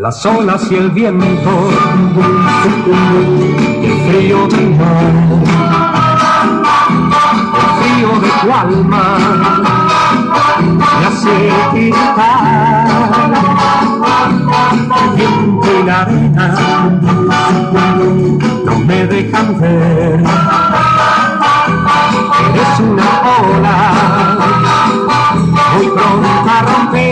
Las 0.02 0.26
olas 0.26 0.66
y 0.68 0.74
el 0.74 0.90
viento, 0.90 1.70
el 3.84 3.92
frío 4.10 4.48
del 4.48 4.74
mar, 4.74 5.14
el 7.54 7.68
frío 7.78 8.08
de 8.20 8.30
tu 8.40 8.52
alma, 8.52 9.04
me 10.60 11.06
hace 11.06 11.52
gritar. 11.72 13.30
El 14.98 15.08
viento 15.14 15.68
y 15.70 15.82
la 15.84 16.00
arena 16.00 16.46
no 18.64 18.74
me 18.80 19.06
dejan 19.06 19.60
ver. 19.60 20.24
Eres 22.50 22.80
una 22.80 23.08
ola 23.38 23.76
muy 25.76 25.86
pronta 25.86 26.58
a 26.58 26.62
romper. 26.62 27.11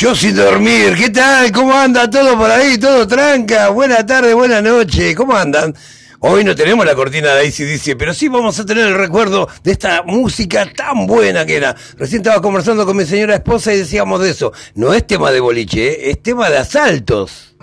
yo 0.00 0.14
sin 0.14 0.34
dormir, 0.34 0.94
¿qué 0.96 1.10
tal? 1.10 1.52
¿Cómo 1.52 1.74
anda 1.74 2.08
todo 2.08 2.34
por 2.38 2.50
ahí? 2.50 2.78
¿Todo 2.78 3.06
tranca? 3.06 3.68
Buena 3.68 4.06
tarde, 4.06 4.32
buena 4.32 4.62
noche, 4.62 5.14
¿cómo 5.14 5.36
andan? 5.36 5.74
Hoy 6.20 6.42
no 6.42 6.54
tenemos 6.54 6.86
la 6.86 6.94
cortina 6.94 7.34
de 7.34 7.46
ACDC, 7.46 7.98
pero 7.98 8.14
sí 8.14 8.28
vamos 8.28 8.58
a 8.58 8.64
tener 8.64 8.86
el 8.86 8.94
recuerdo 8.94 9.46
de 9.62 9.72
esta 9.72 10.02
música 10.02 10.72
tan 10.74 11.06
buena 11.06 11.44
que 11.44 11.56
era. 11.56 11.76
Recién 11.98 12.22
estaba 12.22 12.40
conversando 12.40 12.86
con 12.86 12.96
mi 12.96 13.04
señora 13.04 13.34
esposa 13.34 13.74
y 13.74 13.76
decíamos 13.76 14.22
de 14.22 14.30
eso. 14.30 14.54
No 14.74 14.94
es 14.94 15.06
tema 15.06 15.30
de 15.32 15.40
boliche, 15.40 15.88
¿eh? 15.88 16.10
es 16.12 16.22
tema 16.22 16.48
de 16.48 16.56
asaltos. 16.56 17.54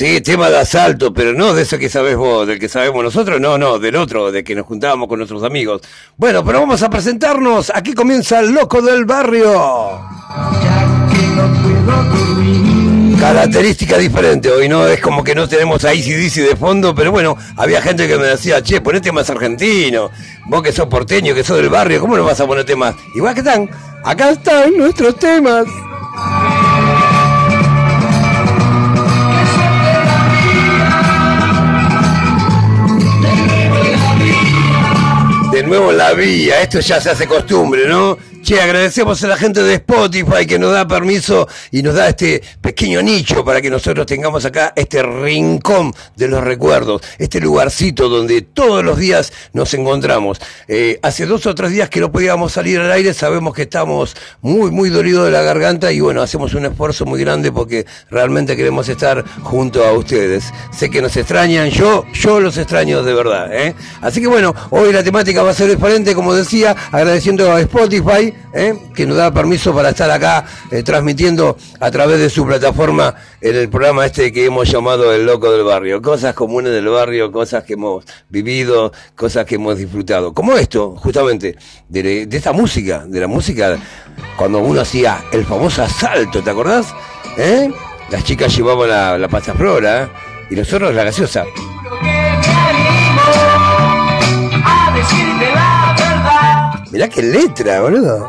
Sí, 0.00 0.22
tema 0.22 0.48
de 0.48 0.56
asalto, 0.56 1.12
pero 1.12 1.34
no 1.34 1.52
de 1.52 1.60
eso 1.60 1.76
que 1.76 1.90
sabes 1.90 2.16
vos, 2.16 2.46
del 2.46 2.58
que 2.58 2.70
sabemos 2.70 3.04
nosotros, 3.04 3.38
no, 3.38 3.58
no, 3.58 3.78
del 3.78 3.96
otro, 3.96 4.32
de 4.32 4.42
que 4.42 4.54
nos 4.54 4.64
juntábamos 4.64 5.06
con 5.08 5.18
nuestros 5.18 5.42
amigos. 5.42 5.82
Bueno, 6.16 6.42
pero 6.42 6.60
vamos 6.60 6.82
a 6.82 6.88
presentarnos. 6.88 7.70
Aquí 7.74 7.92
comienza 7.92 8.40
el 8.40 8.50
loco 8.50 8.80
del 8.80 9.04
barrio. 9.04 10.00
Característica 13.20 13.98
diferente, 13.98 14.50
hoy 14.50 14.70
no 14.70 14.86
es 14.86 15.02
como 15.02 15.22
que 15.22 15.34
no 15.34 15.46
tenemos 15.46 15.84
a 15.84 15.90
DC 15.90 16.44
de 16.44 16.56
fondo, 16.56 16.94
pero 16.94 17.12
bueno, 17.12 17.36
había 17.58 17.82
gente 17.82 18.08
que 18.08 18.16
me 18.16 18.24
decía, 18.24 18.62
che, 18.62 18.80
ponete 18.80 19.12
más 19.12 19.28
argentino, 19.28 20.10
vos 20.46 20.62
que 20.62 20.72
sos 20.72 20.86
porteño, 20.86 21.34
que 21.34 21.44
sos 21.44 21.58
del 21.58 21.68
barrio, 21.68 22.00
¿cómo 22.00 22.16
no 22.16 22.24
vas 22.24 22.40
a 22.40 22.46
poner 22.46 22.64
temas? 22.64 22.94
Igual 23.14 23.34
que 23.34 23.40
están, 23.40 23.68
acá 24.02 24.30
están 24.30 24.74
nuestros 24.78 25.18
temas. 25.18 25.66
De 35.60 35.66
nuevo 35.66 35.92
la 35.92 36.14
vía, 36.14 36.62
esto 36.62 36.80
ya 36.80 37.02
se 37.02 37.10
hace 37.10 37.26
costumbre, 37.26 37.86
¿no? 37.86 38.16
Che, 38.42 38.58
agradecemos 38.58 39.22
a 39.22 39.28
la 39.28 39.36
gente 39.36 39.62
de 39.62 39.74
Spotify 39.74 40.46
que 40.46 40.58
nos 40.58 40.72
da 40.72 40.88
permiso 40.88 41.46
y 41.70 41.82
nos 41.82 41.94
da 41.94 42.08
este 42.08 42.42
pequeño 42.62 43.02
nicho 43.02 43.44
para 43.44 43.60
que 43.60 43.68
nosotros 43.68 44.06
tengamos 44.06 44.46
acá 44.46 44.72
este 44.74 45.02
rincón 45.02 45.92
de 46.16 46.26
los 46.26 46.42
recuerdos, 46.42 47.02
este 47.18 47.38
lugarcito 47.38 48.08
donde 48.08 48.40
todos 48.40 48.82
los 48.82 48.98
días 48.98 49.30
nos 49.52 49.74
encontramos. 49.74 50.40
Eh, 50.68 50.98
hace 51.02 51.26
dos 51.26 51.44
o 51.44 51.54
tres 51.54 51.72
días 51.72 51.90
que 51.90 52.00
no 52.00 52.10
podíamos 52.10 52.52
salir 52.52 52.80
al 52.80 52.90
aire, 52.90 53.12
sabemos 53.12 53.54
que 53.54 53.62
estamos 53.62 54.16
muy, 54.40 54.70
muy 54.70 54.88
dolidos 54.88 55.26
de 55.26 55.32
la 55.32 55.42
garganta 55.42 55.92
y 55.92 56.00
bueno, 56.00 56.22
hacemos 56.22 56.54
un 56.54 56.64
esfuerzo 56.64 57.04
muy 57.04 57.20
grande 57.20 57.52
porque 57.52 57.84
realmente 58.10 58.56
queremos 58.56 58.88
estar 58.88 59.22
junto 59.42 59.84
a 59.84 59.92
ustedes. 59.92 60.44
Sé 60.72 60.88
que 60.88 61.02
nos 61.02 61.14
extrañan, 61.14 61.68
yo, 61.68 62.06
yo 62.14 62.40
los 62.40 62.56
extraño 62.56 63.02
de 63.02 63.12
verdad, 63.12 63.52
¿eh? 63.52 63.74
Así 64.00 64.22
que 64.22 64.28
bueno, 64.28 64.54
hoy 64.70 64.94
la 64.94 65.04
temática 65.04 65.42
va 65.42 65.50
a 65.50 65.54
ser 65.54 65.68
diferente, 65.68 66.14
como 66.14 66.34
decía, 66.34 66.74
agradeciendo 66.90 67.52
a 67.52 67.60
Spotify, 67.60 68.29
¿eh? 68.52 68.74
que 68.94 69.06
nos 69.06 69.16
da 69.16 69.32
permiso 69.32 69.74
para 69.74 69.90
estar 69.90 70.10
acá 70.10 70.44
eh, 70.70 70.82
transmitiendo 70.82 71.56
a 71.78 71.90
través 71.90 72.18
de 72.18 72.30
su 72.30 72.46
plataforma 72.46 73.14
en 73.40 73.56
el 73.56 73.68
programa 73.68 74.06
este 74.06 74.32
que 74.32 74.44
hemos 74.44 74.70
llamado 74.70 75.12
El 75.12 75.26
Loco 75.26 75.50
del 75.52 75.64
Barrio. 75.64 76.02
Cosas 76.02 76.34
comunes 76.34 76.72
del 76.72 76.88
barrio, 76.88 77.30
cosas 77.32 77.64
que 77.64 77.74
hemos 77.74 78.04
vivido, 78.28 78.92
cosas 79.14 79.44
que 79.46 79.56
hemos 79.56 79.78
disfrutado. 79.78 80.32
Como 80.32 80.56
esto, 80.56 80.96
justamente, 80.96 81.56
de, 81.88 82.28
esta 82.30 82.52
música, 82.52 83.04
de 83.06 83.20
la 83.20 83.26
música, 83.26 83.78
cuando 84.36 84.58
uno 84.58 84.80
hacía 84.80 85.24
el 85.32 85.44
famoso 85.44 85.82
asalto, 85.82 86.42
¿te 86.42 86.50
acordás? 86.50 86.94
¿Eh? 87.36 87.70
Las 88.10 88.24
chicas 88.24 88.56
llevaban 88.56 88.88
la, 88.88 89.18
la 89.18 89.28
pasta 89.28 89.54
flora 89.54 90.04
¿eh? 90.04 90.08
y 90.50 90.56
nosotros 90.56 90.94
la 90.94 91.04
gaseosa. 91.04 91.44
Mirá 96.90 97.08
qué 97.08 97.22
letra, 97.22 97.80
boludo. 97.80 98.28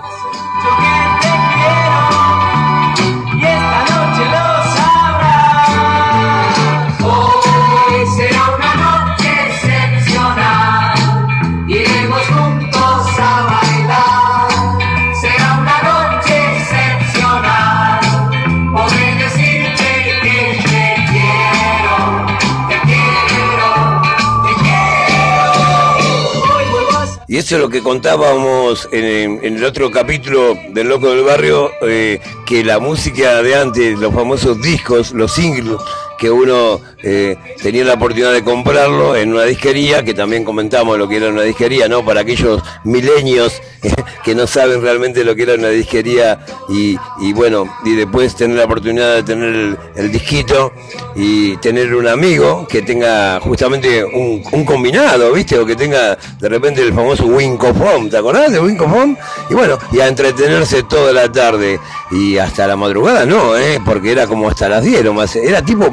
Y 27.32 27.38
eso 27.38 27.56
es 27.56 27.62
lo 27.62 27.70
que 27.70 27.82
contábamos 27.82 28.90
en, 28.92 29.40
el 29.42 29.64
otro 29.64 29.90
capítulo 29.90 30.54
del 30.74 30.90
Loco 30.90 31.12
del 31.12 31.24
Barrio, 31.24 31.72
eh, 31.82 32.20
que 32.46 32.62
la 32.62 32.78
música 32.78 33.42
de 33.42 33.56
antes, 33.56 33.98
los 34.00 34.14
famosos 34.14 34.62
discos, 34.62 35.14
los 35.14 35.32
singles, 35.32 35.78
que 36.22 36.30
uno 36.30 36.80
eh, 37.02 37.36
tenía 37.64 37.84
la 37.84 37.96
oportunidad 37.96 38.32
de 38.32 38.44
comprarlo 38.44 39.16
en 39.16 39.34
una 39.34 39.42
disquería, 39.42 40.06
que 40.06 40.14
también 40.14 40.44
comentamos 40.44 40.96
lo 41.00 41.08
que 41.08 41.18
era 41.18 41.30
una 41.30 41.42
disquería, 41.42 41.88
¿no? 41.88 42.06
Para 42.06 42.22
aquellos 42.22 42.62
milenios 42.84 43.60
que 44.24 44.36
no 44.36 44.46
saben 44.46 44.84
realmente 44.84 45.24
lo 45.24 45.36
que 45.36 45.42
era 45.42 45.56
una 45.56 45.70
disquería 45.70 46.46
y, 46.70 46.96
bueno, 47.34 47.66
y 47.84 47.96
después 47.96 48.36
tener 48.36 48.58
la 48.58 48.66
oportunidad 48.66 49.16
de 49.16 49.24
tener 49.24 49.80
el, 49.96 50.12
disquito 50.12 50.74
y 51.16 51.58
tener 51.58 51.96
un 51.96 52.08
amigo 52.08 52.68
que 52.68 52.84
tenga 52.84 53.40
justamente 53.40 54.06
un, 54.06 54.64
combinado, 54.64 55.34
¿viste? 55.34 55.58
O 55.58 55.66
que 55.66 55.76
tenga 55.76 56.20
de 56.40 56.50
repente 56.50 56.84
el 56.84 56.94
famoso 56.94 57.26
Wincofon, 57.26 58.12
¿te 58.12 58.18
acordás 58.18 58.52
de 58.52 58.60
Wincofon? 58.60 59.18
Y 59.50 59.56
bueno, 59.56 59.80
y 59.92 60.00
a 60.00 60.08
entretenerse 60.08 60.84
toda 60.84 61.12
la 61.12 61.32
tarde 61.32 61.80
y 62.12 62.38
hasta 62.38 62.68
la 62.68 62.76
madrugada 62.76 63.26
no, 63.26 63.58
¿eh? 63.58 63.82
Porque 63.84 64.12
era 64.12 64.28
como 64.28 64.48
hasta 64.48 64.70
las 64.70 64.84
10 64.84 65.12
más, 65.14 65.36
era 65.36 65.64
tipo 65.64 65.90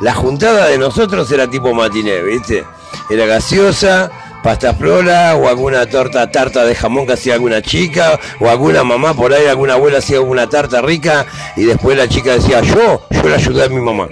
La 0.00 0.14
juntada 0.14 0.66
de 0.68 0.78
nosotros 0.78 1.30
era 1.32 1.48
tipo 1.48 1.74
matiné, 1.74 2.22
¿viste? 2.22 2.64
Era 3.10 3.26
gaseosa, 3.26 4.10
pasta 4.42 4.74
flora 4.74 5.34
o 5.36 5.48
alguna 5.48 5.86
torta 5.86 6.30
tarta 6.30 6.64
de 6.64 6.74
jamón 6.74 7.06
que 7.06 7.14
hacía 7.14 7.34
alguna 7.34 7.60
chica 7.62 8.18
o 8.40 8.48
alguna 8.48 8.84
mamá 8.84 9.14
por 9.14 9.32
ahí, 9.32 9.46
alguna 9.46 9.74
abuela 9.74 9.98
hacía 9.98 10.18
alguna 10.18 10.48
tarta 10.48 10.80
rica 10.80 11.26
y 11.56 11.64
después 11.64 11.96
la 11.96 12.08
chica 12.08 12.32
decía 12.32 12.60
yo, 12.60 13.02
yo 13.10 13.22
le 13.22 13.34
ayudé 13.34 13.64
a 13.64 13.68
mi 13.68 13.80
mamá. 13.80 14.08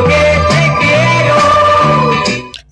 la. 0.00 0.25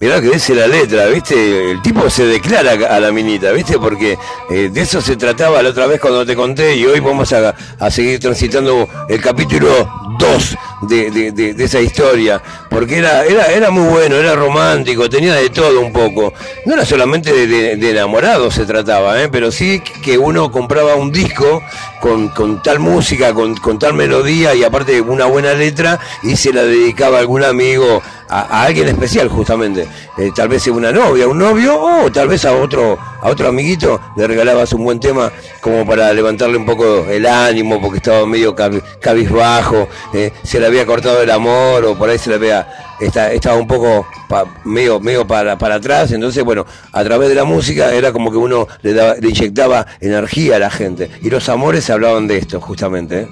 Mirá 0.05 0.21
que 0.21 0.33
dice 0.33 0.55
la 0.55 0.67
letra, 0.67 1.07
¿viste? 1.07 1.71
El 1.71 1.81
tipo 1.81 2.11
se 2.11 2.27
declara 2.27 2.73
a 2.95 3.01
la 3.01 3.11
minita, 3.11 3.53
¿viste? 3.53 3.79
Porque 3.79 4.19
eh, 4.51 4.69
de 4.71 4.81
eso 4.83 5.01
se 5.01 5.17
trataba 5.17 5.63
la 5.63 5.71
otra 5.71 5.87
vez 5.87 5.99
cuando 5.99 6.27
te 6.27 6.37
conté 6.37 6.77
y 6.77 6.85
hoy 6.85 7.01
vamos 7.01 7.33
a, 7.33 7.55
seguir 7.91 8.21
transitando 8.21 8.87
el 9.09 9.19
capítulo 9.23 9.91
2 10.19 10.57
de, 10.83 11.33
de- 11.33 11.65
esa 11.65 11.81
historia. 11.81 12.43
Porque 12.69 12.99
era, 12.99 13.25
era, 13.25 13.47
era 13.47 13.71
muy 13.71 13.89
bueno, 13.89 14.17
era 14.17 14.35
romántico, 14.35 15.09
tenía 15.09 15.37
de 15.37 15.49
todo 15.49 15.81
un 15.81 15.91
poco. 15.91 16.35
No 16.67 16.75
era 16.75 16.85
solamente 16.85 17.33
de, 17.33 17.73
enamorados 17.91 18.53
se 18.57 18.67
trataba, 18.67 19.23
¿eh? 19.23 19.31
Pero 19.33 19.51
sí 19.51 19.81
que 20.03 20.19
uno 20.19 20.53
compraba 20.53 20.97
un 20.97 21.13
disco 21.13 21.63
con, 22.03 22.29
con 22.29 22.63
tal 22.63 22.79
música, 22.79 23.33
con, 23.33 23.57
con 23.57 23.79
tal 23.79 23.95
melodía 23.95 24.55
y 24.55 24.65
aparte 24.65 25.01
una 25.01 25.25
buena 25.25 25.55
letra 25.55 25.99
y 26.23 26.37
se 26.37 26.53
la 26.53 26.63
dedicaba 26.63 27.17
a 27.17 27.21
algún 27.21 27.43
amigo 27.43 28.03
a, 28.29 28.41
a 28.41 28.63
alguien 28.65 28.89
especial 28.89 29.29
justamente. 29.29 29.87
Eh, 30.19 30.31
tal 30.35 30.49
vez 30.49 30.67
una 30.69 30.93
novia 30.93 31.27
un 31.29 31.39
novio 31.39 31.79
o 31.81 32.11
tal 32.11 32.29
vez 32.29 32.45
a 32.45 32.53
otro 32.55 32.99
a 33.21 33.29
otro 33.29 33.49
amiguito 33.49 34.01
le 34.17 34.27
regalabas 34.27 34.73
un 34.73 34.85
buen 34.85 35.01
tema 35.01 35.31
como 35.61 35.85
para 35.87 36.13
levantarle 36.13 36.57
un 36.57 36.65
poco 36.67 37.07
el 37.09 37.27
ánimo 37.27 37.81
porque 37.81 37.99
estaba 37.99 38.27
medio 38.27 38.55
cabi- 38.55 38.83
cabizbajo 39.01 39.89
eh, 40.13 40.33
se 40.43 40.61
le 40.61 40.67
había 40.67 40.85
cortado 40.87 41.23
el 41.23 41.31
amor 41.31 41.85
o 41.85 41.97
por 41.97 42.09
ahí 42.11 42.19
se 42.19 42.31
le 42.31 42.37
había 42.37 42.67
está- 43.01 43.33
estaba 43.33 43.57
un 43.57 43.67
poco 43.67 44.07
pa- 44.29 44.45
medio 44.65 45.01
medio 45.01 45.27
para, 45.27 45.57
para 45.59 45.77
atrás. 45.77 46.13
Entonces 46.13 46.43
bueno 46.45 46.65
a 46.93 47.05
través 47.05 47.29
de 47.29 47.35
la 47.35 47.45
música 47.45 47.93
era 47.93 48.13
como 48.13 48.31
que 48.31 48.37
uno 48.37 48.67
le 48.83 48.93
daba 48.95 49.15
le 49.17 49.29
inyectaba 49.29 49.87
energía 50.01 50.57
a 50.57 50.59
la 50.59 50.71
gente. 50.71 51.11
Y 51.23 51.31
los 51.31 51.49
amores 51.49 51.85
se 51.85 51.93
hablaban 51.93 52.27
de 52.29 52.39
esto 52.39 52.61
justamente 52.61 53.21
¿eh? 53.23 53.29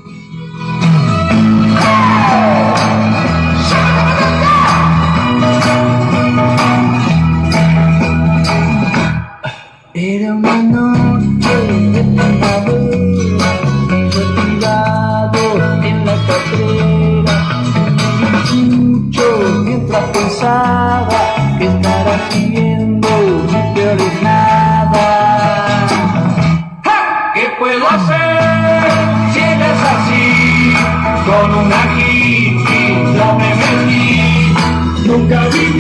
Era 10.23 10.35
una 10.35 10.63
noche 10.63 11.55
de 11.95 12.03
primavera 12.15 13.51
retirado 14.15 15.43
en 15.83 15.97
la 16.07 16.17
catrera 16.29 17.37
mucho 18.55 19.27
mientras 19.65 20.05
pensaba 20.11 21.19
que 21.59 21.65
estará 21.67 22.15
viviendo 22.33 23.09
mi 23.51 23.61
peor 23.75 23.99
es 24.01 24.23
nada. 24.23 25.07
¿Qué 27.35 27.45
puedo 27.59 27.85
hacer 27.89 28.91
si 29.33 29.41
eres 29.41 29.81
así? 29.95 30.27
Con 31.27 31.49
una 31.65 31.81
hippie 31.97 32.95
yo 33.17 33.27
me 33.41 33.51
metí. 33.61 34.05
Nunca 35.05 35.39
viví 35.49 35.72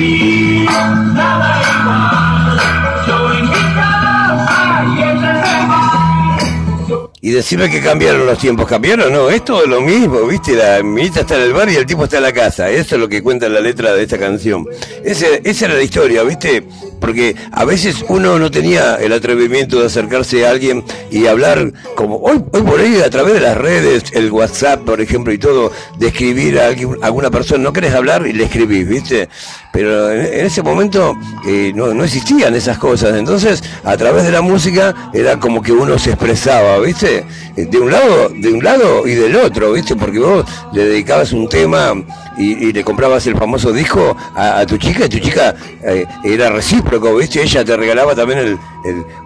y 7.24 7.30
decirme 7.30 7.70
que 7.70 7.80
cambiaron 7.80 8.26
los 8.26 8.36
tiempos. 8.36 8.66
¿Cambiaron? 8.66 9.12
No, 9.12 9.30
es 9.30 9.44
todo 9.44 9.64
lo 9.64 9.80
mismo, 9.80 10.26
¿viste? 10.26 10.56
La 10.56 10.82
minita 10.82 11.20
está 11.20 11.36
en 11.36 11.42
el 11.42 11.52
bar 11.52 11.70
y 11.70 11.76
el 11.76 11.86
tipo 11.86 12.02
está 12.04 12.16
en 12.16 12.24
la 12.24 12.32
casa. 12.32 12.68
Eso 12.68 12.96
es 12.96 13.00
lo 13.00 13.08
que 13.08 13.22
cuenta 13.22 13.48
la 13.48 13.60
letra 13.60 13.94
de 13.94 14.02
esta 14.02 14.18
canción. 14.18 14.66
Ese- 15.04 15.40
esa 15.44 15.66
era 15.66 15.74
la 15.74 15.82
historia, 15.84 16.24
¿viste? 16.24 16.64
Porque 17.00 17.36
a 17.52 17.64
veces 17.64 18.04
uno 18.08 18.40
no 18.40 18.50
tenía 18.50 18.96
el 18.96 19.12
atrevimiento 19.12 19.78
de 19.78 19.86
acercarse 19.86 20.44
a 20.46 20.50
alguien 20.50 20.84
y 21.12 21.26
hablar 21.28 21.72
como 21.94 22.16
hoy, 22.16 22.42
hoy 22.52 22.62
por 22.62 22.80
hoy 22.80 23.00
a 23.00 23.10
través 23.10 23.34
de 23.34 23.40
las 23.40 23.56
redes, 23.56 24.04
el 24.14 24.30
WhatsApp, 24.32 24.80
por 24.84 25.00
ejemplo, 25.00 25.32
y 25.32 25.38
todo, 25.38 25.70
de 25.98 26.08
escribir 26.08 26.58
a 26.58 26.66
alguien, 26.66 26.96
a 27.02 27.06
alguna 27.06 27.30
persona. 27.30 27.62
No 27.62 27.72
querés 27.72 27.94
hablar 27.94 28.26
y 28.26 28.32
le 28.32 28.44
escribís, 28.44 28.88
¿viste? 28.88 29.28
Pero 29.72 30.10
en, 30.10 30.20
en 30.26 30.46
ese 30.46 30.60
momento 30.62 31.16
eh, 31.46 31.72
no, 31.74 31.94
no 31.94 32.02
existían 32.04 32.54
esas 32.56 32.78
cosas. 32.78 33.16
Entonces, 33.16 33.62
a 33.84 33.96
través 33.96 34.24
de 34.24 34.32
la 34.32 34.40
música 34.42 35.10
era 35.14 35.38
como 35.38 35.62
que 35.62 35.70
uno 35.72 35.98
se 36.00 36.10
expresaba, 36.10 36.78
¿viste? 36.80 37.11
De 37.56 37.78
un 37.78 37.90
lado, 37.90 38.28
de 38.30 38.52
un 38.52 38.62
lado 38.62 39.06
y 39.06 39.14
del 39.14 39.36
otro, 39.36 39.72
¿viste? 39.72 39.96
Porque 39.96 40.18
vos 40.18 40.44
le 40.72 40.84
dedicabas 40.84 41.32
un 41.32 41.48
tema 41.48 41.94
y, 42.36 42.72
le 42.72 42.84
comprabas 42.84 43.26
el 43.26 43.36
famoso 43.36 43.72
disco 43.72 44.16
a, 44.34 44.64
tu 44.66 44.76
chica 44.78 45.04
y 45.04 45.08
tu 45.08 45.18
chica 45.18 45.54
eh, 45.82 46.06
era 46.24 46.50
recíproco, 46.50 47.14
¿viste? 47.16 47.42
Ella 47.42 47.64
te 47.64 47.76
regalaba 47.76 48.14
también 48.14 48.38
el, 48.38 48.58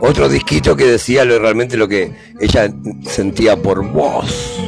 otro 0.00 0.28
disquito 0.28 0.76
que 0.76 0.86
decía 0.86 1.24
lo, 1.24 1.38
realmente 1.38 1.76
lo 1.76 1.88
que 1.88 2.12
ella 2.40 2.70
sentía 3.06 3.56
por 3.56 3.86
vos. 3.86 4.60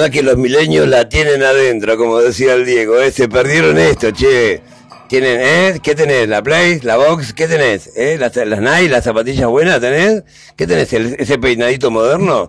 Verdad 0.00 0.12
que 0.12 0.22
los 0.22 0.36
milenios 0.36 0.88
la 0.88 1.08
tienen 1.08 1.42
adentro, 1.42 1.96
como 1.96 2.18
decía 2.20 2.54
el 2.54 2.64
Diego, 2.64 2.98
¿eh? 2.98 3.10
se 3.12 3.28
perdieron 3.28 3.76
esto, 3.78 4.10
che. 4.12 4.62
Tienen, 5.08 5.40
¿eh? 5.40 5.80
¿Qué 5.82 5.94
tenés? 5.96 6.28
¿La 6.28 6.40
Play? 6.42 6.80
¿La 6.82 6.96
Box? 6.96 7.32
¿Qué 7.34 7.48
tenés? 7.48 7.90
¿Eh? 7.96 8.16
¿Las, 8.18 8.36
las 8.36 8.60
Nike? 8.60 8.88
¿Las 8.88 9.02
zapatillas 9.04 9.48
buenas 9.48 9.80
tenés? 9.80 10.22
¿Qué 10.56 10.66
tenés? 10.68 10.92
¿El- 10.92 11.16
¿Ese 11.18 11.36
peinadito 11.36 11.90
moderno? 11.90 12.48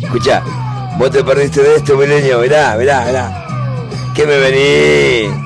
Escucha, 0.00 0.42
vos 0.98 1.10
te 1.10 1.24
perdiste 1.24 1.62
de 1.62 1.76
esto, 1.76 1.96
milenio, 1.96 2.38
mirá, 2.38 2.76
mirá, 2.78 3.04
mirá. 3.06 3.46
¿Qué 4.14 4.24
me 4.24 4.38
venís? 4.38 5.45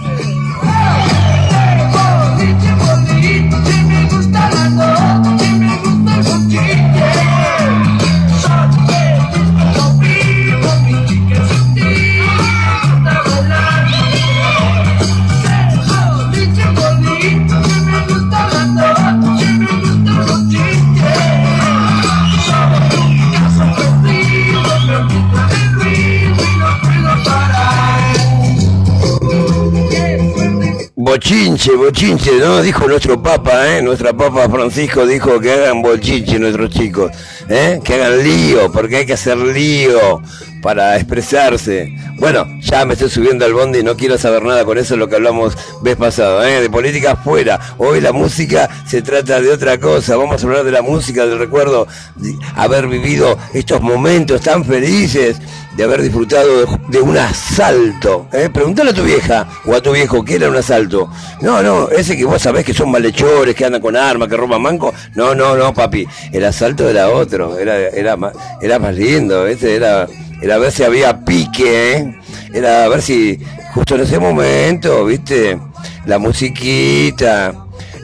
Bochinche, 31.10 31.74
bochinche, 31.74 32.38
¿no? 32.38 32.62
Dijo 32.62 32.86
nuestro 32.86 33.20
Papa, 33.20 33.66
¿eh? 33.66 33.82
Nuestra 33.82 34.12
Papa 34.12 34.48
Francisco 34.48 35.04
dijo 35.04 35.40
que 35.40 35.50
hagan 35.50 35.82
bochinche 35.82 36.38
nuestros 36.38 36.70
chicos, 36.70 37.10
¿eh? 37.48 37.80
Que 37.82 37.94
hagan 37.94 38.22
lío, 38.22 38.70
porque 38.70 38.98
hay 38.98 39.06
que 39.06 39.14
hacer 39.14 39.36
lío 39.36 40.22
para 40.62 40.96
expresarse. 40.96 41.94
Bueno, 42.16 42.46
ya 42.60 42.84
me 42.84 42.94
estoy 42.94 43.08
subiendo 43.08 43.44
al 43.44 43.54
bondi 43.54 43.78
y 43.78 43.82
no 43.82 43.96
quiero 43.96 44.18
saber 44.18 44.42
nada 44.42 44.64
con 44.64 44.76
eso, 44.78 44.96
lo 44.96 45.08
que 45.08 45.16
hablamos 45.16 45.56
vez 45.82 45.96
pasado, 45.96 46.44
¿eh? 46.44 46.60
De 46.60 46.68
política 46.68 47.16
fuera. 47.16 47.58
Hoy 47.78 48.00
la 48.00 48.12
música 48.12 48.68
se 48.86 49.02
trata 49.02 49.40
de 49.40 49.50
otra 49.50 49.78
cosa. 49.78 50.16
Vamos 50.16 50.42
a 50.42 50.46
hablar 50.46 50.64
de 50.64 50.72
la 50.72 50.82
música, 50.82 51.26
del 51.26 51.38
recuerdo 51.38 51.86
de 52.16 52.36
haber 52.56 52.88
vivido 52.88 53.38
estos 53.54 53.80
momentos 53.80 54.40
tan 54.42 54.64
felices, 54.64 55.38
de 55.76 55.84
haber 55.84 56.02
disfrutado 56.02 56.66
de, 56.88 57.00
un 57.00 57.16
asalto. 57.16 58.28
¿eh? 58.32 58.50
A 58.52 58.92
tu 58.92 59.02
vieja 59.02 59.46
o 59.66 59.74
a 59.74 59.80
tu 59.80 59.92
viejo 59.92 60.24
qué 60.24 60.34
era 60.36 60.48
un 60.48 60.56
asalto. 60.56 61.10
No, 61.40 61.62
no, 61.62 61.88
ese 61.88 62.16
que 62.16 62.24
vos 62.24 62.42
sabés 62.42 62.64
que 62.64 62.74
son 62.74 62.90
malhechores, 62.90 63.54
que 63.54 63.64
andan 63.64 63.80
con 63.80 63.96
armas, 63.96 64.28
que 64.28 64.36
roban 64.36 64.60
manco. 64.60 64.92
No, 65.14 65.34
no, 65.34 65.56
no, 65.56 65.72
papi. 65.72 66.06
El 66.32 66.44
asalto 66.44 66.88
era 66.88 67.10
otro, 67.10 67.58
era, 67.58 67.78
era, 67.78 68.16
era 68.60 68.78
más 68.78 68.94
lindo, 68.94 69.44
¿viste? 69.44 69.74
Era, 69.74 70.06
era 70.40 70.58
ver 70.58 70.72
si 70.72 70.82
había 70.82 71.24
pique, 71.24 71.96
¿eh? 71.96 72.20
Era 72.52 72.88
ver 72.88 73.02
si 73.02 73.38
justo 73.74 73.94
en 73.94 74.02
ese 74.02 74.18
momento, 74.18 75.04
¿viste? 75.04 75.58
La 76.06 76.18
musiquita. 76.18 77.54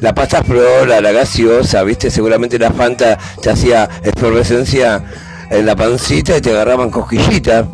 La 0.03 0.15
pasta 0.15 0.43
flora, 0.45 1.01
la 1.01 1.11
gaseosa, 1.11 1.83
¿viste? 1.83 2.11
Seguramente 2.11 2.59
la 2.59 2.71
Fanta 2.71 3.19
te 3.41 3.49
hacía 3.49 3.89
efervescencia 4.03 5.03
en 5.51 5.65
la 5.65 5.75
pancita 5.75 6.37
y 6.37 6.41
te 6.41 6.51
agarraban 6.51 6.91
cosquillitas 6.91 7.67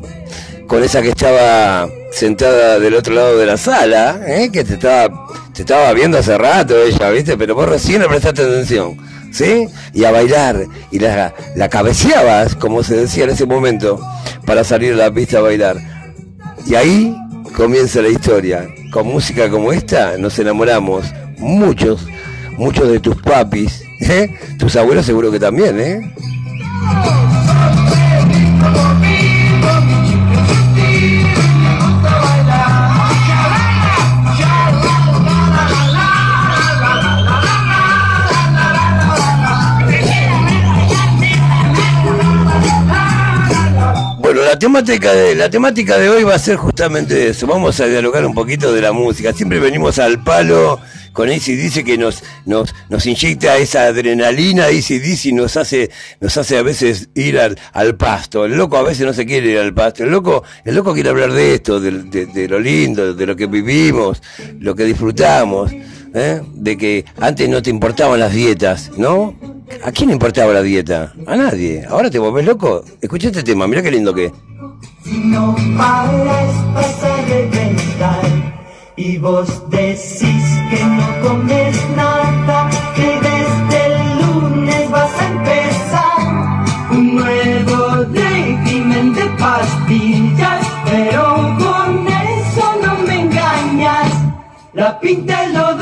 con 0.66 0.82
esa 0.82 1.02
que 1.02 1.10
estaba 1.10 1.89
sentada 2.12 2.78
del 2.78 2.94
otro 2.94 3.14
lado 3.14 3.36
de 3.39 3.47
la 3.47 3.56
sala, 3.56 4.20
¿eh? 4.26 4.51
que 4.52 4.64
te 4.64 4.74
estaba, 4.74 5.26
te 5.52 5.62
estaba 5.62 5.93
viendo 5.93 6.18
hace 6.18 6.39
rato 6.39 6.80
ella, 6.82 7.10
¿viste? 7.10 7.36
Pero 7.36 7.55
vos 7.55 7.68
recién 7.68 8.01
le 8.01 8.09
prestaste 8.09 8.43
atención, 8.43 8.97
¿sí? 9.33 9.69
Y 9.93 10.05
a 10.05 10.11
bailar, 10.11 10.67
y 10.91 10.99
la, 10.99 11.35
la 11.57 11.69
cabeceabas, 11.69 12.55
como 12.55 12.83
se 12.83 12.97
decía 12.97 13.25
en 13.25 13.31
ese 13.31 13.47
momento, 13.47 14.01
para 14.47 14.65
salir 14.65 14.95
a 14.95 14.97
la 14.97 15.13
pista 15.13 15.39
a 15.39 15.43
bailar. 15.43 15.77
Y 16.67 16.75
ahí 16.75 17.17
comienza 17.57 18.03
la 18.03 18.09
historia. 18.09 18.69
Con 18.93 19.07
música 19.07 19.49
como 19.49 19.73
esta 19.73 20.17
nos 20.19 20.39
enamoramos, 20.39 21.07
muchos, 21.39 22.07
muchos 22.57 22.89
de 22.89 23.01
tus 23.01 23.17
papis, 23.17 23.83
¿eh? 24.01 24.35
Tus 24.59 24.77
abuelos 24.77 25.07
seguro 25.07 25.31
que 25.31 25.41
también, 25.41 25.81
¿eh? 25.81 26.15
La 45.34 45.51
temática 45.51 45.98
de 45.98 46.09
hoy 46.09 46.22
va 46.22 46.36
a 46.36 46.39
ser 46.39 46.56
justamente 46.56 47.28
eso. 47.28 47.47
Vamos 47.48 47.80
a 47.80 47.86
dialogar 47.86 48.24
un 48.24 48.32
poquito 48.34 48.72
de 48.72 48.80
la 48.80 48.93
música. 48.93 49.32
Siempre 49.32 49.59
venimos 49.59 49.98
al 49.98 50.22
palo 50.22 50.78
con 51.12 51.28
dice 51.56 51.82
que 51.84 51.98
nos 51.98 52.22
nos 52.47 52.72
nos 52.89 53.05
inyecta 53.06 53.56
esa 53.56 53.86
adrenalina, 53.86 54.70
dice 55.01 55.32
nos 55.32 55.56
hace 55.56 55.90
nos 56.20 56.36
hace 56.36 56.56
a 56.59 56.62
veces 56.62 57.09
ir 57.14 57.39
al, 57.40 57.59
al 57.72 57.97
pasto. 57.97 58.44
El 58.44 58.56
loco 58.56 58.76
a 58.76 58.82
veces 58.82 59.05
no 59.05 59.12
se 59.12 59.26
quiere 59.26 59.51
ir 59.51 59.59
al 59.59 59.74
pasto. 59.74 60.05
El 60.05 60.10
loco 60.10 60.44
el 60.64 60.74
loco 60.76 60.94
quiere 60.94 61.09
hablar 61.10 61.32
de 61.32 61.55
esto, 61.55 61.80
de, 61.80 61.90
de- 62.05 62.26
de 62.26 62.48
lo 62.48 62.60
lindo, 62.60 63.14
de 63.14 63.26
lo 63.26 63.34
que 63.34 63.47
vivimos, 63.47 64.22
lo 64.60 64.74
que 64.76 64.84
disfrutamos, 64.84 65.72
¿eh? 66.14 66.40
de 66.55 66.76
que 66.78 67.05
antes 67.20 67.48
no 67.48 67.60
te 67.62 67.70
importaban 67.70 68.20
las 68.20 68.32
dietas, 68.32 68.90
¿no? 68.97 69.36
¿A 69.82 69.90
quién 69.90 70.09
le 70.09 70.12
importaba 70.14 70.52
la 70.52 70.62
dieta? 70.62 71.12
A 71.26 71.34
nadie. 71.36 71.84
¿Ahora 71.89 72.10
te 72.10 72.18
volvés 72.18 72.44
loco? 72.44 72.84
Escucha 73.01 73.28
este 73.28 73.43
tema, 73.43 73.66
mira 73.66 73.82
qué 73.82 73.90
lindo 73.90 74.12
que 74.14 74.26
es. 74.26 74.32
No 75.12 75.55
paras 75.76 76.74
vas 76.74 77.05
a 77.05 77.16
reventar 77.28 78.24
y 78.97 79.18
vos 79.18 79.68
decís 79.68 80.44
que 80.70 80.84
no 80.84 81.28
comes 81.28 81.76
nada, 81.97 82.70
que 82.94 83.20
desde 83.20 83.86
el 83.86 84.20
lunes 84.22 84.90
vas 84.90 85.12
a 85.20 85.26
empezar. 85.26 86.64
Un 86.90 87.16
nuevo 87.16 88.05
régimen 88.12 89.12
de 89.14 89.24
pastillas, 89.39 90.66
pero 90.84 91.56
con 91.59 92.06
eso 92.06 92.74
no 92.82 93.06
me 93.06 93.20
engañas, 93.20 94.12
la 94.72 94.98
pinta 94.98 95.47
lo 95.48 95.82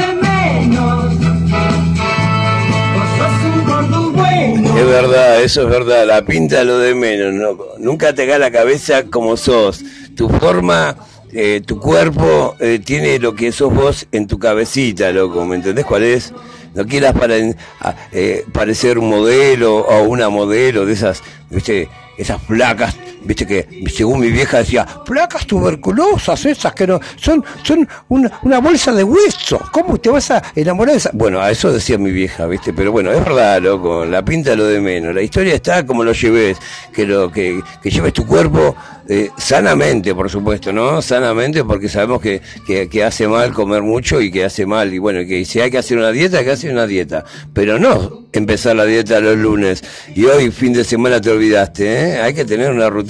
Es 4.81 4.87
verdad, 4.87 5.43
eso 5.43 5.63
es 5.63 5.69
verdad. 5.69 6.07
La 6.07 6.25
pinta 6.25 6.65
lo 6.65 6.79
de 6.79 6.95
menos. 6.95 7.35
¿no? 7.35 7.59
Nunca 7.79 8.15
te 8.15 8.23
haga 8.23 8.39
la 8.39 8.51
cabeza 8.51 9.05
como 9.05 9.37
sos. 9.37 9.85
Tu 10.17 10.29
forma 10.29 10.97
eh, 11.33 11.63
tu 11.65 11.79
cuerpo 11.79 12.57
eh, 12.59 12.81
tiene 12.85 13.19
lo 13.19 13.35
que 13.35 13.53
sos 13.53 13.73
vos 13.73 14.07
en 14.11 14.27
tu 14.27 14.39
cabecita, 14.39 15.13
loco, 15.13 15.45
¿me 15.45 15.57
entendés 15.57 15.85
cuál 15.85 16.03
es? 16.03 16.33
No 16.75 16.85
quieras 16.87 17.13
para, 17.13 17.37
eh, 17.37 18.45
parecer 18.53 18.99
un 18.99 19.09
modelo 19.11 19.77
o 19.77 20.03
una 20.03 20.29
modelo 20.29 20.87
de 20.87 20.93
esas, 20.93 21.23
esas 22.17 22.43
placas, 22.43 22.97
viste 23.23 23.47
que 23.47 23.69
según 23.93 24.21
mi 24.21 24.31
vieja 24.31 24.59
decía, 24.59 24.87
placas 25.05 25.47
tuberculosas 25.47 26.45
esas 26.47 26.75
que 26.75 26.87
no, 26.87 27.01
son, 27.17 27.45
son 27.63 27.89
una, 28.09 28.31
una 28.43 28.59
bolsa 28.61 28.93
de 28.93 29.05
huesos, 29.05 29.61
¿cómo 29.71 29.99
te 29.99 30.11
vas 30.11 30.31
a 30.31 30.43
enamorar 30.55 30.93
de 30.93 30.99
esa? 30.99 31.11
Bueno, 31.13 31.41
a 31.41 31.51
eso 31.51 31.73
decía 31.73 31.99
mi 31.99 32.11
vieja, 32.11 32.47
viste, 32.47 32.73
pero 32.73 32.93
bueno, 32.93 33.13
es 33.13 33.23
verdad, 33.25 33.61
loco, 33.61 34.05
la 34.05 34.25
pinta 34.25 34.55
lo 34.55 34.65
de 34.65 34.81
menos, 34.81 35.15
la 35.15 35.23
historia 35.23 35.55
está 35.55 35.85
como 35.87 36.05
lo 36.05 36.13
lleves, 36.13 36.59
que 36.93 37.07
lo, 37.07 37.31
que, 37.31 37.61
que 37.83 37.91
lleves 37.91 38.13
tu 38.13 38.27
cuerpo 38.27 38.75
eh, 39.09 39.31
sanamente, 39.37 40.15
por 40.15 40.31
supuesto, 40.31 40.73
¿no? 40.73 41.03
Sanamente, 41.03 41.65
porque 41.65 41.89
sabemos 41.89 42.21
que, 42.21 42.41
que, 42.65 42.89
que 42.89 43.03
hace 43.03 43.27
mal 43.27 43.53
comer 43.53 43.83
mucho 43.83 44.21
y 44.21 44.31
que 44.31 44.45
hace 44.45 44.67
mal, 44.67 44.95
y 44.95 44.99
bueno, 44.99 45.27
que 45.27 45.45
si 45.45 45.61
hay 45.61 45.71
que 45.71 45.79
hacer 45.79 45.99
una 45.99 46.13
dieta, 46.13 46.39
hay 46.39 46.45
que 46.45 46.53
hacer 46.53 46.71
una 46.73 46.87
dieta, 46.87 47.25
pero 47.53 47.79
no 47.79 48.21
empezar 48.33 48.77
la 48.77 48.85
dieta 48.85 49.19
los 49.21 49.37
lunes 49.37 49.83
y 50.15 50.25
hoy 50.25 50.51
fin 50.51 50.73
de 50.73 50.85
semana 50.85 51.21
te 51.21 51.31
olvidaste, 51.31 51.93
¿eh? 51.93 52.21
Hay 52.21 52.35
que 52.35 52.45
tener 52.45 52.71
una 52.71 52.89
rutina, 52.89 53.10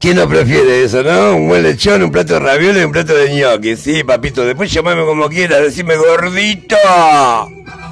¿Quién 0.00 0.16
no 0.16 0.26
prefiere 0.26 0.84
eso, 0.84 1.02
no? 1.02 1.36
Un 1.36 1.48
buen 1.48 1.62
lechón, 1.62 2.02
un 2.02 2.10
plato 2.10 2.32
de 2.34 2.40
ravioles 2.40 2.80
y 2.82 2.84
un 2.86 2.92
plato 2.92 3.14
de 3.14 3.34
ñoqui. 3.34 3.76
Sí, 3.76 4.02
papito, 4.02 4.42
después 4.46 4.72
llamame 4.72 5.04
como 5.04 5.28
quieras, 5.28 5.60
decime 5.60 5.94
gordito. 5.96 6.76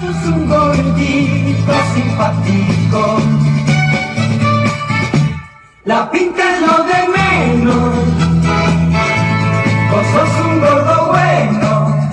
Es 0.01 0.27
un 0.27 0.49
gordito 0.49 1.73
simpático. 1.95 3.21
La 5.85 6.11
pinta 6.11 6.55
es 6.57 6.61
lo 6.63 6.85
de 6.85 7.09
menos. 7.19 7.95
Vos 9.91 10.07
sos 10.07 10.47
un 10.47 10.61
gordo 10.61 11.07
bueno. 11.09 12.09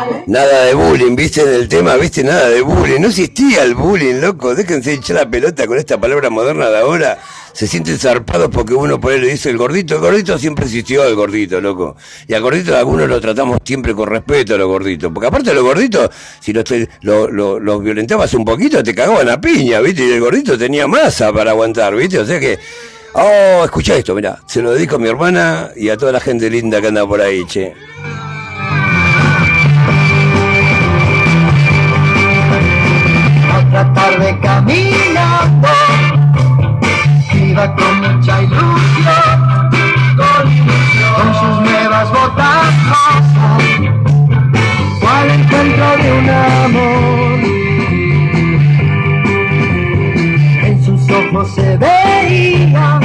Ale- 0.00 0.24
Nada 0.26 0.64
de 0.64 0.74
bullying, 0.74 1.16
¿viste? 1.16 1.42
En 1.42 1.48
el 1.54 1.68
tema, 1.68 1.96
¿viste? 1.96 2.24
Nada 2.24 2.48
de 2.48 2.62
bullying. 2.62 3.00
No 3.00 3.08
existía 3.08 3.62
el 3.62 3.74
bullying, 3.74 4.20
loco. 4.22 4.54
Déjense 4.54 4.94
echar 4.94 5.16
la 5.16 5.28
pelota 5.30 5.66
con 5.66 5.76
esta 5.78 5.98
palabra 6.00 6.30
moderna 6.30 6.70
de 6.70 6.78
ahora. 6.78 7.18
Se 7.56 7.66
sienten 7.66 7.98
zarpados 7.98 8.50
porque 8.52 8.74
uno 8.74 9.00
por 9.00 9.12
ahí 9.12 9.18
le 9.20 9.28
dice 9.28 9.48
el 9.48 9.56
gordito. 9.56 9.94
El 9.94 10.02
gordito 10.02 10.36
siempre 10.38 10.66
existió, 10.66 11.04
el 11.04 11.14
gordito, 11.14 11.58
loco. 11.58 11.96
Y 12.28 12.34
al 12.34 12.42
gordito 12.42 12.76
algunos 12.76 13.08
lo 13.08 13.18
tratamos 13.18 13.60
siempre 13.64 13.94
con 13.94 14.08
respeto 14.10 14.54
a 14.54 14.58
los 14.58 14.66
gorditos. 14.68 15.10
Porque 15.10 15.28
aparte 15.28 15.54
los 15.54 15.64
gorditos, 15.64 16.10
si 16.38 16.52
los, 16.52 16.64
te- 16.64 16.86
lo- 17.00 17.28
lo- 17.30 17.80
violentabas 17.80 18.34
un 18.34 18.44
poquito, 18.44 18.82
te 18.82 18.94
cagaban 18.94 19.30
a 19.30 19.40
piña, 19.40 19.80
¿viste? 19.80 20.06
Y 20.06 20.12
el 20.12 20.20
gordito 20.20 20.58
tenía 20.58 20.86
masa 20.86 21.32
para 21.32 21.52
aguantar, 21.52 21.96
¿viste? 21.96 22.18
O 22.18 22.26
sea 22.26 22.38
que... 22.38 22.58
Oh, 23.14 23.64
escucha 23.64 23.96
esto, 23.96 24.14
mira, 24.14 24.38
se 24.46 24.60
lo 24.60 24.72
dedico 24.72 24.96
a 24.96 24.98
mi 24.98 25.08
hermana 25.08 25.70
y 25.74 25.88
a 25.88 25.96
toda 25.96 26.12
la 26.12 26.20
gente 26.20 26.50
linda 26.50 26.82
que 26.82 26.88
anda 26.88 27.06
por 27.06 27.22
ahí, 27.22 27.46
che. 27.46 27.72
Con 37.64 38.00
mucha 38.00 38.42
ilusión, 38.42 39.70
con 41.16 41.34
sus 41.34 41.60
nuevas 41.62 42.10
botas 42.10 42.66
rosas, 42.84 43.62
cual 45.00 45.30
encuentro 45.30 45.96
de 45.96 46.12
un 46.12 46.28
amor. 46.28 47.38
En 50.64 50.84
sus 50.84 51.10
ojos 51.10 51.48
se 51.54 51.78
veían 51.78 53.00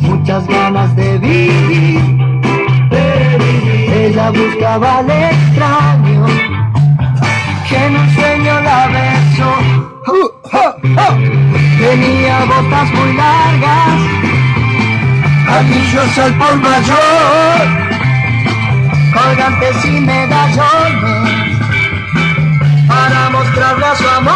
muchas 0.00 0.44
ganas 0.48 0.96
de 0.96 1.18
vivir, 1.18 2.00
de 2.90 4.08
ella 4.08 4.30
buscaba 4.30 4.98
al 4.98 5.10
extraño 5.10 6.26
que 7.68 7.76
en 7.76 7.96
un 7.96 8.10
sueño 8.10 8.60
la 8.60 8.88
besó. 8.88 9.54
Uh, 10.06 10.28
uh, 10.52 11.60
uh. 11.60 11.63
Tenía 11.78 12.44
botas 12.44 12.90
muy 12.92 13.12
largas, 13.14 14.00
anillos 15.48 16.18
al 16.18 16.38
por 16.38 16.56
mayor, 16.56 17.60
colgantes 19.12 19.84
y 19.84 20.00
medallones, 20.00 21.58
para 22.88 23.30
mostrarle 23.30 23.86
a 23.86 23.96
su 23.96 24.08
amor. 24.08 24.34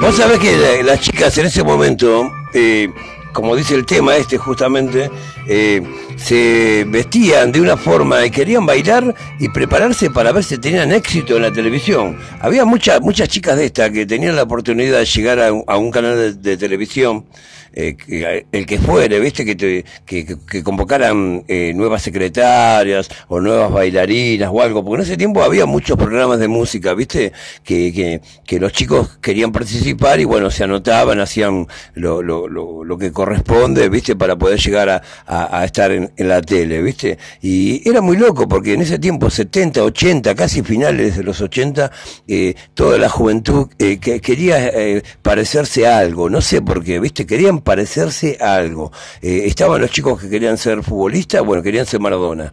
Vos 0.00 0.16
sabés 0.16 0.38
que 0.38 0.56
la- 0.56 0.82
las 0.92 1.00
chicas 1.00 1.36
en 1.38 1.46
ese 1.46 1.64
momento, 1.64 2.30
eh, 2.54 2.88
como 3.36 3.54
dice 3.54 3.74
el 3.74 3.84
tema 3.84 4.16
este 4.16 4.38
justamente, 4.38 5.10
eh, 5.46 5.82
se 6.16 6.86
vestían 6.88 7.52
de 7.52 7.60
una 7.60 7.76
forma 7.76 8.24
y 8.24 8.30
querían 8.30 8.64
bailar 8.64 9.14
y 9.38 9.50
prepararse 9.50 10.08
para 10.10 10.32
ver 10.32 10.42
si 10.42 10.56
tenían 10.56 10.90
éxito 10.90 11.36
en 11.36 11.42
la 11.42 11.52
televisión. 11.52 12.16
Había 12.40 12.64
muchas 12.64 13.02
muchas 13.02 13.28
chicas 13.28 13.56
de 13.58 13.66
estas 13.66 13.90
que 13.90 14.06
tenían 14.06 14.34
la 14.36 14.44
oportunidad 14.44 14.98
de 15.00 15.04
llegar 15.04 15.38
a, 15.40 15.52
un- 15.52 15.90
canal 15.90 16.40
de 16.40 16.56
televisión, 16.56 17.26
eh, 17.72 18.46
el 18.52 18.66
que 18.66 18.78
fuere, 18.78 19.18
viste, 19.20 19.44
que, 19.44 19.54
te- 19.54 19.84
que, 20.04 20.62
convocaran 20.62 21.44
eh, 21.48 21.72
nuevas 21.74 22.02
secretarias 22.02 23.08
o 23.28 23.40
nuevas 23.40 23.72
bailarinas 23.72 24.50
o 24.52 24.62
algo, 24.62 24.84
porque 24.84 25.02
en 25.02 25.06
ese 25.06 25.16
tiempo 25.16 25.42
había 25.42 25.66
muchos 25.66 25.96
programas 25.96 26.38
de 26.38 26.48
música, 26.48 26.94
viste, 26.94 27.32
que, 27.64 28.20
que, 28.44 28.58
los 28.60 28.72
chicos 28.72 29.18
querían 29.20 29.52
participar 29.52 30.18
y 30.20 30.24
bueno, 30.24 30.50
se 30.50 30.64
anotaban, 30.64 31.20
hacían 31.20 31.66
lo, 31.94 32.22
lo, 32.22 32.48
lo, 32.48 32.84
lo 32.84 32.98
que 32.98 33.12
corresponde, 33.12 33.88
viste, 33.88 34.16
para 34.16 34.36
poder 34.36 34.58
llegar 34.58 34.88
a, 34.88 35.02
a, 35.26 35.64
estar 35.64 35.90
en, 35.92 36.10
en 36.16 36.28
la 36.28 36.40
tele, 36.42 36.80
viste. 36.82 37.18
Y 37.42 37.86
era 37.88 38.00
muy 38.00 38.16
loco, 38.16 38.48
porque 38.48 38.72
en 38.74 38.82
ese 38.82 38.98
tiempo, 38.98 39.28
70, 39.30 39.82
80, 39.82 40.34
casi 40.34 40.62
finales 40.62 41.16
de 41.16 41.22
los 41.22 41.40
80, 41.40 41.90
eh, 42.28 42.54
toda 42.74 42.98
la 42.98 43.08
juventud 43.08 43.68
eh, 43.78 43.98
que 43.98 44.20
quería 44.20 44.66
eh, 44.68 45.02
parecerse 45.22 45.86
a 45.86 45.98
algo, 45.98 46.30
no 46.30 46.40
sé 46.40 46.62
por 46.62 46.82
qué, 46.82 46.98
viste, 47.00 47.26
querían 47.26 47.55
parecerse 47.60 48.38
a 48.40 48.56
algo. 48.56 48.92
Eh, 49.22 49.42
estaban 49.44 49.80
los 49.80 49.90
chicos 49.90 50.20
que 50.20 50.28
querían 50.28 50.58
ser 50.58 50.82
futbolistas, 50.82 51.44
bueno, 51.44 51.62
querían 51.62 51.86
ser 51.86 52.00
Maradona. 52.00 52.52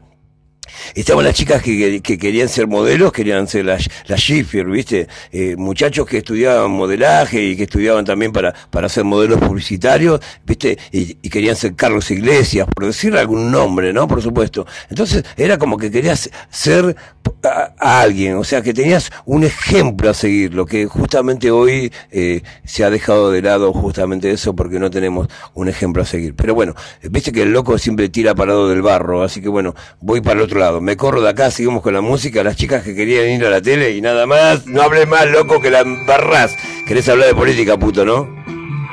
Estaban 0.96 1.26
las 1.26 1.36
chicas 1.36 1.62
que, 1.62 1.78
que- 1.78 2.02
que 2.02 2.18
querían 2.18 2.50
ser 2.50 2.68
modelos, 2.68 3.12
querían 3.12 3.48
ser 3.48 3.66
las, 3.66 3.90
las 4.08 4.22
¿viste? 4.68 5.08
Eh, 5.32 5.56
muchachos 5.58 6.06
que 6.06 6.18
estudiaban 6.18 6.72
modelaje 6.72 7.42
y 7.44 7.56
que 7.56 7.64
estudiaban 7.64 8.06
también 8.06 8.32
para, 8.32 8.54
para 8.70 8.90
ser 8.90 9.04
modelos 9.04 9.40
publicitarios, 9.40 10.20
¿viste? 10.46 10.78
Y, 10.92 11.16
querían 11.34 11.56
ser 11.56 11.76
Carlos 11.76 12.12
Iglesias, 12.12 12.68
por 12.74 12.86
decir 12.86 13.16
algún 13.18 13.52
nombre, 13.52 13.92
¿no? 13.92 14.08
Por 14.08 14.22
supuesto. 14.22 14.68
Entonces 14.90 15.24
era 15.36 15.58
como 15.58 15.78
que 15.78 15.90
querías 15.90 16.30
ser 16.52 16.96
a, 17.44 17.74
a 17.80 18.02
alguien, 18.02 18.36
o 18.36 18.44
sea, 18.44 18.62
que 18.62 18.74
tenías 18.74 19.10
un 19.26 19.44
ejemplo 19.44 20.10
a 20.12 20.14
seguir, 20.14 20.54
lo 20.54 20.66
que 20.66 20.86
justamente 20.86 21.50
hoy 21.52 21.92
eh, 22.12 22.42
se 22.66 22.84
ha 22.84 22.90
dejado 22.92 23.32
de 23.32 23.42
lado 23.42 23.74
justamente 23.74 24.30
eso 24.32 24.56
porque 24.56 24.80
no 24.80 24.92
tenemos 24.92 25.28
un 25.56 25.70
ejemplo 25.70 26.04
a 26.04 26.06
seguir. 26.06 26.36
Pero 26.36 26.54
bueno, 26.54 26.76
viste 27.10 27.32
que 27.32 27.42
el 27.44 27.52
loco 27.52 27.78
siempre 27.80 28.10
tira 28.10 28.36
parado 28.36 28.70
del 28.70 28.82
barro, 28.82 29.24
así 29.24 29.42
que 29.42 29.50
bueno, 29.50 29.74
voy 30.00 30.22
para 30.22 30.36
el 30.36 30.42
otro 30.42 30.60
lado. 30.60 30.63
Me 30.82 30.96
corro 30.96 31.22
de 31.22 31.30
acá, 31.30 31.52
seguimos 31.52 31.82
con 31.82 31.94
la 31.94 32.02
música, 32.02 32.44
las 32.44 32.56
chicas 32.56 32.84
que 32.84 32.96
querían 32.96 33.28
ir 33.28 33.46
a 33.46 33.50
la 33.50 33.62
tele 33.62 33.92
y 33.92 34.02
nada 34.02 34.26
más, 34.26 34.66
no 34.66 34.82
hables 34.82 35.08
más, 35.08 35.26
loco, 35.28 35.60
que 35.60 35.70
la 35.70 35.82
embarrás. 35.82 36.56
Querés 36.88 37.10
hablar 37.10 37.28
de 37.28 37.36
política, 37.36 37.78
puto, 37.78 38.06
¿no? 38.06 38.28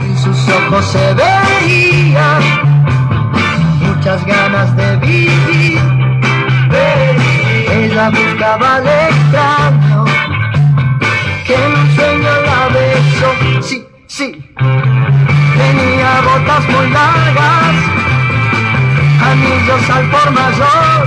En 0.01 0.19
sus 0.19 0.49
ojos 0.49 0.85
se 0.87 1.15
veían 1.15 2.43
muchas 3.87 4.27
ganas 4.27 4.77
de 4.77 4.97
vivir. 4.97 5.81
Ella 7.73 8.11
buscaba 8.11 8.77
al 8.77 8.87
extraño 8.87 10.05
que 11.47 11.55
en 11.55 11.73
un 11.73 11.95
sueño 11.95 12.31
la 12.47 12.69
besó. 12.69 13.63
Sí, 13.63 13.87
sí. 14.07 14.33
Tenía 14.59 16.21
botas 16.23 16.69
muy 16.69 16.91
largas, 16.91 17.75
anillos 19.23 19.91
al 19.91 20.11
por 20.11 20.31
mayor, 20.31 21.07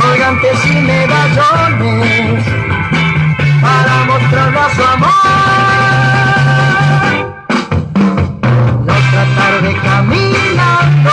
colgantes 0.00 0.66
y 0.66 0.74
medallones 0.80 2.44
para 3.60 4.04
mostrarle 4.06 4.60
su 4.74 4.82
amor. 4.82 5.10
La 8.86 9.24
tarde 9.34 9.76
caminando, 9.82 11.10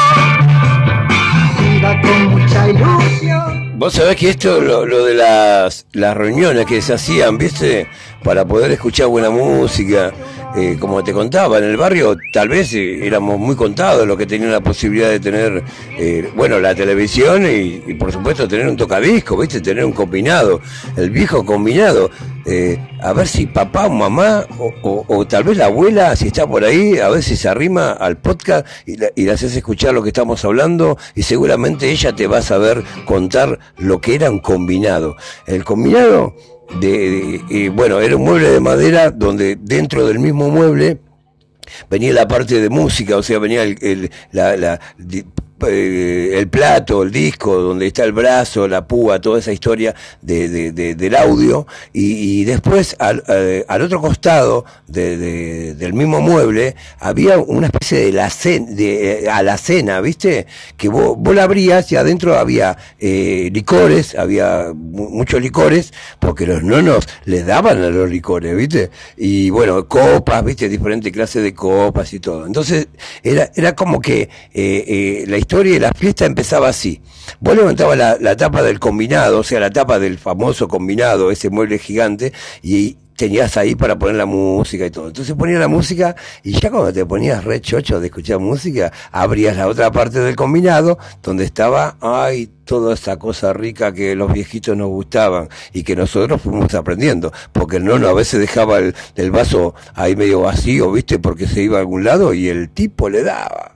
iba 1.75 2.01
con 2.01 2.25
mucha 2.27 2.69
ilusión, 2.69 3.79
Vos 3.79 3.93
sabés 3.93 4.15
que 4.15 4.29
esto, 4.29 4.61
lo, 4.61 4.85
lo 4.85 5.03
de 5.03 5.15
las, 5.15 5.85
las 5.91 6.15
reuniones 6.15 6.65
que 6.65 6.81
se 6.81 6.93
hacían, 6.93 7.37
¿viste? 7.37 7.89
Para 8.25 8.43
poder 8.43 8.71
escuchar 8.71 9.05
buena 9.05 9.29
música, 9.29 10.11
eh, 10.57 10.77
como 10.79 11.03
te 11.03 11.13
contaba, 11.13 11.59
en 11.59 11.65
el 11.65 11.77
barrio 11.77 12.15
tal 12.33 12.49
vez 12.49 12.73
eh, 12.73 13.05
éramos 13.05 13.37
muy 13.39 13.55
contados 13.55 14.07
los 14.07 14.17
que 14.17 14.25
tenían 14.25 14.51
la 14.51 14.61
posibilidad 14.61 15.09
de 15.11 15.19
tener, 15.19 15.63
eh, 15.99 16.31
bueno, 16.35 16.59
la 16.59 16.73
televisión 16.73 17.45
y, 17.45 17.93
por 17.93 18.11
supuesto 18.11 18.47
tener 18.47 18.67
un 18.67 18.75
tocadisco, 18.77 19.37
¿viste? 19.37 19.61
Tener 19.61 19.85
un 19.85 19.91
combinado, 19.91 20.59
el 20.97 21.11
viejo 21.11 21.45
combinado. 21.45 22.09
Eh, 22.47 22.77
a 23.01 23.11
ver 23.13 23.27
si 23.27 23.47
papá 23.47 23.87
o 23.87 23.89
mamá 23.89 24.45
o, 24.59 24.71
o- 24.83 25.05
o 25.07 25.27
tal 25.27 25.43
vez 25.45 25.57
la 25.57 25.65
abuela, 25.65 26.15
si 26.15 26.27
está 26.27 26.45
por 26.47 26.63
ahí, 26.63 26.97
a 26.99 27.09
ver 27.09 27.23
si 27.23 27.35
se 27.35 27.47
arrima 27.49 27.91
al 27.93 28.17
podcast 28.17 28.67
y, 28.87 28.97
la- 28.97 29.09
y 29.15 29.23
le 29.25 29.31
haces 29.31 29.55
escuchar 29.55 29.93
lo 29.95 30.01
que 30.03 30.09
estamos 30.09 30.43
hablando 30.45 30.95
y 31.15 31.23
seguramente 31.23 31.89
ella 31.89 32.15
te 32.15 32.27
va 32.27 32.37
a 32.37 32.41
saber 32.43 32.83
contar 33.05 33.59
lo 33.77 33.99
que 34.01 34.13
era 34.15 34.29
un 34.29 34.39
combinado. 34.39 35.15
El 35.47 35.63
combinado, 35.63 36.35
de, 36.79 37.41
de- 37.49 37.69
bueno, 37.69 37.99
era 37.99 38.15
un 38.15 38.23
mueble 38.23 38.49
de 38.49 38.59
madera 38.59 39.11
donde 39.11 39.57
dentro 39.59 40.05
del 40.07 40.19
mismo 40.19 40.49
mueble 40.49 40.99
venía 41.89 42.13
la 42.13 42.27
parte 42.27 42.59
de 42.61 42.69
música, 42.69 43.17
o 43.17 43.23
sea, 43.23 43.39
venía 43.39 43.63
el, 43.63 43.77
el- 43.81 44.11
la- 44.31 44.55
la- 44.57 44.79
eh, 45.67 46.31
el 46.37 46.47
plato, 46.47 47.03
el 47.03 47.11
disco, 47.11 47.55
donde 47.55 47.87
está 47.87 48.03
el 48.03 48.11
brazo, 48.11 48.67
la 48.67 48.85
púa, 48.87 49.19
toda 49.21 49.39
esa 49.39 49.53
historia 49.53 49.95
de, 50.21 50.49
de- 50.49 50.71
de- 50.71 50.95
del 50.95 51.15
audio, 51.15 51.65
y, 51.93 52.43
después 52.45 52.95
al, 52.99 53.23
eh, 53.27 53.63
al 53.67 53.81
otro 53.81 54.01
costado 54.01 54.65
de- 54.87 55.17
de- 55.17 55.73
del 55.75 55.93
mismo 55.93 56.19
mueble 56.21 56.75
había 56.99 57.37
una 57.39 57.67
especie 57.67 57.99
de, 58.05 58.11
la 58.11 58.29
de 58.69 59.23
eh, 59.25 59.29
alacena, 59.29 60.01
¿viste? 60.01 60.45
Que 60.77 60.89
vos, 60.89 61.17
la 61.33 61.43
abrías 61.43 61.91
y 61.91 61.95
adentro 61.95 62.37
había 62.37 62.77
eh, 62.99 63.49
licores, 63.53 64.15
había 64.15 64.71
mu- 64.73 65.09
muchos 65.09 65.41
licores, 65.41 65.93
porque 66.19 66.45
los 66.45 66.63
nonos 66.63 67.07
les 67.25 67.45
daban 67.45 67.81
a 67.81 67.89
los 67.89 68.09
licores, 68.09 68.55
¿viste? 68.55 68.91
Y 69.17 69.49
bueno, 69.49 69.87
copas, 69.87 70.43
¿viste? 70.43 70.67
Diferentes 70.69 71.11
clases 71.11 71.43
de 71.43 71.53
copas 71.53 72.13
y 72.13 72.19
todo. 72.19 72.45
Entonces, 72.45 72.87
era, 73.23 73.51
era 73.55 73.73
como 73.75 73.99
que 74.01 74.29
la 75.27 75.37
historia 75.45 75.73
de 75.73 75.79
la 75.79 75.91
fiesta 75.91 76.25
empezaba 76.25 76.69
así. 76.69 77.01
Vos 77.39 77.55
levantabas 77.55 77.95
la, 77.95 78.17
la 78.19 78.35
tapa 78.35 78.63
del 78.63 78.79
combinado, 78.79 79.39
o 79.39 79.43
sea, 79.43 79.59
la 79.59 79.69
tapa 79.69 79.99
del 79.99 80.17
famoso 80.17 80.67
combinado, 80.67 81.29
ese 81.29 81.51
mueble 81.51 81.77
gigante, 81.77 82.33
y 82.63 82.97
tenías 83.15 83.55
ahí 83.57 83.75
para 83.75 83.97
poner 83.97 84.15
la 84.15 84.25
música 84.25 84.87
y 84.87 84.89
todo. 84.89 85.07
Entonces 85.09 85.35
ponías 85.35 85.59
la 85.59 85.67
música 85.67 86.15
y 86.43 86.59
ya 86.59 86.71
cuando 86.71 86.91
te 86.91 87.05
ponías 87.05 87.43
re 87.43 87.61
chocho 87.61 87.99
de 87.99 88.07
escuchar 88.07 88.39
música, 88.39 88.91
abrías 89.11 89.55
la 89.55 89.67
otra 89.67 89.91
parte 89.91 90.19
del 90.19 90.35
combinado 90.35 90.97
donde 91.21 91.45
estaba, 91.45 91.95
ay, 92.01 92.49
toda 92.65 92.95
esa 92.95 93.17
cosa 93.17 93.53
rica 93.53 93.93
que 93.93 94.15
los 94.15 94.33
viejitos 94.33 94.75
nos 94.75 94.87
gustaban 94.87 95.47
y 95.73 95.83
que 95.83 95.95
nosotros 95.95 96.41
fuimos 96.41 96.73
aprendiendo. 96.73 97.31
Porque 97.53 97.77
el 97.77 97.85
nono 97.85 98.07
a 98.07 98.13
veces 98.13 98.39
dejaba 98.39 98.79
el, 98.79 98.95
el 99.15 99.29
vaso 99.29 99.75
ahí 99.93 100.15
medio 100.15 100.41
vacío, 100.41 100.91
¿viste? 100.91 101.19
Porque 101.19 101.47
se 101.47 101.61
iba 101.61 101.77
a 101.77 101.81
algún 101.81 102.03
lado 102.03 102.33
y 102.33 102.49
el 102.49 102.69
tipo 102.69 103.09
le 103.09 103.21
daba. 103.21 103.74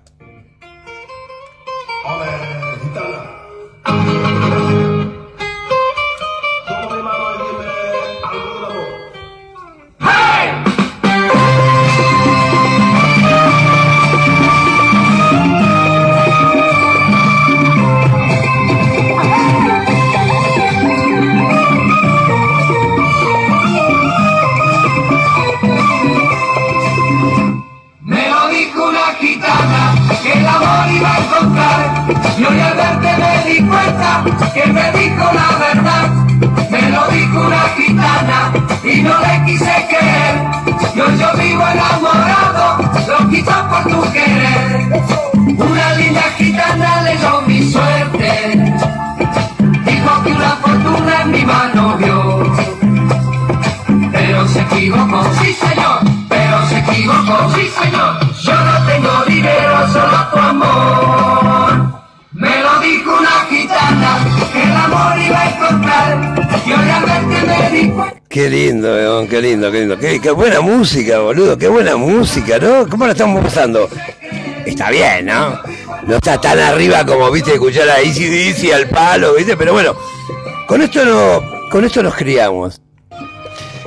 Me 3.89 4.28
iba 30.95 31.13
a 31.13 31.19
encontrar. 31.19 32.05
Y 32.37 32.45
hoy 32.45 32.59
al 32.59 32.75
verte 32.75 33.09
me 33.21 33.51
di 33.51 33.67
cuenta 33.67 34.23
que 34.53 34.65
me 34.67 34.91
dijo 34.91 35.25
la 35.33 35.57
verdad. 35.59 36.09
Me 36.69 36.81
lo 36.89 37.07
dijo 37.07 37.41
una 37.41 37.63
gitana 37.77 38.51
y 38.83 39.01
no 39.01 39.19
le 39.19 39.45
quise 39.45 39.87
creer. 39.89 40.35
Y 40.95 40.99
hoy 41.01 41.17
yo 41.17 41.33
vivo 41.37 41.63
enamorado, 41.67 42.77
loquito 43.07 43.51
por 43.69 43.83
tu 43.91 44.11
querer. 44.11 45.03
Una 45.57 45.93
linda 45.95 46.23
gitana 46.37 47.01
leyó 47.01 47.41
mi 47.47 47.71
suerte. 47.71 48.75
Dijo 49.85 50.23
que 50.23 50.31
una 50.31 50.55
fortuna 50.61 51.21
en 51.23 51.31
mi 51.31 51.45
mano 51.45 51.97
vio. 51.97 52.53
Pero 54.11 54.47
se 54.47 54.61
equivocó, 54.61 55.23
sí 55.41 55.53
señor, 55.53 55.99
pero 56.29 56.67
se 56.67 56.79
equivocó, 56.79 57.51
sí 57.55 57.69
señor. 57.81 58.19
Yo 58.41 58.53
no 58.53 58.78
que. 59.41 59.69
Qué 68.29 68.49
lindo, 68.49 69.27
qué 69.29 69.41
lindo, 69.41 69.71
qué 69.71 69.79
lindo. 69.79 69.97
Qué, 69.97 70.21
qué 70.21 70.31
buena 70.31 70.61
música, 70.61 71.19
boludo, 71.19 71.57
qué 71.57 71.67
buena 71.67 71.95
música, 71.97 72.59
¿no? 72.59 72.87
¿Cómo 72.87 73.05
la 73.05 73.13
estamos 73.13 73.43
pasando? 73.43 73.89
Está 74.65 74.91
bien, 74.91 75.25
¿no? 75.25 75.59
No 76.05 76.15
está 76.15 76.39
tan 76.39 76.59
arriba 76.59 77.05
como, 77.05 77.31
viste, 77.31 77.53
escuchar 77.53 77.89
a 77.89 77.99
Easy 77.99 78.25
Dizzy 78.25 78.71
al 78.71 78.87
palo, 78.87 79.33
viste, 79.33 79.57
pero 79.57 79.73
bueno, 79.73 79.95
con 80.67 80.81
esto 80.81 81.03
no, 81.03 81.69
con 81.69 81.83
esto 81.83 82.03
nos 82.03 82.15
criamos. 82.15 82.79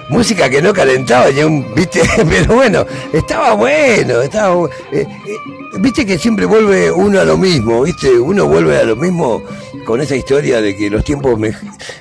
Música 0.08 0.48
que 0.50 0.60
no 0.60 0.72
calentaba, 0.72 1.30
ya 1.30 1.46
un, 1.46 1.74
viste, 1.74 2.02
pero 2.28 2.54
bueno, 2.54 2.84
estaba 3.12 3.54
bueno, 3.54 4.20
estaba 4.20 4.68
eh, 4.92 5.06
eh, 5.26 5.36
viste 5.80 6.04
que 6.04 6.18
siempre 6.18 6.44
vuelve 6.44 6.90
uno 6.90 7.20
a 7.20 7.24
lo 7.24 7.38
mismo, 7.38 7.82
viste, 7.82 8.10
uno 8.18 8.46
vuelve 8.46 8.78
a 8.78 8.84
lo 8.84 8.96
mismo 8.96 9.42
con 9.84 10.00
esa 10.00 10.14
historia 10.14 10.60
de 10.60 10.76
que 10.76 10.90
los 10.90 11.04
tiempos 11.04 11.38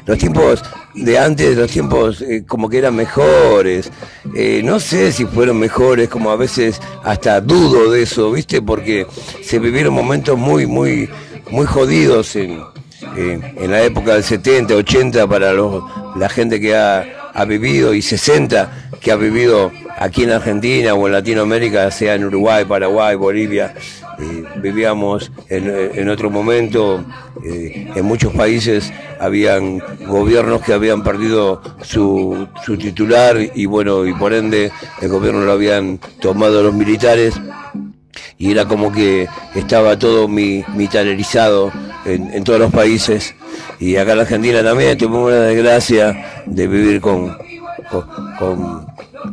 los 0.05 0.17
tiempos 0.17 0.63
de 0.93 1.17
antes, 1.17 1.57
los 1.57 1.71
tiempos 1.71 2.21
eh, 2.21 2.43
como 2.47 2.69
que 2.69 2.77
eran 2.77 2.95
mejores. 2.95 3.91
Eh, 4.35 4.61
no 4.63 4.79
sé 4.79 5.11
si 5.11 5.25
fueron 5.25 5.59
mejores, 5.59 6.09
como 6.09 6.31
a 6.31 6.35
veces 6.35 6.81
hasta 7.03 7.41
dudo 7.41 7.91
de 7.91 8.03
eso, 8.03 8.31
viste, 8.31 8.61
porque 8.61 9.07
se 9.43 9.59
vivieron 9.59 9.93
momentos 9.93 10.37
muy, 10.37 10.65
muy, 10.65 11.09
muy 11.49 11.65
jodidos 11.65 12.35
en, 12.35 12.61
en 13.15 13.71
la 13.71 13.81
época 13.83 14.13
del 14.13 14.23
70, 14.23 14.75
80 14.75 15.27
para 15.27 15.53
los, 15.53 15.83
la 16.15 16.29
gente 16.29 16.59
que 16.59 16.75
ha, 16.75 17.20
ha 17.33 17.45
vivido 17.45 17.93
y 17.93 18.01
60 18.01 18.89
que 18.99 19.11
ha 19.11 19.15
vivido 19.15 19.71
aquí 19.97 20.23
en 20.23 20.31
Argentina 20.31 20.93
o 20.93 21.07
en 21.07 21.13
Latinoamérica, 21.13 21.89
sea 21.91 22.15
en 22.15 22.25
Uruguay, 22.25 22.65
Paraguay, 22.65 23.15
Bolivia. 23.15 23.73
Eh, 24.19 24.43
vivíamos 24.57 25.31
en, 25.49 25.67
en 25.95 26.09
otro 26.09 26.29
momento, 26.29 27.03
eh, 27.43 27.91
en 27.95 28.05
muchos 28.05 28.33
países 28.33 28.93
habían 29.19 29.79
gobiernos 30.05 30.61
que 30.61 30.73
habían 30.73 31.03
perdido 31.03 31.61
su, 31.81 32.47
su 32.63 32.77
titular 32.77 33.37
y 33.55 33.65
bueno, 33.65 34.05
y 34.05 34.13
por 34.13 34.33
ende 34.33 34.71
el 35.01 35.09
gobierno 35.09 35.41
lo 35.41 35.53
habían 35.53 35.99
tomado 36.19 36.61
los 36.61 36.73
militares 36.73 37.33
y 38.37 38.51
era 38.51 38.65
como 38.67 38.91
que 38.91 39.27
estaba 39.55 39.97
todo 39.97 40.27
mi, 40.27 40.63
en, 42.05 42.33
en 42.33 42.43
todos 42.43 42.59
los 42.59 42.71
países. 42.71 43.35
Y 43.79 43.95
acá 43.95 44.11
en 44.11 44.17
la 44.17 44.23
Argentina 44.23 44.63
también 44.63 44.97
tuvimos 44.97 45.31
la 45.31 45.41
desgracia 45.41 46.43
de 46.45 46.67
vivir 46.67 47.01
con, 47.01 47.37
con, 47.89 48.85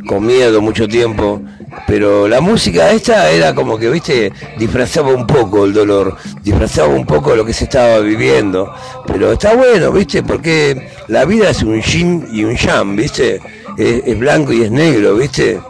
con- 0.06 0.26
miedo 0.26 0.60
mucho 0.60 0.86
tiempo. 0.88 1.40
Pero 1.86 2.26
la 2.28 2.40
música 2.40 2.90
esta 2.90 3.30
era 3.30 3.54
como 3.54 3.78
que 3.78 3.88
viste 3.90 4.32
disfrazaba 4.58 5.10
un 5.14 5.26
poco 5.26 5.64
el 5.64 5.72
dolor 5.72 6.16
disfrazaba 6.42 6.88
un 6.88 7.06
poco 7.06 7.36
lo 7.36 7.44
que 7.44 7.52
se 7.52 7.64
estaba 7.64 7.98
viviendo. 8.00 8.72
Pero 9.06 9.32
está 9.32 9.54
bueno 9.54 9.92
viste 9.92 10.22
porque 10.22 10.88
la 11.08 11.24
vida 11.24 11.50
es 11.50 11.62
un 11.62 11.80
yin 11.80 12.26
y 12.32 12.44
un 12.44 12.56
yang 12.56 12.96
viste. 12.96 13.40
Es, 13.76 14.02
es 14.06 14.18
blanco 14.18 14.52
y 14.52 14.62
es 14.62 14.70
negro 14.72 15.14
viste 15.14 15.60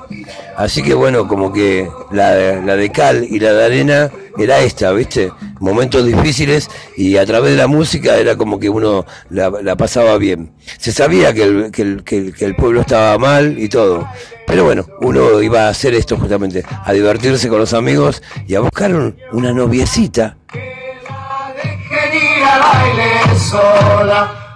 Así 0.59 0.83
que 0.83 0.93
bueno, 0.93 1.29
como 1.29 1.53
que 1.53 1.89
la, 2.11 2.31
de 2.35 2.91
cal 2.91 3.23
y 3.23 3.39
la 3.39 3.53
de 3.53 3.65
arena 3.65 4.11
era 4.37 4.59
esta, 4.59 4.91
¿viste? 4.91 5.31
Momentos 5.61 6.05
difíciles 6.05 6.69
y 6.97 7.17
a 7.17 7.25
través 7.25 7.53
de 7.53 7.57
la 7.59 7.69
música 7.69 8.17
era 8.17 8.37
como 8.37 8.59
que 8.59 8.69
uno 8.69 9.07
la, 9.31 9.77
pasaba 9.77 10.19
bien. 10.19 10.53
Se 10.79 10.91
sabía 10.91 11.33
que 11.33 11.45
el, 11.45 12.55
pueblo 12.59 12.81
estaba 12.81 13.17
mal 13.19 13.57
y 13.57 13.69
todo. 13.69 14.09
Pero 14.49 14.65
bueno, 14.65 14.85
uno 15.01 15.41
iba 15.41 15.67
a 15.67 15.69
hacer 15.69 15.95
esto 15.95 16.17
justamente, 16.17 16.65
a 16.85 16.93
divertirse 16.93 17.49
con 17.49 17.61
los 17.61 17.73
amigos 17.73 18.21
y 18.49 18.57
a 18.57 18.61
buscar 18.61 18.93
un- 18.93 19.17
una 19.31 19.53
noviecita. 19.53 20.37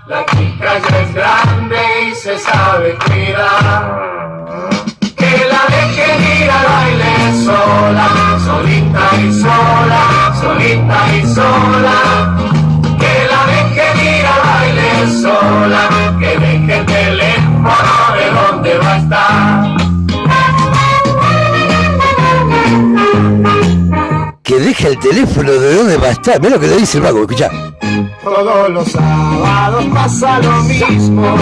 La 0.09 0.27
chica 0.27 0.81
ya 0.91 1.01
es 1.01 1.15
grande 1.15 1.77
y 2.11 2.15
se 2.17 2.37
sabe 2.39 2.99
cuidar 3.07 4.82
que 5.95 6.07
mira 6.23 6.59
baile 6.69 7.15
sola, 7.45 8.09
solita 8.45 9.05
y 9.21 9.33
sola, 9.43 10.03
solita 10.41 10.99
y 11.17 11.27
sola. 11.35 11.97
Que 13.01 13.15
la 13.31 13.41
deje 13.53 13.87
mira 14.01 14.35
baile 14.45 14.91
sola, 15.23 15.83
que 16.19 16.39
deje 16.39 16.79
el 16.79 16.87
teléfono 16.87 17.95
de 18.17 18.27
donde 18.31 18.79
va 18.79 18.93
a 18.93 18.99
estar. 18.99 19.62
Deja 24.63 24.89
el 24.89 24.99
teléfono 25.01 25.51
de 25.51 25.75
dónde 25.75 25.97
va 25.97 26.07
a 26.07 26.11
estar. 26.13 26.41
Mira 26.41 26.55
lo 26.55 26.61
que 26.61 26.69
le 26.69 26.77
dice 26.77 26.99
el 26.99 27.03
vago, 27.03 27.23
escuchá. 27.23 27.51
Todos 28.23 28.71
los 28.71 28.93
sábados 28.93 29.85
pasa 29.93 30.39
lo 30.39 30.63
mismo. 30.63 31.37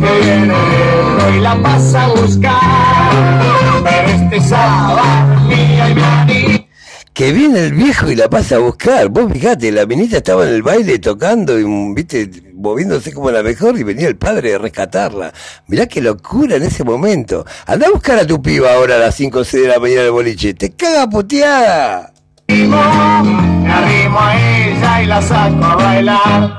Que 0.00 0.20
viene 0.20 0.42
el 0.42 0.50
viejo 0.50 1.30
y 1.36 1.40
la 1.40 1.62
pasa 1.62 2.04
a 2.04 2.08
buscar. 2.08 3.82
Pero 3.84 4.08
este 4.08 4.40
sábado 4.48 5.40
mía 5.46 5.90
y 5.90 5.94
mi. 5.94 6.66
Que 7.12 7.32
viene 7.32 7.66
el 7.66 7.72
viejo 7.72 8.10
y 8.10 8.16
la 8.16 8.28
pasa 8.28 8.56
a 8.56 8.58
buscar. 8.58 9.08
Vos 9.10 9.32
fijate, 9.32 9.70
la 9.70 9.86
minita 9.86 10.16
estaba 10.16 10.42
en 10.42 10.52
el 10.52 10.62
baile 10.62 10.98
tocando 10.98 11.56
y, 11.56 11.64
viste, 11.94 12.30
moviéndose 12.52 13.12
como 13.12 13.30
la 13.30 13.44
mejor 13.44 13.78
y 13.78 13.84
venía 13.84 14.08
el 14.08 14.16
padre 14.16 14.56
a 14.56 14.58
rescatarla. 14.58 15.32
Mirá 15.68 15.86
qué 15.86 16.00
locura 16.00 16.56
en 16.56 16.64
ese 16.64 16.82
momento. 16.82 17.46
Anda 17.66 17.86
a 17.86 17.90
buscar 17.90 18.18
a 18.18 18.26
tu 18.26 18.42
piba 18.42 18.72
ahora 18.72 18.96
a 18.96 18.98
las 18.98 19.14
5 19.14 19.38
o 19.38 19.44
6 19.44 19.62
de 19.62 19.68
la 19.68 19.78
mañana 19.78 20.02
del 20.02 20.10
boliche. 20.10 20.52
Te 20.54 20.70
caga 20.72 21.08
puteada. 21.08 22.12
Me 22.52 23.72
arrimo 23.72 24.18
a 24.18 24.36
ella 24.36 25.02
y 25.02 25.06
la 25.06 25.22
saco 25.22 25.64
a 25.64 25.76
bailar. 25.76 26.50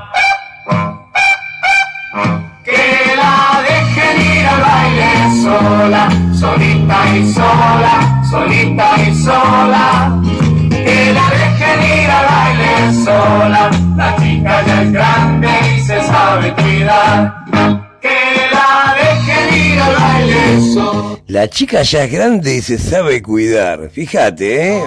Que 2.64 3.14
la 3.14 3.60
dejen 3.68 4.38
ir 4.38 4.46
al 4.46 4.60
baile 4.62 5.42
sola, 5.42 6.08
solita 6.32 7.16
y 7.16 7.32
sola, 7.32 8.22
solita 8.30 8.88
y 9.06 9.14
sola. 9.14 10.18
Que 10.70 11.12
la 11.12 11.26
dejen 11.36 12.00
ir 12.00 12.10
al 12.10 12.26
baile 12.32 13.04
sola, 13.04 13.70
la 13.94 14.16
chica 14.16 14.62
ya 14.66 14.82
es 14.82 14.92
grande 14.92 15.48
y 15.76 15.80
se 15.80 16.02
sabe 16.04 16.54
cuidar. 16.54 17.81
La 21.28 21.48
chica 21.48 21.82
ya 21.82 22.04
es 22.04 22.12
grande 22.12 22.56
y 22.56 22.62
se 22.62 22.78
sabe 22.78 23.22
cuidar. 23.22 23.88
Fíjate, 23.90 24.76
¿eh? 24.76 24.82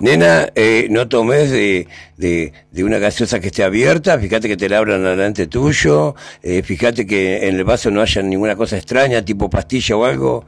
Nena, 0.00 0.48
eh, 0.54 0.86
no 0.90 1.08
tomes 1.08 1.50
de, 1.50 1.88
de, 2.16 2.52
una 2.84 2.98
gaseosa 2.98 3.40
que 3.40 3.48
esté 3.48 3.64
abierta. 3.64 4.18
Fíjate 4.18 4.48
que 4.48 4.56
te 4.56 4.68
la 4.68 4.78
abran 4.78 5.02
delante 5.02 5.46
tuyo. 5.48 6.14
Eh, 6.42 6.62
fíjate 6.62 7.06
que 7.06 7.48
en 7.48 7.56
el 7.56 7.64
vaso 7.64 7.90
no 7.90 8.00
haya 8.00 8.22
ninguna 8.22 8.54
cosa 8.54 8.76
extraña, 8.76 9.24
tipo 9.24 9.50
pastilla 9.50 9.96
o 9.96 10.04
algo. 10.04 10.46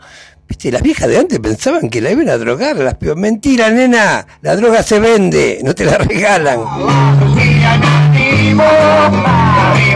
Viste, 0.48 0.70
las 0.70 0.82
viejas 0.82 1.08
de 1.08 1.18
antes 1.18 1.38
pensaban 1.38 1.88
que 1.90 2.00
la 2.00 2.10
iban 2.10 2.28
a 2.28 2.36
drogar. 2.36 2.76
Las. 2.76 2.96
Mentira, 3.16 3.70
nena. 3.70 4.26
La 4.42 4.56
droga 4.56 4.82
se 4.82 5.00
vende, 5.00 5.60
no 5.64 5.74
te 5.74 5.84
la 5.84 5.98
regalan. 5.98 6.60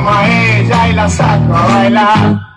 A 0.06 0.58
ella 0.58 0.88
y 0.88 0.92
la 0.92 1.08
saco 1.08 1.54
a 1.54 1.66
bailar. 1.66 2.53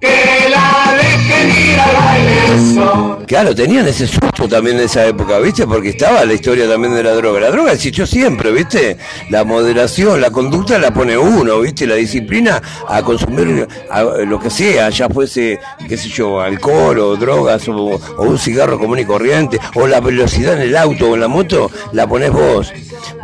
Que 0.00 0.48
la 0.50 0.94
dejen 0.94 1.70
ir 1.72 1.80
al 1.80 1.96
baile 1.96 2.74
sola. 2.74 3.18
Claro, 3.26 3.54
tenían 3.54 3.88
ese 3.88 4.06
susto 4.06 4.46
también 4.48 4.76
en 4.76 4.84
esa 4.84 5.06
época, 5.06 5.38
¿viste? 5.38 5.66
Porque 5.66 5.88
estaba 5.88 6.24
la 6.24 6.34
historia 6.34 6.68
también 6.68 6.94
de 6.94 7.02
la 7.02 7.12
droga. 7.12 7.40
La 7.40 7.50
droga 7.50 7.72
existió 7.72 8.06
siempre, 8.06 8.52
¿viste? 8.52 8.98
La 9.30 9.42
moderación, 9.44 10.20
la 10.20 10.30
conducta 10.30 10.78
la 10.78 10.92
pone 10.92 11.16
uno, 11.16 11.60
¿viste? 11.60 11.86
La 11.86 11.94
disciplina 11.94 12.62
a 12.86 13.02
consumir 13.02 13.66
lo 14.26 14.38
que 14.38 14.50
sea, 14.50 14.90
ya 14.90 15.08
fuese, 15.08 15.58
qué 15.88 15.96
sé 15.96 16.08
yo, 16.08 16.40
alcohol 16.40 16.98
o 16.98 17.16
drogas 17.16 17.66
o, 17.68 17.74
o 17.74 18.22
un 18.22 18.38
cigarro 18.38 18.78
común 18.78 18.98
y 18.98 19.04
corriente, 19.04 19.58
o 19.74 19.86
la 19.86 20.00
velocidad 20.00 20.54
en 20.54 20.62
el 20.62 20.76
auto 20.76 21.10
o 21.10 21.14
en 21.14 21.20
la 21.20 21.28
moto, 21.28 21.70
la 21.92 22.06
pones 22.06 22.30
vos. 22.30 22.72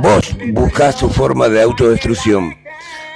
Vos 0.00 0.36
buscás 0.52 0.96
tu 0.96 1.08
forma 1.08 1.48
de 1.48 1.62
autodestrucción. 1.62 2.61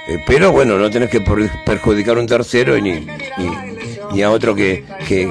Eh, 0.09 0.23
pero 0.25 0.51
bueno, 0.51 0.77
no 0.77 0.89
tenés 0.89 1.09
que 1.09 1.21
per- 1.21 1.51
perjudicar 1.65 2.17
a 2.17 2.19
un 2.21 2.27
tercero 2.27 2.77
ni, 2.79 3.05
a 4.23 4.29
otro 4.31 4.55
que, 4.55 4.83
que, 5.07 5.29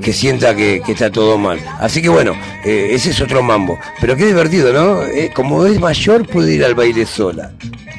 que, 0.00 0.12
sienta 0.12 0.54
que, 0.54 0.82
está 0.86 1.10
todo 1.10 1.38
mal. 1.38 1.58
Así 1.80 2.00
que 2.02 2.08
bueno, 2.08 2.32
eh, 2.64 2.88
ese 2.92 3.10
es 3.10 3.20
otro 3.20 3.42
mambo. 3.42 3.78
Pero 4.00 4.14
qué 4.16 4.26
divertido, 4.26 4.72
¿no? 4.72 5.02
Eh, 5.02 5.30
como 5.34 5.64
es 5.66 5.80
mayor, 5.80 6.26
puede 6.26 6.54
ir 6.54 6.64
al 6.64 6.74
baile 6.74 7.06
sola. 7.06 7.50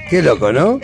Qué 0.10 0.22
loco, 0.22 0.52
¿no? 0.52 0.80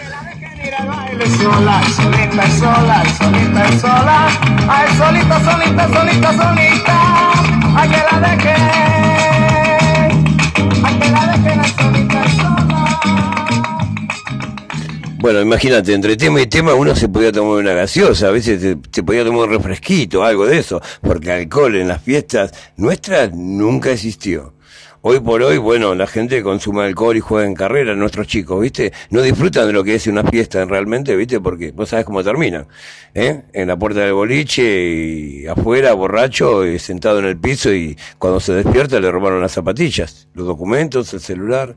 Ay, 7.76 7.90
que 7.90 7.98
la. 7.98 8.30
Ay, 10.84 11.00
que 11.00 11.56
la 11.56 11.64
sola. 11.66 12.67
Bueno, 15.28 15.42
imagínate, 15.42 15.94
entre 15.94 16.16
tema 16.16 16.40
y 16.40 16.48
tema 16.48 16.74
uno 16.74 16.96
se 16.96 17.10
podía 17.10 17.34
tomar 17.34 17.58
una 17.58 17.74
gaseosa, 17.74 18.30
a 18.30 18.32
veces 18.32 18.78
te 18.90 19.04
podía 19.04 19.26
tomar 19.26 19.50
un 19.50 19.56
refresquito, 19.56 20.24
algo 20.24 20.46
de 20.46 20.58
eso, 20.58 20.82
porque 21.02 21.30
alcohol 21.34 21.76
en 21.76 21.90
las 21.90 22.02
fiestas 22.02 22.54
nuestras 22.78 23.34
nunca 23.34 23.92
existió. 23.92 24.54
Hoy 25.02 25.20
por 25.20 25.42
hoy, 25.42 25.58
bueno, 25.58 25.96
la 25.96 26.08
gente 26.08 26.42
consume 26.42 26.84
alcohol 26.84 27.18
y 27.18 27.20
juega 27.20 27.46
en 27.46 27.56
carrera, 27.56 27.94
nuestros 27.94 28.26
chicos, 28.26 28.62
¿viste? 28.62 28.94
No 29.10 29.22
disfrutan 29.22 29.68
de 29.68 29.74
lo 29.74 29.84
que 29.84 29.96
es 29.96 30.08
una 30.08 30.24
fiesta 30.24 30.64
realmente, 30.64 31.14
¿viste? 31.18 31.42
Porque 31.42 31.74
vos 31.74 31.90
sabés 31.90 32.06
cómo 32.06 32.24
termina, 32.24 32.66
¿eh? 33.14 33.42
En 33.52 33.68
la 33.68 33.76
puerta 33.76 34.00
del 34.00 34.14
boliche 34.14 34.64
y 34.64 35.46
afuera, 35.46 35.92
borracho, 35.92 36.66
y 36.66 36.80
sentado 36.80 37.20
en 37.20 37.26
el 37.26 37.38
piso 37.38 37.74
y 37.74 37.98
cuando 38.18 38.40
se 38.40 38.54
despierta 38.54 38.98
le 39.02 39.12
robaron 39.12 39.42
las 39.42 39.52
zapatillas, 39.52 40.30
los 40.34 40.48
documentos, 40.48 41.14
el 41.14 41.20
celular 41.20 41.76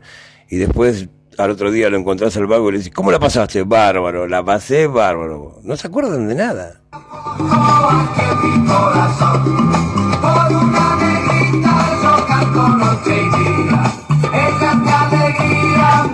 y 0.49 0.59
después 0.59 1.09
al 1.41 1.51
otro 1.51 1.71
día 1.71 1.89
lo 1.89 1.97
encontrás 1.97 2.37
al 2.37 2.47
vago 2.47 2.69
y 2.69 2.73
le 2.73 2.79
decís, 2.79 2.93
¿cómo 2.95 3.11
la 3.11 3.19
pasaste? 3.19 3.63
Bárbaro, 3.63 4.27
la 4.27 4.45
pasé 4.45 4.87
bárbaro. 4.87 5.61
No 5.63 5.77
se 5.77 5.87
acuerdan 5.87 6.29
de 6.29 6.35
nada. 6.35 6.81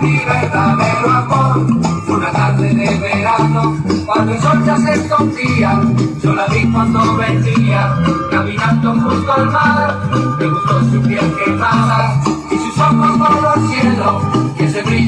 Mi 0.01 0.17
verdadero 0.19 1.09
amor. 1.09 1.67
Una 2.07 2.31
tarde 2.31 2.73
de 2.73 2.99
verano, 2.99 3.77
cuando 4.05 4.33
el 4.33 4.39
sol 4.39 4.63
ya 4.65 4.77
se 4.77 4.93
escondía, 4.93 5.81
yo 6.21 6.33
la 6.33 6.47
vi 6.47 6.71
cuando 6.71 7.17
venía, 7.17 7.95
caminando 8.31 8.93
junto 8.93 9.33
al 9.33 9.51
mar. 9.51 9.97
Me 10.39 10.47
gustó 10.47 10.79
su 10.91 11.01
piel 11.01 11.35
quemada 11.43 11.46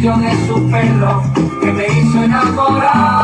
de 0.01 0.47
su 0.47 0.71
pelo 0.71 1.21
que 1.61 1.73
me 1.73 1.85
hizo 1.87 2.23
enamorar. 2.23 3.18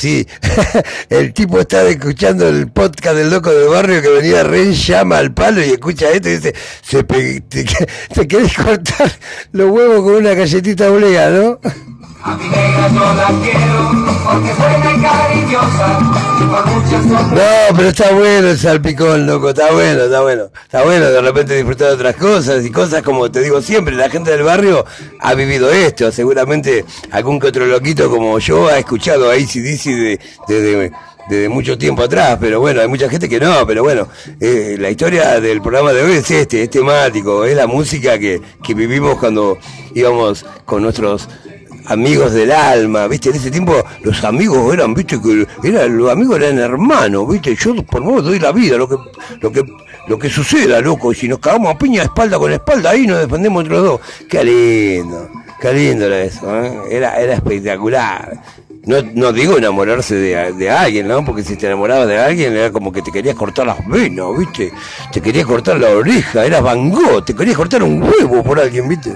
Decís, 0.00 0.26
el 1.08 1.32
tipo 1.32 1.58
está 1.58 1.82
escuchando 1.88 2.48
el 2.48 2.70
podcast 2.70 3.16
del 3.16 3.30
loco 3.30 3.50
del 3.50 3.68
barrio 3.68 4.00
que 4.00 4.08
venía 4.08 4.44
re 4.44 4.72
llama 4.72 5.18
al 5.18 5.34
palo 5.34 5.60
y 5.60 5.70
escucha 5.70 6.10
esto 6.10 6.28
y 6.28 6.36
dice, 6.36 6.54
se 6.82 7.02
te, 7.02 7.40
te 8.14 8.28
querés 8.28 8.54
cortar 8.54 9.10
los 9.52 9.70
huevos 9.70 10.02
con 10.02 10.14
una 10.14 10.34
galletita 10.34 10.90
oblea, 10.90 11.30
¿no? 11.30 11.58
A 12.28 12.36
mi 12.36 12.48
negra 12.50 12.88
yo 12.88 13.14
la 13.14 13.28
quiero 13.42 14.08
porque 14.24 14.50
y 14.50 15.02
cariñosa. 15.02 15.98
No, 17.30 17.76
pero 17.76 17.88
está 17.88 18.12
bueno 18.12 18.48
el 18.50 18.58
salpicón, 18.58 19.26
loco, 19.26 19.48
está 19.48 19.72
bueno, 19.72 20.02
está 20.04 20.20
bueno. 20.20 20.50
Está 20.62 20.84
bueno 20.84 21.06
de 21.06 21.22
repente 21.22 21.56
disfrutar 21.56 21.88
de 21.88 21.94
otras 21.94 22.16
cosas 22.16 22.64
y 22.66 22.70
cosas 22.70 23.02
como 23.02 23.30
te 23.30 23.40
digo 23.40 23.62
siempre, 23.62 23.96
la 23.96 24.10
gente 24.10 24.30
del 24.30 24.42
barrio 24.42 24.84
ha 25.20 25.34
vivido 25.34 25.70
esto. 25.70 26.12
Seguramente 26.12 26.84
algún 27.10 27.40
que 27.40 27.46
otro 27.46 27.64
loquito 27.64 28.10
como 28.10 28.38
yo 28.38 28.68
ha 28.68 28.78
escuchado 28.78 29.30
a 29.30 29.34
ACDC 29.34 29.84
de, 29.84 30.20
desde 30.46 30.92
desde 31.28 31.48
mucho 31.50 31.76
tiempo 31.76 32.02
atrás, 32.02 32.38
pero 32.40 32.58
bueno, 32.58 32.80
hay 32.80 32.88
mucha 32.88 33.08
gente 33.10 33.28
que 33.28 33.38
no, 33.38 33.66
pero 33.66 33.82
bueno, 33.82 34.08
eh, 34.40 34.76
la 34.78 34.88
historia 34.88 35.38
del 35.40 35.60
programa 35.60 35.92
de 35.92 36.02
hoy 36.02 36.12
es 36.12 36.30
este, 36.30 36.62
es 36.62 36.70
temático, 36.70 37.44
es 37.44 37.54
la 37.54 37.66
música 37.66 38.18
que, 38.18 38.40
que 38.62 38.72
vivimos 38.72 39.18
cuando 39.18 39.58
íbamos 39.94 40.46
con 40.64 40.82
nuestros 40.82 41.28
amigos 41.88 42.32
del 42.32 42.52
alma, 42.52 43.06
viste, 43.08 43.30
en 43.30 43.36
ese 43.36 43.50
tiempo 43.50 43.74
los 44.02 44.22
amigos 44.24 44.72
eran, 44.74 44.94
viste, 44.94 45.20
que 45.20 45.46
eran, 45.64 45.96
los 45.96 46.10
amigos 46.10 46.36
eran 46.36 46.58
hermanos, 46.58 47.28
viste, 47.28 47.54
yo 47.56 47.74
por 47.82 48.02
vos 48.02 48.24
doy 48.24 48.38
la 48.38 48.52
vida, 48.52 48.76
lo 48.76 48.88
que, 48.88 48.96
lo 49.40 49.50
que, 49.50 49.64
lo 50.06 50.18
que 50.18 50.28
suceda, 50.28 50.80
loco, 50.80 51.12
y 51.12 51.14
si 51.14 51.28
nos 51.28 51.38
cagamos 51.38 51.74
a 51.74 51.78
piña 51.78 52.02
espalda 52.02 52.38
con 52.38 52.52
espalda, 52.52 52.90
ahí 52.90 53.06
nos 53.06 53.20
defendemos 53.20 53.62
entre 53.62 53.76
los 53.76 53.84
dos, 53.84 54.00
qué 54.28 54.44
lindo, 54.44 55.30
qué 55.60 55.72
lindo 55.72 56.06
era 56.06 56.20
eso, 56.22 56.62
¿eh? 56.62 56.80
era, 56.90 57.18
era 57.20 57.34
espectacular. 57.34 58.42
No, 58.84 59.02
no 59.02 59.32
digo 59.34 59.58
enamorarse 59.58 60.14
de, 60.14 60.52
de 60.54 60.70
alguien, 60.70 61.08
¿no? 61.08 61.22
Porque 61.22 61.42
si 61.42 61.56
te 61.56 61.66
enamorabas 61.66 62.08
de 62.08 62.18
alguien 62.18 62.56
era 62.56 62.72
como 62.72 62.90
que 62.90 63.02
te 63.02 63.12
querías 63.12 63.34
cortar 63.34 63.66
las 63.66 63.86
venas, 63.86 64.26
¿viste? 64.38 64.72
Te 65.12 65.20
querías 65.20 65.44
cortar 65.44 65.78
la 65.78 65.90
oreja, 65.90 66.46
eras 66.46 66.62
Van 66.62 66.88
Gogh, 66.88 67.22
te 67.22 67.34
querías 67.34 67.56
cortar 67.56 67.82
un 67.82 68.02
huevo 68.02 68.42
por 68.42 68.58
alguien, 68.58 68.88
¿viste? 68.88 69.12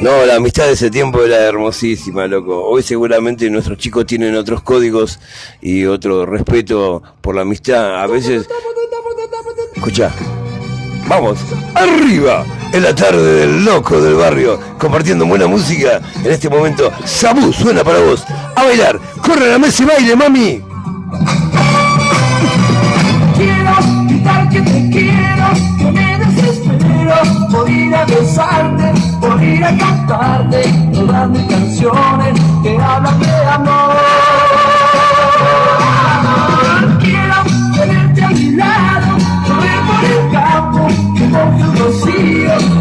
No, 0.00 0.24
la 0.24 0.36
amistad 0.36 0.64
de 0.64 0.72
ese 0.72 0.90
tiempo 0.90 1.22
era 1.22 1.36
hermosísima, 1.36 2.26
loco. 2.26 2.64
Hoy 2.64 2.82
seguramente 2.82 3.50
nuestros 3.50 3.76
chicos 3.76 4.06
tienen 4.06 4.34
otros 4.34 4.62
códigos 4.62 5.20
y 5.60 5.84
otro 5.84 6.24
respeto 6.24 7.02
por 7.20 7.34
la 7.34 7.42
amistad. 7.42 8.02
A 8.02 8.06
veces... 8.06 8.48
Escucha. 9.74 10.10
Vamos, 11.06 11.38
arriba, 11.74 12.46
en 12.72 12.82
la 12.82 12.94
tarde 12.94 13.40
del 13.40 13.64
loco 13.64 14.00
del 14.00 14.14
barrio, 14.14 14.58
compartiendo 14.78 15.26
buena 15.26 15.46
música. 15.46 16.00
En 16.24 16.30
este 16.30 16.48
momento, 16.48 16.90
Sabu 17.04 17.52
suena 17.52 17.84
para 17.84 17.98
vos. 17.98 18.24
A 18.56 18.64
bailar, 18.64 18.98
corre 19.20 19.46
a 19.46 19.48
la 19.48 19.58
mesa 19.58 19.82
y 19.82 19.86
baile, 19.86 20.16
mami. 20.16 20.62
Quiero 23.36 23.76
gritar 24.06 24.48
que 24.48 24.60
te 24.62 24.90
quiero, 24.90 25.92
me 25.92 26.89
desespero 27.10 27.48
por 27.50 27.68
ir 27.68 27.94
a 27.94 28.04
besarte, 28.04 28.92
por 29.20 29.42
ir 29.42 29.64
a 29.64 29.76
cantarte 29.76 30.62
todas 30.92 31.30
mis 31.30 31.42
canciones 31.42 32.40
que 32.62 32.78
hablan 32.78 33.20
de 33.20 33.46
amor. 33.46 33.96
Quiero 37.00 37.34
tenerte 37.74 38.24
a 38.24 38.28
mi 38.28 38.50
lado, 38.52 39.18
correr 39.46 39.80
por 39.88 40.04
el 40.04 40.32
campo, 40.32 40.86
que 41.16 41.24
un 41.24 41.78
rocío, 41.78 42.79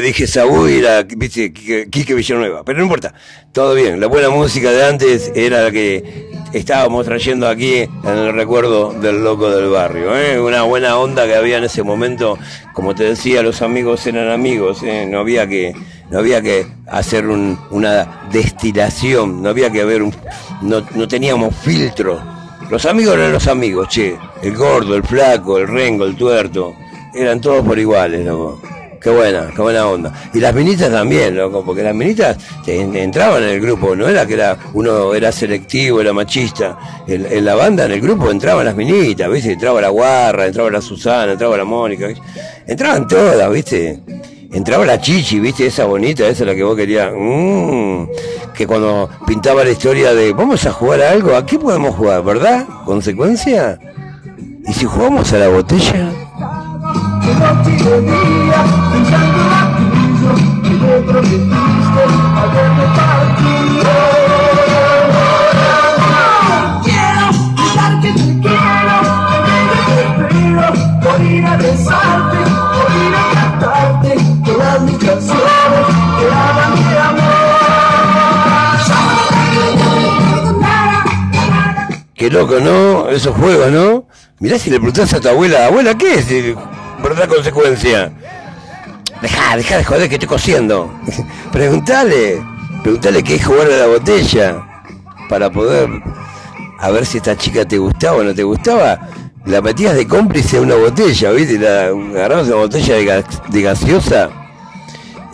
dije 0.00 0.26
Sabu 0.26 0.66
y 0.68 0.78
era, 0.78 1.02
viste, 1.02 1.52
Quique 1.52 2.14
Villanueva. 2.14 2.64
Pero 2.64 2.78
no 2.78 2.84
importa, 2.84 3.14
todo 3.52 3.74
bien. 3.74 4.00
La 4.00 4.06
buena 4.06 4.30
música 4.30 4.70
de 4.70 4.84
antes 4.84 5.32
era 5.34 5.62
la 5.62 5.70
que 5.70 6.30
estábamos 6.52 7.06
trayendo 7.06 7.46
aquí 7.48 7.78
en 7.78 7.90
el 8.04 8.32
recuerdo 8.34 8.92
del 8.92 9.22
loco 9.22 9.50
del 9.50 9.68
barrio. 9.70 10.16
¿eh? 10.16 10.40
Una 10.40 10.62
buena 10.62 10.96
onda 10.98 11.26
que 11.26 11.34
había 11.34 11.58
en 11.58 11.64
ese 11.64 11.82
momento. 11.82 12.38
Como 12.74 12.94
te 12.94 13.04
decía, 13.04 13.42
los 13.42 13.62
amigos 13.62 14.06
eran 14.06 14.30
amigos. 14.30 14.82
¿eh? 14.82 15.06
No 15.08 15.20
había 15.20 15.46
que 15.46 15.72
no 16.10 16.18
había 16.18 16.42
que 16.42 16.66
hacer 16.88 17.26
un- 17.28 17.56
una 17.70 18.26
destilación, 18.32 19.42
no 19.42 19.48
había 19.50 19.70
que 19.70 19.80
haber 19.80 20.02
un, 20.02 20.12
no, 20.62 20.84
no 20.96 21.06
teníamos 21.06 21.54
filtro. 21.54 22.20
Los 22.68 22.84
amigos 22.86 23.14
eran 23.14 23.32
los 23.32 23.46
amigos, 23.46 23.88
che. 23.88 24.16
El 24.42 24.56
gordo, 24.56 24.94
el 24.96 25.02
flaco, 25.04 25.58
el 25.58 25.68
rengo, 25.68 26.04
el 26.04 26.16
tuerto. 26.16 26.74
Eran 27.14 27.40
todos 27.40 27.64
por 27.64 27.78
iguales, 27.78 28.24
loco. 28.24 28.60
Qué 29.00 29.08
buena, 29.08 29.50
qué 29.54 29.62
buena 29.62 29.86
onda. 29.86 30.12
Y 30.34 30.40
las 30.40 30.54
minitas 30.54 30.90
también, 30.90 31.34
loco, 31.34 31.64
porque 31.64 31.82
las 31.82 31.94
en- 32.66 32.94
entraban 32.96 33.42
en 33.42 33.48
el 33.48 33.60
grupo, 33.60 33.96
no 33.96 34.06
era 34.06 34.26
que 34.26 34.34
era 34.34 34.58
uno 34.74 35.14
era 35.14 35.32
selectivo, 35.32 36.02
era 36.02 36.12
machista. 36.12 36.76
En, 37.06 37.44
la 37.44 37.54
banda, 37.54 37.86
en 37.86 37.92
el 37.92 38.00
grupo, 38.02 38.30
entraban 38.30 38.66
las 38.66 38.76
minitas, 38.76 39.30
¿viste? 39.30 39.52
Entraba 39.52 39.80
la 39.80 39.88
Guarra, 39.88 40.46
entraba 40.46 40.70
la 40.70 40.82
Susana, 40.82 41.32
entraba 41.32 41.56
la 41.56 41.64
Mónica, 41.64 42.08
¿viste? 42.08 42.22
Entraban 42.66 43.08
todas, 43.08 43.50
¿viste? 43.50 44.00
Entraba 44.52 44.84
la 44.84 45.00
Chichi, 45.00 45.40
¿viste? 45.40 45.66
Esa 45.66 45.86
bonita, 45.86 46.26
esa 46.26 46.44
la 46.44 46.54
que 46.54 46.62
vos 46.62 46.76
querías. 46.76 47.10
Mm, 47.16 48.04
que 48.52 48.66
cuando 48.66 49.08
pintaba 49.26 49.64
la 49.64 49.70
historia 49.70 50.12
de 50.12 50.34
vamos 50.34 50.66
a 50.66 50.72
jugar 50.72 51.00
a 51.00 51.10
algo, 51.12 51.34
¿a 51.34 51.46
qué 51.46 51.58
podemos 51.58 51.94
jugar, 51.94 52.22
verdad? 52.22 52.66
¿Consecuencia? 52.84 53.78
¿Y 54.66 54.72
si 54.74 54.84
jugamos 54.84 55.32
a 55.32 55.38
la 55.38 55.48
botella? 55.48 56.12
Aquello 60.80 60.86
que 60.86 60.86
me 60.86 61.00
prometiste 61.02 62.02
al 62.36 62.50
verme 62.50 62.84
partido. 62.96 63.90
Quiero 66.84 67.26
gritar 67.56 68.00
que 68.00 68.10
te 68.12 68.24
quiero, 68.40 68.96
que 69.30 69.56
te 69.86 69.94
espero, 70.00 70.66
por 71.02 71.20
ir 71.20 71.46
a 71.46 71.56
besarte, 71.56 72.38
por 72.74 72.88
ir 72.96 73.14
a 73.14 73.24
cantarte 73.34 74.12
todas 74.44 74.82
mis 74.82 74.98
canciones 74.98 75.86
que 76.18 76.24
hablan 76.32 76.74
de 76.88 76.98
amor. 76.98 77.40
Qué 82.14 82.30
loco, 82.30 82.60
¿no? 82.60 83.08
Esos 83.08 83.34
juegos, 83.34 83.70
¿no? 83.70 84.04
Mirá 84.40 84.58
si 84.58 84.68
le 84.68 84.76
preguntás 84.76 85.14
a 85.14 85.20
tu 85.20 85.28
abuela, 85.28 85.66
abuela, 85.66 85.96
¿qué 85.96 86.14
es 86.14 86.30
eh, 86.30 86.54
verdad 87.02 87.28
consecuencia? 87.28 88.12
Dejá, 89.22 89.56
dejá 89.56 89.76
de 89.78 89.84
joder 89.84 90.08
que 90.08 90.14
estoy 90.14 90.28
cosiendo. 90.28 90.90
preguntale, 91.52 92.42
preguntale 92.82 93.22
qué 93.22 93.34
es 93.36 93.44
jugar 93.46 93.66
a 93.70 93.76
la 93.76 93.86
botella. 93.86 94.66
Para 95.28 95.50
poder, 95.50 95.88
a 96.78 96.90
ver 96.90 97.06
si 97.06 97.18
esta 97.18 97.36
chica 97.36 97.64
te 97.64 97.78
gustaba 97.78 98.16
o 98.18 98.24
no 98.24 98.34
te 98.34 98.42
gustaba. 98.42 98.98
La 99.46 99.60
metías 99.60 99.94
de 99.94 100.06
cómplice 100.06 100.58
a 100.58 100.60
una 100.60 100.74
botella, 100.74 101.30
¿viste? 101.30 101.58
La, 101.58 101.86
agarrabas 101.86 102.46
una 102.48 102.56
botella 102.56 102.94
de, 102.96 103.04
gas- 103.04 103.42
de 103.48 103.62
gaseosa 103.62 104.28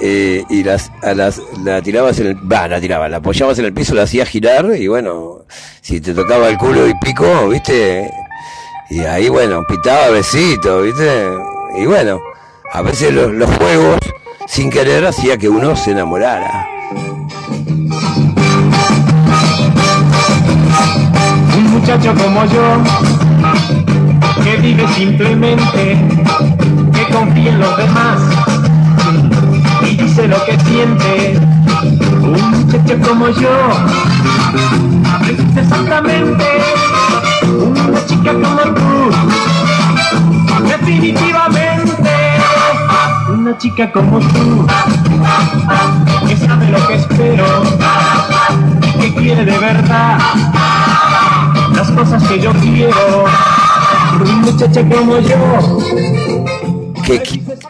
eh, 0.00 0.44
y 0.48 0.62
las, 0.62 0.92
a 1.02 1.14
las, 1.14 1.40
la 1.64 1.80
tirabas 1.82 2.20
en 2.20 2.26
el, 2.28 2.52
va, 2.52 2.68
la 2.68 2.80
tirabas, 2.80 3.10
la 3.10 3.16
apoyabas 3.16 3.58
en 3.58 3.64
el 3.64 3.72
piso, 3.72 3.94
la 3.94 4.02
hacías 4.02 4.28
girar 4.28 4.66
y 4.76 4.86
bueno, 4.86 5.44
si 5.80 6.00
te 6.00 6.12
tocaba 6.14 6.48
el 6.48 6.56
culo 6.58 6.86
y 6.86 6.92
pico, 7.00 7.48
viste, 7.48 8.08
y 8.90 9.00
ahí 9.00 9.28
bueno, 9.28 9.64
pitaba 9.66 10.10
besito, 10.10 10.82
viste, 10.82 11.26
y 11.78 11.86
bueno, 11.86 12.20
a 12.76 12.82
veces 12.82 13.10
los, 13.10 13.32
los 13.32 13.50
juegos, 13.56 13.98
sin 14.46 14.68
querer, 14.68 15.06
hacía 15.06 15.38
que 15.38 15.48
uno 15.48 15.74
se 15.74 15.92
enamorara. 15.92 16.68
Un 21.56 21.70
muchacho 21.70 22.14
como 22.14 22.44
yo, 22.44 22.82
que 24.44 24.56
vive 24.58 24.86
simplemente, 24.88 25.98
que 26.92 27.14
confía 27.14 27.52
en 27.52 27.60
los 27.60 27.76
demás 27.78 28.20
y 29.80 29.96
dice 29.96 30.28
lo 30.28 30.44
que 30.44 30.60
siente. 30.60 31.40
Un 32.20 32.50
muchacho 32.50 32.98
como 33.08 33.30
yo, 33.30 33.70
es 35.30 35.56
exactamente 35.56 36.55
Chica 43.58 43.90
como 43.90 44.18
tú, 44.18 44.66
que 46.28 46.36
sabe 46.36 46.68
lo 46.68 46.86
que 46.86 46.94
espero, 46.94 47.46
que 49.00 49.14
quiere 49.14 49.44
de 49.44 49.58
verdad 49.58 50.18
las 51.74 51.90
cosas 51.90 52.22
que 52.28 52.38
yo 52.38 52.52
quiero. 52.52 53.24
Una 54.20 54.36
muchacha 54.36 54.82
como 54.82 55.18
yo, 55.20 55.78
Que, 57.04 57.22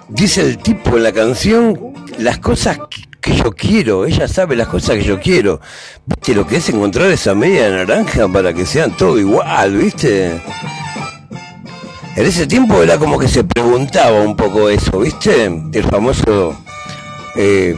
dice 0.08 0.40
el 0.42 0.58
tipo 0.58 0.96
en 0.96 1.02
la 1.04 1.12
canción 1.12 1.78
las 2.18 2.38
cosas 2.38 2.78
que, 2.90 3.02
que 3.20 3.36
yo 3.36 3.52
quiero, 3.52 4.06
ella 4.06 4.26
sabe 4.26 4.56
las 4.56 4.68
cosas 4.68 4.96
que 4.96 5.04
yo 5.04 5.20
quiero. 5.20 5.60
¿Viste 6.04 6.34
lo 6.34 6.46
que 6.46 6.56
es 6.56 6.68
encontrar 6.68 7.10
esa 7.10 7.34
media 7.34 7.70
naranja 7.70 8.26
para 8.28 8.52
que 8.52 8.66
sean 8.66 8.96
todo 8.96 9.18
igual, 9.18 9.76
viste? 9.76 10.40
En 12.16 12.24
ese 12.24 12.46
tiempo 12.46 12.82
era 12.82 12.96
como 12.96 13.18
que 13.18 13.28
se 13.28 13.44
preguntaba 13.44 14.22
un 14.22 14.34
poco 14.34 14.70
eso, 14.70 15.00
¿viste? 15.00 15.44
El 15.44 15.84
famoso 15.84 16.56
eh, 17.36 17.76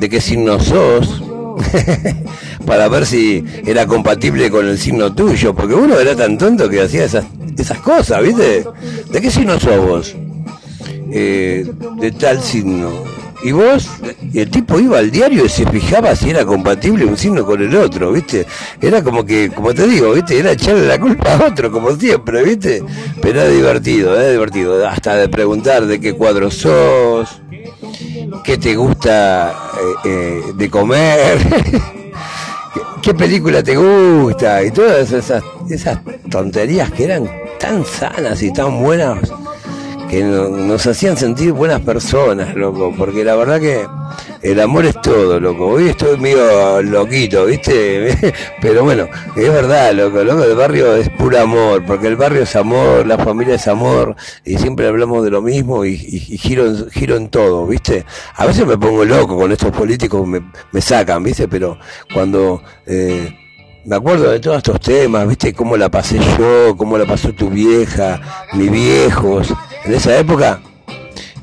de 0.00 0.08
qué 0.08 0.18
signo 0.18 0.58
sos, 0.58 1.22
para 2.66 2.88
ver 2.88 3.04
si 3.04 3.44
era 3.66 3.86
compatible 3.86 4.50
con 4.50 4.66
el 4.66 4.78
signo 4.78 5.14
tuyo, 5.14 5.54
porque 5.54 5.74
uno 5.74 5.98
era 6.00 6.16
tan 6.16 6.38
tonto 6.38 6.70
que 6.70 6.80
hacía 6.80 7.04
esas, 7.04 7.26
esas 7.58 7.78
cosas, 7.80 8.22
¿viste? 8.22 8.64
¿De 9.10 9.20
qué 9.20 9.30
signo 9.30 9.60
sos 9.60 9.76
vos? 9.76 10.16
Eh, 11.12 11.70
de 12.00 12.12
tal 12.12 12.42
signo. 12.42 13.15
Y 13.46 13.52
vos, 13.52 13.88
y 14.32 14.40
el 14.40 14.50
tipo 14.50 14.80
iba 14.80 14.98
al 14.98 15.08
diario 15.08 15.44
y 15.44 15.48
se 15.48 15.64
fijaba 15.66 16.16
si 16.16 16.30
era 16.30 16.44
compatible 16.44 17.04
un 17.04 17.16
signo 17.16 17.46
con 17.46 17.62
el 17.62 17.76
otro, 17.76 18.10
¿viste? 18.10 18.44
Era 18.80 19.04
como 19.04 19.24
que, 19.24 19.52
como 19.52 19.72
te 19.72 19.86
digo, 19.86 20.14
¿viste? 20.14 20.40
Era 20.40 20.50
echarle 20.50 20.84
la 20.84 20.98
culpa 20.98 21.36
a 21.36 21.44
otro, 21.46 21.70
como 21.70 21.92
siempre, 21.92 22.42
¿viste? 22.42 22.82
Pero 23.22 23.42
era 23.42 23.48
divertido, 23.48 24.16
era 24.16 24.30
divertido. 24.32 24.84
Hasta 24.88 25.14
de 25.14 25.28
preguntar 25.28 25.86
de 25.86 26.00
qué 26.00 26.14
cuadro 26.14 26.50
sos, 26.50 27.40
qué 28.42 28.58
te 28.58 28.74
gusta 28.74 29.54
eh, 29.78 30.08
eh, 30.08 30.42
de 30.56 30.68
comer, 30.68 31.38
qué, 33.00 33.14
película 33.14 33.62
te 33.62 33.76
gusta, 33.76 34.64
y 34.64 34.72
todas 34.72 35.12
esas, 35.12 35.44
esas 35.70 36.00
tonterías 36.28 36.90
que 36.90 37.04
eran 37.04 37.30
tan 37.60 37.84
sanas 37.84 38.42
y 38.42 38.52
tan 38.52 38.82
buenas 38.82 39.20
que 40.08 40.22
no- 40.22 40.48
nos 40.48 40.86
hacían 40.86 41.16
sentir 41.16 41.52
buenas 41.52 41.80
personas, 41.80 42.54
loco, 42.54 42.92
porque 42.96 43.24
la 43.24 43.34
verdad 43.34 43.60
que 43.60 43.86
el 44.42 44.60
amor 44.60 44.86
es 44.86 45.00
todo, 45.00 45.40
loco. 45.40 45.66
Hoy 45.66 45.88
estoy 45.88 46.16
medio 46.18 46.80
loquito, 46.82 47.46
¿viste? 47.46 48.16
Pero 48.60 48.84
bueno, 48.84 49.08
es 49.34 49.52
verdad, 49.52 49.92
loco, 49.92 50.22
loco, 50.22 50.44
el 50.44 50.54
barrio 50.54 50.94
es 50.94 51.08
puro 51.10 51.40
amor, 51.40 51.84
porque 51.84 52.06
el 52.06 52.16
barrio 52.16 52.42
es 52.42 52.54
amor, 52.54 53.06
la 53.06 53.18
familia 53.18 53.56
es 53.56 53.66
amor, 53.68 54.14
y 54.44 54.56
siempre 54.58 54.86
hablamos 54.86 55.24
de 55.24 55.30
lo 55.30 55.42
mismo 55.42 55.84
y, 55.84 55.94
y- 55.94 56.34
y 56.34 56.38
giro, 56.38 56.72
giro 56.90 57.16
en 57.16 57.28
todo, 57.28 57.66
¿viste? 57.66 58.04
A 58.36 58.46
veces 58.46 58.66
me 58.66 58.78
pongo 58.78 59.04
loco 59.04 59.36
con 59.36 59.50
estos 59.50 59.70
políticos, 59.72 60.26
me, 60.26 60.40
me 60.72 60.80
sacan, 60.80 61.22
¿viste? 61.22 61.48
Pero 61.48 61.78
cuando... 62.14 62.62
eh, 62.86 63.34
me 63.88 63.94
acuerdo 63.94 64.28
de 64.32 64.40
todos 64.40 64.56
estos 64.56 64.80
temas, 64.80 65.28
viste 65.28 65.52
cómo 65.54 65.76
la 65.76 65.88
pasé 65.88 66.18
yo, 66.36 66.76
cómo 66.76 66.98
la 66.98 67.06
pasó 67.06 67.32
tu 67.32 67.48
vieja, 67.48 68.20
mis 68.54 68.68
viejos, 68.68 69.54
en 69.86 69.94
esa 69.94 70.18
época. 70.18 70.60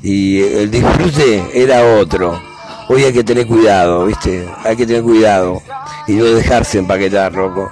Y 0.02 0.42
el 0.42 0.70
disfrute 0.70 1.42
era 1.54 1.82
otro. 1.96 2.40
Hoy 2.88 3.04
hay 3.04 3.12
que 3.12 3.24
tener 3.24 3.46
cuidado, 3.46 4.04
viste, 4.04 4.46
hay 4.62 4.76
que 4.76 4.86
tener 4.86 5.02
cuidado 5.02 5.62
y 6.06 6.12
no 6.12 6.24
dejarse 6.24 6.78
empaquetar, 6.78 7.32
loco. 7.32 7.70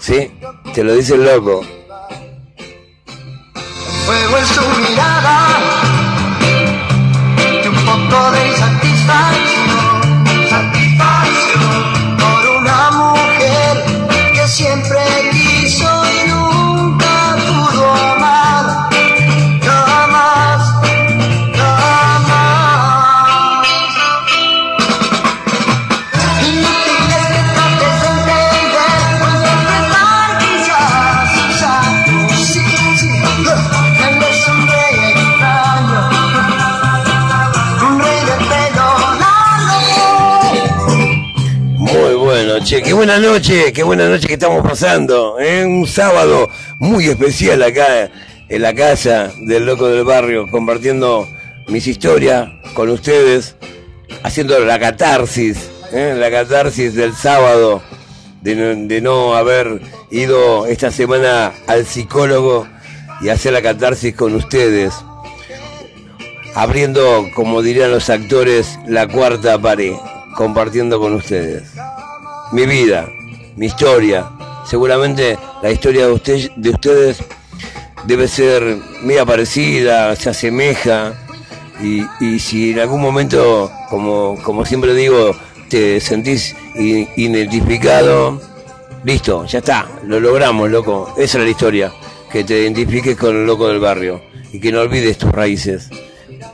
¿Sí? 0.00 0.32
Te 0.74 0.82
lo 0.82 0.94
dice 0.94 1.14
el 1.14 1.24
loco. 1.24 1.62
de 8.32 8.59
bueno, 42.70 42.82
che, 42.82 42.82
qué 42.82 42.92
buena 42.92 43.18
noche, 43.18 43.72
qué 43.72 43.82
buena 43.82 44.08
noche 44.08 44.28
que 44.28 44.34
estamos 44.34 44.62
pasando. 44.62 45.40
¿eh? 45.40 45.64
Un 45.64 45.88
sábado 45.88 46.48
muy 46.78 47.08
especial 47.08 47.62
acá 47.64 48.10
en 48.48 48.62
la 48.62 48.74
casa 48.74 49.32
del 49.38 49.66
loco 49.66 49.88
del 49.88 50.04
barrio, 50.04 50.46
compartiendo 50.48 51.26
mis 51.66 51.88
historias 51.88 52.48
con 52.74 52.88
ustedes, 52.90 53.56
haciendo 54.22 54.58
la 54.60 54.78
catarsis, 54.78 55.68
¿eh? 55.92 56.14
la 56.16 56.30
catarsis 56.30 56.94
del 56.94 57.12
sábado, 57.14 57.82
de 58.42 58.54
no, 58.54 58.86
de 58.88 59.00
no 59.00 59.34
haber 59.34 59.80
ido 60.12 60.66
esta 60.66 60.92
semana 60.92 61.52
al 61.66 61.86
psicólogo 61.86 62.68
y 63.20 63.30
hacer 63.30 63.52
la 63.52 63.62
catarsis 63.62 64.14
con 64.14 64.34
ustedes, 64.36 64.94
abriendo, 66.54 67.26
como 67.34 67.62
dirían 67.62 67.90
los 67.90 68.10
actores, 68.10 68.78
la 68.86 69.08
cuarta 69.08 69.60
pared, 69.60 69.94
compartiendo 70.36 71.00
con 71.00 71.14
ustedes 71.14 71.64
mi 72.52 72.66
vida, 72.66 73.08
mi 73.56 73.66
historia. 73.66 74.30
Seguramente 74.66 75.38
la 75.62 75.70
historia 75.70 76.06
de, 76.06 76.50
de 76.56 76.70
ustedes 76.70 77.18
debe 78.04 78.28
ser 78.28 78.78
media 79.02 79.24
parecida, 79.24 80.14
se 80.16 80.30
asemeja. 80.30 81.14
Y, 81.82 82.04
y 82.20 82.38
si 82.38 82.72
en 82.72 82.80
algún 82.80 83.00
momento, 83.00 83.70
como, 83.88 84.36
como 84.42 84.64
siempre 84.64 84.94
digo, 84.94 85.34
te 85.68 86.00
sentís 86.00 86.54
identificado, 86.74 88.40
listo, 89.04 89.46
ya 89.46 89.60
está, 89.60 89.88
lo 90.04 90.20
logramos, 90.20 90.70
loco. 90.70 91.14
Esa 91.16 91.38
es 91.38 91.44
la 91.44 91.50
historia, 91.50 91.92
que 92.30 92.44
te 92.44 92.60
identifiques 92.60 93.16
con 93.16 93.34
el 93.34 93.46
loco 93.46 93.68
del 93.68 93.80
barrio 93.80 94.20
y 94.52 94.60
que 94.60 94.72
no 94.72 94.80
olvides 94.80 95.16
tus 95.16 95.32
raíces. 95.32 95.88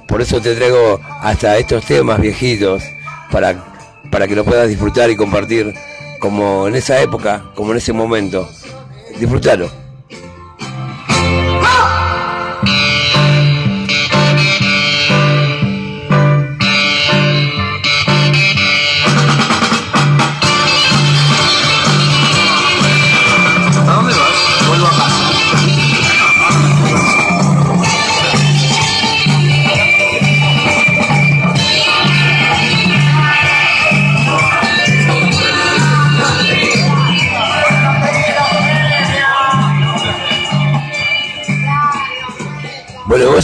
Por 0.06 0.23
eso 0.23 0.40
te 0.40 0.55
traigo 0.55 1.01
hasta 1.20 1.59
estos 1.59 1.85
temas 1.85 2.20
viejitos 2.20 2.82
para, 3.31 3.76
para 4.11 4.27
que 4.28 4.37
lo 4.37 4.45
puedas 4.45 4.69
disfrutar 4.69 5.11
y 5.11 5.16
compartir 5.16 5.74
como 6.19 6.66
en 6.69 6.77
esa 6.77 7.01
época, 7.01 7.53
como 7.55 7.73
en 7.73 7.78
ese 7.78 7.93
momento. 7.93 8.49
Disfrútalo. 9.19 9.86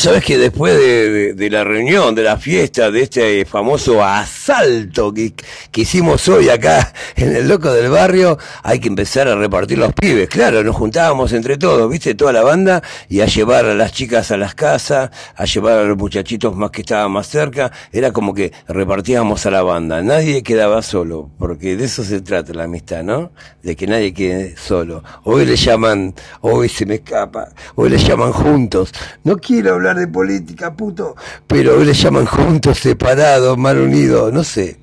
Sabés 0.03 0.25
que 0.25 0.37
después 0.37 0.77
de, 0.77 1.11
de- 1.11 1.33
de 1.35 1.49
la 1.51 1.63
reunión, 1.63 2.13
de 2.17 2.25
la 2.25 2.37
fiesta, 2.37 2.91
de 2.91 3.03
este 3.03 3.45
famoso 3.45 4.03
asalto 4.43 5.15
que, 5.15 5.35
que 5.71 5.83
hicimos 5.83 6.27
hoy 6.29 6.49
acá 6.49 6.93
en 7.15 7.37
el 7.37 7.47
Loco 7.47 7.73
del 7.73 7.91
Barrio, 7.91 8.39
hay 8.65 8.81
que 8.81 8.89
empezar 8.89 9.29
a 9.29 9.37
repartir 9.37 9.79
los 9.79 9.93
pibes. 9.93 10.29
Claro, 10.29 10.65
nos 10.65 10.75
juntábamos 10.75 11.33
entre 11.33 11.57
todos, 11.59 11.89
viste, 11.89 12.15
toda 12.15 12.33
la 12.33 12.43
banda, 12.43 12.83
y 13.09 13.21
a 13.21 13.27
llevar 13.27 13.67
a 13.67 13.75
las 13.75 13.93
chicas 13.93 14.33
a 14.33 14.37
las 14.37 14.55
casas, 14.55 15.11
a 15.37 15.45
llevar 15.45 15.79
a 15.79 15.85
los 15.85 15.97
muchachitos 15.97 16.57
más 16.57 16.71
que 16.71 16.81
estaban 16.81 17.13
más 17.13 17.29
cerca. 17.29 17.71
Era 17.93 18.13
como 18.13 18.35
que 18.35 18.53
repartíamos 18.67 19.47
a 19.47 19.51
la 19.53 19.63
banda. 19.63 20.03
Nadie 20.03 20.43
quedaba 20.43 20.83
solo, 20.83 21.31
porque 21.39 21.77
de 21.77 21.85
eso 21.85 22.03
se 22.03 22.21
trata 22.21 22.53
la 22.53 22.65
amistad, 22.65 23.05
¿no? 23.05 23.31
De 23.63 23.77
que 23.77 23.87
nadie 23.87 24.13
quede 24.13 24.57
solo. 24.57 25.05
Hoy 25.23 25.45
le 25.47 25.55
llaman, 25.55 26.15
hoy 26.41 26.69
se 26.69 26.85
me 26.85 26.97
escapa, 26.97 27.49
hoy 27.77 27.91
le 27.91 27.99
llaman 27.99 28.33
juntos. 28.33 28.93
No 29.23 29.37
quiero 29.37 29.75
hablar 29.75 29.99
de 29.99 30.09
política, 30.09 30.75
puto, 30.75 31.15
pero 31.47 31.77
hoy 31.79 31.85
le 31.85 31.95
llaman 31.95 32.27
juntos, 32.27 32.79
separados, 32.79 33.57
mal 33.57 33.79
unidos, 33.79 34.32
no 34.33 34.45
sé. 34.45 34.79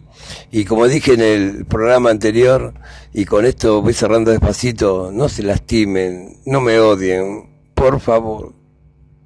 Y 0.52 0.64
como 0.66 0.88
dije 0.88 1.14
en 1.14 1.22
el 1.22 1.66
programa 1.66 2.12
anterior, 2.12 2.74
y 3.14 3.26
con 3.26 3.46
esto 3.46 3.82
voy 3.82 3.94
cerrando 3.94 4.30
despacito, 4.32 5.12
no 5.12 5.28
se 5.28 5.42
lastimen, 5.44 6.38
no 6.46 6.62
me 6.62 6.80
odien, 6.80 7.50
por 7.74 8.00
favor. 8.00 8.54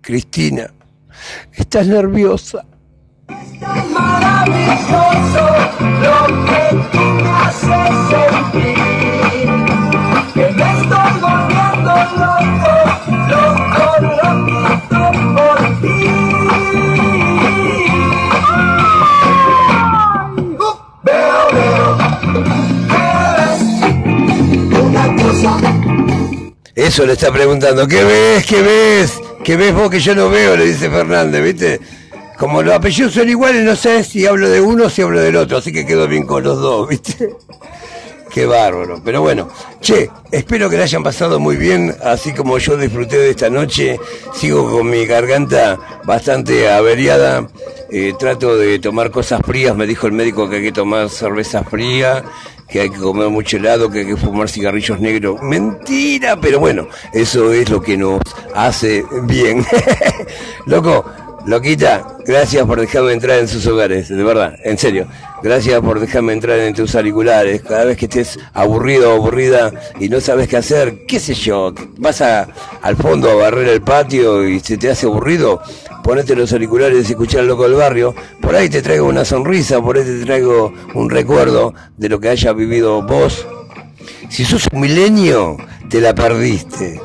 Cristina, 0.02 0.74
estás 1.52 1.88
nerviosa. 1.88 2.66
maravilloso 3.94 5.46
lo 6.04 6.18
que 6.46 6.64
tú 6.92 7.06
sentir. 7.60 8.78
Me 10.36 10.48
estoy 10.48 11.14
volviendo 11.22 11.94
loco, 12.18 12.74
loco, 14.90 15.43
Eso 26.76 27.06
le 27.06 27.14
está 27.14 27.32
preguntando, 27.32 27.88
¿qué 27.88 28.04
ves? 28.04 28.46
¿Qué 28.46 28.62
ves? 28.62 29.20
¿Qué 29.44 29.58
ves 29.58 29.74
vos 29.76 29.92
que 29.92 30.00
yo 30.00 30.16
no 30.16 30.30
veo? 30.30 30.58
Le 30.58 30.66
dice 30.66 30.90
Fernández, 30.90 31.44
¿viste? 31.44 31.80
Como 32.38 32.64
los 32.64 32.74
apellidos 32.74 33.14
son 33.14 33.30
iguales, 33.30 33.64
no 33.64 33.76
sé 33.76 34.04
si 34.04 34.26
hablo 34.26 34.50
de 34.50 34.60
uno 34.60 34.86
o 34.86 34.90
si 34.90 35.04
hablo 35.04 35.22
del 35.22 35.36
otro, 35.36 35.58
así 35.58 35.72
que 35.72 35.86
quedo 35.86 36.08
bien 36.08 36.26
con 36.26 36.44
los 36.44 36.60
dos, 36.60 36.90
¿viste? 36.90 37.30
Qué 38.34 38.48
bárbaro. 38.48 39.00
Pero 39.06 39.22
bueno, 39.22 39.48
che, 39.80 40.10
espero 40.32 40.68
que 40.68 40.78
la 40.78 40.84
hayan 40.84 41.04
pasado 41.04 41.40
muy 41.40 41.56
bien, 41.56 41.96
así 42.04 42.34
como 42.34 42.58
yo 42.58 42.76
disfruté 42.76 43.18
de 43.20 43.30
esta 43.30 43.52
noche. 43.52 44.00
Sigo 44.34 44.72
con 44.72 44.90
mi 44.90 45.06
garganta 45.06 45.78
bastante 46.04 46.68
averiada. 46.72 47.48
eh, 47.92 48.14
trato 48.18 48.58
de 48.58 48.80
tomar 48.80 49.12
cosas 49.12 49.42
frías. 49.46 49.76
Me 49.76 49.86
dijo 49.86 50.08
el 50.08 50.14
médico 50.14 50.50
que 50.50 50.56
hay 50.56 50.64
que 50.64 50.72
tomar 50.72 51.10
cerveza 51.10 51.64
fría, 51.64 52.24
que 52.74 52.82
hay 52.82 52.90
que 52.90 52.98
comer 52.98 53.30
mucho 53.30 53.58
helado, 53.58 53.88
que 53.88 54.00
hay 54.00 54.08
que 54.08 54.18
fumar 54.18 54.50
cigarrillos 54.50 55.00
negros. 55.00 55.40
Mentira, 55.44 56.36
pero 56.42 56.60
bueno, 56.60 56.88
eso 57.14 57.54
es 57.54 57.70
lo 57.70 57.80
que 57.80 57.96
nos 57.96 58.20
hace 58.56 59.06
bien. 59.26 59.64
Loco, 60.66 61.06
Loquita, 61.46 62.18
gracias 62.26 62.66
por 62.66 62.80
dejarme 62.80 63.14
entrar 63.14 63.38
en 63.38 63.48
sus 63.48 63.68
hogares, 63.68 64.10
de 64.10 64.24
verdad, 64.24 64.56
en 64.64 64.80
serio. 64.80 65.06
Gracias 65.44 65.80
por 65.82 66.00
dejarme 66.00 66.34
entrar 66.34 66.58
en 66.58 66.74
tus 66.74 66.96
auriculares. 66.96 67.62
Cada 67.62 67.84
vez 67.84 67.96
que 67.96 68.06
estés 68.06 68.40
aburrido 68.56 69.12
o 69.12 69.18
aburrida 69.18 69.72
y 70.00 70.10
no 70.10 70.20
sabes 70.20 70.48
qué 70.48 70.58
hacer, 70.58 71.06
qué 71.06 71.20
sé 71.20 71.36
yo, 71.36 71.76
vas 71.98 72.22
a, 72.22 72.48
al 72.82 72.96
fondo 72.96 73.30
a 73.30 73.36
barrer 73.36 73.68
el 73.68 73.84
patio 73.84 74.48
y 74.48 74.60
se 74.62 74.78
te 74.78 74.90
hace 74.90 75.06
aburrido, 75.06 75.62
ponete 76.04 76.36
los 76.36 76.52
auriculares 76.54 77.10
y 77.10 77.14
escuchar 77.14 77.42
al 77.42 77.48
loco 77.48 77.64
del 77.64 77.74
barrio. 77.74 78.14
Por 78.42 78.56
ahí 78.56 78.70
te 78.70 78.82
traigo 78.82 79.08
una 79.08 79.26
sonrisa, 79.26 79.82
por 79.82 79.98
ahí 79.98 80.04
te 80.04 80.26
traigo 80.26 80.74
un 80.94 81.10
recuerdo 81.10 81.74
de 81.98 82.10
lo 82.10 82.20
que 82.20 82.30
haya 82.30 82.54
vivido 82.54 83.02
vos. 83.02 83.48
Si 84.30 84.46
sos 84.46 84.68
un 84.72 84.82
milenio, 84.82 85.58
te 85.90 86.02
la 86.02 86.14
perdiste. 86.14 87.00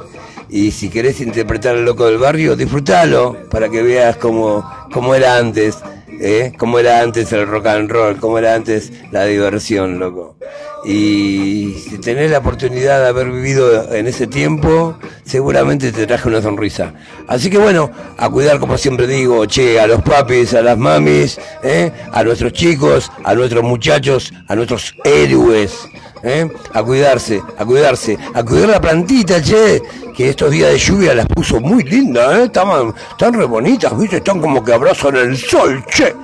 Y 0.50 0.70
si 0.70 0.88
querés 0.88 1.20
interpretar 1.20 1.76
al 1.76 1.84
loco 1.84 2.06
del 2.06 2.18
barrio, 2.18 2.56
disfrútalo 2.56 3.36
para 3.50 3.68
que 3.68 3.82
veas 3.82 4.16
cómo, 4.16 4.68
cómo 4.92 5.14
era 5.14 5.36
antes, 5.36 5.76
¿eh? 6.20 6.52
cómo 6.56 6.78
era 6.78 7.02
antes 7.02 7.32
el 7.32 7.46
rock 7.46 7.66
and 7.66 7.90
roll, 7.90 8.16
cómo 8.16 8.38
era 8.38 8.54
antes 8.54 8.92
la 9.12 9.24
diversión, 9.24 9.98
loco. 9.98 10.38
Y 10.84 11.72
tenés 11.98 12.30
la 12.30 12.38
oportunidad 12.38 13.00
de 13.00 13.08
haber 13.08 13.30
vivido 13.30 13.92
en 13.92 14.06
ese 14.06 14.26
tiempo, 14.26 14.96
seguramente 15.24 15.92
te 15.92 16.06
traje 16.06 16.28
una 16.28 16.40
sonrisa. 16.40 16.94
Así 17.26 17.50
que 17.50 17.58
bueno, 17.58 17.90
a 18.16 18.28
cuidar 18.30 18.58
como 18.58 18.78
siempre 18.78 19.06
digo, 19.06 19.44
che, 19.46 19.80
a 19.80 19.86
los 19.86 20.02
papis, 20.02 20.54
a 20.54 20.62
las 20.62 20.78
mamis, 20.78 21.38
¿eh? 21.62 21.90
a 22.12 22.22
nuestros 22.22 22.52
chicos, 22.52 23.10
a 23.24 23.34
nuestros 23.34 23.64
muchachos, 23.64 24.32
a 24.46 24.54
nuestros 24.54 24.94
héroes. 25.04 25.88
¿eh? 26.22 26.50
A 26.72 26.82
cuidarse, 26.82 27.40
a 27.56 27.64
cuidarse, 27.64 28.18
a 28.34 28.42
cuidar 28.42 28.68
la 28.68 28.80
plantita, 28.80 29.40
che, 29.42 29.80
que 30.14 30.30
estos 30.30 30.50
días 30.50 30.72
de 30.72 30.78
lluvia 30.78 31.14
las 31.14 31.26
puso 31.26 31.60
muy 31.60 31.84
lindas, 31.84 32.38
¿eh? 32.38 32.44
Estaban, 32.44 32.94
están 33.10 33.34
re 33.34 33.44
bonitas, 33.44 33.96
¿viste? 33.96 34.16
Están 34.16 34.40
como 34.40 34.64
que 34.64 34.72
abrazan 34.72 35.16
el 35.16 35.36
sol, 35.36 35.84
che. 35.86 36.14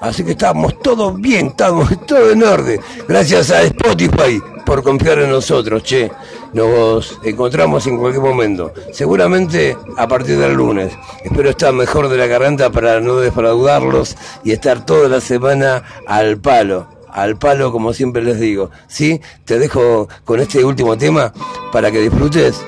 Así 0.00 0.24
que 0.24 0.32
estamos 0.32 0.78
todos 0.80 1.18
bien, 1.20 1.48
estamos 1.48 1.88
todo 2.06 2.30
en 2.30 2.42
orden. 2.42 2.80
Gracias 3.08 3.50
a 3.50 3.62
Spotify 3.62 4.40
por 4.64 4.82
confiar 4.82 5.20
en 5.20 5.30
nosotros, 5.30 5.82
che. 5.82 6.10
Nos 6.52 7.18
encontramos 7.22 7.86
en 7.86 7.98
cualquier 7.98 8.22
momento. 8.22 8.72
Seguramente 8.92 9.76
a 9.96 10.08
partir 10.08 10.38
del 10.38 10.54
lunes. 10.54 10.92
Espero 11.22 11.50
estar 11.50 11.72
mejor 11.72 12.08
de 12.08 12.16
la 12.16 12.26
garganta 12.26 12.70
para 12.70 13.00
no 13.00 13.16
defraudarlos 13.16 14.16
y 14.42 14.52
estar 14.52 14.84
toda 14.84 15.08
la 15.08 15.20
semana 15.20 15.82
al 16.06 16.38
palo. 16.38 16.88
Al 17.10 17.36
palo, 17.36 17.72
como 17.72 17.92
siempre 17.92 18.22
les 18.22 18.40
digo. 18.40 18.70
¿Sí? 18.88 19.20
Te 19.44 19.58
dejo 19.58 20.08
con 20.24 20.40
este 20.40 20.64
último 20.64 20.96
tema 20.96 21.32
para 21.72 21.90
que 21.90 22.00
disfrutes. 22.00 22.64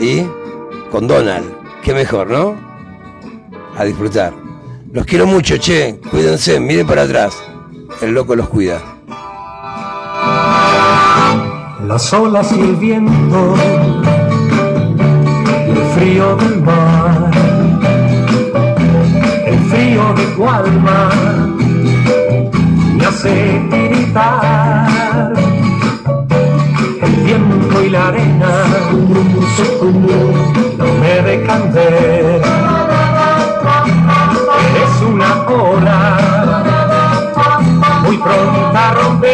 Y 0.00 0.22
con 0.90 1.06
Donald. 1.06 1.54
Qué 1.82 1.94
mejor, 1.94 2.30
¿no? 2.30 2.56
A 3.76 3.84
disfrutar. 3.84 4.47
Los 4.92 5.04
quiero 5.04 5.26
mucho, 5.26 5.56
che. 5.58 6.00
Cuídense, 6.10 6.58
miren 6.58 6.86
para 6.86 7.02
atrás. 7.02 7.36
El 8.00 8.12
loco 8.12 8.34
los 8.34 8.48
cuida. 8.48 8.80
Las 11.86 12.12
olas 12.12 12.52
y 12.52 12.60
el 12.60 12.76
viento 12.76 13.54
y 15.66 15.70
el 15.70 15.86
frío 15.94 16.36
del 16.36 16.60
mar, 16.62 17.30
el 19.46 19.58
frío 19.70 20.14
de 20.14 20.24
tu 20.34 20.48
alma 20.48 21.10
me 22.94 23.04
hace 23.04 23.60
tiritar. 23.70 25.32
El 27.02 27.12
viento 27.24 27.82
y 27.84 27.90
la 27.90 28.08
arena 28.08 28.64
no 30.78 30.86
me 31.00 31.22
dejan. 31.22 32.67
Ola 35.50 36.18
muy 38.02 38.18
pronta 38.18 38.88
a 38.90 38.94
romper, 38.94 39.28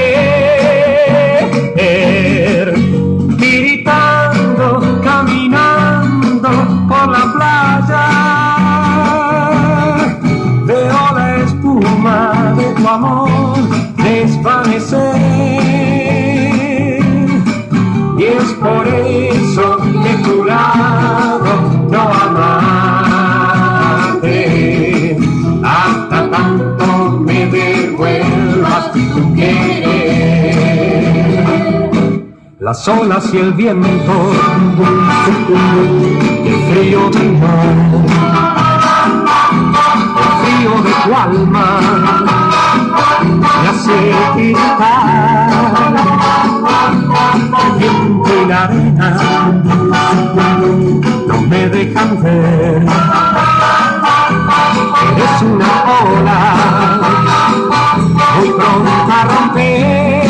tiritando, 3.36 5.01
caminando 5.03 6.51
por 6.89 7.09
la 7.09 7.32
playa. 7.35 8.07
Veo 10.66 11.03
la 11.15 11.36
espuma 11.36 12.19
de 12.57 12.65
tu 12.74 12.89
amor 12.89 13.59
desvanecer, 13.97 15.16
y 18.19 18.23
es 18.23 18.53
por 18.61 18.86
eso 18.86 19.23
Las 32.65 32.89
olas 32.89 33.28
y 33.35 33.36
el 33.36 33.53
viento, 33.53 34.32
el 36.47 36.57
frío 36.73 37.11
del 37.11 37.32
mar, 37.39 37.77
el 40.16 40.31
frío 40.41 40.73
de 40.82 40.93
tu 41.05 41.11
alma, 41.15 41.66
me 43.23 43.69
hace 43.69 43.97
gritar. 44.35 45.53
El 47.61 47.70
viento 47.78 48.31
y 48.43 48.47
la 48.47 48.59
arena 48.65 49.09
no 51.28 51.36
me 51.43 51.69
dejan 51.69 52.23
ver. 52.23 52.82
Eres 55.12 55.36
una 55.43 55.70
ola 56.03 56.41
muy 58.39 58.49
pronta 58.49 59.15
a 59.20 59.24
romper, 59.27 60.24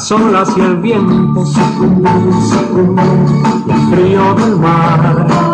Las 0.00 0.12
olas 0.12 0.48
y 0.56 0.60
el 0.62 0.78
viento 0.78 1.44
y 1.44 1.48
el 3.70 3.80
frío 3.90 4.34
del 4.34 4.56
mar. 4.56 5.49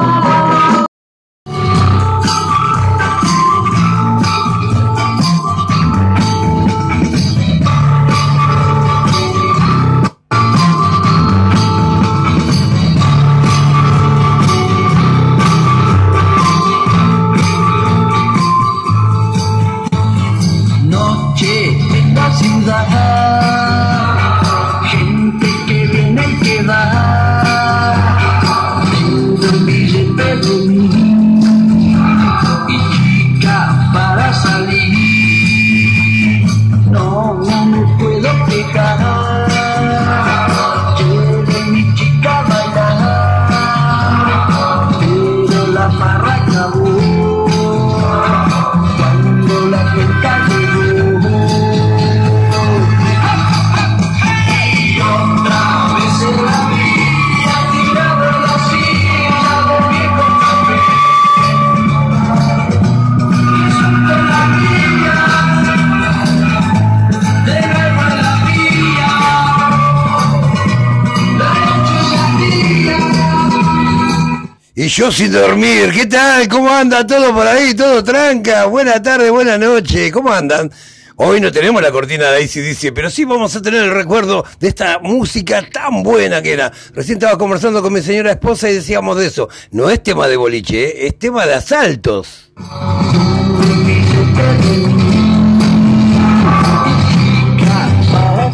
¿Qué 75.92 76.06
tal? 76.06 76.48
¿Cómo 76.48 76.70
anda 76.70 77.06
todo 77.06 77.32
por 77.32 77.46
ahí? 77.46 77.74
¿Todo 77.74 78.02
tranca? 78.02 78.66
Buena 78.66 79.00
tarde, 79.00 79.30
buena 79.30 79.56
noche, 79.56 80.10
¿cómo 80.10 80.32
andan? 80.32 80.70
Hoy 81.16 81.40
no 81.40 81.52
tenemos 81.52 81.80
la 81.80 81.92
cortina 81.92 82.30
de 82.30 82.44
ACDC, 82.44 82.92
pero 82.92 83.08
sí 83.08 83.24
vamos 83.24 83.54
a 83.54 83.62
tener 83.62 83.84
el 83.84 83.90
recuerdo 83.90 84.44
de 84.58 84.68
esta 84.68 84.98
música 84.98 85.62
tan 85.70 86.02
buena 86.02 86.42
que 86.42 86.52
era. 86.52 86.72
Recién 86.92 87.18
estaba 87.18 87.38
conversando 87.38 87.82
con 87.82 87.92
mi 87.92 88.02
señora 88.02 88.32
esposa 88.32 88.68
y 88.68 88.74
decíamos 88.74 89.16
de 89.16 89.26
eso. 89.26 89.48
No 89.70 89.88
es 89.88 90.02
tema 90.02 90.26
de 90.28 90.36
boliche, 90.36 90.84
¿eh? 90.84 91.06
es 91.06 91.18
tema 91.18 91.46
de 91.46 91.54
asaltos. 91.54 92.52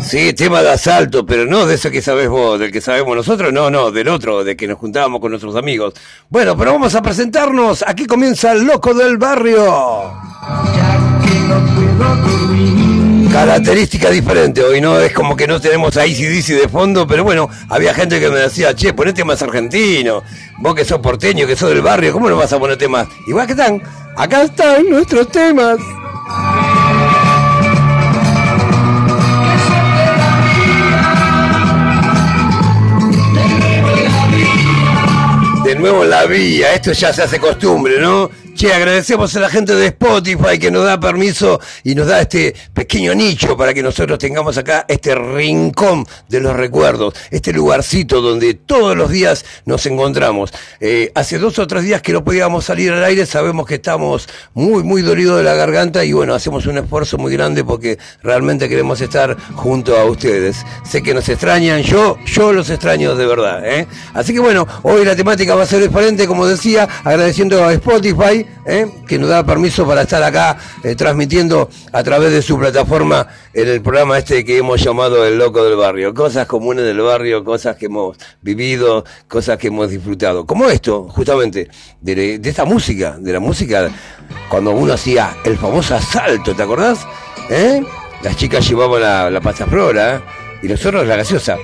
Sí, 0.04 0.32
tema 0.34 0.62
de 0.62 0.70
asalto, 0.70 1.24
pero 1.24 1.46
no 1.46 1.66
de 1.66 1.76
eso 1.76 1.90
que 1.90 2.02
sabes 2.02 2.28
vos, 2.28 2.58
del 2.58 2.70
que 2.70 2.80
sabemos 2.80 3.16
nosotros, 3.16 3.52
no, 3.52 3.70
no, 3.70 3.90
del 3.90 4.08
otro, 4.08 4.44
de 4.44 4.56
que 4.56 4.66
nos 4.66 4.78
juntábamos 4.78 5.20
con 5.20 5.30
nuestros 5.30 5.56
amigos. 5.56 5.94
Bueno, 6.28 6.56
pero 6.56 6.72
vamos 6.72 6.94
a 6.94 7.02
presentarnos. 7.02 7.84
Aquí 7.86 8.06
comienza 8.06 8.52
el 8.52 8.64
loco 8.64 8.92
del 8.94 9.16
barrio. 9.16 10.12
característica 13.32 14.10
diferente. 14.10 14.62
Hoy 14.62 14.80
no 14.80 15.00
es 15.00 15.12
como 15.12 15.34
que 15.34 15.46
no 15.46 15.58
tenemos 15.58 15.96
a 15.96 16.02
DC 16.02 16.54
de 16.54 16.68
fondo, 16.68 17.06
pero 17.06 17.24
bueno, 17.24 17.48
había 17.70 17.94
gente 17.94 18.20
que 18.20 18.28
me 18.28 18.38
decía, 18.38 18.74
che, 18.74 18.92
ponete 18.92 19.24
más 19.24 19.42
argentino. 19.42 20.22
Vos 20.58 20.74
que 20.74 20.84
sos 20.84 20.98
porteño, 20.98 21.46
que 21.46 21.56
sos 21.56 21.70
del 21.70 21.80
barrio, 21.80 22.12
¿cómo 22.12 22.28
no 22.28 22.36
vas 22.36 22.52
a 22.52 22.58
ponerte 22.58 22.88
más? 22.88 23.08
Igual 23.26 23.46
que 23.46 23.52
están, 23.52 23.82
acá 24.16 24.42
están 24.42 24.88
nuestros 24.88 25.28
temas. 25.28 25.78
Nuevo 35.82 36.04
la 36.04 36.26
vía, 36.26 36.74
esto 36.74 36.92
ya 36.92 37.12
se 37.12 37.22
hace 37.22 37.40
costumbre, 37.40 37.98
¿no? 37.98 38.30
Che, 38.62 38.72
agradecemos 38.72 39.34
a 39.34 39.40
la 39.40 39.48
gente 39.48 39.74
de 39.74 39.86
Spotify 39.86 40.56
que 40.56 40.70
nos 40.70 40.84
da 40.84 41.00
permiso 41.00 41.58
y 41.82 41.96
nos 41.96 42.06
da 42.06 42.20
este 42.20 42.54
pequeño 42.72 43.12
nicho 43.12 43.56
para 43.56 43.74
que 43.74 43.82
nosotros 43.82 44.20
tengamos 44.20 44.56
acá 44.56 44.84
este 44.86 45.16
rincón 45.16 46.06
de 46.28 46.38
los 46.38 46.54
recuerdos, 46.54 47.12
este 47.32 47.52
lugarcito 47.52 48.20
donde 48.20 48.54
todos 48.54 48.96
los 48.96 49.10
días 49.10 49.44
nos 49.64 49.84
encontramos. 49.86 50.52
Eh, 50.78 51.10
hace 51.16 51.40
dos 51.40 51.58
o 51.58 51.66
tres 51.66 51.82
días 51.82 52.02
que 52.02 52.12
no 52.12 52.22
podíamos 52.22 52.64
salir 52.64 52.92
al 52.92 53.02
aire, 53.02 53.26
sabemos 53.26 53.66
que 53.66 53.74
estamos 53.74 54.28
muy, 54.54 54.84
muy 54.84 55.02
dolidos 55.02 55.38
de 55.38 55.42
la 55.42 55.54
garganta 55.54 56.04
y 56.04 56.12
bueno, 56.12 56.32
hacemos 56.32 56.64
un 56.66 56.78
esfuerzo 56.78 57.18
muy 57.18 57.32
grande 57.32 57.64
porque 57.64 57.98
realmente 58.22 58.68
queremos 58.68 59.00
estar 59.00 59.36
junto 59.56 59.96
a 59.96 60.04
ustedes. 60.04 60.58
Sé 60.88 61.02
que 61.02 61.14
nos 61.14 61.28
extrañan, 61.28 61.82
yo, 61.82 62.16
yo 62.26 62.52
los 62.52 62.70
extraño 62.70 63.16
de 63.16 63.26
verdad, 63.26 63.68
¿eh? 63.68 63.88
Así 64.14 64.32
que 64.32 64.38
bueno, 64.38 64.68
hoy 64.84 65.04
la 65.04 65.16
temática 65.16 65.56
va 65.56 65.64
a 65.64 65.66
ser 65.66 65.82
diferente, 65.82 66.28
como 66.28 66.46
decía, 66.46 66.88
agradeciendo 67.02 67.64
a 67.64 67.72
Spotify, 67.72 68.46
¿eh? 68.66 68.86
que 69.06 69.18
nos 69.18 69.28
da 69.28 69.44
permiso 69.44 69.86
para 69.86 70.02
estar 70.02 70.22
acá 70.22 70.56
eh, 70.82 70.94
transmitiendo 70.94 71.68
a 71.92 72.02
través 72.02 72.32
de 72.32 72.42
su 72.42 72.58
plataforma 72.58 73.26
en 73.52 73.68
el 73.68 73.82
programa 73.82 74.18
este 74.18 74.44
que 74.44 74.58
hemos 74.58 74.82
llamado 74.82 75.26
El 75.26 75.38
Loco 75.38 75.64
del 75.64 75.76
Barrio. 75.76 76.14
Cosas 76.14 76.46
comunes 76.46 76.84
del 76.84 77.00
barrio, 77.00 77.44
cosas 77.44 77.76
que 77.76 77.86
hemos 77.86 78.16
vivido, 78.40 79.04
cosas 79.28 79.58
que 79.58 79.68
hemos 79.68 79.90
disfrutado. 79.90 80.46
Como 80.46 80.68
esto, 80.68 81.08
justamente, 81.08 81.68
de, 82.00 82.40
esta 82.42 82.64
música, 82.64 83.16
de 83.18 83.32
la 83.32 83.40
música, 83.40 83.90
cuando 84.48 84.72
uno 84.72 84.94
hacía 84.94 85.36
el 85.44 85.56
famoso 85.56 85.94
asalto, 85.94 86.54
¿te 86.54 86.62
acordás? 86.62 87.06
¿Eh? 87.50 87.82
Las 88.22 88.36
chicas 88.36 88.68
llevaban 88.68 89.00
la, 89.00 89.30
la 89.30 89.40
pasta 89.40 89.66
flora 89.66 90.16
¿eh? 90.16 90.20
y 90.62 90.68
nosotros 90.68 91.06
la 91.06 91.16
gaseosa. 91.16 91.58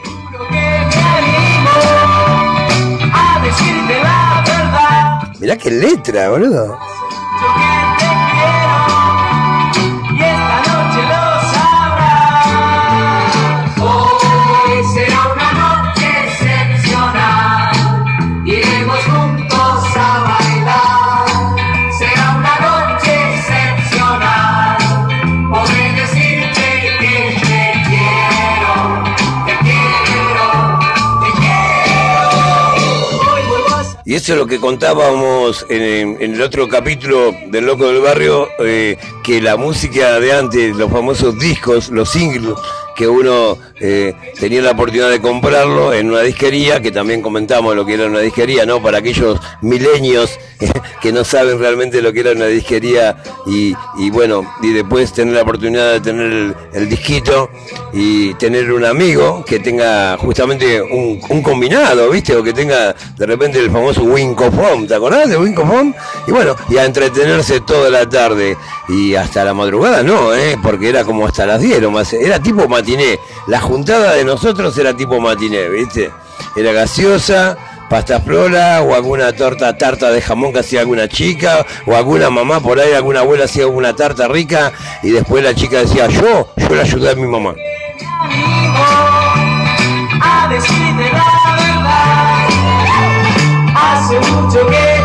Mirá 5.49 5.57
qué 5.57 5.71
letra, 5.71 6.29
boludo. 6.29 6.88
Lo 34.37 34.47
que 34.47 34.59
contábamos 34.59 35.65
en, 35.69 36.21
en 36.21 36.35
el 36.35 36.43
otro 36.43 36.69
capítulo 36.69 37.35
del 37.47 37.67
Loco 37.67 37.87
del 37.87 38.01
Barrio, 38.01 38.49
eh, 38.59 38.99
que 39.25 39.41
la 39.41 39.57
música 39.57 40.19
de 40.21 40.33
antes, 40.33 40.77
los 40.77 40.91
famosos 40.91 41.39
discos, 41.39 41.91
los 41.91 42.11
singles, 42.11 42.55
que 42.97 43.07
uno 43.07 43.57
eh, 43.81 44.15
tenía 44.39 44.63
la 44.63 44.73
oportunidad 44.73 45.11
de 45.11 45.21
comprarlo 45.21 45.93
en 45.93 46.11
una 46.11 46.21
disquería, 46.21 46.81
que 46.81 46.91
también 46.91 47.23
comentamos 47.23 47.75
lo 47.77 47.85
que 47.87 47.95
era 47.95 48.07
una 48.07 48.21
disquería, 48.21 48.67
¿no? 48.67 48.83
Para 48.83 48.99
aquellos 48.99 49.41
milenios 49.63 50.39
que 51.01 51.13
no 51.13 51.25
saben 51.25 51.59
realmente 51.59 52.03
lo 52.03 52.13
que 52.13 52.21
era 52.21 52.33
una 52.33 52.47
disquería 52.47 53.23
y, 53.47 53.75
bueno, 54.11 54.43
y 54.63 54.73
después 54.73 55.13
tener 55.13 55.35
la 55.35 55.43
oportunidad 55.43 55.93
de 55.93 56.01
tener 56.01 56.27
el, 56.27 56.55
el 56.73 56.89
disquito 56.89 57.51
y 57.93 58.35
tener 58.35 58.73
un 58.73 58.85
amigo 58.85 59.45
que 59.45 59.61
tenga 59.61 60.17
justamente 60.19 60.81
un, 60.83 61.19
combinado, 61.43 62.11
¿viste? 62.11 62.35
O 62.37 62.43
que 62.43 62.53
tenga 62.53 62.95
de 63.17 63.27
repente 63.27 63.59
el 63.59 63.71
famoso 63.71 64.03
Wincofon, 64.03 64.87
¿te 64.87 64.95
acordás 64.95 65.29
de 65.29 65.39
Wincofon? 65.39 65.95
Y 66.27 66.33
bueno, 66.33 66.57
y 66.69 66.77
a 66.77 66.85
entretenerse 66.85 67.61
toda 67.61 67.91
la 67.91 68.09
tarde 68.09 68.57
y 68.89 69.15
hasta 69.15 69.45
la 69.45 69.55
madrugada 69.55 70.03
no, 70.03 70.35
¿eh? 70.35 70.59
Porque 70.63 70.89
era 70.89 71.05
como 71.05 71.27
hasta 71.27 71.47
las 71.47 71.61
10 71.61 71.91
más, 71.91 72.13
era 72.13 72.41
tipo 72.41 72.69
matiné. 72.69 73.19
La 73.47 73.61
juntada 73.69 74.15
de 74.15 74.25
nosotros 74.25 74.77
era 74.79 74.97
tipo 74.97 75.21
matiné, 75.21 75.69
¿viste? 75.69 76.11
Era 76.57 76.73
gaseosa, 76.73 77.57
pasta 77.91 78.19
flora 78.19 78.81
o 78.81 78.95
alguna 78.95 79.31
torta 79.33 79.77
tarta 79.77 80.11
de 80.11 80.23
jamón 80.23 80.55
que 80.55 80.61
hacía 80.61 80.81
alguna 80.81 81.07
chica 81.07 81.67
o 81.87 81.95
alguna 81.95 82.31
mamá 82.31 82.61
por 82.61 82.81
ahí, 82.81 82.95
alguna 82.95 83.21
abuela 83.21 83.45
hacía 83.45 83.65
alguna 83.65 83.95
tarta 83.95 84.27
rica 84.27 84.73
y 85.03 85.11
después 85.11 85.45
la 85.45 85.55
chica 85.55 85.81
decía 85.81 86.09
yo, 86.09 86.49
yo 86.57 86.69
le 86.71 86.81
ayudé 86.81 87.11
a 87.11 87.15
mi 87.15 87.27
mamá. 87.27 87.55
la. 94.71 94.98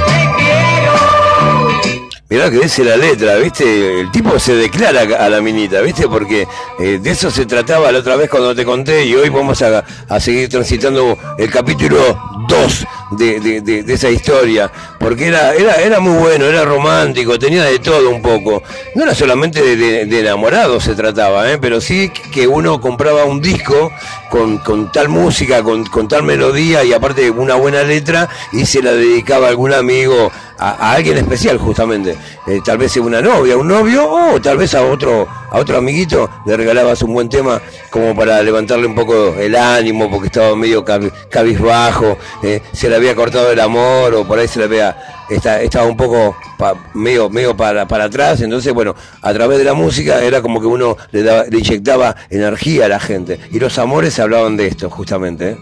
Mirá 2.34 2.50
que 2.50 2.62
dice 2.62 2.84
la 2.84 2.98
letra, 2.98 3.36
¿viste? 3.36 4.00
El 4.02 4.10
tipo 4.10 4.40
se 4.40 4.56
declara 4.56 5.02
a 5.24 5.30
la 5.30 5.40
minita, 5.40 5.82
¿viste? 5.82 6.08
Porque 6.08 6.48
eh, 6.80 6.98
de 7.00 7.12
eso 7.12 7.30
se 7.30 7.46
trataba 7.46 7.92
la 7.92 8.00
otra 8.00 8.16
vez 8.16 8.28
cuando 8.28 8.56
te 8.56 8.66
conté 8.66 9.06
y 9.06 9.14
hoy 9.14 9.30
vamos 9.30 9.62
a, 9.62 9.84
seguir 10.20 10.50
transitando 10.50 11.16
el 11.38 11.52
capítulo 11.52 12.20
2 12.48 12.88
de, 13.12 13.84
esa 13.88 14.10
historia. 14.10 14.72
Porque 15.00 15.28
era, 15.28 15.54
era, 15.54 15.76
era 15.76 16.00
muy 16.00 16.18
bueno, 16.18 16.46
era 16.46 16.66
romántico, 16.66 17.38
tenía 17.38 17.66
de 17.66 17.78
todo 17.78 18.10
un 18.10 18.24
poco. 18.24 18.64
No 18.96 19.04
era 19.04 19.14
solamente 19.14 19.62
de, 19.62 20.20
enamorados 20.20 20.86
se 20.86 20.96
trataba, 20.96 21.52
¿eh? 21.52 21.60
Pero 21.62 21.82
sí 21.82 22.10
que 22.10 22.48
uno 22.48 22.82
compraba 22.82 23.26
un 23.26 23.42
disco 23.42 23.92
con, 24.32 24.58
con 24.58 24.92
tal 24.92 25.08
música, 25.08 25.62
con, 25.62 25.86
con 25.86 26.08
tal 26.08 26.24
melodía 26.24 26.84
y 26.84 26.94
aparte 26.94 27.30
una 27.30 27.54
buena 27.54 27.84
letra 27.84 28.28
y 28.52 28.66
se 28.66 28.82
la 28.82 28.92
dedicaba 28.92 29.46
a 29.46 29.50
algún 29.50 29.72
amigo 29.72 30.32
a, 30.70 30.92
alguien 30.94 31.18
especial 31.18 31.58
justamente, 31.58 32.16
Eh, 32.48 32.60
tal 32.66 32.78
vez 32.78 32.96
una 32.98 33.22
novia, 33.22 33.56
un 33.58 33.68
novio 33.68 34.10
o 34.10 34.40
tal 34.42 34.58
vez 34.58 34.74
a 34.76 34.82
otro 34.84 35.28
a 35.52 35.58
otro 35.60 35.78
amiguito 35.78 36.30
le 36.46 36.58
regalabas 36.58 37.02
un 37.04 37.14
buen 37.14 37.30
tema 37.30 37.62
como 37.90 38.16
para 38.16 38.42
levantarle 38.42 38.86
un 38.88 38.96
poco 38.96 39.36
el 39.40 39.56
ánimo 39.56 40.10
porque 40.10 40.28
estaba 40.28 40.56
medio 40.56 40.84
cabi- 40.84 41.12
cabizbajo, 41.30 42.18
eh, 42.42 42.62
se 42.74 42.90
le 42.90 42.96
había 42.96 43.16
cortado 43.16 43.52
el 43.52 43.60
amor 43.60 44.14
o 44.16 44.26
por 44.28 44.40
ahí 44.40 44.48
se 44.48 44.60
le 44.60 44.66
había 44.66 44.98
está- 45.30 45.62
estaba 45.62 45.86
un 45.86 45.96
poco 45.96 46.36
pa- 46.58 46.76
medio 46.94 47.30
medio 47.30 47.56
para 47.56 47.88
para 47.88 48.06
atrás, 48.06 48.42
entonces 48.42 48.74
bueno, 48.74 48.96
a 49.22 49.34
través 49.34 49.58
de 49.60 49.64
la 49.64 49.74
música 49.74 50.22
era 50.24 50.42
como 50.42 50.60
que 50.60 50.68
uno 50.68 50.98
le 51.12 51.24
daba, 51.24 51.44
le 51.50 51.58
inyectaba 51.60 52.16
energía 52.30 52.86
a 52.86 52.90
la 52.90 53.00
gente 53.00 53.40
y 53.52 53.60
los 53.60 53.78
amores 53.80 54.20
hablaban 54.20 54.58
de 54.58 54.68
esto 54.68 54.90
justamente. 54.90 55.52
¿eh? 55.52 55.58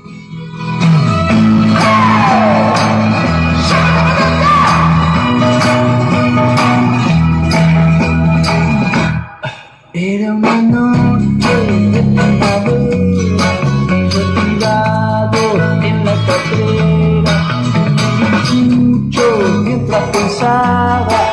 Mientras 20.42 21.31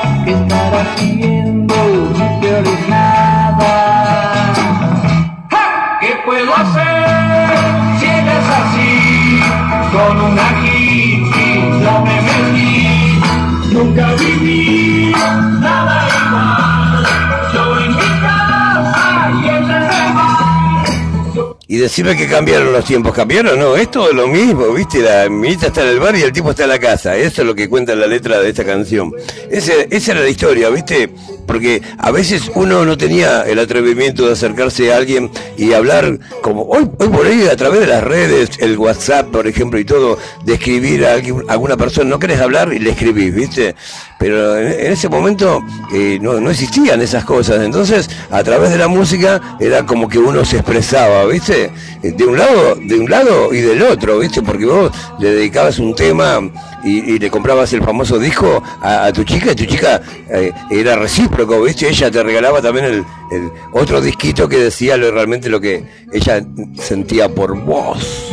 decirme 21.79 22.17
que 22.17 22.27
cambiaron 22.27 22.73
los 22.73 22.85
tiempos. 22.85 23.13
¿Cambiaron? 23.15 23.59
No, 23.59 23.77
es 23.77 23.91
todo 23.91 24.13
lo 24.13 24.27
mismo, 24.29 24.73
¿viste? 24.73 25.01
La 25.01 25.29
minita 25.29 25.67
está 25.69 25.83
en 25.83 25.89
el 25.89 26.01
bar 26.01 26.15
y 26.17 26.23
el 26.23 26.33
tipo 26.33 26.51
está 26.51 26.65
en 26.65 26.71
la 26.71 26.79
casa. 26.79 27.17
Eso 27.17 27.43
es 27.43 27.47
lo 27.47 27.55
que 27.55 27.69
cuenta 27.69 27.95
la 27.95 28.07
letra 28.07 28.39
de 28.41 28.49
esta 28.51 28.65
canción. 28.65 29.13
Ese- 29.51 29.89
esa 29.91 30.13
era 30.13 30.21
la 30.23 30.29
historia, 30.29 30.69
¿viste? 30.71 31.11
Porque 31.47 31.81
a 31.99 32.11
veces 32.11 32.51
uno 32.55 32.85
no 32.85 32.99
tenía 32.99 33.43
el 33.43 33.59
atrevimiento 33.59 34.27
de 34.27 34.33
acercarse 34.33 34.93
a 34.93 34.97
alguien 34.99 35.31
y 35.57 35.73
hablar 35.73 36.19
como 36.43 36.63
hoy, 36.65 36.89
hoy 36.99 37.09
por 37.09 37.27
hoy 37.27 37.47
a 37.47 37.57
través 37.57 37.81
de 37.81 37.87
las 37.87 38.05
redes, 38.05 38.51
el 38.59 38.77
WhatsApp, 38.79 39.29
por 39.31 39.47
ejemplo, 39.47 39.79
y 39.79 39.85
todo, 39.85 40.19
de 40.45 40.55
escribir 40.55 41.07
a 41.07 41.15
alguien- 41.15 41.43
a 41.49 41.53
alguna 41.53 41.77
persona. 41.77 42.11
No 42.11 42.19
querés 42.19 42.41
hablar 42.41 42.73
y 42.73 42.79
le 42.79 42.91
escribís, 42.91 43.35
¿viste? 43.35 43.75
Pero 44.19 44.59
en, 44.59 44.67
en 44.73 44.93
ese 44.93 45.09
momento 45.09 45.63
eh, 45.95 46.19
no, 46.21 46.39
no 46.41 46.51
existían 46.51 47.01
esas 47.01 47.25
cosas. 47.25 47.65
Entonces, 47.65 48.11
a 48.31 48.43
través 48.45 48.71
de 48.71 48.77
la 48.79 48.89
música 48.89 49.57
era 49.61 49.87
como 49.87 50.09
que 50.09 50.19
uno 50.19 50.45
se 50.45 50.57
expresaba, 50.57 51.25
¿viste? 51.27 51.68
Eh, 52.03 52.13
De 52.13 52.25
un 52.25 52.37
lado, 52.37 52.77
de 52.77 52.99
un 52.99 53.11
lado 53.11 53.53
y 53.53 53.61
del 53.61 53.83
otro, 53.83 54.19
¿viste? 54.19 54.43
Porque 54.43 54.67
vos 54.67 54.91
le 55.19 55.33
dedicabas 55.33 55.79
un 55.79 55.95
tema 55.95 56.41
y, 56.85 57.19
le 57.19 57.31
comprabas 57.31 57.73
el 57.73 57.83
famoso 57.83 58.19
disco 58.19 58.63
a, 58.83 59.13
tu 59.13 59.25
chica 59.25 59.53
y 59.53 59.55
tu 59.55 59.65
chica 59.65 60.01
eh, 60.31 60.53
era 60.71 60.97
recíproco, 60.97 61.63
¿viste? 61.63 61.89
Ella 61.89 62.11
te 62.11 62.23
regalaba 62.23 62.63
también 62.63 62.87
el, 62.87 63.05
otro 63.73 64.01
disquito 64.01 64.49
que 64.49 64.59
decía 64.59 64.97
lo, 64.97 65.11
realmente 65.11 65.49
lo 65.49 65.61
que 65.61 65.85
ella 66.13 66.45
sentía 66.79 67.29
por 67.29 67.59
vos. 67.59 68.33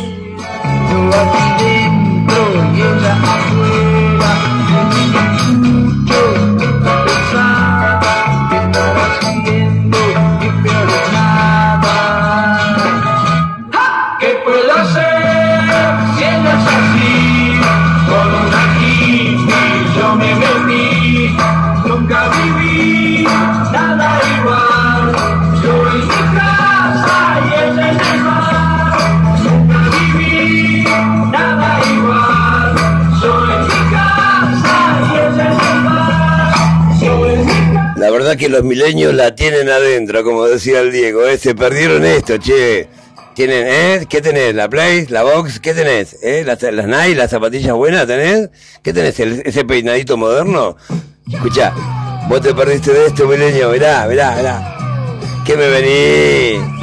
Que 38.36 38.48
los 38.48 38.62
milenios 38.62 39.14
la 39.14 39.34
tienen 39.34 39.68
adentro, 39.68 40.22
como 40.24 40.46
decía 40.46 40.80
el 40.80 40.92
Diego, 40.92 41.24
¿eh? 41.26 41.38
se 41.38 41.54
perdieron 41.54 42.04
esto, 42.04 42.36
che. 42.38 42.88
Tienen, 43.34 43.66
¿eh? 43.68 44.06
¿Qué 44.08 44.22
tenés? 44.22 44.54
¿La 44.54 44.66
Play? 44.68 45.06
¿La 45.08 45.22
Box? 45.22 45.60
¿Qué 45.60 45.74
tenés? 45.74 46.16
¿Eh? 46.22 46.42
¿Las, 46.46 46.62
las 46.62 46.86
Nike? 46.86 47.14
¿Las 47.16 47.30
zapatillas 47.30 47.74
buenas 47.74 48.06
tenés? 48.06 48.48
¿Qué 48.82 48.94
tenés? 48.94 49.20
¿El- 49.20 49.42
¿Ese 49.44 49.62
peinadito 49.66 50.16
moderno? 50.16 50.76
Escuchá, 51.30 51.74
vos 52.30 52.40
te 52.40 52.54
perdiste 52.54 52.92
de 52.94 53.06
esto, 53.08 53.26
milenio, 53.26 53.68
mirá, 53.70 54.06
mirá, 54.08 54.34
mirá. 54.36 54.76
¿Qué 55.44 55.54
me 55.54 55.68
venís? 55.68 56.75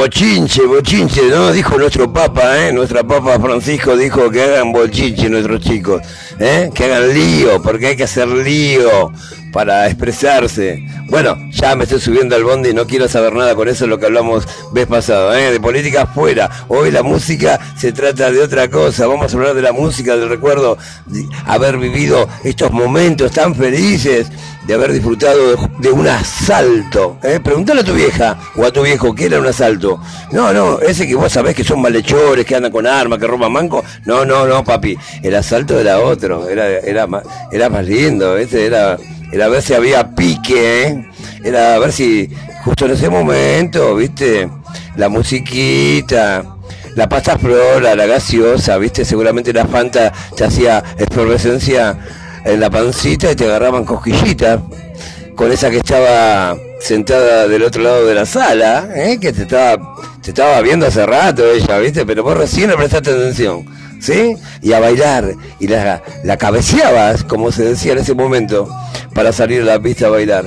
Bochinche, 0.00 0.64
bochinche, 0.64 1.28
¿no? 1.28 1.52
Dijo 1.52 1.76
nuestro 1.76 2.10
Papa, 2.10 2.56
¿eh? 2.56 2.72
Nuestra 2.72 3.04
Papa 3.04 3.38
Francisco 3.38 3.94
dijo 3.94 4.30
que 4.30 4.40
hagan 4.40 4.72
bochinche 4.72 5.28
nuestros 5.28 5.60
chicos, 5.60 6.00
¿eh? 6.38 6.70
Que 6.74 6.84
hagan 6.86 7.12
lío, 7.12 7.60
porque 7.60 7.88
hay 7.88 7.96
que 7.96 8.04
hacer 8.04 8.26
lío 8.26 9.12
para 9.52 9.86
expresarse. 9.86 10.84
Bueno, 11.08 11.36
ya 11.50 11.74
me 11.74 11.84
estoy 11.84 12.00
subiendo 12.00 12.36
al 12.36 12.44
bondi 12.44 12.70
y 12.70 12.74
no 12.74 12.86
quiero 12.86 13.08
saber 13.08 13.32
nada 13.34 13.54
con 13.54 13.68
eso, 13.68 13.86
lo 13.86 13.98
que 13.98 14.06
hablamos 14.06 14.46
vez 14.72 14.86
pasado, 14.86 15.34
¿eh? 15.34 15.50
De 15.50 15.60
política 15.60 16.06
fuera. 16.06 16.48
Hoy 16.68 16.90
la 16.90 17.02
música 17.02 17.58
se 17.76 17.92
trata 17.92 18.30
de 18.30 18.40
otra 18.40 18.68
cosa. 18.70 19.06
Vamos 19.06 19.32
a 19.32 19.36
hablar 19.36 19.54
de 19.54 19.62
la 19.62 19.72
música, 19.72 20.16
del 20.16 20.28
recuerdo 20.28 20.78
de 21.06 21.26
haber 21.46 21.78
vivido 21.78 22.28
estos 22.44 22.70
momentos 22.70 23.32
tan 23.32 23.54
felices, 23.54 24.28
de 24.66 24.74
haber 24.74 24.92
disfrutado 24.92 25.56
de, 25.78 25.90
un 25.90 26.06
asalto. 26.06 27.18
¿eh? 27.24 27.40
A 27.44 27.84
tu 27.84 27.94
vieja 27.94 28.38
o 28.56 28.64
a 28.64 28.70
tu 28.70 28.82
viejo 28.82 29.14
qué 29.14 29.26
era 29.26 29.40
un 29.40 29.46
asalto. 29.46 30.00
No, 30.32 30.52
no, 30.52 30.78
ese 30.80 31.06
que 31.08 31.14
vos 31.14 31.32
sabés 31.32 31.56
que 31.56 31.64
son 31.64 31.80
malhechores, 31.80 32.44
que 32.44 32.54
andan 32.54 32.70
con 32.70 32.86
armas, 32.86 33.18
que 33.18 33.26
roban 33.26 33.52
manco. 33.52 33.82
No, 34.04 34.24
no, 34.24 34.46
no, 34.46 34.62
papi. 34.62 34.96
El 35.22 35.34
asalto 35.34 35.78
era 35.78 36.00
otro, 36.00 36.48
era, 36.48 36.68
era, 36.68 37.08
era 37.50 37.68
más 37.68 37.84
lindo, 37.84 38.36
¿viste? 38.36 38.64
Era, 38.64 38.96
era 39.32 39.48
ver 39.48 39.62
si 39.62 39.74
había 39.74 40.14
pique, 40.14 40.82
¿eh? 40.84 41.10
Era 41.44 41.78
ver 41.78 41.92
si 41.92 42.28
justo 42.64 42.86
en 42.86 42.92
ese 42.92 43.08
momento, 43.08 43.94
¿viste? 43.96 44.48
La 44.96 45.08
musiquita. 45.08 46.44
La 46.96 47.08
pasta 47.08 47.38
flora, 47.38 47.94
la 47.94 48.06
gaseosa, 48.06 48.76
¿viste? 48.78 49.04
Seguramente 49.04 49.52
la 49.52 49.64
Fanta 49.66 50.12
te 50.36 50.44
hacía 50.44 50.82
efervescencia 50.98 51.96
en 52.44 52.60
la 52.60 52.68
pancita 52.68 53.30
y 53.30 53.36
te 53.36 53.44
agarraban 53.44 53.84
cosquillitas 53.84 54.60
con 55.36 55.52
esa 55.52 55.70
que 55.70 55.78
estaba 55.78 56.56
sentada 56.80 57.48
del 57.48 57.62
otro 57.62 57.82
lado 57.82 58.06
de 58.06 58.14
la 58.14 58.26
sala, 58.26 58.88
¿eh? 58.94 59.18
que 59.20 59.32
te 59.32 59.42
estaba, 59.42 59.94
te 60.22 60.30
estaba 60.30 60.60
viendo 60.60 60.86
hace 60.86 61.06
rato 61.06 61.50
ella, 61.50 61.78
¿viste? 61.78 62.04
Pero 62.04 62.22
vos 62.22 62.36
recién 62.36 62.70
le 62.70 62.76
prestaste 62.76 63.10
atención, 63.10 63.64
¿sí? 64.00 64.36
Y 64.62 64.72
a 64.72 64.80
bailar, 64.80 65.34
y 65.58 65.68
la, 65.68 66.02
la 66.24 66.36
cabeceabas, 66.36 67.24
como 67.24 67.52
se 67.52 67.64
decía 67.64 67.92
en 67.92 67.98
ese 67.98 68.14
momento, 68.14 68.68
para 69.14 69.32
salir 69.32 69.62
a 69.62 69.64
la 69.64 69.80
pista 69.80 70.06
a 70.06 70.10
bailar. 70.10 70.44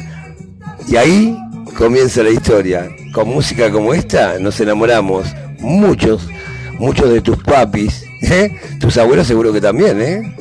Y 0.88 0.95
ahí 0.95 1.38
comienza 1.77 2.23
la 2.23 2.30
historia. 2.30 2.89
Con 3.13 3.30
música 3.30 3.71
como 3.71 3.93
esta 3.93 4.39
nos 4.39 4.59
enamoramos, 4.59 5.27
muchos, 5.59 6.27
muchos 6.80 7.09
de 7.11 7.21
tus 7.21 7.38
papis, 7.43 8.03
¿eh? 8.21 8.59
Tus 8.80 8.97
abuelos 8.97 9.27
seguro 9.27 9.53
que 9.53 9.61
también, 9.61 10.01
¿eh? 10.01 10.35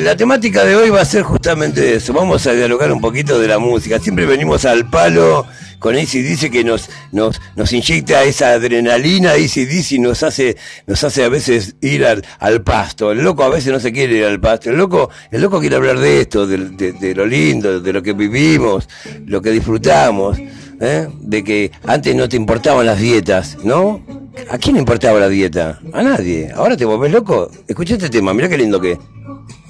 La 0.00 0.16
temática 0.16 0.64
de 0.64 0.74
hoy 0.74 0.88
va 0.90 1.02
a 1.02 1.04
ser 1.04 1.22
justamente 1.22 1.94
eso. 1.94 2.12
Vamos 2.14 2.46
a 2.46 2.52
dialogar 2.52 2.90
un 2.90 3.00
poquito 3.00 3.38
de 3.38 3.46
la 3.46 3.58
música. 3.58 3.98
Siempre 3.98 4.24
venimos 4.24 4.64
al 4.64 4.88
palo 4.88 5.46
con 5.78 5.96
dice 6.22 6.50
que 6.50 6.64
nos 6.64 6.88
nos 7.12 7.38
nos 7.54 7.72
inyecta 7.72 8.24
esa 8.24 8.52
adrenalina, 8.52 9.36
dice 9.66 9.98
nos 9.98 10.22
hace 10.22 10.56
nos 10.86 11.04
hace 11.04 11.24
a 11.24 11.28
veces 11.28 11.76
ir 11.82 12.06
al, 12.06 12.24
al 12.38 12.62
pasto. 12.62 13.12
El 13.12 13.18
loco 13.22 13.42
a 13.44 13.50
veces 13.50 13.70
no 13.72 13.80
se 13.80 13.92
quiere 13.92 14.16
ir 14.16 14.24
al 14.24 14.40
pasto. 14.40 14.70
El 14.70 14.76
loco 14.76 15.10
el 15.30 15.42
loco 15.42 15.60
quiere 15.60 15.76
hablar 15.76 15.98
de 15.98 16.22
esto, 16.22 16.46
de, 16.46 16.56
de- 16.70 16.92
de 16.92 17.14
lo 17.14 17.26
lindo, 17.26 17.80
de 17.80 17.92
lo 17.92 18.02
que 18.02 18.14
vivimos, 18.14 18.88
lo 19.26 19.42
que 19.42 19.50
disfrutamos, 19.50 20.38
¿eh? 20.80 21.06
de 21.20 21.44
que 21.44 21.70
antes 21.86 22.14
no 22.16 22.28
te 22.28 22.36
importaban 22.36 22.86
las 22.86 22.98
dietas, 22.98 23.58
¿no? 23.62 24.02
¿A 24.50 24.56
quién 24.56 24.74
le 24.74 24.80
importaba 24.80 25.18
la 25.20 25.28
dieta? 25.28 25.80
A 25.92 26.02
nadie. 26.02 26.50
¿Ahora 26.54 26.76
te 26.76 26.84
volvés 26.84 27.10
loco? 27.12 27.50
Escucha 27.66 27.94
este 27.94 28.08
tema, 28.08 28.32
mira 28.32 28.48
qué 28.48 28.56
lindo 28.56 28.80
que 28.80 28.92
es. 28.92 28.98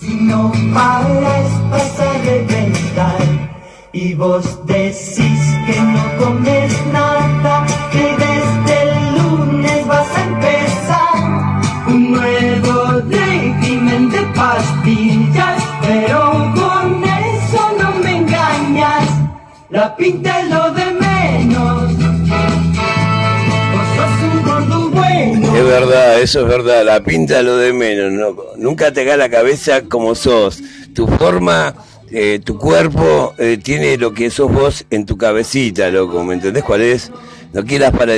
Si 0.01 0.15
no 0.15 0.53
paras 0.73 1.71
vas 1.71 2.01
a 2.01 2.13
reventar 2.25 3.21
y 3.93 4.15
vos 4.15 4.65
decís 4.65 5.41
que 5.67 5.81
no 5.81 6.25
comes 6.25 6.87
nada, 6.93 7.67
que 7.91 8.17
desde 8.25 8.83
el 8.83 9.19
lunes 9.19 9.87
vas 9.89 10.09
a 10.17 10.23
empezar. 10.23 11.61
Un 11.89 12.13
nuevo 12.13 13.01
régimen 13.09 14.11
de 14.11 14.21
pastillas, 14.37 15.63
pero 15.83 16.53
con 16.55 17.05
eso 17.05 17.61
no 17.81 17.91
me 18.05 18.19
engañas, 18.19 19.09
la 19.69 19.97
pinta 19.97 20.43
lo 20.45 20.78
verdad, 25.69 26.21
eso 26.21 26.41
es 26.41 26.49
verdad. 26.49 26.85
La 26.85 27.03
pinta 27.05 27.43
lo 27.43 27.57
de 27.57 27.73
menos. 27.73 28.13
¿no? 28.13 28.37
Nunca 28.57 28.93
te 28.93 29.03
haga 29.03 29.17
la 29.17 29.29
cabeza 29.29 29.83
como 29.83 30.15
sos. 30.15 30.63
Tu 30.95 31.07
forma 31.07 31.75
eh, 32.11 32.41
tu 32.43 32.59
cuerpo 32.59 33.35
eh, 33.37 33.59
tiene 33.63 33.99
lo 33.99 34.15
que 34.15 34.31
sos 34.31 34.51
vos 34.51 34.87
en 34.91 35.05
tu 35.05 35.19
cabecita, 35.19 35.91
loco, 35.91 36.25
¿me 36.25 36.35
entendés 36.35 36.65
cuál 36.65 36.81
es? 36.81 37.13
No 37.53 37.65
quieras 37.65 37.93
para, 37.93 38.15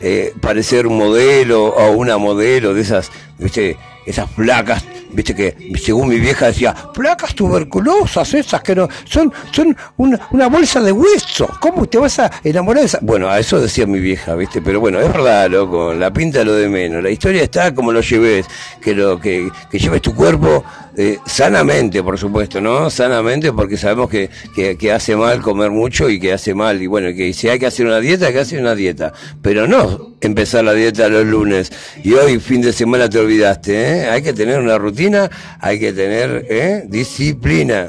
eh, 0.00 0.32
parecer 0.40 0.86
un 0.86 0.98
modelo 0.98 1.64
o 1.66 1.90
una 1.92 2.16
modelo 2.16 2.74
de 2.74 2.82
esas, 2.82 3.10
viste, 3.38 3.76
esas 4.08 4.28
placas, 4.30 4.84
viste 5.10 5.34
que 5.34 5.54
según 5.82 6.08
mi 6.08 6.18
vieja 6.18 6.46
decía, 6.46 6.74
placas 6.94 7.34
tuberculosas 7.34 8.32
esas 8.34 8.62
que 8.62 8.74
no, 8.74 8.88
son, 9.04 9.32
son 9.52 9.76
una, 9.98 10.18
una 10.30 10.48
bolsa 10.48 10.80
de 10.80 10.92
huesos, 10.92 11.50
¿cómo 11.60 11.86
te 11.86 11.98
vas 11.98 12.18
a 12.18 12.30
enamorar 12.42 12.80
de 12.80 12.86
esa? 12.86 12.98
Bueno, 13.02 13.28
a 13.28 13.38
eso 13.38 13.60
decía 13.60 13.86
mi 13.86 14.00
vieja, 14.00 14.34
viste, 14.34 14.62
pero 14.62 14.80
bueno, 14.80 14.98
es 15.00 15.08
verdad, 15.08 15.50
loco, 15.50 15.92
la 15.92 16.12
pinta 16.12 16.42
lo 16.42 16.54
de 16.54 16.68
menos, 16.68 17.02
la 17.02 17.10
historia 17.10 17.42
está 17.42 17.74
como 17.74 17.92
lo 17.92 18.00
lleves, 18.00 18.46
que 18.80 18.94
lo, 18.94 19.20
que, 19.20 19.50
que 19.70 19.78
lleves 19.78 20.00
tu 20.00 20.14
cuerpo 20.14 20.64
eh, 20.96 21.18
sanamente, 21.26 22.02
por 22.02 22.18
supuesto, 22.18 22.60
¿no? 22.60 22.90
Sanamente, 22.90 23.52
porque 23.52 23.76
sabemos 23.76 24.08
que, 24.10 24.30
que, 24.54 24.76
que 24.76 24.90
hace 24.90 25.14
mal 25.14 25.40
comer 25.42 25.70
mucho 25.70 26.08
y 26.08 26.18
que 26.18 26.32
hace 26.32 26.54
mal, 26.54 26.82
y 26.82 26.86
bueno, 26.86 27.14
que 27.14 27.32
si 27.34 27.48
hay 27.48 27.58
que 27.58 27.66
hacer 27.66 27.86
una 27.86 28.00
dieta, 28.00 28.26
hay 28.26 28.32
que 28.32 28.40
hacer 28.40 28.60
una 28.60 28.74
dieta, 28.74 29.12
pero 29.42 29.68
no 29.68 30.16
empezar 30.20 30.64
la 30.64 30.72
dieta 30.72 31.08
los 31.08 31.24
lunes 31.24 31.70
y 32.02 32.12
hoy 32.14 32.40
fin 32.40 32.60
de 32.60 32.72
semana 32.72 33.08
te 33.08 33.18
olvidaste, 33.18 33.80
¿eh? 33.80 33.97
Hay 34.06 34.22
que 34.22 34.32
tener 34.32 34.58
una 34.60 34.78
rutina, 34.78 35.30
hay 35.60 35.78
que 35.78 35.92
tener, 35.92 36.46
¿eh? 36.48 36.84
Disciplina. 36.86 37.88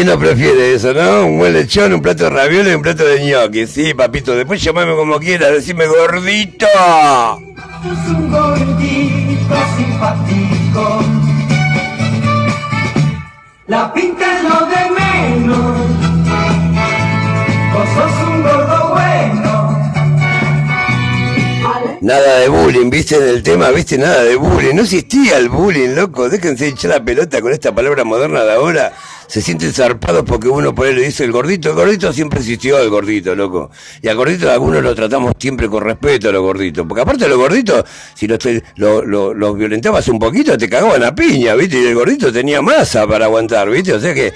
¿Quién 0.00 0.08
no 0.08 0.18
prefiere 0.18 0.72
eso, 0.72 0.94
no? 0.94 1.26
Un 1.26 1.36
buen 1.36 1.52
lechón, 1.52 1.92
un 1.92 2.00
plato 2.00 2.24
de 2.24 2.30
ravioles 2.30 2.72
y 2.72 2.74
un 2.74 2.80
plato 2.80 3.04
de 3.04 3.22
ñoqui. 3.22 3.66
Sí, 3.66 3.92
papito, 3.92 4.34
después 4.34 4.62
llamame 4.62 4.96
como 4.96 5.18
quieras, 5.18 5.52
decime 5.52 5.86
gordito. 5.86 6.66
Es 6.66 8.08
un 8.08 8.30
gordito 8.30 9.56
simpático. 9.76 11.04
La 13.66 13.92
pinta 13.92 14.38
es 14.38 14.42
lo 14.42 14.66
de 14.68 14.90
menos. 14.98 15.76
Vos 17.74 17.88
sos 17.94 18.26
un 18.26 18.42
gordo 18.42 18.94
bueno. 18.94 19.90
Nada 22.00 22.38
de 22.38 22.48
bullying, 22.48 22.88
¿viste? 22.88 23.16
En 23.16 23.28
el 23.28 23.42
tema, 23.42 23.68
¿viste? 23.68 23.98
Nada 23.98 24.22
de 24.22 24.36
bullying. 24.36 24.76
No 24.76 24.80
existía 24.80 25.36
el 25.36 25.50
bullying, 25.50 25.90
loco. 25.90 26.30
Déjense 26.30 26.68
echar 26.68 26.92
la 26.92 27.04
pelota 27.04 27.42
con 27.42 27.52
esta 27.52 27.74
palabra 27.74 28.02
moderna 28.04 28.44
de 28.44 28.52
ahora. 28.54 28.94
Se 29.30 29.40
sienten 29.40 29.72
zarpados 29.72 30.24
porque 30.26 30.48
uno 30.48 30.74
por 30.74 30.88
ahí 30.88 30.94
le 30.94 31.02
dice 31.02 31.22
el 31.22 31.30
gordito. 31.30 31.68
El 31.70 31.76
gordito 31.76 32.12
siempre 32.12 32.40
existió, 32.40 32.80
el 32.80 32.90
gordito, 32.90 33.32
loco. 33.36 33.70
Y 34.02 34.08
al 34.08 34.16
gordito 34.16 34.50
algunos 34.50 34.82
lo 34.82 34.92
tratamos 34.92 35.34
siempre 35.38 35.68
con 35.68 35.84
respeto 35.84 36.28
a 36.30 36.32
los 36.32 36.42
gorditos. 36.42 36.84
Porque 36.88 37.02
aparte 37.02 37.28
los 37.28 37.38
gorditos, 37.38 37.84
si 38.14 38.26
los, 38.26 38.40
lo- 38.74 39.04
lo- 39.04 39.32
los 39.32 39.56
violentabas 39.56 40.08
un 40.08 40.18
poquito, 40.18 40.58
te 40.58 40.68
cagaban 40.68 41.04
a 41.04 41.14
piña, 41.14 41.54
¿viste? 41.54 41.80
Y 41.80 41.86
el 41.86 41.94
gordito 41.94 42.32
tenía 42.32 42.60
masa 42.60 43.06
para 43.06 43.26
aguantar, 43.26 43.70
¿viste? 43.70 43.92
O 43.92 44.00
sea 44.00 44.12
que... 44.12 44.32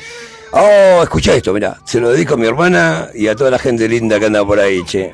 Oh, 0.52 1.02
escucha 1.02 1.34
esto, 1.34 1.52
mira, 1.52 1.76
se 1.84 1.98
lo 1.98 2.10
dedico 2.12 2.34
a 2.34 2.36
mi 2.36 2.46
hermana 2.46 3.08
y 3.12 3.26
a 3.26 3.34
toda 3.34 3.50
la 3.50 3.58
gente 3.58 3.88
linda 3.88 4.20
que 4.20 4.26
anda 4.26 4.46
por 4.46 4.60
ahí, 4.60 4.84
che. 4.84 5.10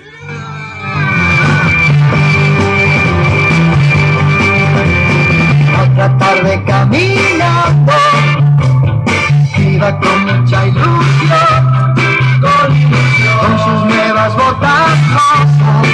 Con 9.81 10.25
mucha 10.27 10.67
ilusión, 10.67 11.95
con 13.41 13.59
sus 13.59 13.85
nuevas 13.87 14.37
botas 14.37 14.91
rosas, 15.11 15.89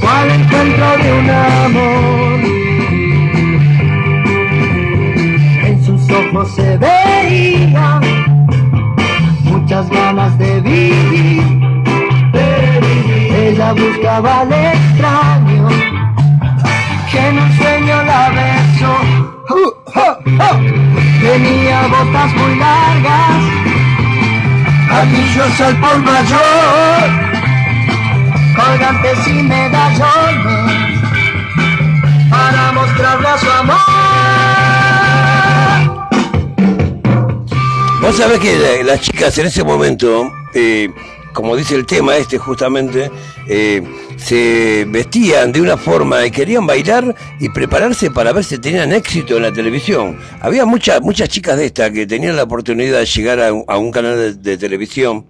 fue 0.00 0.10
al 0.10 0.30
encuentro 0.30 0.86
de 0.96 1.12
un 1.12 1.30
amor. 1.30 2.40
En 5.64 5.84
sus 5.84 6.10
ojos 6.10 6.50
se 6.56 6.78
veían 6.78 8.00
muchas 9.44 9.90
ganas 9.90 10.38
de 10.38 10.60
vivir, 10.62 11.42
de 12.32 12.80
vivir. 12.80 13.34
ella 13.34 13.74
buscaba 13.74 14.40
al 14.40 14.52
extraño 14.52 15.68
que 17.10 17.18
en 17.18 17.38
un 17.38 17.52
sueño 17.52 18.02
la 18.02 18.30
besó. 18.30 18.55
Tenía 21.20 21.86
botas 21.88 22.32
muy 22.34 22.56
largas, 22.56 23.42
anillos 24.90 25.60
al 25.60 25.80
por 25.80 25.98
mayor, 25.98 27.10
colgantes 28.54 29.26
y 29.28 29.42
medallones, 29.42 31.00
para 32.30 32.72
mostrarle 32.72 33.28
a 33.28 33.38
su 33.38 33.50
amor. 33.50 33.76
Vos 38.02 38.16
sabés 38.16 38.38
que 38.38 38.56
la- 38.58 38.84
las 38.92 39.00
chicas 39.00 39.36
en 39.38 39.46
ese 39.46 39.64
momento, 39.64 40.30
eh, 40.54 40.88
como 41.36 41.54
dice 41.54 41.74
el 41.74 41.84
tema 41.84 42.16
este 42.16 42.38
justamente, 42.38 43.10
eh, 43.46 43.82
se 44.16 44.86
vestían 44.88 45.52
de 45.52 45.60
una 45.60 45.76
forma 45.76 46.24
y 46.24 46.30
querían 46.30 46.66
bailar 46.66 47.14
y 47.38 47.50
prepararse 47.50 48.10
para 48.10 48.32
ver 48.32 48.42
si 48.42 48.56
tenían 48.58 48.90
éxito 48.92 49.36
en 49.36 49.42
la 49.42 49.52
televisión. 49.52 50.18
Había 50.40 50.64
muchas 50.64 51.02
muchas 51.02 51.28
chicas 51.28 51.58
de 51.58 51.66
estas 51.66 51.90
que 51.90 52.06
tenían 52.06 52.36
la 52.36 52.44
oportunidad 52.44 52.98
de 53.00 53.04
llegar 53.06 53.38
a, 53.40 53.52
un- 53.52 53.90
canal 53.92 54.42
de 54.42 54.56
televisión, 54.56 55.26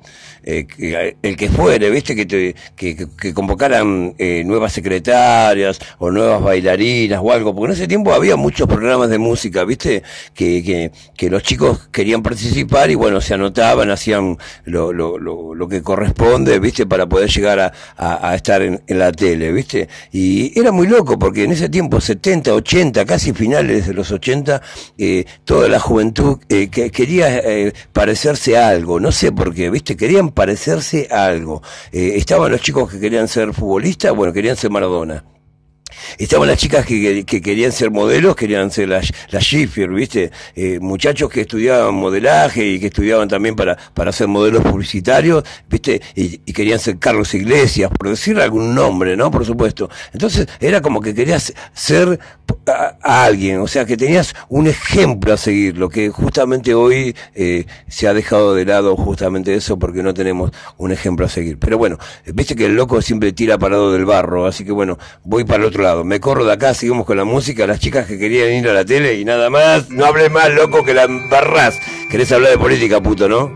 eh, 0.46 1.16
el 1.22 1.36
que 1.36 1.48
fuere, 1.48 1.90
viste, 1.90 2.14
que, 2.14 2.24
te- 2.24 2.54
que, 2.76 3.34
convocaran 3.34 4.14
eh, 4.18 4.42
nuevas 4.46 4.72
secretarias 4.72 5.78
o 5.98 6.10
nuevas 6.10 6.40
bailarinas 6.42 7.20
o 7.22 7.32
algo, 7.32 7.54
porque 7.54 7.72
en 7.72 7.76
ese 7.76 7.88
tiempo 7.88 8.12
había 8.12 8.36
muchos 8.36 8.68
programas 8.68 9.10
de 9.10 9.18
música, 9.18 9.64
viste, 9.64 10.02
que, 10.34 10.90
que, 11.16 11.30
los 11.30 11.42
chicos 11.42 11.88
querían 11.90 12.22
participar 12.22 12.90
y 12.90 12.94
bueno, 12.94 13.20
se 13.20 13.34
anotaban, 13.34 13.90
hacían 13.90 14.38
lo, 14.64 14.92
lo, 14.92 15.18
lo, 15.18 15.54
lo 15.54 15.68
que 15.68 15.82
corresponde, 15.82 16.58
viste, 16.60 16.86
para 16.86 17.06
poder 17.06 17.28
llegar 17.28 17.58
a, 17.58 17.72
a, 17.96 18.34
estar 18.36 18.62
en, 18.62 18.80
en 18.86 18.98
la 19.00 19.10
tele, 19.12 19.50
viste. 19.52 19.88
Y 20.12 20.58
era 20.58 20.70
muy 20.70 20.86
loco, 20.86 21.18
porque 21.18 21.42
en 21.44 21.52
ese 21.52 21.68
tiempo, 21.68 22.00
70, 22.00 22.54
80, 22.54 23.04
casi 23.04 23.32
finales 23.32 23.88
de 23.88 23.94
los 23.94 24.12
80, 24.12 24.62
eh, 24.98 25.24
toda 25.44 25.68
la 25.68 25.80
juventud 25.80 26.38
eh, 26.48 26.68
que 26.68 26.90
quería 26.92 27.38
eh, 27.38 27.72
parecerse 27.92 28.56
a 28.56 28.68
algo, 28.68 29.00
no 29.00 29.10
sé 29.10 29.32
por 29.32 29.52
qué, 29.52 29.70
viste, 29.70 29.96
querían 29.96 30.30
parecerse 30.36 31.08
a 31.10 31.24
algo. 31.24 31.62
Eh, 31.90 32.12
estaban 32.14 32.52
los 32.52 32.60
chicos 32.60 32.92
que 32.92 33.00
querían 33.00 33.26
ser 33.26 33.52
futbolistas, 33.54 34.14
bueno, 34.14 34.32
querían 34.32 34.56
ser 34.56 34.70
Maradona. 34.70 35.24
Estaban 36.18 36.48
las 36.48 36.58
chicas 36.58 36.84
que, 36.86 37.00
que- 37.00 37.24
que 37.24 37.40
querían 37.40 37.72
ser 37.72 37.90
modelos, 37.90 38.36
querían 38.36 38.70
ser 38.70 38.88
las, 38.88 39.12
las 39.30 39.42
Schiffer, 39.44 39.88
¿viste? 39.90 40.30
Eh, 40.54 40.78
muchachos 40.80 41.30
que 41.30 41.42
estudiaban 41.42 41.94
modelaje 41.94 42.64
y 42.66 42.80
que 42.80 42.86
estudiaban 42.86 43.28
también 43.28 43.56
para, 43.56 43.76
para 43.94 44.12
ser 44.12 44.28
modelos 44.28 44.62
publicitarios, 44.62 45.44
¿viste? 45.68 46.00
Y, 46.14 46.40
y 46.44 46.52
querían 46.52 46.78
ser 46.78 46.98
Carlos 46.98 47.34
Iglesias, 47.34 47.90
por 47.96 48.08
decir 48.08 48.38
algún 48.40 48.74
nombre, 48.74 49.16
¿no? 49.16 49.30
Por 49.30 49.44
supuesto. 49.44 49.88
Entonces, 50.12 50.46
era 50.60 50.80
como 50.80 51.00
que 51.00 51.14
querías 51.14 51.52
ser 51.72 52.18
a, 52.66 52.96
a 53.02 53.24
alguien, 53.24 53.60
o 53.60 53.66
sea, 53.66 53.84
que 53.84 53.96
tenías 53.96 54.34
un 54.48 54.66
ejemplo 54.66 55.32
a 55.32 55.36
seguir, 55.36 55.76
lo 55.78 55.88
que 55.88 56.10
justamente 56.10 56.74
hoy 56.74 57.14
eh, 57.34 57.66
se 57.88 58.08
ha 58.08 58.14
dejado 58.14 58.54
de 58.54 58.64
lado 58.64 58.96
justamente 58.96 59.54
eso 59.54 59.78
porque 59.78 60.02
no 60.02 60.14
tenemos 60.14 60.50
un 60.76 60.92
ejemplo 60.92 61.26
a 61.26 61.28
seguir. 61.28 61.58
Pero 61.58 61.78
bueno, 61.78 61.98
viste 62.34 62.54
que 62.56 62.66
el 62.66 62.74
loco 62.74 63.00
siempre 63.02 63.32
tira 63.32 63.58
parado 63.58 63.92
del 63.92 64.04
barro, 64.04 64.46
así 64.46 64.64
que 64.64 64.72
bueno, 64.72 64.98
voy 65.24 65.44
para 65.44 65.58
el 65.62 65.64
otro 65.68 65.82
lado. 65.82 65.85
Me 66.04 66.20
corro 66.20 66.44
de 66.44 66.52
acá, 66.52 66.74
seguimos 66.74 67.06
con 67.06 67.16
la 67.16 67.24
música, 67.24 67.66
las 67.66 67.78
chicas 67.78 68.06
que 68.06 68.18
querían 68.18 68.52
ir 68.52 68.68
a 68.68 68.72
la 68.72 68.84
tele 68.84 69.14
y 69.14 69.24
nada 69.24 69.50
más, 69.50 69.88
no 69.90 70.04
hables 70.04 70.30
más, 70.32 70.50
loco, 70.50 70.84
que 70.84 70.94
la 70.94 71.04
embarrás. 71.04 71.78
Querés 72.10 72.32
hablar 72.32 72.50
de 72.50 72.58
política, 72.58 73.00
puto, 73.00 73.28
¿no? 73.28 73.50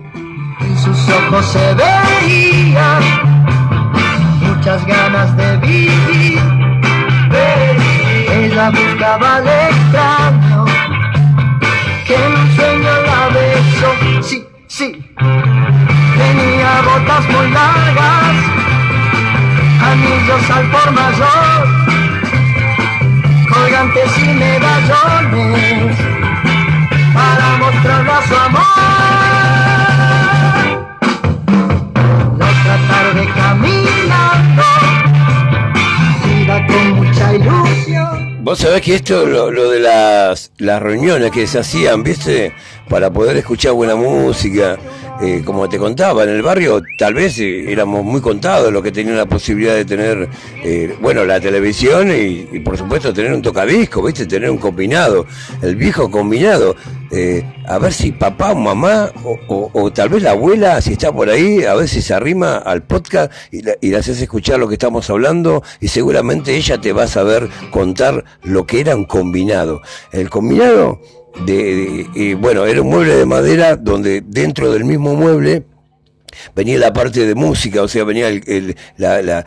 En 0.61 0.79
sus 0.79 1.09
ojos 1.09 1.47
se 1.47 1.75
veían 1.75 3.03
muchas 4.43 4.87
ganas 4.87 5.37
de 5.37 5.57
vivir. 5.59 6.41
Ella 8.33 8.71
buscaba 8.71 9.37
al 9.37 9.49
extraño 9.49 10.65
que 12.07 12.15
en 12.15 12.33
un 12.33 12.57
sueño 12.57 12.91
la 13.07 13.29
besó. 13.29 14.23
Sí, 14.23 14.47
sí. 14.69 14.93
Tenía 15.19 16.83
botas 16.83 17.29
muy 17.29 17.51
largas, 17.51 18.35
anillos 19.83 20.51
al 20.51 20.71
por 20.71 20.91
mayor, 20.93 21.67
colgantes 23.53 24.19
y 24.19 24.29
medallones 24.29 25.97
para 27.15 27.57
mostrarle 27.59 28.13
su 28.29 28.37
amor. 28.37 28.63
La 32.39 32.77
tarde 32.89 33.29
caminando, 33.35 34.63
iba 36.41 36.67
con 36.67 36.91
mucha 36.93 37.35
ilusión, 37.35 38.45
Vos 38.45 38.59
sabés 38.59 38.81
que 38.83 38.95
esto, 38.95 39.27
lo, 39.27 39.51
lo 39.51 39.71
de 39.71 39.81
las, 39.81 40.53
las 40.59 40.81
reuniones 40.81 41.31
que 41.31 41.47
se 41.47 41.59
hacían, 41.59 42.03
¿viste? 42.03 42.55
Para 42.91 43.09
poder 43.13 43.37
escuchar 43.37 43.73
buena 43.73 43.95
música, 43.95 44.77
eh, 45.23 45.43
como 45.45 45.69
te 45.69 45.79
contaba, 45.79 46.25
en 46.25 46.31
el 46.31 46.43
barrio 46.43 46.83
tal 46.99 47.15
vez 47.15 47.39
eh, 47.39 47.71
éramos 47.71 48.05
muy 48.05 48.21
contados 48.21 48.73
los 48.73 48.83
que 48.83 48.91
tenían 48.91 49.17
la 49.17 49.27
posibilidad 49.27 49.77
de 49.77 49.85
tener, 49.85 50.29
eh, 50.65 50.97
bueno, 51.01 51.25
la 51.25 51.39
televisión 51.41 52.11
y, 52.11 52.49
y, 52.51 52.59
por 52.59 52.77
supuesto 52.77 53.15
tener 53.15 53.33
un 53.33 53.43
tocadisco, 53.43 54.03
¿viste? 54.03 54.27
Tener 54.27 54.51
un 54.51 54.59
combinado, 54.59 55.25
el 55.63 55.77
viejo 55.77 56.11
combinado. 56.11 56.75
Eh, 57.13 57.45
a 57.67 57.79
ver 57.79 57.93
si 57.93 58.13
papá 58.13 58.53
o 58.53 58.55
mamá 58.55 59.11
o, 59.25 59.37
o- 59.49 59.71
o 59.73 59.93
tal 59.93 60.09
vez 60.11 60.23
la 60.23 60.31
abuela, 60.31 60.81
si 60.81 60.93
está 60.93 61.13
por 61.13 61.29
ahí, 61.29 61.65
a 61.65 61.75
ver 61.75 61.89
si 61.89 62.03
se 62.03 62.15
arrima 62.15 62.59
al 62.59 62.83
podcast 62.83 63.33
y, 63.53 63.63
la- 63.63 63.75
y 63.81 63.95
haces 63.95 64.21
escuchar 64.21 64.59
lo 64.61 64.69
que 64.69 64.75
estamos 64.75 65.11
hablando 65.11 65.63
y 65.81 65.89
seguramente 65.89 66.55
ella 66.57 66.81
te 66.81 66.93
va 66.93 67.05
a 67.05 67.09
saber 67.09 67.49
contar 67.73 68.25
lo 68.45 68.65
que 68.67 68.81
era 68.81 68.95
un 68.97 69.07
combinado. 69.07 69.81
El 70.13 70.31
combinado, 70.31 71.01
de, 71.47 72.07
de- 72.15 72.35
bueno, 72.35 72.65
era 72.67 72.83
un 72.83 72.89
mueble 72.89 73.15
de 73.17 73.27
madera 73.27 73.77
donde 73.77 74.23
dentro 74.27 74.73
del 74.73 74.85
mismo 74.85 75.15
mueble 75.15 75.65
venía 76.55 76.79
la 76.79 76.93
parte 76.93 77.27
de 77.27 77.35
música, 77.35 77.83
o 77.83 77.89
sea, 77.89 78.05
venía 78.05 78.29
el, 78.29 78.43
el- 78.47 78.77
la- 78.97 79.23
la- 79.23 79.47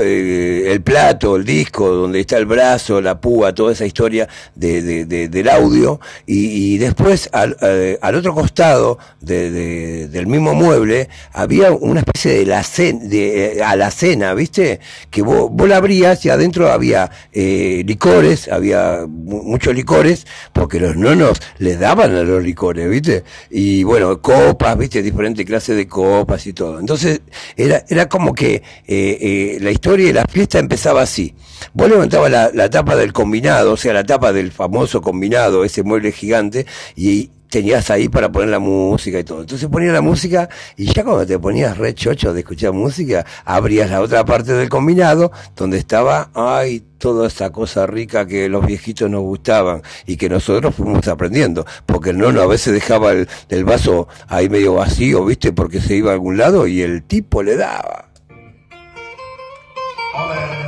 eh, 0.00 0.70
el 0.72 0.80
plato, 0.82 1.36
el 1.36 1.44
disco, 1.44 1.88
donde 1.88 2.20
está 2.20 2.36
el 2.38 2.46
brazo, 2.46 3.00
la 3.00 3.20
púa, 3.20 3.54
toda 3.54 3.72
esa 3.72 3.86
historia 3.86 4.28
de, 4.54 4.82
de- 4.82 5.04
de- 5.04 5.28
del 5.28 5.48
audio, 5.48 6.00
y, 6.26 6.78
después 6.78 7.28
al, 7.32 7.56
eh, 7.62 7.98
al 8.00 8.14
otro 8.14 8.34
costado 8.34 8.98
de- 9.20 9.50
de- 9.50 10.08
del 10.08 10.26
mismo 10.26 10.54
mueble 10.54 11.08
había 11.32 11.72
una 11.72 12.00
especie 12.00 12.32
de, 12.38 12.46
la 12.46 12.62
de 13.02 13.58
eh, 13.58 13.62
alacena, 13.62 14.34
¿viste? 14.34 14.80
Que 15.10 15.22
vos, 15.22 15.48
vos 15.50 15.68
la 15.68 15.76
abrías 15.76 16.24
y 16.24 16.30
adentro 16.30 16.70
había 16.70 17.10
eh, 17.32 17.82
licores, 17.86 18.48
había 18.48 19.04
mu- 19.08 19.42
muchos 19.42 19.74
licores, 19.74 20.26
porque 20.52 20.78
los 20.80 20.96
nonos 20.96 21.40
les 21.58 21.78
daban 21.80 22.14
a 22.14 22.22
los 22.22 22.42
licores, 22.42 22.88
¿viste? 22.88 23.24
Y 23.50 23.82
bueno, 23.84 24.20
copas, 24.20 24.76
¿viste? 24.78 25.02
Diferentes 25.02 25.44
clases 25.46 25.76
de 25.76 25.86
copas 25.88 26.46
y 26.46 26.52
todo. 26.52 26.78
Entonces, 26.80 27.20
era, 27.56 27.84
era 27.88 28.08
como 28.08 28.34
que 28.34 28.62
la 29.60 29.70
historia 29.70 29.87
de 29.96 30.12
la 30.12 30.24
fiesta 30.24 30.58
empezaba 30.58 31.02
así. 31.02 31.34
Vos 31.72 31.88
levantabas 31.88 32.30
la, 32.30 32.50
la 32.52 32.68
tapa 32.68 32.94
del 32.96 33.12
combinado, 33.12 33.72
o 33.72 33.76
sea, 33.76 33.92
la 33.92 34.04
tapa 34.04 34.32
del 34.32 34.52
famoso 34.52 35.00
combinado, 35.00 35.64
ese 35.64 35.82
mueble 35.82 36.12
gigante, 36.12 36.66
y 36.94 37.30
tenías 37.48 37.90
ahí 37.90 38.08
para 38.08 38.30
poner 38.30 38.50
la 38.50 38.58
música 38.58 39.18
y 39.18 39.24
todo. 39.24 39.40
Entonces 39.40 39.68
ponías 39.68 39.92
la 39.92 40.00
música 40.00 40.48
y 40.76 40.92
ya 40.92 41.04
cuando 41.04 41.26
te 41.26 41.38
ponías 41.38 41.76
re 41.78 41.94
chocho 41.94 42.32
de 42.32 42.40
escuchar 42.40 42.72
música, 42.72 43.24
abrías 43.44 43.90
la 43.90 44.00
otra 44.00 44.24
parte 44.24 44.52
del 44.52 44.68
combinado 44.68 45.32
donde 45.56 45.78
estaba, 45.78 46.30
ay, 46.34 46.84
toda 46.98 47.28
esa 47.28 47.50
cosa 47.50 47.86
rica 47.86 48.26
que 48.26 48.48
los 48.48 48.66
viejitos 48.66 49.08
nos 49.10 49.22
gustaban 49.22 49.82
y 50.06 50.16
que 50.16 50.28
nosotros 50.28 50.74
fuimos 50.74 51.06
aprendiendo. 51.08 51.64
Porque 51.86 52.10
el 52.10 52.18
nono 52.18 52.42
a 52.42 52.46
veces 52.46 52.72
dejaba 52.74 53.12
el, 53.12 53.28
el 53.48 53.64
vaso 53.64 54.08
ahí 54.28 54.48
medio 54.48 54.74
vacío, 54.74 55.24
¿viste? 55.24 55.52
Porque 55.52 55.80
se 55.80 55.96
iba 55.96 56.10
a 56.10 56.14
algún 56.14 56.36
lado 56.36 56.66
y 56.66 56.82
el 56.82 57.02
tipo 57.04 57.42
le 57.42 57.56
daba. 57.56 58.07
Me 60.18 60.58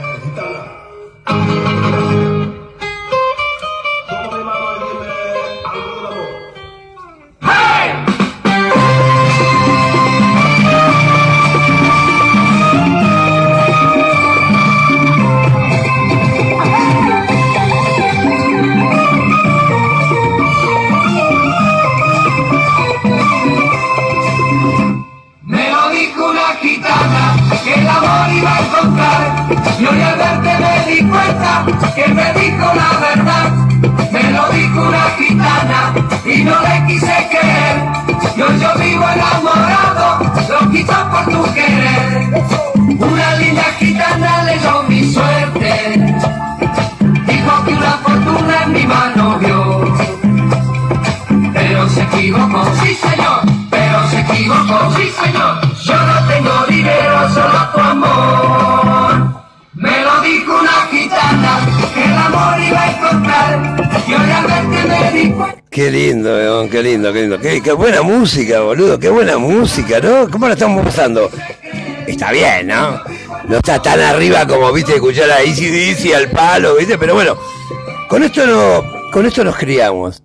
amor 28.01 28.33
iba 28.33 28.57
a. 28.57 29.81
Y 29.81 29.87
hoy 29.87 30.01
al 30.01 30.19
verte 30.19 30.53
me 30.63 30.93
di 30.93 31.09
cuenta 31.09 31.53
que 31.95 32.09
me 32.09 32.33
dijo 32.41 32.67
la 32.75 32.91
verdad. 33.07 33.51
Me 34.13 34.23
lo 34.33 34.49
dijo 34.51 34.83
una 34.89 35.05
gitana 35.19 35.95
y 36.25 36.45
no 36.45 36.57
le 36.61 36.87
quise 36.87 37.29
creer. 37.31 37.77
Y 38.37 38.43
hoy 38.43 38.61
yo 38.61 38.75
vivo 38.79 39.05
enamorado, 39.09 40.07
lo 40.49 40.71
quito 40.71 40.95
por 41.11 41.25
tu 41.33 41.55
querer. 41.55 42.45
Una 42.99 43.35
linda 43.37 43.65
gitana 43.79 44.45
leyó 44.45 44.83
mi 44.89 45.13
suerte. 45.13 46.17
Dijo 47.27 47.65
que 47.65 47.73
una 47.73 47.95
fortuna 48.05 48.63
en 48.65 48.73
mi 48.73 48.87
mano 48.87 49.39
vio. 49.39 49.95
Pero 51.55 51.89
se 51.89 52.03
equivocó, 52.03 52.65
sí 52.83 52.95
señor, 52.95 53.30
Me 59.75 60.03
lo 60.03 60.21
dijo 60.23 60.61
una 60.61 60.87
gitana, 60.91 61.61
que 61.95 62.05
el 62.05 62.13
amor 62.13 62.61
iba 62.61 62.81
a 62.81 62.91
encontrar. 62.91 63.59
Me. 63.59 63.81
Qué 65.71 65.91
lindo, 65.91 66.69
qué 66.71 66.83
lindo, 66.83 67.13
qué 67.13 67.21
lindo. 67.21 67.39
Qué, 67.39 67.63
qué 67.63 67.73
buena 67.73 68.03
música, 68.03 68.61
boludo, 68.61 68.99
qué 68.99 69.11
buena 69.11 69.39
música, 69.39 70.01
¿no? 70.01 70.29
¿Cómo 70.31 70.49
la 70.49 70.55
estamos 70.55 70.85
pasando? 70.85 71.31
Está 72.07 72.33
bien, 72.33 72.69
¿no? 72.69 73.01
No 73.47 73.57
está 73.57 73.81
tan 73.81 74.01
arriba 74.01 74.47
como, 74.47 74.73
viste, 74.73 74.95
escuchar 74.95 75.31
a 75.31 75.43
Easy 75.43 75.67
Dizzy 75.67 76.13
al 76.13 76.31
palo, 76.31 76.77
viste, 76.77 76.99
pero 76.99 77.15
bueno, 77.15 77.37
con 78.09 78.23
esto 78.23 78.47
no, 78.47 78.83
con 79.13 79.27
esto 79.27 79.45
nos 79.45 79.57
criamos. 79.57 80.23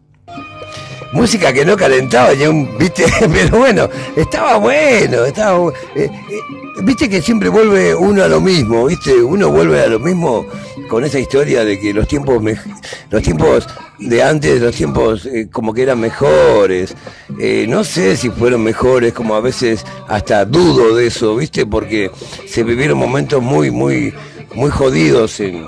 Música 1.16 1.52
que 1.54 1.66
no 1.66 1.76
calentaba 1.78 2.34
ya 2.34 2.50
un, 2.50 2.78
viste, 2.78 3.06
pero 3.34 3.58
bueno, 3.58 3.90
estaba 4.16 4.58
bueno, 4.58 5.24
estaba 5.26 5.70
eh, 5.96 6.10
eh, 6.30 6.40
viste 6.84 7.10
que 7.10 7.22
siempre 7.22 7.50
vuelve 7.50 7.96
uno 7.96 8.22
a 8.24 8.28
lo 8.28 8.42
mismo, 8.42 8.86
viste, 8.86 9.14
uno 9.24 9.50
vuelve 9.50 9.82
a 9.82 9.88
lo 9.88 10.00
mismo 10.00 10.46
con 10.90 11.04
esa 11.06 11.18
historia 11.18 11.64
de 11.66 11.80
que 11.80 11.94
los 11.94 12.08
tiempos 12.08 12.42
mej- 12.44 12.62
los 13.10 13.24
tiempos 13.24 13.66
de 13.98 14.22
antes, 14.22 14.62
los 14.62 14.76
tiempos 14.76 15.26
eh, 15.26 15.48
como 15.52 15.74
que 15.74 15.84
eran 15.84 16.00
mejores. 16.02 16.94
Eh, 17.40 17.66
no 17.68 17.84
sé 17.86 18.18
si 18.18 18.30
fueron 18.30 18.62
mejores, 18.62 19.14
como 19.14 19.36
a 19.36 19.42
veces 19.42 19.86
hasta 20.10 20.44
dudo 20.46 20.96
de 20.96 21.08
eso, 21.08 21.36
viste, 21.38 21.66
porque 21.66 22.12
se 22.46 22.64
vivieron 22.64 22.98
momentos 22.98 23.42
muy, 23.42 23.72
muy, 23.72 24.14
muy 24.54 24.70
jodidos 24.70 25.40
en, 25.40 25.66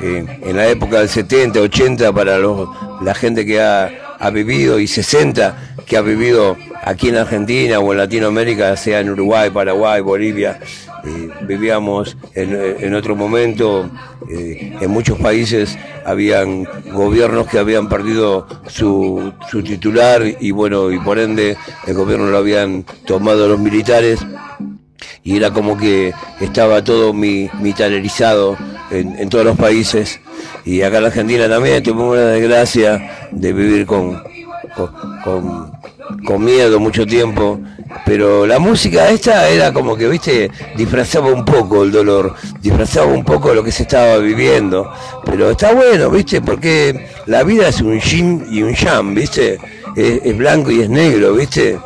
en, 0.00 0.26
en 0.42 0.56
la 0.56 0.66
época 0.68 1.00
del 1.00 1.08
70, 1.10 1.60
80 1.60 2.12
para 2.14 2.38
los, 2.38 2.66
la 3.02 3.14
gente 3.14 3.44
que 3.44 3.60
ha, 3.60 3.90
ha 4.18 4.30
vivido 4.30 4.78
y 4.78 4.86
60 4.86 5.76
que 5.86 5.96
ha 5.96 6.02
vivido 6.02 6.56
aquí 6.82 7.08
en 7.08 7.16
Argentina 7.16 7.78
o 7.78 7.92
en 7.92 7.98
Latinoamérica, 7.98 8.76
sea 8.76 9.00
en 9.00 9.10
Uruguay, 9.10 9.50
Paraguay, 9.50 10.00
Bolivia. 10.00 10.58
Eh, 11.04 11.30
vivíamos 11.42 12.16
en, 12.34 12.54
en 12.80 12.94
otro 12.94 13.14
momento, 13.14 13.88
eh, 14.28 14.76
en 14.80 14.90
muchos 14.90 15.18
países 15.18 15.78
habían 16.04 16.64
gobiernos 16.92 17.46
que 17.46 17.58
habían 17.58 17.88
perdido 17.88 18.46
su, 18.66 19.32
su 19.48 19.62
titular 19.62 20.22
y 20.40 20.50
bueno, 20.50 20.90
y 20.90 20.98
por 20.98 21.18
ende 21.18 21.56
el 21.86 21.94
gobierno 21.94 22.26
lo 22.26 22.38
habían 22.38 22.84
tomado 23.04 23.46
los 23.46 23.60
militares 23.60 24.18
y 25.22 25.36
era 25.36 25.52
como 25.52 25.76
que 25.76 26.12
estaba 26.40 26.82
todo 26.82 27.12
mi, 27.12 27.50
militarizado 27.60 28.56
en, 28.90 29.18
en 29.18 29.28
todos 29.28 29.44
los 29.44 29.56
países. 29.56 30.20
Y 30.64 30.82
acá 30.82 30.96
en 30.98 31.02
la 31.04 31.08
Argentina 31.08 31.48
también 31.48 31.82
tuvimos 31.82 32.14
una 32.16 32.26
desgracia 32.26 33.28
de 33.30 33.52
vivir 33.52 33.86
con, 33.86 34.22
con, 34.74 34.90
con- 35.24 35.76
con 36.24 36.44
miedo 36.44 36.78
mucho 36.78 37.04
tiempo. 37.06 37.58
Pero 38.04 38.46
la 38.46 38.58
música 38.60 39.08
esta 39.10 39.48
era 39.48 39.72
como 39.72 39.96
que 39.96 40.08
viste 40.08 40.50
disfrazaba 40.76 41.28
un 41.32 41.44
poco 41.44 41.82
el 41.82 41.90
dolor 41.90 42.34
disfrazaba 42.60 43.06
un 43.06 43.24
poco 43.24 43.52
lo 43.54 43.64
que 43.64 43.72
se 43.72 43.82
estaba 43.82 44.18
viviendo. 44.18 44.88
Pero 45.24 45.50
está 45.50 45.72
bueno 45.72 46.10
viste 46.10 46.40
porque 46.40 47.08
la 47.26 47.42
vida 47.42 47.68
es 47.68 47.80
un 47.80 47.98
yin 48.00 48.46
y 48.50 48.62
un 48.62 48.74
yang 48.74 49.14
viste. 49.14 49.58
Es, 49.96 50.20
es 50.24 50.36
blanco 50.36 50.70
y 50.70 50.82
es 50.82 50.90
negro 50.90 51.32
viste 51.34 51.78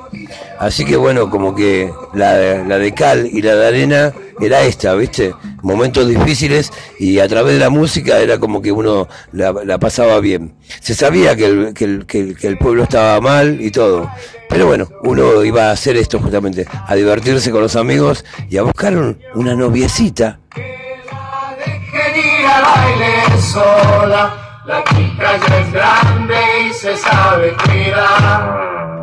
Así 0.60 0.84
que 0.84 0.96
bueno, 0.98 1.30
como 1.30 1.54
que 1.54 1.90
la, 2.12 2.34
de 2.34 2.92
cal 2.94 3.26
y 3.26 3.40
la 3.40 3.54
de 3.54 3.66
arena 3.66 4.12
era 4.38 4.60
esta, 4.60 4.94
¿viste? 4.94 5.34
Momentos 5.62 6.06
difíciles 6.06 6.70
y 6.98 7.18
a 7.18 7.26
través 7.28 7.54
de 7.54 7.60
la 7.60 7.70
música 7.70 8.18
era 8.18 8.38
como 8.38 8.60
que 8.60 8.70
uno 8.70 9.08
la, 9.32 9.78
pasaba 9.78 10.20
bien. 10.20 10.54
Se 10.80 10.94
sabía 10.94 11.34
que 11.34 11.46
el, 11.46 12.58
pueblo 12.60 12.82
estaba 12.82 13.18
mal 13.22 13.58
y 13.58 13.70
todo. 13.70 14.10
Pero 14.50 14.66
bueno, 14.66 14.86
uno 15.02 15.42
iba 15.44 15.68
a 15.68 15.72
hacer 15.72 15.96
esto 15.96 16.18
justamente, 16.18 16.66
a 16.86 16.94
divertirse 16.94 17.50
con 17.50 17.62
los 17.62 17.74
amigos 17.74 18.22
y 18.50 18.58
a 18.58 18.62
buscar 18.62 18.94
un- 18.98 19.18
una 19.34 19.54
noviecita. 19.54 20.40
La 24.66 24.84
chica 24.84 25.38
ya 25.48 25.58
es 25.58 25.72
grande 25.72 26.36
y 26.68 26.72
se 26.74 26.96
sabe 26.98 27.56
cuidar. 27.64 28.99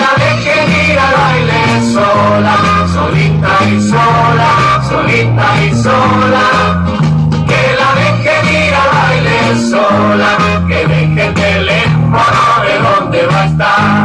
Que 0.00 0.06
la 0.06 0.14
dejen 0.24 0.90
ir 0.90 0.98
al 0.98 1.14
baile 1.14 1.92
sola, 1.92 2.56
solita 2.90 3.52
y 3.68 3.80
sola, 3.82 4.82
solita 4.88 5.46
y 5.62 5.74
sola. 5.82 6.46
Que 7.46 7.62
la 7.78 7.88
dejen 8.00 8.44
ir 8.48 8.74
al 8.74 8.90
baile 8.96 9.38
sola, 9.70 10.30
que 10.66 10.86
deje 10.86 11.26
el 11.26 11.34
teléfono 11.34 12.42
de 12.64 12.74
donde 12.78 13.26
va 13.26 13.40
a 13.42 13.46
estar. 13.46 13.99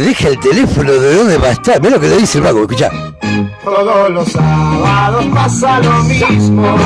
Deja 0.00 0.28
el 0.28 0.40
teléfono 0.40 0.92
de 0.92 1.14
dónde 1.14 1.38
va 1.38 1.48
a 1.48 1.52
estar. 1.52 1.80
Mira 1.80 1.96
lo 1.96 2.00
que 2.00 2.08
te 2.08 2.16
dice 2.16 2.38
el 2.38 2.44
vago, 2.44 2.62
escuchá. 2.62 2.90
Todos 3.64 4.10
los 4.10 4.28
sábados 4.28 5.26
pasa 5.32 5.80
lo 5.80 6.02
mismo. 6.04 6.76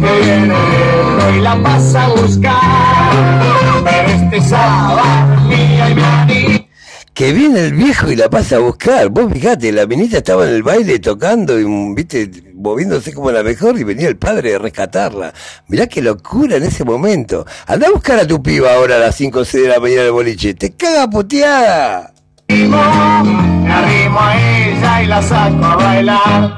Que 0.00 0.20
viene 0.20 0.44
el 0.44 0.50
viejo 0.50 1.30
y 1.36 1.40
la 1.40 1.62
pasa 1.62 2.04
a 2.04 2.08
buscar. 2.08 3.84
Pero 3.84 4.08
este 4.08 4.40
sábado 4.48 5.40
mía 5.48 5.90
y 5.90 5.94
mi. 5.94 6.70
Que 7.14 7.32
viene 7.32 7.66
el 7.66 7.74
viejo 7.74 8.10
y 8.10 8.16
la 8.16 8.30
pasa 8.30 8.56
a 8.56 8.58
buscar. 8.60 9.08
Vos 9.10 9.32
fijate, 9.32 9.72
la 9.72 9.86
minita 9.86 10.18
estaba 10.18 10.48
en 10.48 10.54
el 10.54 10.62
baile 10.62 10.98
tocando 11.00 11.58
y, 11.58 11.64
viste, 11.94 12.30
moviéndose 12.54 13.12
como 13.12 13.30
la 13.30 13.42
mejor 13.42 13.78
y 13.78 13.84
venía 13.84 14.08
el 14.08 14.16
padre 14.16 14.54
a 14.54 14.58
rescatarla. 14.58 15.34
Mirá 15.68 15.86
qué 15.86 16.00
locura 16.00 16.56
en 16.56 16.62
ese 16.62 16.84
momento. 16.84 17.44
Anda 17.66 17.88
a 17.88 17.90
buscar 17.90 18.18
a 18.20 18.26
tu 18.26 18.42
piba 18.42 18.72
ahora 18.72 18.96
a 18.96 19.00
las 19.00 19.16
5 19.16 19.40
o 19.40 19.44
6 19.44 19.64
de 19.64 19.68
la 19.68 19.80
mañana 19.80 20.02
del 20.04 20.12
boliche. 20.12 20.54
Te 20.54 20.70
caga 20.72 21.10
puteada. 21.10 22.14
Me 22.52 23.72
arrimo 23.72 24.18
a 24.18 24.36
ella 24.36 25.02
y 25.02 25.06
la 25.06 25.22
saco 25.22 25.64
a 25.64 25.76
bailar. 25.76 26.52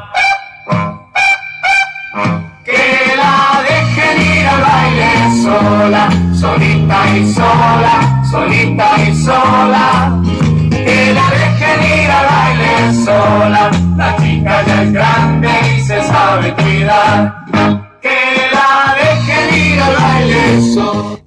Que 2.64 3.14
la 3.14 3.62
dejen 3.68 4.38
ir 4.38 4.46
al 4.46 4.60
baile 4.62 5.42
sola, 5.42 6.08
solita 6.32 7.16
y 7.18 7.32
sola, 7.34 8.22
solita 8.30 8.88
y 9.06 9.14
sola. 9.16 10.18
Que 10.70 11.12
la 11.12 11.26
dejen 11.30 12.00
ir 12.00 12.10
al 12.10 12.26
baile 12.26 13.04
sola, 13.04 13.70
la 13.94 14.16
chica 14.16 14.62
ya 14.66 14.82
es 14.82 14.92
grande 14.92 15.50
y 15.76 15.80
se 15.82 16.02
sabe 16.04 16.54
cuidar. 16.54 17.81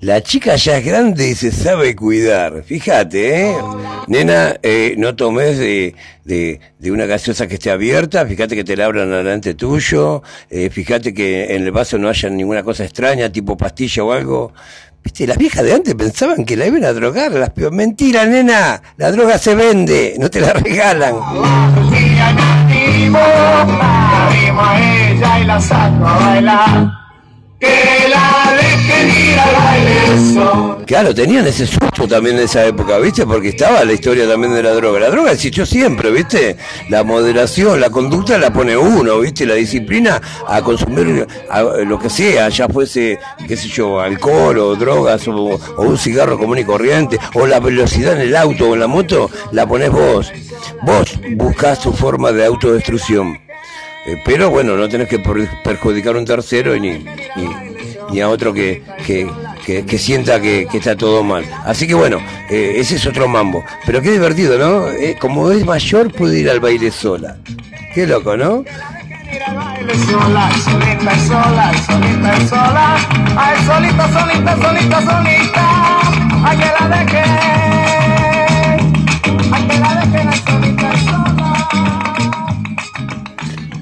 La 0.02 0.22
chica 0.22 0.56
ya 0.56 0.78
es 0.78 0.86
grande 0.86 1.30
y 1.30 1.36
se 1.36 1.52
sabe 1.52 1.96
cuidar. 1.96 2.64
Fíjate, 2.64 3.50
¿eh? 3.50 3.56
Nena, 4.08 4.56
eh, 4.62 4.94
no 4.98 5.16
tomes 5.16 5.58
de, 5.58 5.96
de, 6.24 6.60
una 6.92 7.06
gaseosa 7.06 7.48
que 7.48 7.56
esté 7.56 7.72
abierta. 7.72 8.26
Fíjate 8.26 8.56
que 8.56 8.64
te 8.64 8.78
la 8.78 8.86
abran 8.86 9.10
delante 9.10 9.56
tuyo. 9.56 10.22
Eh, 10.50 10.70
fíjate 10.70 11.14
que 11.14 11.56
en 11.56 11.64
el 11.64 11.72
vaso 11.72 11.98
no 11.98 12.08
haya 12.08 12.30
ninguna 12.30 12.62
cosa 12.62 12.84
extraña, 12.84 13.32
tipo 13.32 13.58
pastilla 13.58 14.04
o 14.04 14.12
algo. 14.12 14.54
Viste, 15.04 15.28
las 15.28 15.38
viejas 15.38 15.64
de 15.64 15.74
antes 15.74 15.96
pensaban 15.96 16.46
que 16.46 16.56
la 16.56 16.68
iban 16.68 16.84
a 16.84 16.94
drogar. 16.94 17.32
Las 17.32 17.52
Mentira, 17.72 18.26
nena. 18.26 18.82
La 18.98 19.12
droga 19.12 19.38
se 19.38 19.56
vende, 19.56 20.16
no 20.20 20.30
te 20.30 20.40
la 20.42 20.54
regalan. 20.54 21.16
La 28.10 28.45
Claro, 30.86 31.14
tenían 31.16 31.48
ese 31.48 31.66
susto 31.66 32.08
también 32.08 32.38
en 32.38 32.44
esa 32.44 32.66
época, 32.66 32.98
¿viste? 33.00 33.26
Porque 33.26 33.50
estaba 33.50 33.84
la 33.84 33.94
historia 33.94 34.28
también 34.28 34.54
de 34.54 34.62
la 34.64 34.72
droga. 34.72 35.00
La 35.00 35.10
droga 35.10 35.32
existió 35.32 35.66
siempre, 35.66 36.12
¿viste? 36.12 36.56
La 36.90 37.04
moderación, 37.04 37.80
la 37.82 37.90
conducta 37.90 38.38
la 38.38 38.52
pone 38.54 38.78
uno, 38.78 39.20
¿viste? 39.20 39.46
La 39.46 39.56
disciplina 39.56 40.22
a 40.48 40.62
consumir 40.62 41.26
lo 41.86 42.00
que 42.00 42.10
sea, 42.10 42.50
ya 42.50 42.68
fuese, 42.68 43.18
qué 43.48 43.58
sé 43.58 43.68
yo, 43.68 44.00
alcohol 44.00 44.58
o 44.60 44.76
drogas 44.76 45.28
o, 45.28 45.60
un 45.78 45.98
cigarro 45.98 46.38
común 46.38 46.60
y 46.60 46.64
corriente, 46.64 47.18
o 47.34 47.48
la 47.48 47.60
velocidad 47.60 48.14
en 48.14 48.22
el 48.22 48.36
auto 48.36 48.70
o 48.70 48.74
en 48.74 48.80
la 48.82 48.88
moto, 48.88 49.30
la 49.52 49.68
pones 49.68 49.90
vos. 49.92 50.32
Vos 50.84 51.20
buscás 51.32 51.80
tu 51.80 51.92
forma 51.92 52.32
de 52.32 52.46
autodestrucción. 52.46 53.40
Eh, 54.08 54.22
pero 54.24 54.52
bueno, 54.52 54.76
no 54.78 54.88
tenés 54.88 55.08
que 55.08 55.18
per- 55.18 55.50
perjudicar 55.64 56.16
a 56.16 56.20
un 56.20 56.26
tercero 56.26 56.76
ni, 56.78 56.92
ni, 57.36 57.75
ni 58.12 58.22
a 58.22 58.30
otro 58.30 58.54
que, 58.54 58.84
que, 59.06 59.30
que, 59.66 59.86
que 59.86 59.98
sienta 59.98 60.40
que, 60.40 60.68
está 60.74 60.96
todo 60.96 61.24
mal. 61.24 61.46
Así 61.66 61.88
que 61.88 61.94
bueno, 61.94 62.20
eh, 62.50 62.74
ese 62.78 62.96
es 62.96 63.06
otro 63.06 63.28
mambo. 63.28 63.64
Pero 63.86 64.02
qué 64.02 64.12
divertido, 64.12 64.58
¿no? 64.58 64.88
Eh, 64.90 65.18
como 65.20 65.52
es 65.52 65.66
mayor, 65.66 66.12
puede 66.12 66.40
ir 66.40 66.50
al 66.50 66.60
baile 66.60 66.92
sola. 66.92 67.38
Qué 67.94 68.06
loco, 68.06 68.36
¿no? 68.36 68.64
Sola, 70.10 70.50
solita 70.64 71.16
sola, 71.28 71.72
solita 71.86 72.48
sola. 72.48 72.98
Ay, 73.38 73.56
solita, 73.66 74.08
solita, 74.08 74.56
solita, 74.62 75.02
solita. 75.02 75.66
Ay, 76.44 76.58
que 76.58 76.66
la 76.80 76.88
dejen. 76.98 77.32
Ay, 79.54 79.68
que 79.68 79.80
la 79.80 79.96
dejen, 79.96 80.28
ay, 80.30 80.42
solita 80.46 80.75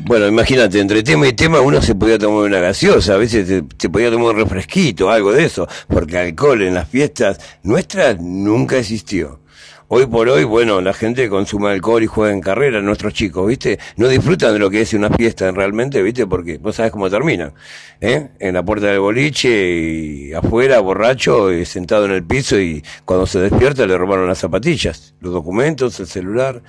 Bueno, 0.05 0.27
imagínate, 0.27 0.81
entre 0.81 1.01
tema 1.01 1.29
y 1.29 1.33
tema 1.33 1.61
uno 1.61 1.81
se 1.81 1.95
podía 1.95 2.17
tomar 2.19 2.43
una 2.43 2.59
gaseosa, 2.59 3.13
a 3.13 3.17
veces 3.17 3.63
te 3.77 3.89
podía 3.89 4.11
tomar 4.11 4.35
un 4.35 4.41
refresquito, 4.41 5.09
algo 5.09 5.31
de 5.31 5.45
eso, 5.45 5.65
porque 5.87 6.17
alcohol 6.17 6.61
en 6.61 6.73
las 6.73 6.89
fiestas 6.89 7.39
nuestras 7.63 8.19
nunca 8.19 8.77
existió. 8.77 9.39
Hoy 9.87 10.05
por 10.07 10.27
hoy, 10.27 10.43
bueno, 10.43 10.81
la 10.81 10.91
gente 10.91 11.29
consume 11.29 11.69
alcohol 11.69 12.03
y 12.03 12.07
juega 12.07 12.33
en 12.33 12.41
carrera, 12.41 12.81
nuestros 12.81 13.13
chicos, 13.13 13.47
¿viste? 13.47 13.79
No 13.95 14.09
disfrutan 14.09 14.51
de 14.51 14.59
lo 14.59 14.69
que 14.69 14.81
es 14.81 14.93
una 14.93 15.09
fiesta 15.09 15.49
realmente, 15.51 16.01
¿viste? 16.01 16.27
Porque 16.27 16.57
vos 16.57 16.75
sabés 16.75 16.91
cómo 16.91 17.09
termina, 17.09 17.53
¿eh? 18.01 18.29
En 18.39 18.55
la 18.55 18.63
puerta 18.63 18.87
del 18.87 18.99
boliche 18.99 19.71
y 19.71 20.33
afuera, 20.33 20.81
borracho, 20.81 21.53
y 21.53 21.63
sentado 21.63 22.05
en 22.05 22.11
el 22.11 22.25
piso 22.25 22.59
y 22.59 22.83
cuando 23.05 23.25
se 23.25 23.39
despierta 23.39 23.85
le 23.85 23.97
robaron 23.97 24.27
las 24.27 24.39
zapatillas, 24.39 25.15
los 25.21 25.31
documentos, 25.31 25.97
el 26.01 26.07
celular 26.07 26.61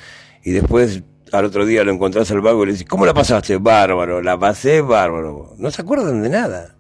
y 0.45 0.53
después 0.53 1.03
al 1.33 1.45
otro 1.45 1.67
día 1.67 1.85
lo 1.85 1.93
encontrás 1.93 2.31
al 2.31 2.41
vago 2.41 2.63
y 2.63 2.67
le 2.67 2.73
decís, 2.73 2.87
¿cómo 2.89 3.07
la 3.07 3.15
pasaste? 3.15 3.57
Bárbaro, 3.57 4.23
la 4.23 4.39
pasé 4.39 4.81
bárbaro. 4.81 5.55
No 5.59 5.71
se 5.71 5.83
acuerdan 5.83 6.23
de 6.23 6.29
nada. 6.29 6.75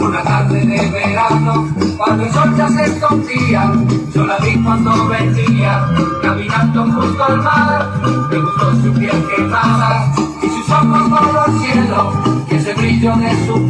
Una 0.00 0.22
tarde 0.22 0.64
de 0.64 0.90
verano, 0.90 1.68
cuando 1.96 2.24
el 2.24 2.32
sol 2.32 2.56
ya 2.56 2.68
se 2.68 2.84
escondía, 2.84 3.72
yo 4.14 4.26
la 4.26 4.38
vi 4.38 4.62
cuando 4.62 5.08
venía, 5.08 5.86
caminando 6.22 6.84
junto 6.84 7.24
al 7.24 7.42
mar. 7.42 7.88
Me 8.30 8.38
gustó 8.38 8.72
su 8.82 8.92
piel 8.94 9.24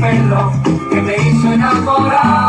pelo 0.00 0.52
que 0.90 1.00
me 1.00 1.16
hizo 1.16 1.52
enamorar. 1.52 2.47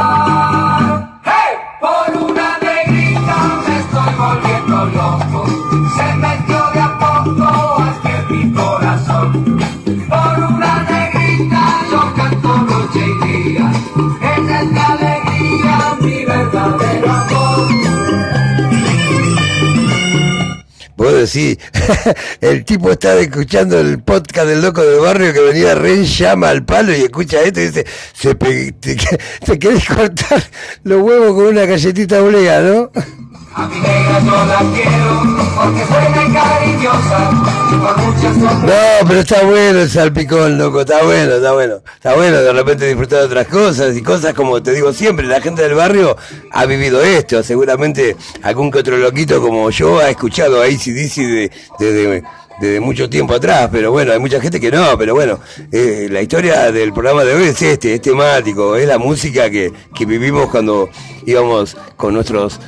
Decís, 21.19 21.57
el 22.41 22.65
tipo 22.65 22.91
está 22.91 23.17
escuchando 23.19 23.79
el 23.79 24.01
podcast 24.01 24.47
del 24.47 24.61
loco 24.61 24.83
del 24.83 24.99
barrio 24.99 25.33
que 25.33 25.41
venía 25.41 25.75
re 25.75 26.05
llama 26.05 26.49
al 26.49 26.65
palo 26.65 26.95
y 26.95 27.01
escucha 27.01 27.41
esto 27.41 27.61
y 27.61 27.67
dice, 27.67 27.85
se 28.13 28.35
te, 28.35 28.71
te 29.45 29.59
querés 29.59 29.85
cortar 29.85 30.43
los 30.83 31.01
huevos 31.01 31.33
con 31.33 31.47
una 31.47 31.65
galletita 31.65 32.21
oblea, 32.21 32.61
¿no? 32.61 32.91
A 33.55 33.67
mi 33.67 33.79
negra 33.79 34.19
yo 34.19 34.45
la 34.45 34.59
quiero 34.73 35.39
porque 35.55 35.83
buena 35.85 36.23
y 36.23 36.33
cariñosa. 36.33 37.29
Por 37.69 37.97
muchas. 37.97 38.37
No, 38.37 39.07
pero 39.07 39.19
está 39.19 39.43
bueno 39.43 39.79
el 39.81 39.89
salpicón, 39.89 40.57
loco, 40.57 40.81
está 40.81 41.03
bueno, 41.03 41.35
está 41.35 41.53
bueno. 41.53 41.81
Está 41.95 42.15
bueno 42.15 42.37
de 42.37 42.53
repente 42.53 42.87
disfrutar 42.87 43.19
de 43.19 43.25
otras 43.25 43.47
cosas 43.47 43.97
y 43.97 44.03
cosas 44.03 44.33
como 44.33 44.61
te 44.61 44.71
digo 44.71 44.93
siempre, 44.93 45.25
la 45.27 45.41
gente 45.41 45.63
del 45.63 45.73
barrio 45.73 46.15
ha 46.51 46.65
vivido 46.65 47.01
esto. 47.01 47.41
Seguramente 47.43 48.15
algún 48.43 48.71
que 48.71 48.79
otro 48.79 48.97
loquito 48.97 49.41
como 49.41 49.69
yo 49.71 49.99
ha 49.99 50.09
escuchado 50.09 50.61
a 50.61 50.65
ACDC 50.65 51.15
de, 51.15 51.51
desde 51.79 52.23
desde 52.59 52.81
mucho 52.81 53.09
tiempo 53.09 53.33
atrás, 53.33 53.69
pero 53.71 53.91
bueno, 53.91 54.11
hay 54.11 54.19
mucha 54.19 54.41
gente 54.41 54.59
que 54.59 54.69
no, 54.69 54.97
pero 54.97 55.15
bueno, 55.15 55.39
eh, 55.71 56.09
la 56.11 56.21
historia 56.21 56.71
del 56.73 56.91
programa 56.91 57.23
de 57.23 57.33
hoy 57.33 57.43
es 57.43 57.61
este, 57.61 57.95
es 57.95 58.01
temático, 58.01 58.75
es 58.75 58.85
la 58.85 58.97
música 58.97 59.49
que, 59.49 59.71
que 59.95 60.05
vivimos 60.05 60.49
cuando 60.49 60.89
íbamos 61.25 61.77
con 61.95 62.13
nuestros 62.13 62.59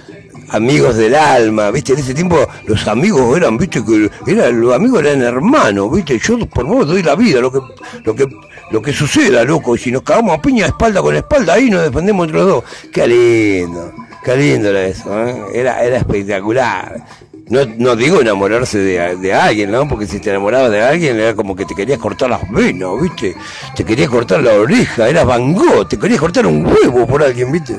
amigos 0.52 0.98
del 0.98 1.16
alma, 1.16 1.72
viste, 1.72 1.94
en 1.94 2.00
ese 2.00 2.14
tiempo 2.14 2.38
los 2.66 2.88
amigos 2.88 3.38
eran, 3.38 3.58
viste, 3.58 3.84
que 3.84 4.10
eran, 4.28 4.60
los 4.60 4.74
amigos 4.74 5.02
eran 5.02 5.22
hermanos, 5.22 5.92
viste, 5.92 6.20
yo 6.20 6.38
por 6.48 6.66
vos 6.66 6.88
doy 6.88 7.02
la 7.04 7.16
vida, 7.16 7.40
lo 7.40 7.52
que, 7.52 7.60
lo 8.04 8.16
que, 8.16 8.28
lo 8.70 8.82
que 8.82 8.94
suceda, 8.94 9.44
loco, 9.44 9.76
y 9.76 9.80
si 9.80 9.92
nos 9.92 10.04
cagamos 10.04 10.38
a 10.38 10.42
piña 10.42 10.66
espalda 10.66 11.02
con 11.02 11.16
espalda, 11.16 11.54
ahí 11.54 11.70
nos 11.70 11.84
defendemos 11.84 12.26
entre 12.26 12.40
los 12.40 12.48
dos, 12.48 12.64
qué 12.92 13.08
lindo, 13.08 13.94
qué 14.24 14.36
lindo 14.36 14.70
era 14.70 14.86
eso, 14.86 15.28
¿eh? 15.28 15.44
era, 15.54 15.84
era 15.84 15.98
espectacular. 15.98 17.06
No, 17.48 17.66
no 17.66 17.98
digo 17.98 18.22
enamorarse 18.22 18.78
de, 18.78 19.18
de 19.18 19.34
alguien, 19.34 19.72
¿no? 19.72 19.86
Porque 19.86 20.08
si 20.08 20.22
te 20.22 20.30
enamorabas 20.30 20.72
de 20.72 20.82
alguien 20.82 21.20
era 21.20 21.36
como 21.36 21.54
que 21.54 21.66
te 21.66 21.76
querías 21.76 22.00
cortar 22.00 22.30
las 22.30 22.50
venas, 22.50 22.92
¿viste? 23.02 23.36
Te 23.76 23.84
querías 23.84 24.10
cortar 24.10 24.42
la 24.42 24.54
oreja, 24.54 25.10
eras 25.10 25.26
Van 25.26 25.54
Gogh, 25.54 25.86
te 25.86 26.00
querías 26.00 26.22
cortar 26.22 26.48
un 26.48 26.66
huevo 26.66 27.06
por 27.06 27.22
alguien, 27.22 27.52
¿viste? 27.52 27.76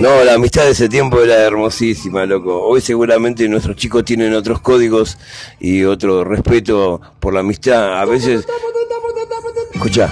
No, 0.00 0.22
la 0.22 0.34
amistad 0.34 0.62
de 0.62 0.70
ese 0.70 0.88
tiempo 0.88 1.20
era 1.20 1.34
hermosísima, 1.42 2.24
loco. 2.24 2.62
Hoy 2.62 2.80
seguramente 2.80 3.48
nuestros 3.48 3.76
chicos 3.76 4.04
tienen 4.04 4.32
otros 4.32 4.60
códigos 4.60 5.18
y 5.58 5.82
otro 5.82 6.22
respeto 6.22 7.00
por 7.18 7.34
la 7.34 7.40
amistad. 7.40 8.00
A 8.00 8.04
veces... 8.04 8.46
Escucha. 9.74 10.08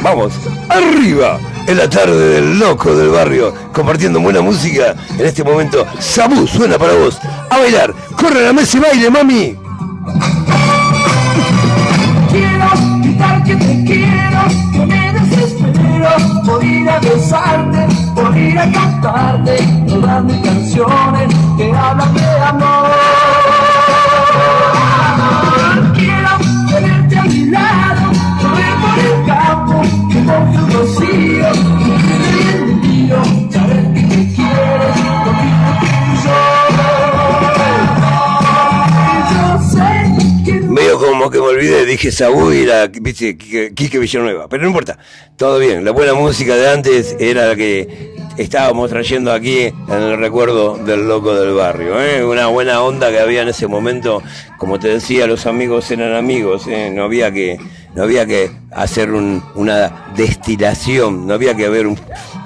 Vamos, 0.00 0.34
arriba, 0.68 1.40
en 1.66 1.78
la 1.78 1.88
tarde 1.88 2.34
del 2.34 2.58
loco 2.58 2.94
del 2.94 3.08
barrio, 3.08 3.52
compartiendo 3.72 4.20
buena 4.20 4.42
música. 4.42 4.94
En 5.18 5.26
este 5.26 5.42
momento, 5.42 5.84
Sabu 5.98 6.46
suena 6.46 6.78
para 6.78 6.92
vos. 6.92 7.18
A 7.50 7.58
bailar, 7.58 7.92
corre 8.16 8.40
a 8.40 8.42
la 8.42 8.52
mesa 8.52 8.76
y 8.76 8.80
baile, 8.80 9.10
mami. 9.10 9.56
Quiero 12.30 12.70
gritar 13.00 13.42
que 13.44 13.56
te 13.56 13.84
quiero, 13.86 14.40
desespero 16.04 16.42
por 16.44 16.64
ir 16.64 16.88
a 16.88 16.98
besarte, 16.98 17.86
por 18.14 18.36
ir 18.36 18.58
a 18.58 18.70
cantarte 18.70 19.56
todas 19.88 20.24
mis 20.24 20.36
canciones 20.38 21.34
que 21.56 21.72
hablan 21.72 22.14
de 22.14 22.40
amor. 22.40 22.90
Quiero 25.94 26.28
tenerte 26.68 27.18
a 27.18 27.22
mi 27.24 27.44
lado, 27.46 28.12
correr 28.42 28.74
por 28.82 28.98
el 28.98 29.26
campo, 29.26 29.82
que 30.10 30.18
un 30.18 30.72
rocío, 30.72 32.03
Que 41.30 41.38
me 41.38 41.46
olvidé, 41.46 41.84
dije 41.86 42.10
Sabu 42.12 42.52
y 42.52 42.62
era, 42.62 42.86
viste, 42.86 43.36
Quique 43.36 43.98
Villanueva. 43.98 44.48
Pero 44.48 44.62
no 44.62 44.68
importa, 44.68 44.98
todo 45.36 45.58
bien. 45.58 45.84
La 45.84 45.90
buena 45.92 46.14
música 46.14 46.54
de 46.56 46.68
antes 46.70 47.16
era 47.18 47.46
la 47.48 47.56
que 47.56 48.14
estábamos 48.36 48.90
trayendo 48.90 49.32
aquí 49.32 49.60
en 49.62 49.74
el 49.88 50.18
recuerdo 50.18 50.76
del 50.76 51.06
loco 51.08 51.34
del 51.34 51.54
barrio. 51.54 52.00
¿eh? 52.00 52.24
Una 52.24 52.46
buena 52.48 52.82
onda 52.82 53.10
que 53.10 53.20
había 53.20 53.42
en 53.42 53.48
ese 53.48 53.66
momento. 53.66 54.22
Como 54.58 54.78
te 54.78 54.88
decía, 54.88 55.26
los 55.26 55.46
amigos 55.46 55.90
eran 55.90 56.14
amigos. 56.14 56.66
¿eh? 56.68 56.90
No 56.94 57.04
había 57.04 57.30
que 57.32 57.58
no 57.94 58.02
había 58.02 58.26
que 58.26 58.50
hacer 58.72 59.12
un- 59.12 59.40
una 59.54 60.06
destilación, 60.16 61.26
no 61.28 61.34
había 61.34 61.54
que 61.54 61.64
haber 61.66 61.86
un, 61.86 61.96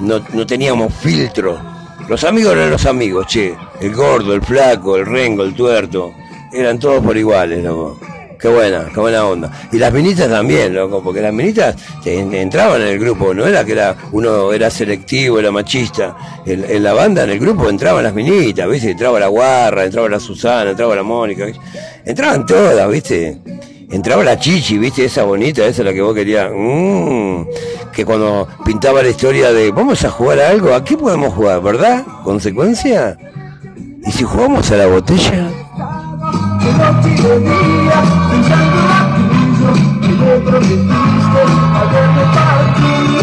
no, 0.01 0.23
no 0.35 0.47
teníamos 0.47 0.93
filtro. 0.95 1.59
Los 2.07 2.23
amigos 2.25 2.53
eran 2.55 2.71
los 2.71 2.85
amigos, 2.87 3.27
che. 3.27 3.55
El 3.81 3.95
gordo, 3.95 4.35
el 4.35 4.43
flaco, 4.43 4.97
el 4.97 5.07
rengo, 5.07 5.43
el 5.43 5.55
tuerto. 5.55 6.13
Eran 6.53 6.79
todos 6.79 7.03
por 7.05 7.17
iguales, 7.17 7.63
loco. 7.65 7.99
Qué 8.39 8.47
buena, 8.49 8.87
qué 8.95 9.01
buena 9.01 9.27
onda. 9.27 9.51
Y 9.73 9.79
las 9.79 9.93
minitas 9.93 10.29
también, 10.29 10.73
loco, 10.73 11.03
porque 11.03 11.21
las 11.21 11.33
minitas 11.33 11.75
en- 12.05 12.33
entraban 12.33 12.81
en 12.83 12.89
el 12.89 12.99
grupo, 13.01 13.35
no 13.35 13.45
era 13.47 13.65
que 13.65 13.73
era 13.73 13.97
uno 14.13 14.53
era 14.53 14.71
selectivo, 14.71 15.41
era 15.41 15.51
machista. 15.51 16.17
En, 16.47 16.83
la 16.85 16.93
banda, 16.93 17.25
en 17.25 17.31
el 17.31 17.41
grupo, 17.41 17.69
entraban 17.69 18.05
las 18.05 18.15
minitas, 18.15 18.69
¿viste? 18.69 18.93
Entraba 18.93 19.19
la 19.19 19.27
Guarra, 19.27 19.85
entraba 19.85 20.09
la 20.09 20.21
Susana, 20.21 20.71
entraba 20.71 20.95
la 20.95 21.03
Mónica, 21.03 21.47
¿viste? 21.47 21.61
Entraban 22.05 22.47
todas, 22.47 22.89
¿viste? 22.91 23.39
Entraba 23.91 24.23
la 24.23 24.39
Chichi, 24.39 24.79
¿viste? 24.79 25.05
Esa 25.07 25.25
bonita, 25.25 25.65
esa 25.67 25.83
la 25.83 25.93
que 25.93 26.01
vos 26.03 26.15
querías. 26.15 26.49
Mm, 26.55 27.43
que 27.93 28.05
cuando 28.05 28.47
pintaba 28.65 29.03
la 29.03 29.09
historia 29.09 29.51
de 29.53 29.73
vamos 29.73 30.05
a 30.05 30.11
jugar 30.11 30.39
a 30.41 30.51
algo, 30.51 30.75
¿a 30.75 30.85
qué 30.85 30.97
podemos 30.97 31.35
jugar, 31.35 31.61
verdad? 31.61 32.05
¿Consecuencia? 32.23 33.19
¿Y 34.07 34.13
si 34.13 34.23
jugamos 34.23 34.71
a 34.71 34.77
la 34.77 34.87
botella? 34.87 35.51
Que 36.61 36.71
noche 36.73 37.09
y 37.09 37.23
de 37.23 37.35
día, 37.41 37.99
pensando 38.31 38.79
aquello 38.99 39.71
que 40.01 40.09
me 40.09 40.35
prometiste 40.41 41.41
al 41.75 41.87
verme 41.89 42.25
partir. 42.35 43.21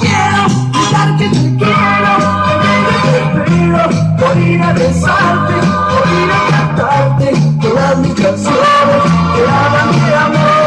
Quiero 0.00 0.42
gritar 0.72 1.08
que 1.16 1.26
te 1.28 1.44
quiero, 1.56 2.12
que 2.52 2.76
te 3.02 3.12
espero, 3.22 3.82
por 4.18 4.34
ir 4.36 4.62
a 4.62 4.72
besarte, 4.72 5.56
por 5.90 6.04
ir 6.20 6.30
a 6.30 6.40
cantarte 6.50 7.28
todas 7.62 7.94
mis 7.98 8.14
canciones 8.14 9.02
que 9.34 9.42
hablan 9.42 9.90
de 9.92 10.14
amor. 10.14 10.66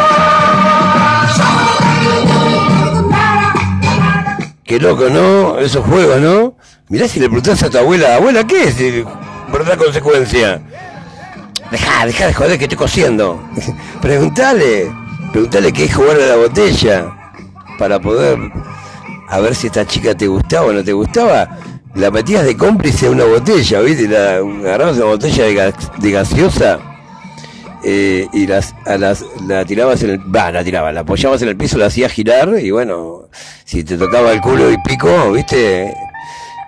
Qué 4.63 4.79
loco, 4.79 5.09
¿no? 5.09 5.57
Esos 5.57 5.83
juegos, 5.83 6.21
¿no? 6.21 6.53
Mirá 6.89 7.07
si 7.07 7.19
le 7.19 7.27
preguntás 7.27 7.63
a 7.63 7.69
tu 7.69 7.77
abuela, 7.79 8.15
abuela, 8.15 8.43
¿qué 8.45 8.63
es? 8.65 8.75
Eh, 9.49 9.57
¿Verdad 9.57 9.77
consecuencia? 9.77 10.61
Dejá, 11.71 12.05
dejá 12.05 12.27
de 12.27 12.33
joder 12.33 12.57
que 12.57 12.63
estoy 12.65 12.77
cosiendo. 12.77 13.41
preguntale, 14.01 14.91
preguntale 15.31 15.71
qué 15.71 15.85
es 15.85 15.95
jugar 15.95 16.17
a 16.17 16.25
la 16.25 16.35
botella. 16.35 17.15
Para 17.77 17.99
poder, 17.99 18.37
a 19.29 19.39
ver 19.39 19.55
si 19.55 19.67
esta 19.67 19.85
chica 19.85 20.13
te 20.15 20.27
gustaba 20.27 20.67
o 20.67 20.73
no 20.73 20.83
te 20.83 20.93
gustaba. 20.93 21.57
La 21.95 22.11
metías 22.11 22.45
de 22.45 22.55
cómplice 22.57 23.07
a 23.07 23.11
una 23.11 23.23
botella, 23.25 23.79
¿viste? 23.81 24.07
La, 24.07 24.35
agarrabas 24.37 24.97
una 24.97 25.05
botella 25.05 25.43
de, 25.45 25.53
gas- 25.55 25.91
de 25.97 26.11
gaseosa 26.11 26.79
eh, 27.83 28.27
y 28.33 28.45
las, 28.45 28.75
a 28.85 28.97
las, 28.97 29.25
la 29.47 29.65
tirabas 29.65 30.03
en 30.03 30.11
el, 30.11 30.35
va, 30.35 30.51
la 30.51 30.63
tirabas, 30.63 30.93
la 30.93 30.99
apoyabas 31.01 31.41
en 31.41 31.47
el 31.49 31.57
piso, 31.57 31.77
la 31.77 31.87
hacías 31.87 32.11
girar 32.11 32.49
y 32.59 32.69
bueno, 32.71 33.29
si 33.65 33.83
te 33.83 33.97
tocaba 33.97 34.31
el 34.33 34.41
culo 34.41 34.69
y 34.71 34.77
pico, 34.83 35.31
viste, 35.31 35.91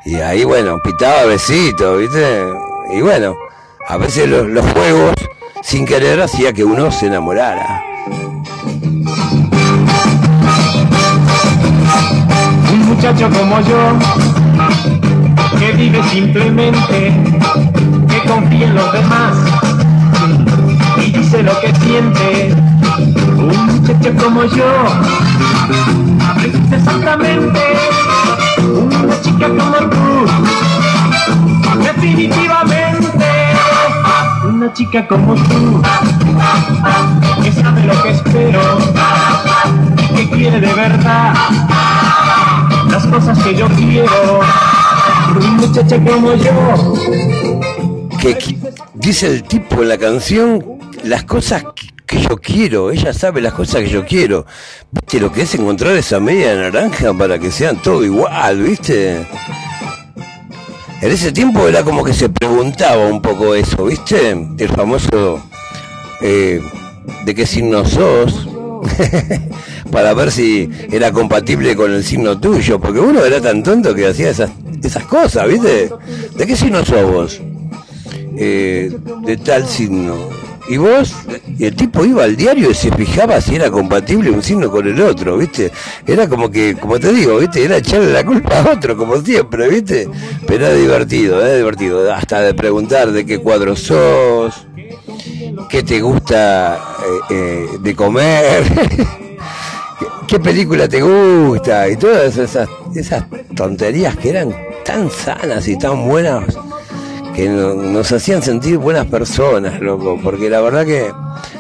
y 0.06 0.16
ahí 0.16 0.44
bueno, 0.44 0.80
pitaba 0.84 1.26
besito, 1.26 1.98
viste, 1.98 2.44
y 2.90 3.02
bueno, 3.02 3.36
a 3.88 3.98
veces 3.98 4.28
los, 4.30 4.66
juegos, 4.72 5.14
sin 5.62 5.86
querer, 5.86 6.22
hacía 6.22 6.54
que 6.54 6.64
uno 6.64 6.92
se 6.92 7.08
enamorara. 7.08 7.84
Un 12.74 12.86
muchacho 12.88 13.30
como 13.30 13.60
yo, 13.62 13.98
que 15.60 15.72
vive 15.74 16.04
simplemente, 16.10 17.14
que 18.08 18.30
confía 18.30 18.68
en 18.68 18.76
los 18.76 18.94
demás 18.94 19.38
y 20.98 21.12
dice 21.12 21.44
lo 21.44 21.60
que 21.60 21.74
siente. 21.76 22.56
Un 23.38 23.66
muchacho 23.66 24.14
como 24.24 24.44
yo, 24.46 24.72
aprende 26.30 26.76
exactamente. 26.76 27.60
Una 28.60 29.22
chica 29.22 29.48
como 29.48 29.78
tú, 29.90 30.71
definitivamente. 32.02 33.26
Una 34.48 34.74
chica 34.74 35.08
como 35.08 35.36
tú, 35.36 35.82
que 37.44 37.52
sabe 37.52 37.84
lo 37.84 38.02
que 38.02 38.10
espero, 38.10 38.62
que 40.16 40.30
quiere 40.30 40.60
de 40.60 40.74
verdad 40.74 41.34
las 42.90 43.06
cosas 43.06 43.38
que 43.44 43.56
yo 43.56 43.68
quiero. 43.70 44.40
Una 45.36 45.52
muchacha 45.52 45.98
como 45.98 46.34
yo. 46.36 46.94
Que, 48.20 48.58
dice 48.96 49.28
el 49.28 49.44
tipo 49.44 49.82
en 49.82 49.90
la 49.90 49.98
canción 49.98 50.64
las 51.04 51.24
cosas 51.24 51.64
que, 51.76 51.88
que 52.06 52.22
yo 52.22 52.38
quiero, 52.38 52.92
ella 52.92 53.14
sabe 53.14 53.42
las 53.42 53.54
cosas 53.54 53.84
que 53.84 53.90
yo 53.90 54.06
quiero. 54.06 54.46
¿Viste 54.92 55.20
lo 55.20 55.32
que 55.32 55.44
es 55.44 55.56
encontrar 55.56 55.96
esa 55.96 56.20
media 56.20 56.56
naranja 56.56 57.14
para 57.14 57.40
que 57.40 57.52
sean 57.52 57.78
todo 57.78 58.04
igual, 58.04 58.62
viste? 58.62 59.26
En 61.02 61.12
ese 61.12 61.32
tiempo 61.32 61.68
era 61.68 61.84
como 61.84 62.04
que 62.04 62.14
se 62.14 62.30
preguntaba 62.30 63.08
un 63.08 63.22
poco 63.22 63.56
eso, 63.56 63.86
¿viste? 63.86 64.32
El 64.32 64.70
famoso 64.70 65.42
eh, 66.22 66.62
de 67.26 67.36
qué 67.36 67.48
signo 67.48 67.84
sos, 67.86 68.48
para 69.92 70.14
ver 70.14 70.32
si 70.32 70.70
era 70.92 71.12
compatible 71.12 71.76
con 71.76 71.92
el 71.92 72.04
signo 72.04 72.40
tuyo, 72.40 72.80
porque 72.80 73.00
uno 73.00 73.26
era 73.26 73.42
tan 73.42 73.64
tonto 73.64 73.96
que 73.96 74.08
hacía 74.08 74.30
esas, 74.30 74.52
esas 74.84 75.04
cosas, 75.06 75.48
¿viste? 75.48 75.90
¿De 76.36 76.46
qué 76.46 76.56
signo 76.56 76.86
sos 76.86 77.12
vos? 77.12 77.42
Eh, 78.38 78.96
de 79.26 79.38
tal 79.38 79.68
signo. 79.68 80.41
Y 80.70 80.78
vos, 80.78 81.14
el 81.60 81.76
tipo 81.76 82.06
iba 82.06 82.24
al 82.24 82.36
diario 82.36 82.72
y 82.72 82.74
se 82.74 82.92
fijaba 82.92 83.42
si 83.42 83.56
era 83.56 83.70
compatible 83.72 84.30
un 84.30 84.44
signo 84.44 84.70
con 84.70 84.88
el 84.88 85.02
otro, 85.02 85.38
¿viste? 85.38 85.72
Era 86.06 86.28
como 86.28 86.50
que, 86.50 86.76
como 86.76 87.00
te 87.00 87.12
digo, 87.12 87.38
¿viste? 87.38 87.64
Era 87.64 87.78
echarle 87.78 88.14
la 88.14 88.24
culpa 88.24 88.62
a 88.62 88.72
otro, 88.74 88.96
como 88.96 89.18
siempre, 89.22 89.68
¿viste? 89.68 90.08
Pero 90.46 90.68
era 90.68 90.76
divertido, 90.76 91.42
era 91.42 91.56
divertido. 91.56 92.14
Hasta 92.14 92.42
de 92.42 92.54
preguntar 92.54 93.12
de 93.12 93.26
qué 93.26 93.40
cuadro 93.40 93.76
sos, 93.76 94.68
qué 95.70 95.84
te 95.84 96.00
gusta 96.00 96.76
eh, 96.76 97.34
eh, 97.34 97.68
de 97.80 97.96
comer, 97.96 98.64
qué, 100.00 100.06
qué 100.28 100.40
película 100.40 100.88
te 100.88 101.02
gusta, 101.02 101.90
y 101.90 101.98
todas 101.98 102.38
esas, 102.38 102.70
esas 102.96 103.26
tonterías 103.56 104.16
que 104.18 104.30
eran 104.30 104.56
tan 104.86 105.10
sanas 105.10 105.68
y 105.68 105.78
tan 105.78 106.08
buenas 106.08 106.46
que 107.36 107.48
no- 107.48 107.74
nos 107.76 108.12
hacían 108.12 108.42
sentir 108.42 108.78
buenas 108.78 109.06
personas, 109.08 109.80
loco, 109.80 110.20
porque 110.22 110.50
la 110.50 110.62
verdad 110.62 110.86
que 110.86 111.12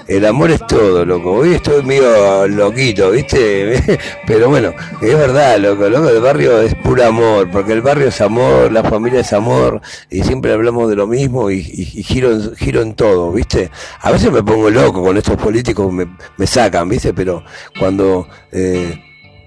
el 0.08 0.25
amor 0.25 0.51
es 0.51 0.66
todo, 0.67 1.06
loco. 1.06 1.32
Hoy 1.33 1.53
estoy 1.53 1.82
medio 1.83 2.48
loquito, 2.48 3.11
¿viste? 3.11 4.00
Pero 4.27 4.50
bueno, 4.50 4.74
es 5.01 5.17
verdad, 5.17 5.58
loco, 5.59 5.88
loco, 5.90 6.09
el 6.09 6.19
barrio 6.22 6.59
es 6.61 6.75
puro 6.75 7.06
amor, 7.06 7.50
porque 7.51 7.74
el 7.74 7.82
barrio 7.82 8.08
es 8.09 8.19
amor, 8.22 8.72
la 8.72 8.83
familia 8.83 9.22
es 9.22 9.32
amor, 9.33 9.80
y 10.09 10.24
siempre 10.24 10.51
hablamos 10.53 10.90
de 10.90 10.95
lo 10.98 11.08
mismo 11.08 11.50
y, 11.50 11.59
y- 11.59 12.00
y 12.00 12.03
giro, 12.03 12.32
en, 12.32 12.56
giro 12.56 12.82
en 12.82 12.93
todo, 12.93 13.32
¿viste? 13.32 13.72
A 14.01 14.11
veces 14.11 14.32
me 14.32 14.43
pongo 14.43 14.69
loco 14.69 15.01
con 15.03 15.16
estos 15.17 15.38
políticos, 15.38 15.91
me, 15.91 16.48
sacan, 16.48 16.90
¿viste? 16.90 17.14
Pero 17.14 17.43
cuando... 17.80 18.27
eh, 18.51 19.01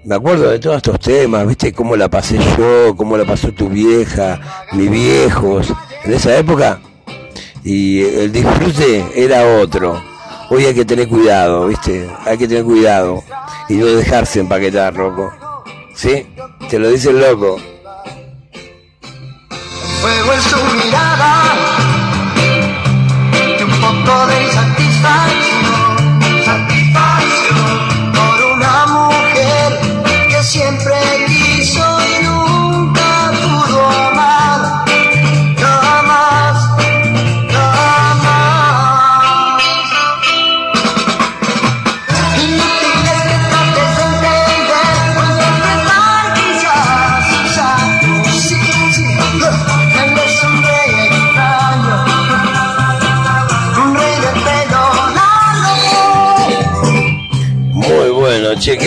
me 0.07 0.13
acuerdo 0.13 0.51
de 0.51 0.59
todos 0.59 0.75
estos 0.77 0.99
temas, 0.99 1.47
viste 1.47 1.73
cómo 1.73 1.95
la 1.95 2.07
pasé 2.07 2.37
yo, 2.55 2.95
cómo 2.95 3.17
la 3.17 3.25
pasó 3.25 3.51
tu 3.51 3.69
vieja, 3.69 4.39
mis 4.73 4.87
viejos, 4.91 5.73
en 6.05 6.13
esa 6.13 6.37
época. 6.37 6.79
Y 7.63 8.03
el 8.03 8.31
disfrute 8.31 9.05
era 9.15 9.59
otro. 9.59 10.01
Hoy 10.49 10.65
hay 10.65 10.75
que 10.75 10.85
tener 10.85 11.07
cuidado, 11.07 11.67
viste, 11.67 12.07
hay 12.23 12.37
que 12.37 12.47
tener 12.47 12.63
cuidado 12.63 13.23
y 13.67 13.73
no 13.73 13.87
dejarse 13.87 14.39
empaquetar, 14.39 14.95
loco. 14.95 15.33
¿Sí? 15.95 16.27
Te 16.69 16.77
lo 16.77 16.89
dice 16.89 17.09
el 17.09 17.19
loco. 17.19 17.57
mirada 20.83 21.45
de 24.27 25.34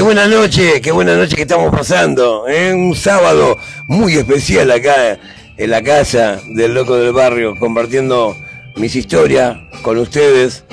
buena 0.09 0.27
noche, 0.27 0.81
qué 0.81 0.91
buena 0.91 1.15
noche 1.17 1.37
que 1.37 1.43
estamos 1.43 1.71
pasando. 1.71 2.49
¿eh? 2.49 2.73
Un 2.73 2.95
sábado 2.95 3.59
muy 3.89 4.15
especial 4.15 4.71
acá 4.71 5.19
en 5.59 5.71
la 5.71 5.83
casa 5.83 6.41
del 6.47 6.73
loco 6.73 6.97
del 6.97 7.13
barrio, 7.13 7.55
compartiendo 7.61 8.35
mis 8.77 8.97
historias 8.97 9.59
con 9.83 9.99
ustedes, 9.99 10.65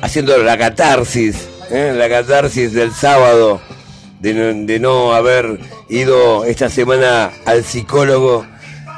haciendo 0.00 0.38
la 0.38 0.56
catarsis, 0.56 1.48
¿eh? 1.72 1.92
la 1.92 2.08
catarsis 2.08 2.72
del 2.72 2.92
sábado, 2.92 3.60
de 4.20 4.32
no, 4.32 4.66
de 4.66 4.78
no 4.78 5.12
haber 5.12 5.58
ido 5.88 6.44
esta 6.44 6.70
semana 6.70 7.32
al 7.46 7.64
psicólogo 7.64 8.46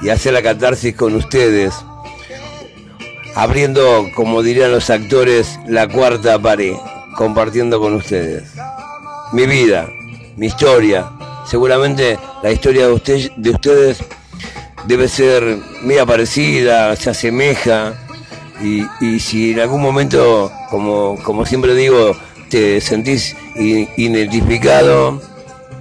y 0.02 0.10
hacer 0.10 0.34
la 0.34 0.42
catarsis 0.42 0.94
con 0.94 1.15
ustedes, 1.15 1.73
abriendo, 3.34 4.10
como 4.15 4.42
dirían 4.42 4.73
los 4.73 4.91
actores, 4.91 5.59
la 5.67 5.89
cuarta 5.89 6.39
pared, 6.39 6.75
compartiendo 7.17 7.81
con 7.81 7.94
ustedes 7.94 8.44
mi 9.33 9.47
vida, 9.47 9.89
mi 10.36 10.47
historia. 10.47 11.10
Seguramente 11.47 12.18
la 12.42 12.52
historia 12.52 12.89
de, 12.89 13.31
de 13.36 13.50
ustedes 13.50 13.99
debe 14.86 15.09
ser 15.09 15.59
media 15.83 16.07
parecida, 16.07 16.94
se 16.97 17.10
asemeja. 17.10 17.94
Y, 18.62 18.84
y 19.00 19.20
si 19.20 19.52
en 19.52 19.60
algún 19.60 19.81
momento, 19.81 20.52
como, 20.68 21.17
como 21.23 21.47
siempre 21.47 21.75
digo, 21.75 22.15
te 22.50 22.81
sentís 22.81 23.36
identificado, 23.57 25.20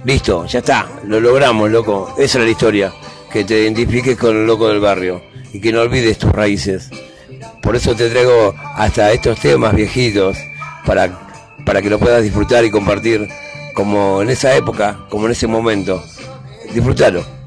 listo, 0.04 0.46
ya 0.46 0.60
está, 0.60 0.88
lo 1.04 1.20
logramos, 1.20 1.70
loco. 1.70 2.14
Esa 2.16 2.38
es 2.38 2.44
la 2.44 2.50
historia, 2.50 2.92
que 3.30 3.44
te 3.44 3.60
identifiques 3.62 4.16
con 4.16 4.36
el 4.36 4.46
loco 4.46 4.68
del 4.68 4.80
barrio 4.80 5.22
y 5.52 5.60
que 5.60 5.72
no 5.72 5.80
olvides 5.80 6.18
tus 6.18 6.32
raíces. 6.32 6.88
Por 7.62 7.76
eso 7.76 7.94
te 7.94 8.08
traigo 8.08 8.54
hasta 8.76 9.12
estos 9.12 9.38
temas 9.40 9.74
viejitos 9.74 10.38
para, 10.86 11.29
para 11.70 11.82
que 11.82 11.88
lo 11.88 12.00
puedas 12.00 12.24
disfrutar 12.24 12.64
y 12.64 12.70
compartir 12.72 13.28
como 13.74 14.22
en 14.22 14.30
esa 14.30 14.56
época, 14.56 15.06
como 15.08 15.26
en 15.26 15.30
ese 15.30 15.46
momento. 15.46 16.02
Disfrútalo. 16.74 17.39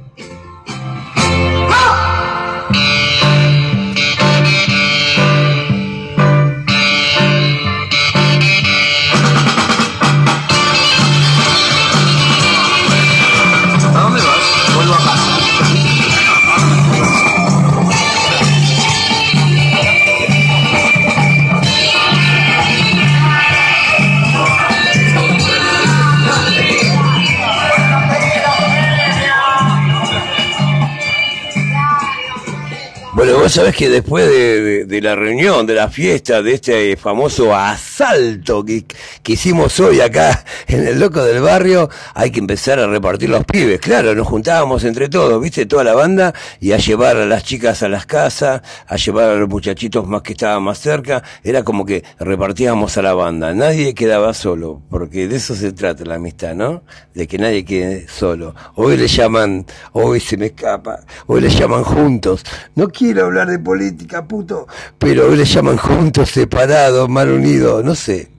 Vos 33.44 33.52
sabés 33.52 33.76
que 33.76 33.90
después 33.90 34.26
de, 34.30 35.02
la 35.02 35.16
reunión, 35.16 35.68
de 35.68 35.74
la 35.74 35.90
fiesta, 35.90 36.42
de 36.42 36.54
este 36.54 36.96
famoso 36.96 37.54
asalto 37.54 38.64
que, 38.64 38.86
que 39.22 39.34
hicimos 39.34 39.78
hoy 39.82 40.00
acá 40.00 40.46
en 40.66 40.88
el 40.88 40.98
Loco 40.98 41.22
del 41.26 41.42
Barrio, 41.42 41.90
hay 42.14 42.32
que 42.32 42.40
empezar 42.40 42.80
a 42.80 42.88
repartir 42.88 43.30
los 43.30 43.44
pibes. 43.44 43.82
Claro, 43.82 44.16
nos 44.16 44.28
juntábamos 44.28 44.86
entre 44.86 45.10
todos, 45.10 45.42
viste, 45.42 45.66
toda 45.66 45.84
la 45.84 45.94
banda, 45.94 46.34
y 46.62 46.72
a 46.72 46.78
llevar 46.78 47.18
a 47.18 47.26
las 47.26 47.44
chicas 47.44 47.84
a 47.84 47.90
las 47.90 48.06
casas, 48.06 48.62
a 48.88 48.96
llevar 48.96 49.32
a 49.32 49.36
los 49.36 49.50
muchachitos 49.50 50.08
más 50.08 50.22
que 50.22 50.32
estaban 50.32 50.64
más 50.64 50.80
cerca. 50.80 51.22
Era 51.44 51.64
como 51.64 51.86
que 51.86 52.02
repartíamos 52.20 52.98
a 52.98 53.02
la 53.02 53.14
banda. 53.14 53.54
Nadie 53.54 53.94
quedaba 53.94 54.34
solo, 54.34 54.82
porque 54.90 55.28
de 55.28 55.36
eso 55.36 55.54
se 55.54 55.74
trata 55.74 56.06
la 56.06 56.16
amistad, 56.16 56.56
¿no? 56.56 56.84
De 57.14 57.28
que 57.28 57.38
nadie 57.38 57.66
quede 57.66 58.08
solo. 58.08 58.56
Hoy 58.76 58.96
le 58.96 59.10
llaman, 59.10 59.66
hoy 59.92 60.22
se 60.22 60.38
me 60.38 60.46
escapa, 60.46 61.02
hoy 61.28 61.42
le 61.42 61.50
llaman 61.50 61.84
juntos. 61.84 62.46
No 62.76 62.88
quiero 62.88 63.33
hablar 63.34 63.50
de 63.50 63.60
política, 63.60 64.28
puto, 64.28 64.68
pero 65.00 65.28
hoy 65.28 65.38
le 65.38 65.45
llaman 65.45 65.78
juntos, 65.78 66.30
separados, 66.30 67.10
mal 67.10 67.32
unidos, 67.32 67.84
no 67.84 67.95
sé. 67.95 68.30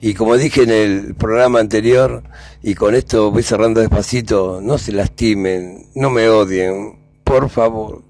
Y 0.00 0.14
como 0.14 0.36
dije 0.36 0.62
en 0.62 0.70
el 0.70 1.14
programa 1.14 1.60
anterior, 1.60 2.22
y 2.62 2.74
con 2.74 2.94
esto 2.94 3.30
voy 3.30 3.42
cerrando 3.42 3.80
despacito, 3.80 4.60
no 4.62 4.78
se 4.78 4.92
lastimen, 4.92 5.90
no 5.94 6.08
me 6.08 6.28
odien, 6.28 6.98
por 7.24 7.50
favor. 7.50 8.02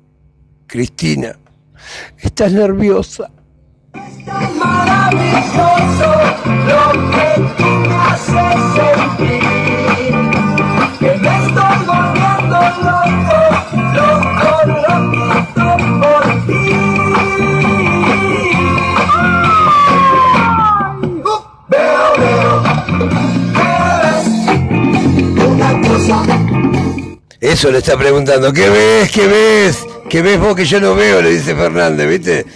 Cristina, 0.66 1.36
estás 2.18 2.52
nerviosa. 2.52 3.30
maravilloso 4.54 6.12
lo 6.68 7.10
que 7.10 7.28
tú 7.56 7.64
me 7.64 7.94
haces 7.94 8.58
sentir. 8.76 9.42
Que 11.00 11.10
me 11.16 11.32
estoy 11.46 11.78
volviendo 11.86 12.58
loco, 12.84 13.38
loco, 13.94 14.50
loquito 14.66 15.87
Eso 27.40 27.70
le 27.70 27.78
está 27.78 27.96
preguntando, 27.96 28.52
¿qué 28.52 28.68
ves? 28.68 29.10
¿Qué 29.12 29.26
ves? 29.26 29.86
¿Qué 30.10 30.22
ves 30.22 30.40
vos 30.40 30.56
que 30.56 30.64
yo 30.64 30.80
no 30.80 30.94
veo? 30.96 31.22
Le 31.22 31.30
dice 31.30 31.54
Fernández, 31.54 32.08
¿viste? 32.08 32.46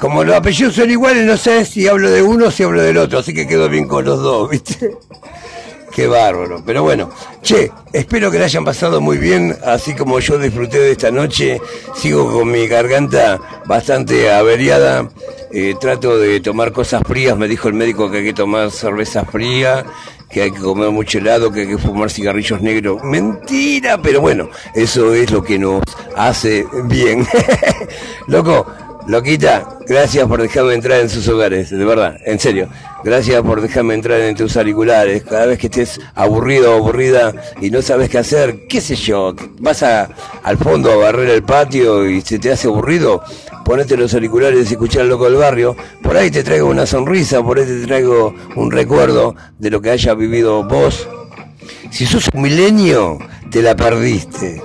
Como 0.00 0.24
los 0.24 0.34
apellidos 0.34 0.74
son 0.74 0.90
iguales, 0.90 1.24
no 1.24 1.36
sé 1.36 1.64
si 1.64 1.86
hablo 1.86 2.10
de 2.10 2.20
uno 2.20 2.46
o 2.46 2.50
si 2.50 2.64
hablo 2.64 2.82
del 2.82 2.96
otro, 2.96 3.20
así 3.20 3.32
que 3.32 3.46
quedo 3.46 3.68
bien 3.68 3.86
con 3.86 4.04
los 4.04 4.20
dos, 4.20 4.50
¿viste? 4.50 4.90
Qué 5.94 6.08
bárbaro. 6.08 6.60
Pero 6.66 6.82
bueno, 6.82 7.08
che, 7.40 7.70
espero 7.92 8.28
que 8.28 8.40
la 8.40 8.46
hayan 8.46 8.64
pasado 8.64 9.00
muy 9.00 9.18
bien, 9.18 9.56
así 9.64 9.94
como 9.94 10.18
yo 10.18 10.36
disfruté 10.38 10.80
de 10.80 10.90
esta 10.90 11.12
noche. 11.12 11.60
Sigo 11.94 12.32
con 12.32 12.50
mi 12.50 12.66
garganta 12.66 13.38
bastante 13.66 14.32
averiada. 14.32 15.08
eh, 15.52 15.76
trato 15.80 16.18
de 16.18 16.40
tomar 16.40 16.72
cosas 16.72 17.02
frías. 17.06 17.38
Me 17.38 17.46
dijo 17.46 17.68
el 17.68 17.74
médico 17.74 18.10
que 18.10 18.18
hay 18.18 18.24
que 18.24 18.32
tomar 18.32 18.72
cerveza 18.72 19.24
fría, 19.24 19.84
que 20.34 20.42
hay 20.42 20.50
que 20.50 20.58
comer 20.58 20.90
mucho 20.90 21.18
helado, 21.18 21.52
que 21.52 21.60
hay 21.60 21.68
que 21.68 21.78
fumar 21.78 22.10
cigarrillos 22.10 22.60
negros. 22.60 23.00
Mentira, 23.04 24.02
pero 24.02 24.20
bueno, 24.20 24.48
eso 24.74 25.14
es 25.14 25.30
lo 25.30 25.44
que 25.44 25.60
nos 25.60 25.80
hace 26.16 26.66
bien. 26.86 27.24
Loco, 28.26 28.66
Loquita, 29.06 29.68
gracias 29.86 30.26
por 30.26 30.40
dejarme 30.40 30.72
entrar 30.72 31.00
en 31.00 31.10
sus 31.10 31.28
hogares, 31.28 31.68
de 31.68 31.84
verdad, 31.84 32.16
en 32.24 32.40
serio. 32.40 32.68
Gracias 33.04 33.42
por 33.42 33.60
dejarme 33.60 33.92
entrar 33.92 34.18
en 34.20 34.34
tus 34.34 34.56
auriculares. 34.56 35.24
Cada 35.24 35.44
vez 35.44 35.58
que 35.58 35.66
estés 35.66 36.00
aburrido 36.14 36.72
o 36.72 36.76
aburrida 36.78 37.34
y 37.60 37.70
no 37.70 37.82
sabes 37.82 38.08
qué 38.08 38.16
hacer, 38.16 38.66
qué 38.66 38.80
sé 38.80 38.96
yo, 38.96 39.36
vas 39.58 39.82
a, 39.82 40.08
al 40.42 40.56
fondo 40.56 40.90
a 40.90 40.96
barrer 40.96 41.28
el 41.28 41.42
patio 41.42 42.08
y 42.08 42.22
se 42.22 42.38
te 42.38 42.50
hace 42.50 42.66
aburrido, 42.66 43.22
ponete 43.62 43.94
los 43.98 44.14
auriculares 44.14 44.70
y 44.70 44.72
escuchar 44.72 45.02
al 45.02 45.10
loco 45.10 45.26
del 45.26 45.36
barrio. 45.36 45.76
Por 46.02 46.16
ahí 46.16 46.30
te 46.30 46.42
traigo 46.42 46.68
una 46.68 46.86
sonrisa, 46.86 47.42
por 47.42 47.58
ahí 47.58 47.66
te 47.66 47.86
traigo 47.86 48.34
un 48.56 48.70
recuerdo 48.70 49.36
de 49.58 49.70
lo 49.70 49.82
que 49.82 49.90
haya 49.90 50.14
vivido 50.14 50.64
vos. 50.64 51.06
Si 51.90 52.06
sos 52.06 52.30
un 52.32 52.40
milenio, 52.40 53.18
te 53.50 53.60
la 53.60 53.76
perdiste. 53.76 54.62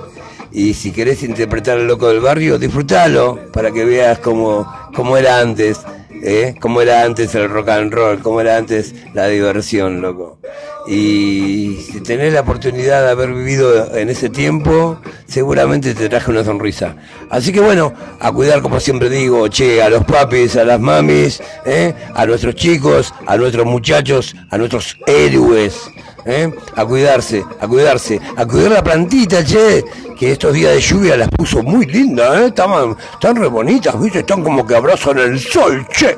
Y 0.52 0.74
si 0.74 0.92
querés 0.92 1.22
interpretar 1.22 1.78
al 1.78 1.86
loco 1.86 2.08
del 2.08 2.20
barrio, 2.20 2.58
disfrutalo 2.58 3.38
para 3.52 3.70
que 3.70 3.84
veas 3.84 4.18
cómo, 4.18 4.66
cómo 4.94 5.16
era 5.16 5.40
antes 5.40 5.80
¿eh? 6.22 6.54
Cómo 6.60 6.80
era 6.80 7.04
antes 7.04 7.34
el 7.34 7.48
rock 7.48 7.68
and 7.70 7.92
roll, 7.92 8.20
cómo 8.20 8.40
era 8.40 8.56
antes 8.56 8.94
la 9.14 9.26
diversión, 9.28 10.00
loco. 10.00 10.38
Y 10.86 11.78
si 11.90 12.00
tenés 12.00 12.32
la 12.32 12.40
oportunidad 12.40 13.04
de 13.04 13.10
haber 13.10 13.32
vivido 13.32 13.96
en 13.96 14.08
ese 14.08 14.28
tiempo, 14.28 14.98
seguramente 15.26 15.94
te 15.94 16.08
traje 16.08 16.30
una 16.30 16.44
sonrisa. 16.44 16.96
Así 17.28 17.52
que 17.52 17.60
bueno, 17.60 17.92
a 18.18 18.32
cuidar 18.32 18.62
como 18.62 18.80
siempre 18.80 19.08
digo, 19.08 19.48
che, 19.48 19.82
a 19.82 19.90
los 19.90 20.04
papis, 20.04 20.56
a 20.56 20.64
las 20.64 20.80
mamis, 20.80 21.42
¿eh? 21.64 21.94
a 22.14 22.26
nuestros 22.26 22.54
chicos, 22.54 23.14
a 23.26 23.36
nuestros 23.36 23.66
muchachos, 23.66 24.34
a 24.50 24.58
nuestros 24.58 24.96
héroes. 25.06 25.90
¿Eh? 26.24 26.52
A 26.76 26.84
cuidarse, 26.84 27.44
a 27.60 27.66
cuidarse, 27.66 28.20
a 28.36 28.46
cuidar 28.46 28.72
la 28.72 28.82
plantita, 28.82 29.44
che, 29.44 29.84
que 30.18 30.32
estos 30.32 30.52
días 30.52 30.74
de 30.74 30.80
lluvia 30.80 31.16
las 31.16 31.28
puso 31.28 31.62
muy 31.62 31.86
lindas, 31.86 32.38
¿eh? 32.38 32.46
Estaban, 32.46 32.96
están 33.12 33.36
re 33.36 33.48
bonitas, 33.48 33.98
¿viste? 34.00 34.20
Están 34.20 34.42
como 34.42 34.66
que 34.66 34.74
abrazan 34.76 35.18
el 35.18 35.38
sol, 35.38 35.86
che. 35.88 36.16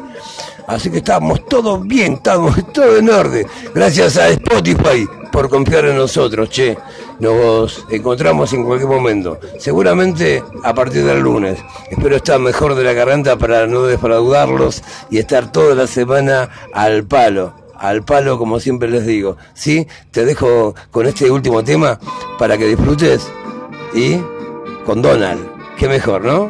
Así 0.66 0.90
que 0.90 0.98
estamos 0.98 1.44
todos 1.47 1.86
bien, 1.86 2.14
estamos 2.14 2.56
todo 2.72 2.97
en 2.97 3.10
orden. 3.10 3.47
Gracias 3.74 4.16
a 4.16 4.28
Spotify 4.28 5.06
por 5.31 5.48
confiar 5.48 5.86
en 5.86 5.97
nosotros, 5.97 6.50
che. 6.50 6.76
Nos 7.18 7.86
encontramos 7.90 8.52
en 8.52 8.64
cualquier 8.64 8.90
momento. 8.90 9.39
Seguramente 9.58 10.42
a 10.64 10.74
partir 10.74 11.05
del 11.05 11.20
lunes. 11.20 11.58
Espero 11.89 12.16
estar 12.16 12.40
mejor 12.40 12.74
de 12.74 12.82
la 12.82 12.92
garganta 12.92 13.36
para 13.36 13.66
no 13.66 13.82
defraudarlos 13.82 14.82
y 15.10 15.18
estar 15.18 15.52
toda 15.52 15.74
la 15.74 15.86
semana 15.86 16.48
al 16.72 17.05
palo. 17.05 17.61
Al 17.82 18.04
palo, 18.04 18.38
como 18.38 18.60
siempre 18.60 18.88
les 18.88 19.04
digo. 19.04 19.36
¿Sí? 19.54 19.88
Te 20.12 20.24
dejo 20.24 20.72
con 20.92 21.04
este 21.04 21.28
último 21.32 21.64
tema 21.64 21.98
para 22.38 22.56
que 22.56 22.68
disfrutes. 22.68 23.28
Y 23.92 24.18
con 24.86 25.02
Donald. 25.02 25.40
Qué 25.76 25.88
mejor, 25.88 26.24
¿no? 26.24 26.48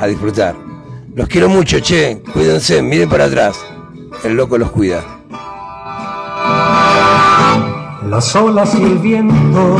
A 0.00 0.08
disfrutar. 0.08 0.56
Los 1.14 1.28
quiero 1.28 1.48
mucho, 1.48 1.78
che. 1.78 2.20
Cuídense, 2.32 2.82
miren 2.82 3.08
para 3.08 3.26
atrás. 3.26 3.56
El 4.24 4.34
loco 4.34 4.58
los 4.58 4.72
cuida. 4.72 5.00
Las 8.08 8.34
olas 8.34 8.74
y 8.74 8.82
el 8.82 8.98
viento, 8.98 9.76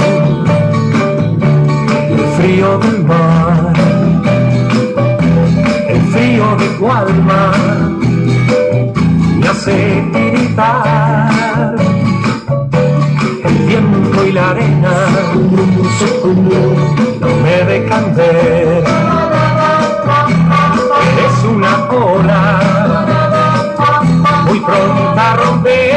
el 2.08 2.26
frío 2.40 2.78
del 2.78 3.04
mar, 3.04 3.72
el 5.88 6.00
frío 6.12 6.56
de 6.56 6.68
tu 6.78 6.92
alma 6.92 8.00
hace 9.50 10.08
tiritar. 10.12 11.74
El 13.44 13.54
viento 13.66 14.24
y 14.24 14.32
la 14.32 14.50
arena 14.50 14.92
no 17.20 17.28
me 17.42 17.64
dejan 17.64 18.14
ver. 18.14 18.84
Eres 21.12 21.44
una 21.52 21.72
ola 21.90 22.42
muy 24.46 24.60
pronta 24.60 25.32
a 25.32 25.36
romper. 25.36 25.89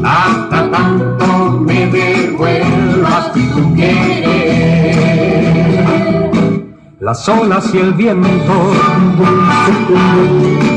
Hasta 0.05 0.71
tanto 0.71 1.27
me 1.67 1.87
devuelvas 1.87 3.33
tu 3.33 3.75
querer. 3.75 4.95
Las 7.01 7.29
olas 7.29 7.75
y 7.75 7.79
el 7.79 7.95
viento, 7.95 8.73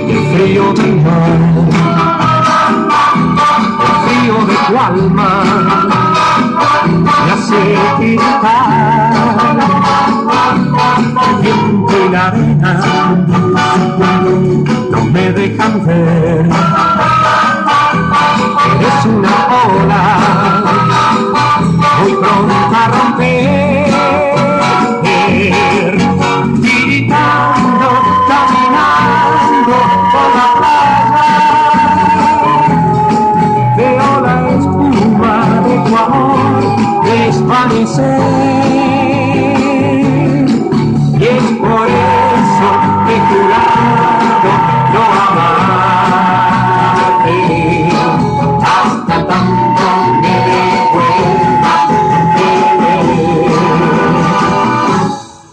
y 0.08 0.12
el 0.12 0.24
frío 0.34 0.74
del 0.74 0.96
mar, 1.02 1.40
el 3.86 3.96
frío 4.06 4.36
de 4.46 4.56
tu 4.68 4.74
alma, 4.80 6.07
me 6.88 7.32
hace 7.32 7.78
tiritar. 8.00 9.14
El 11.28 11.36
viento 11.42 11.94
y 12.06 12.10
la 12.10 12.28
arena 12.28 12.72
no 14.92 15.04
me 15.06 15.32
dejan 15.32 15.86
ver. 15.86 16.50
Eres 18.76 19.06
una 19.06 19.36
ola 19.66 20.04
muy 22.00 22.14
pronta 22.14 22.86
a 22.86 22.88
romper. 22.88 23.77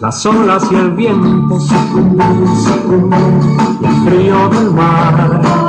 Las 0.05 0.27
olas 0.27 0.71
y 0.71 0.75
el 0.75 0.91
viento, 0.91 1.59
y 3.81 3.87
el 3.87 3.95
frío 4.05 4.49
del 4.51 4.71
mar, 4.73 5.64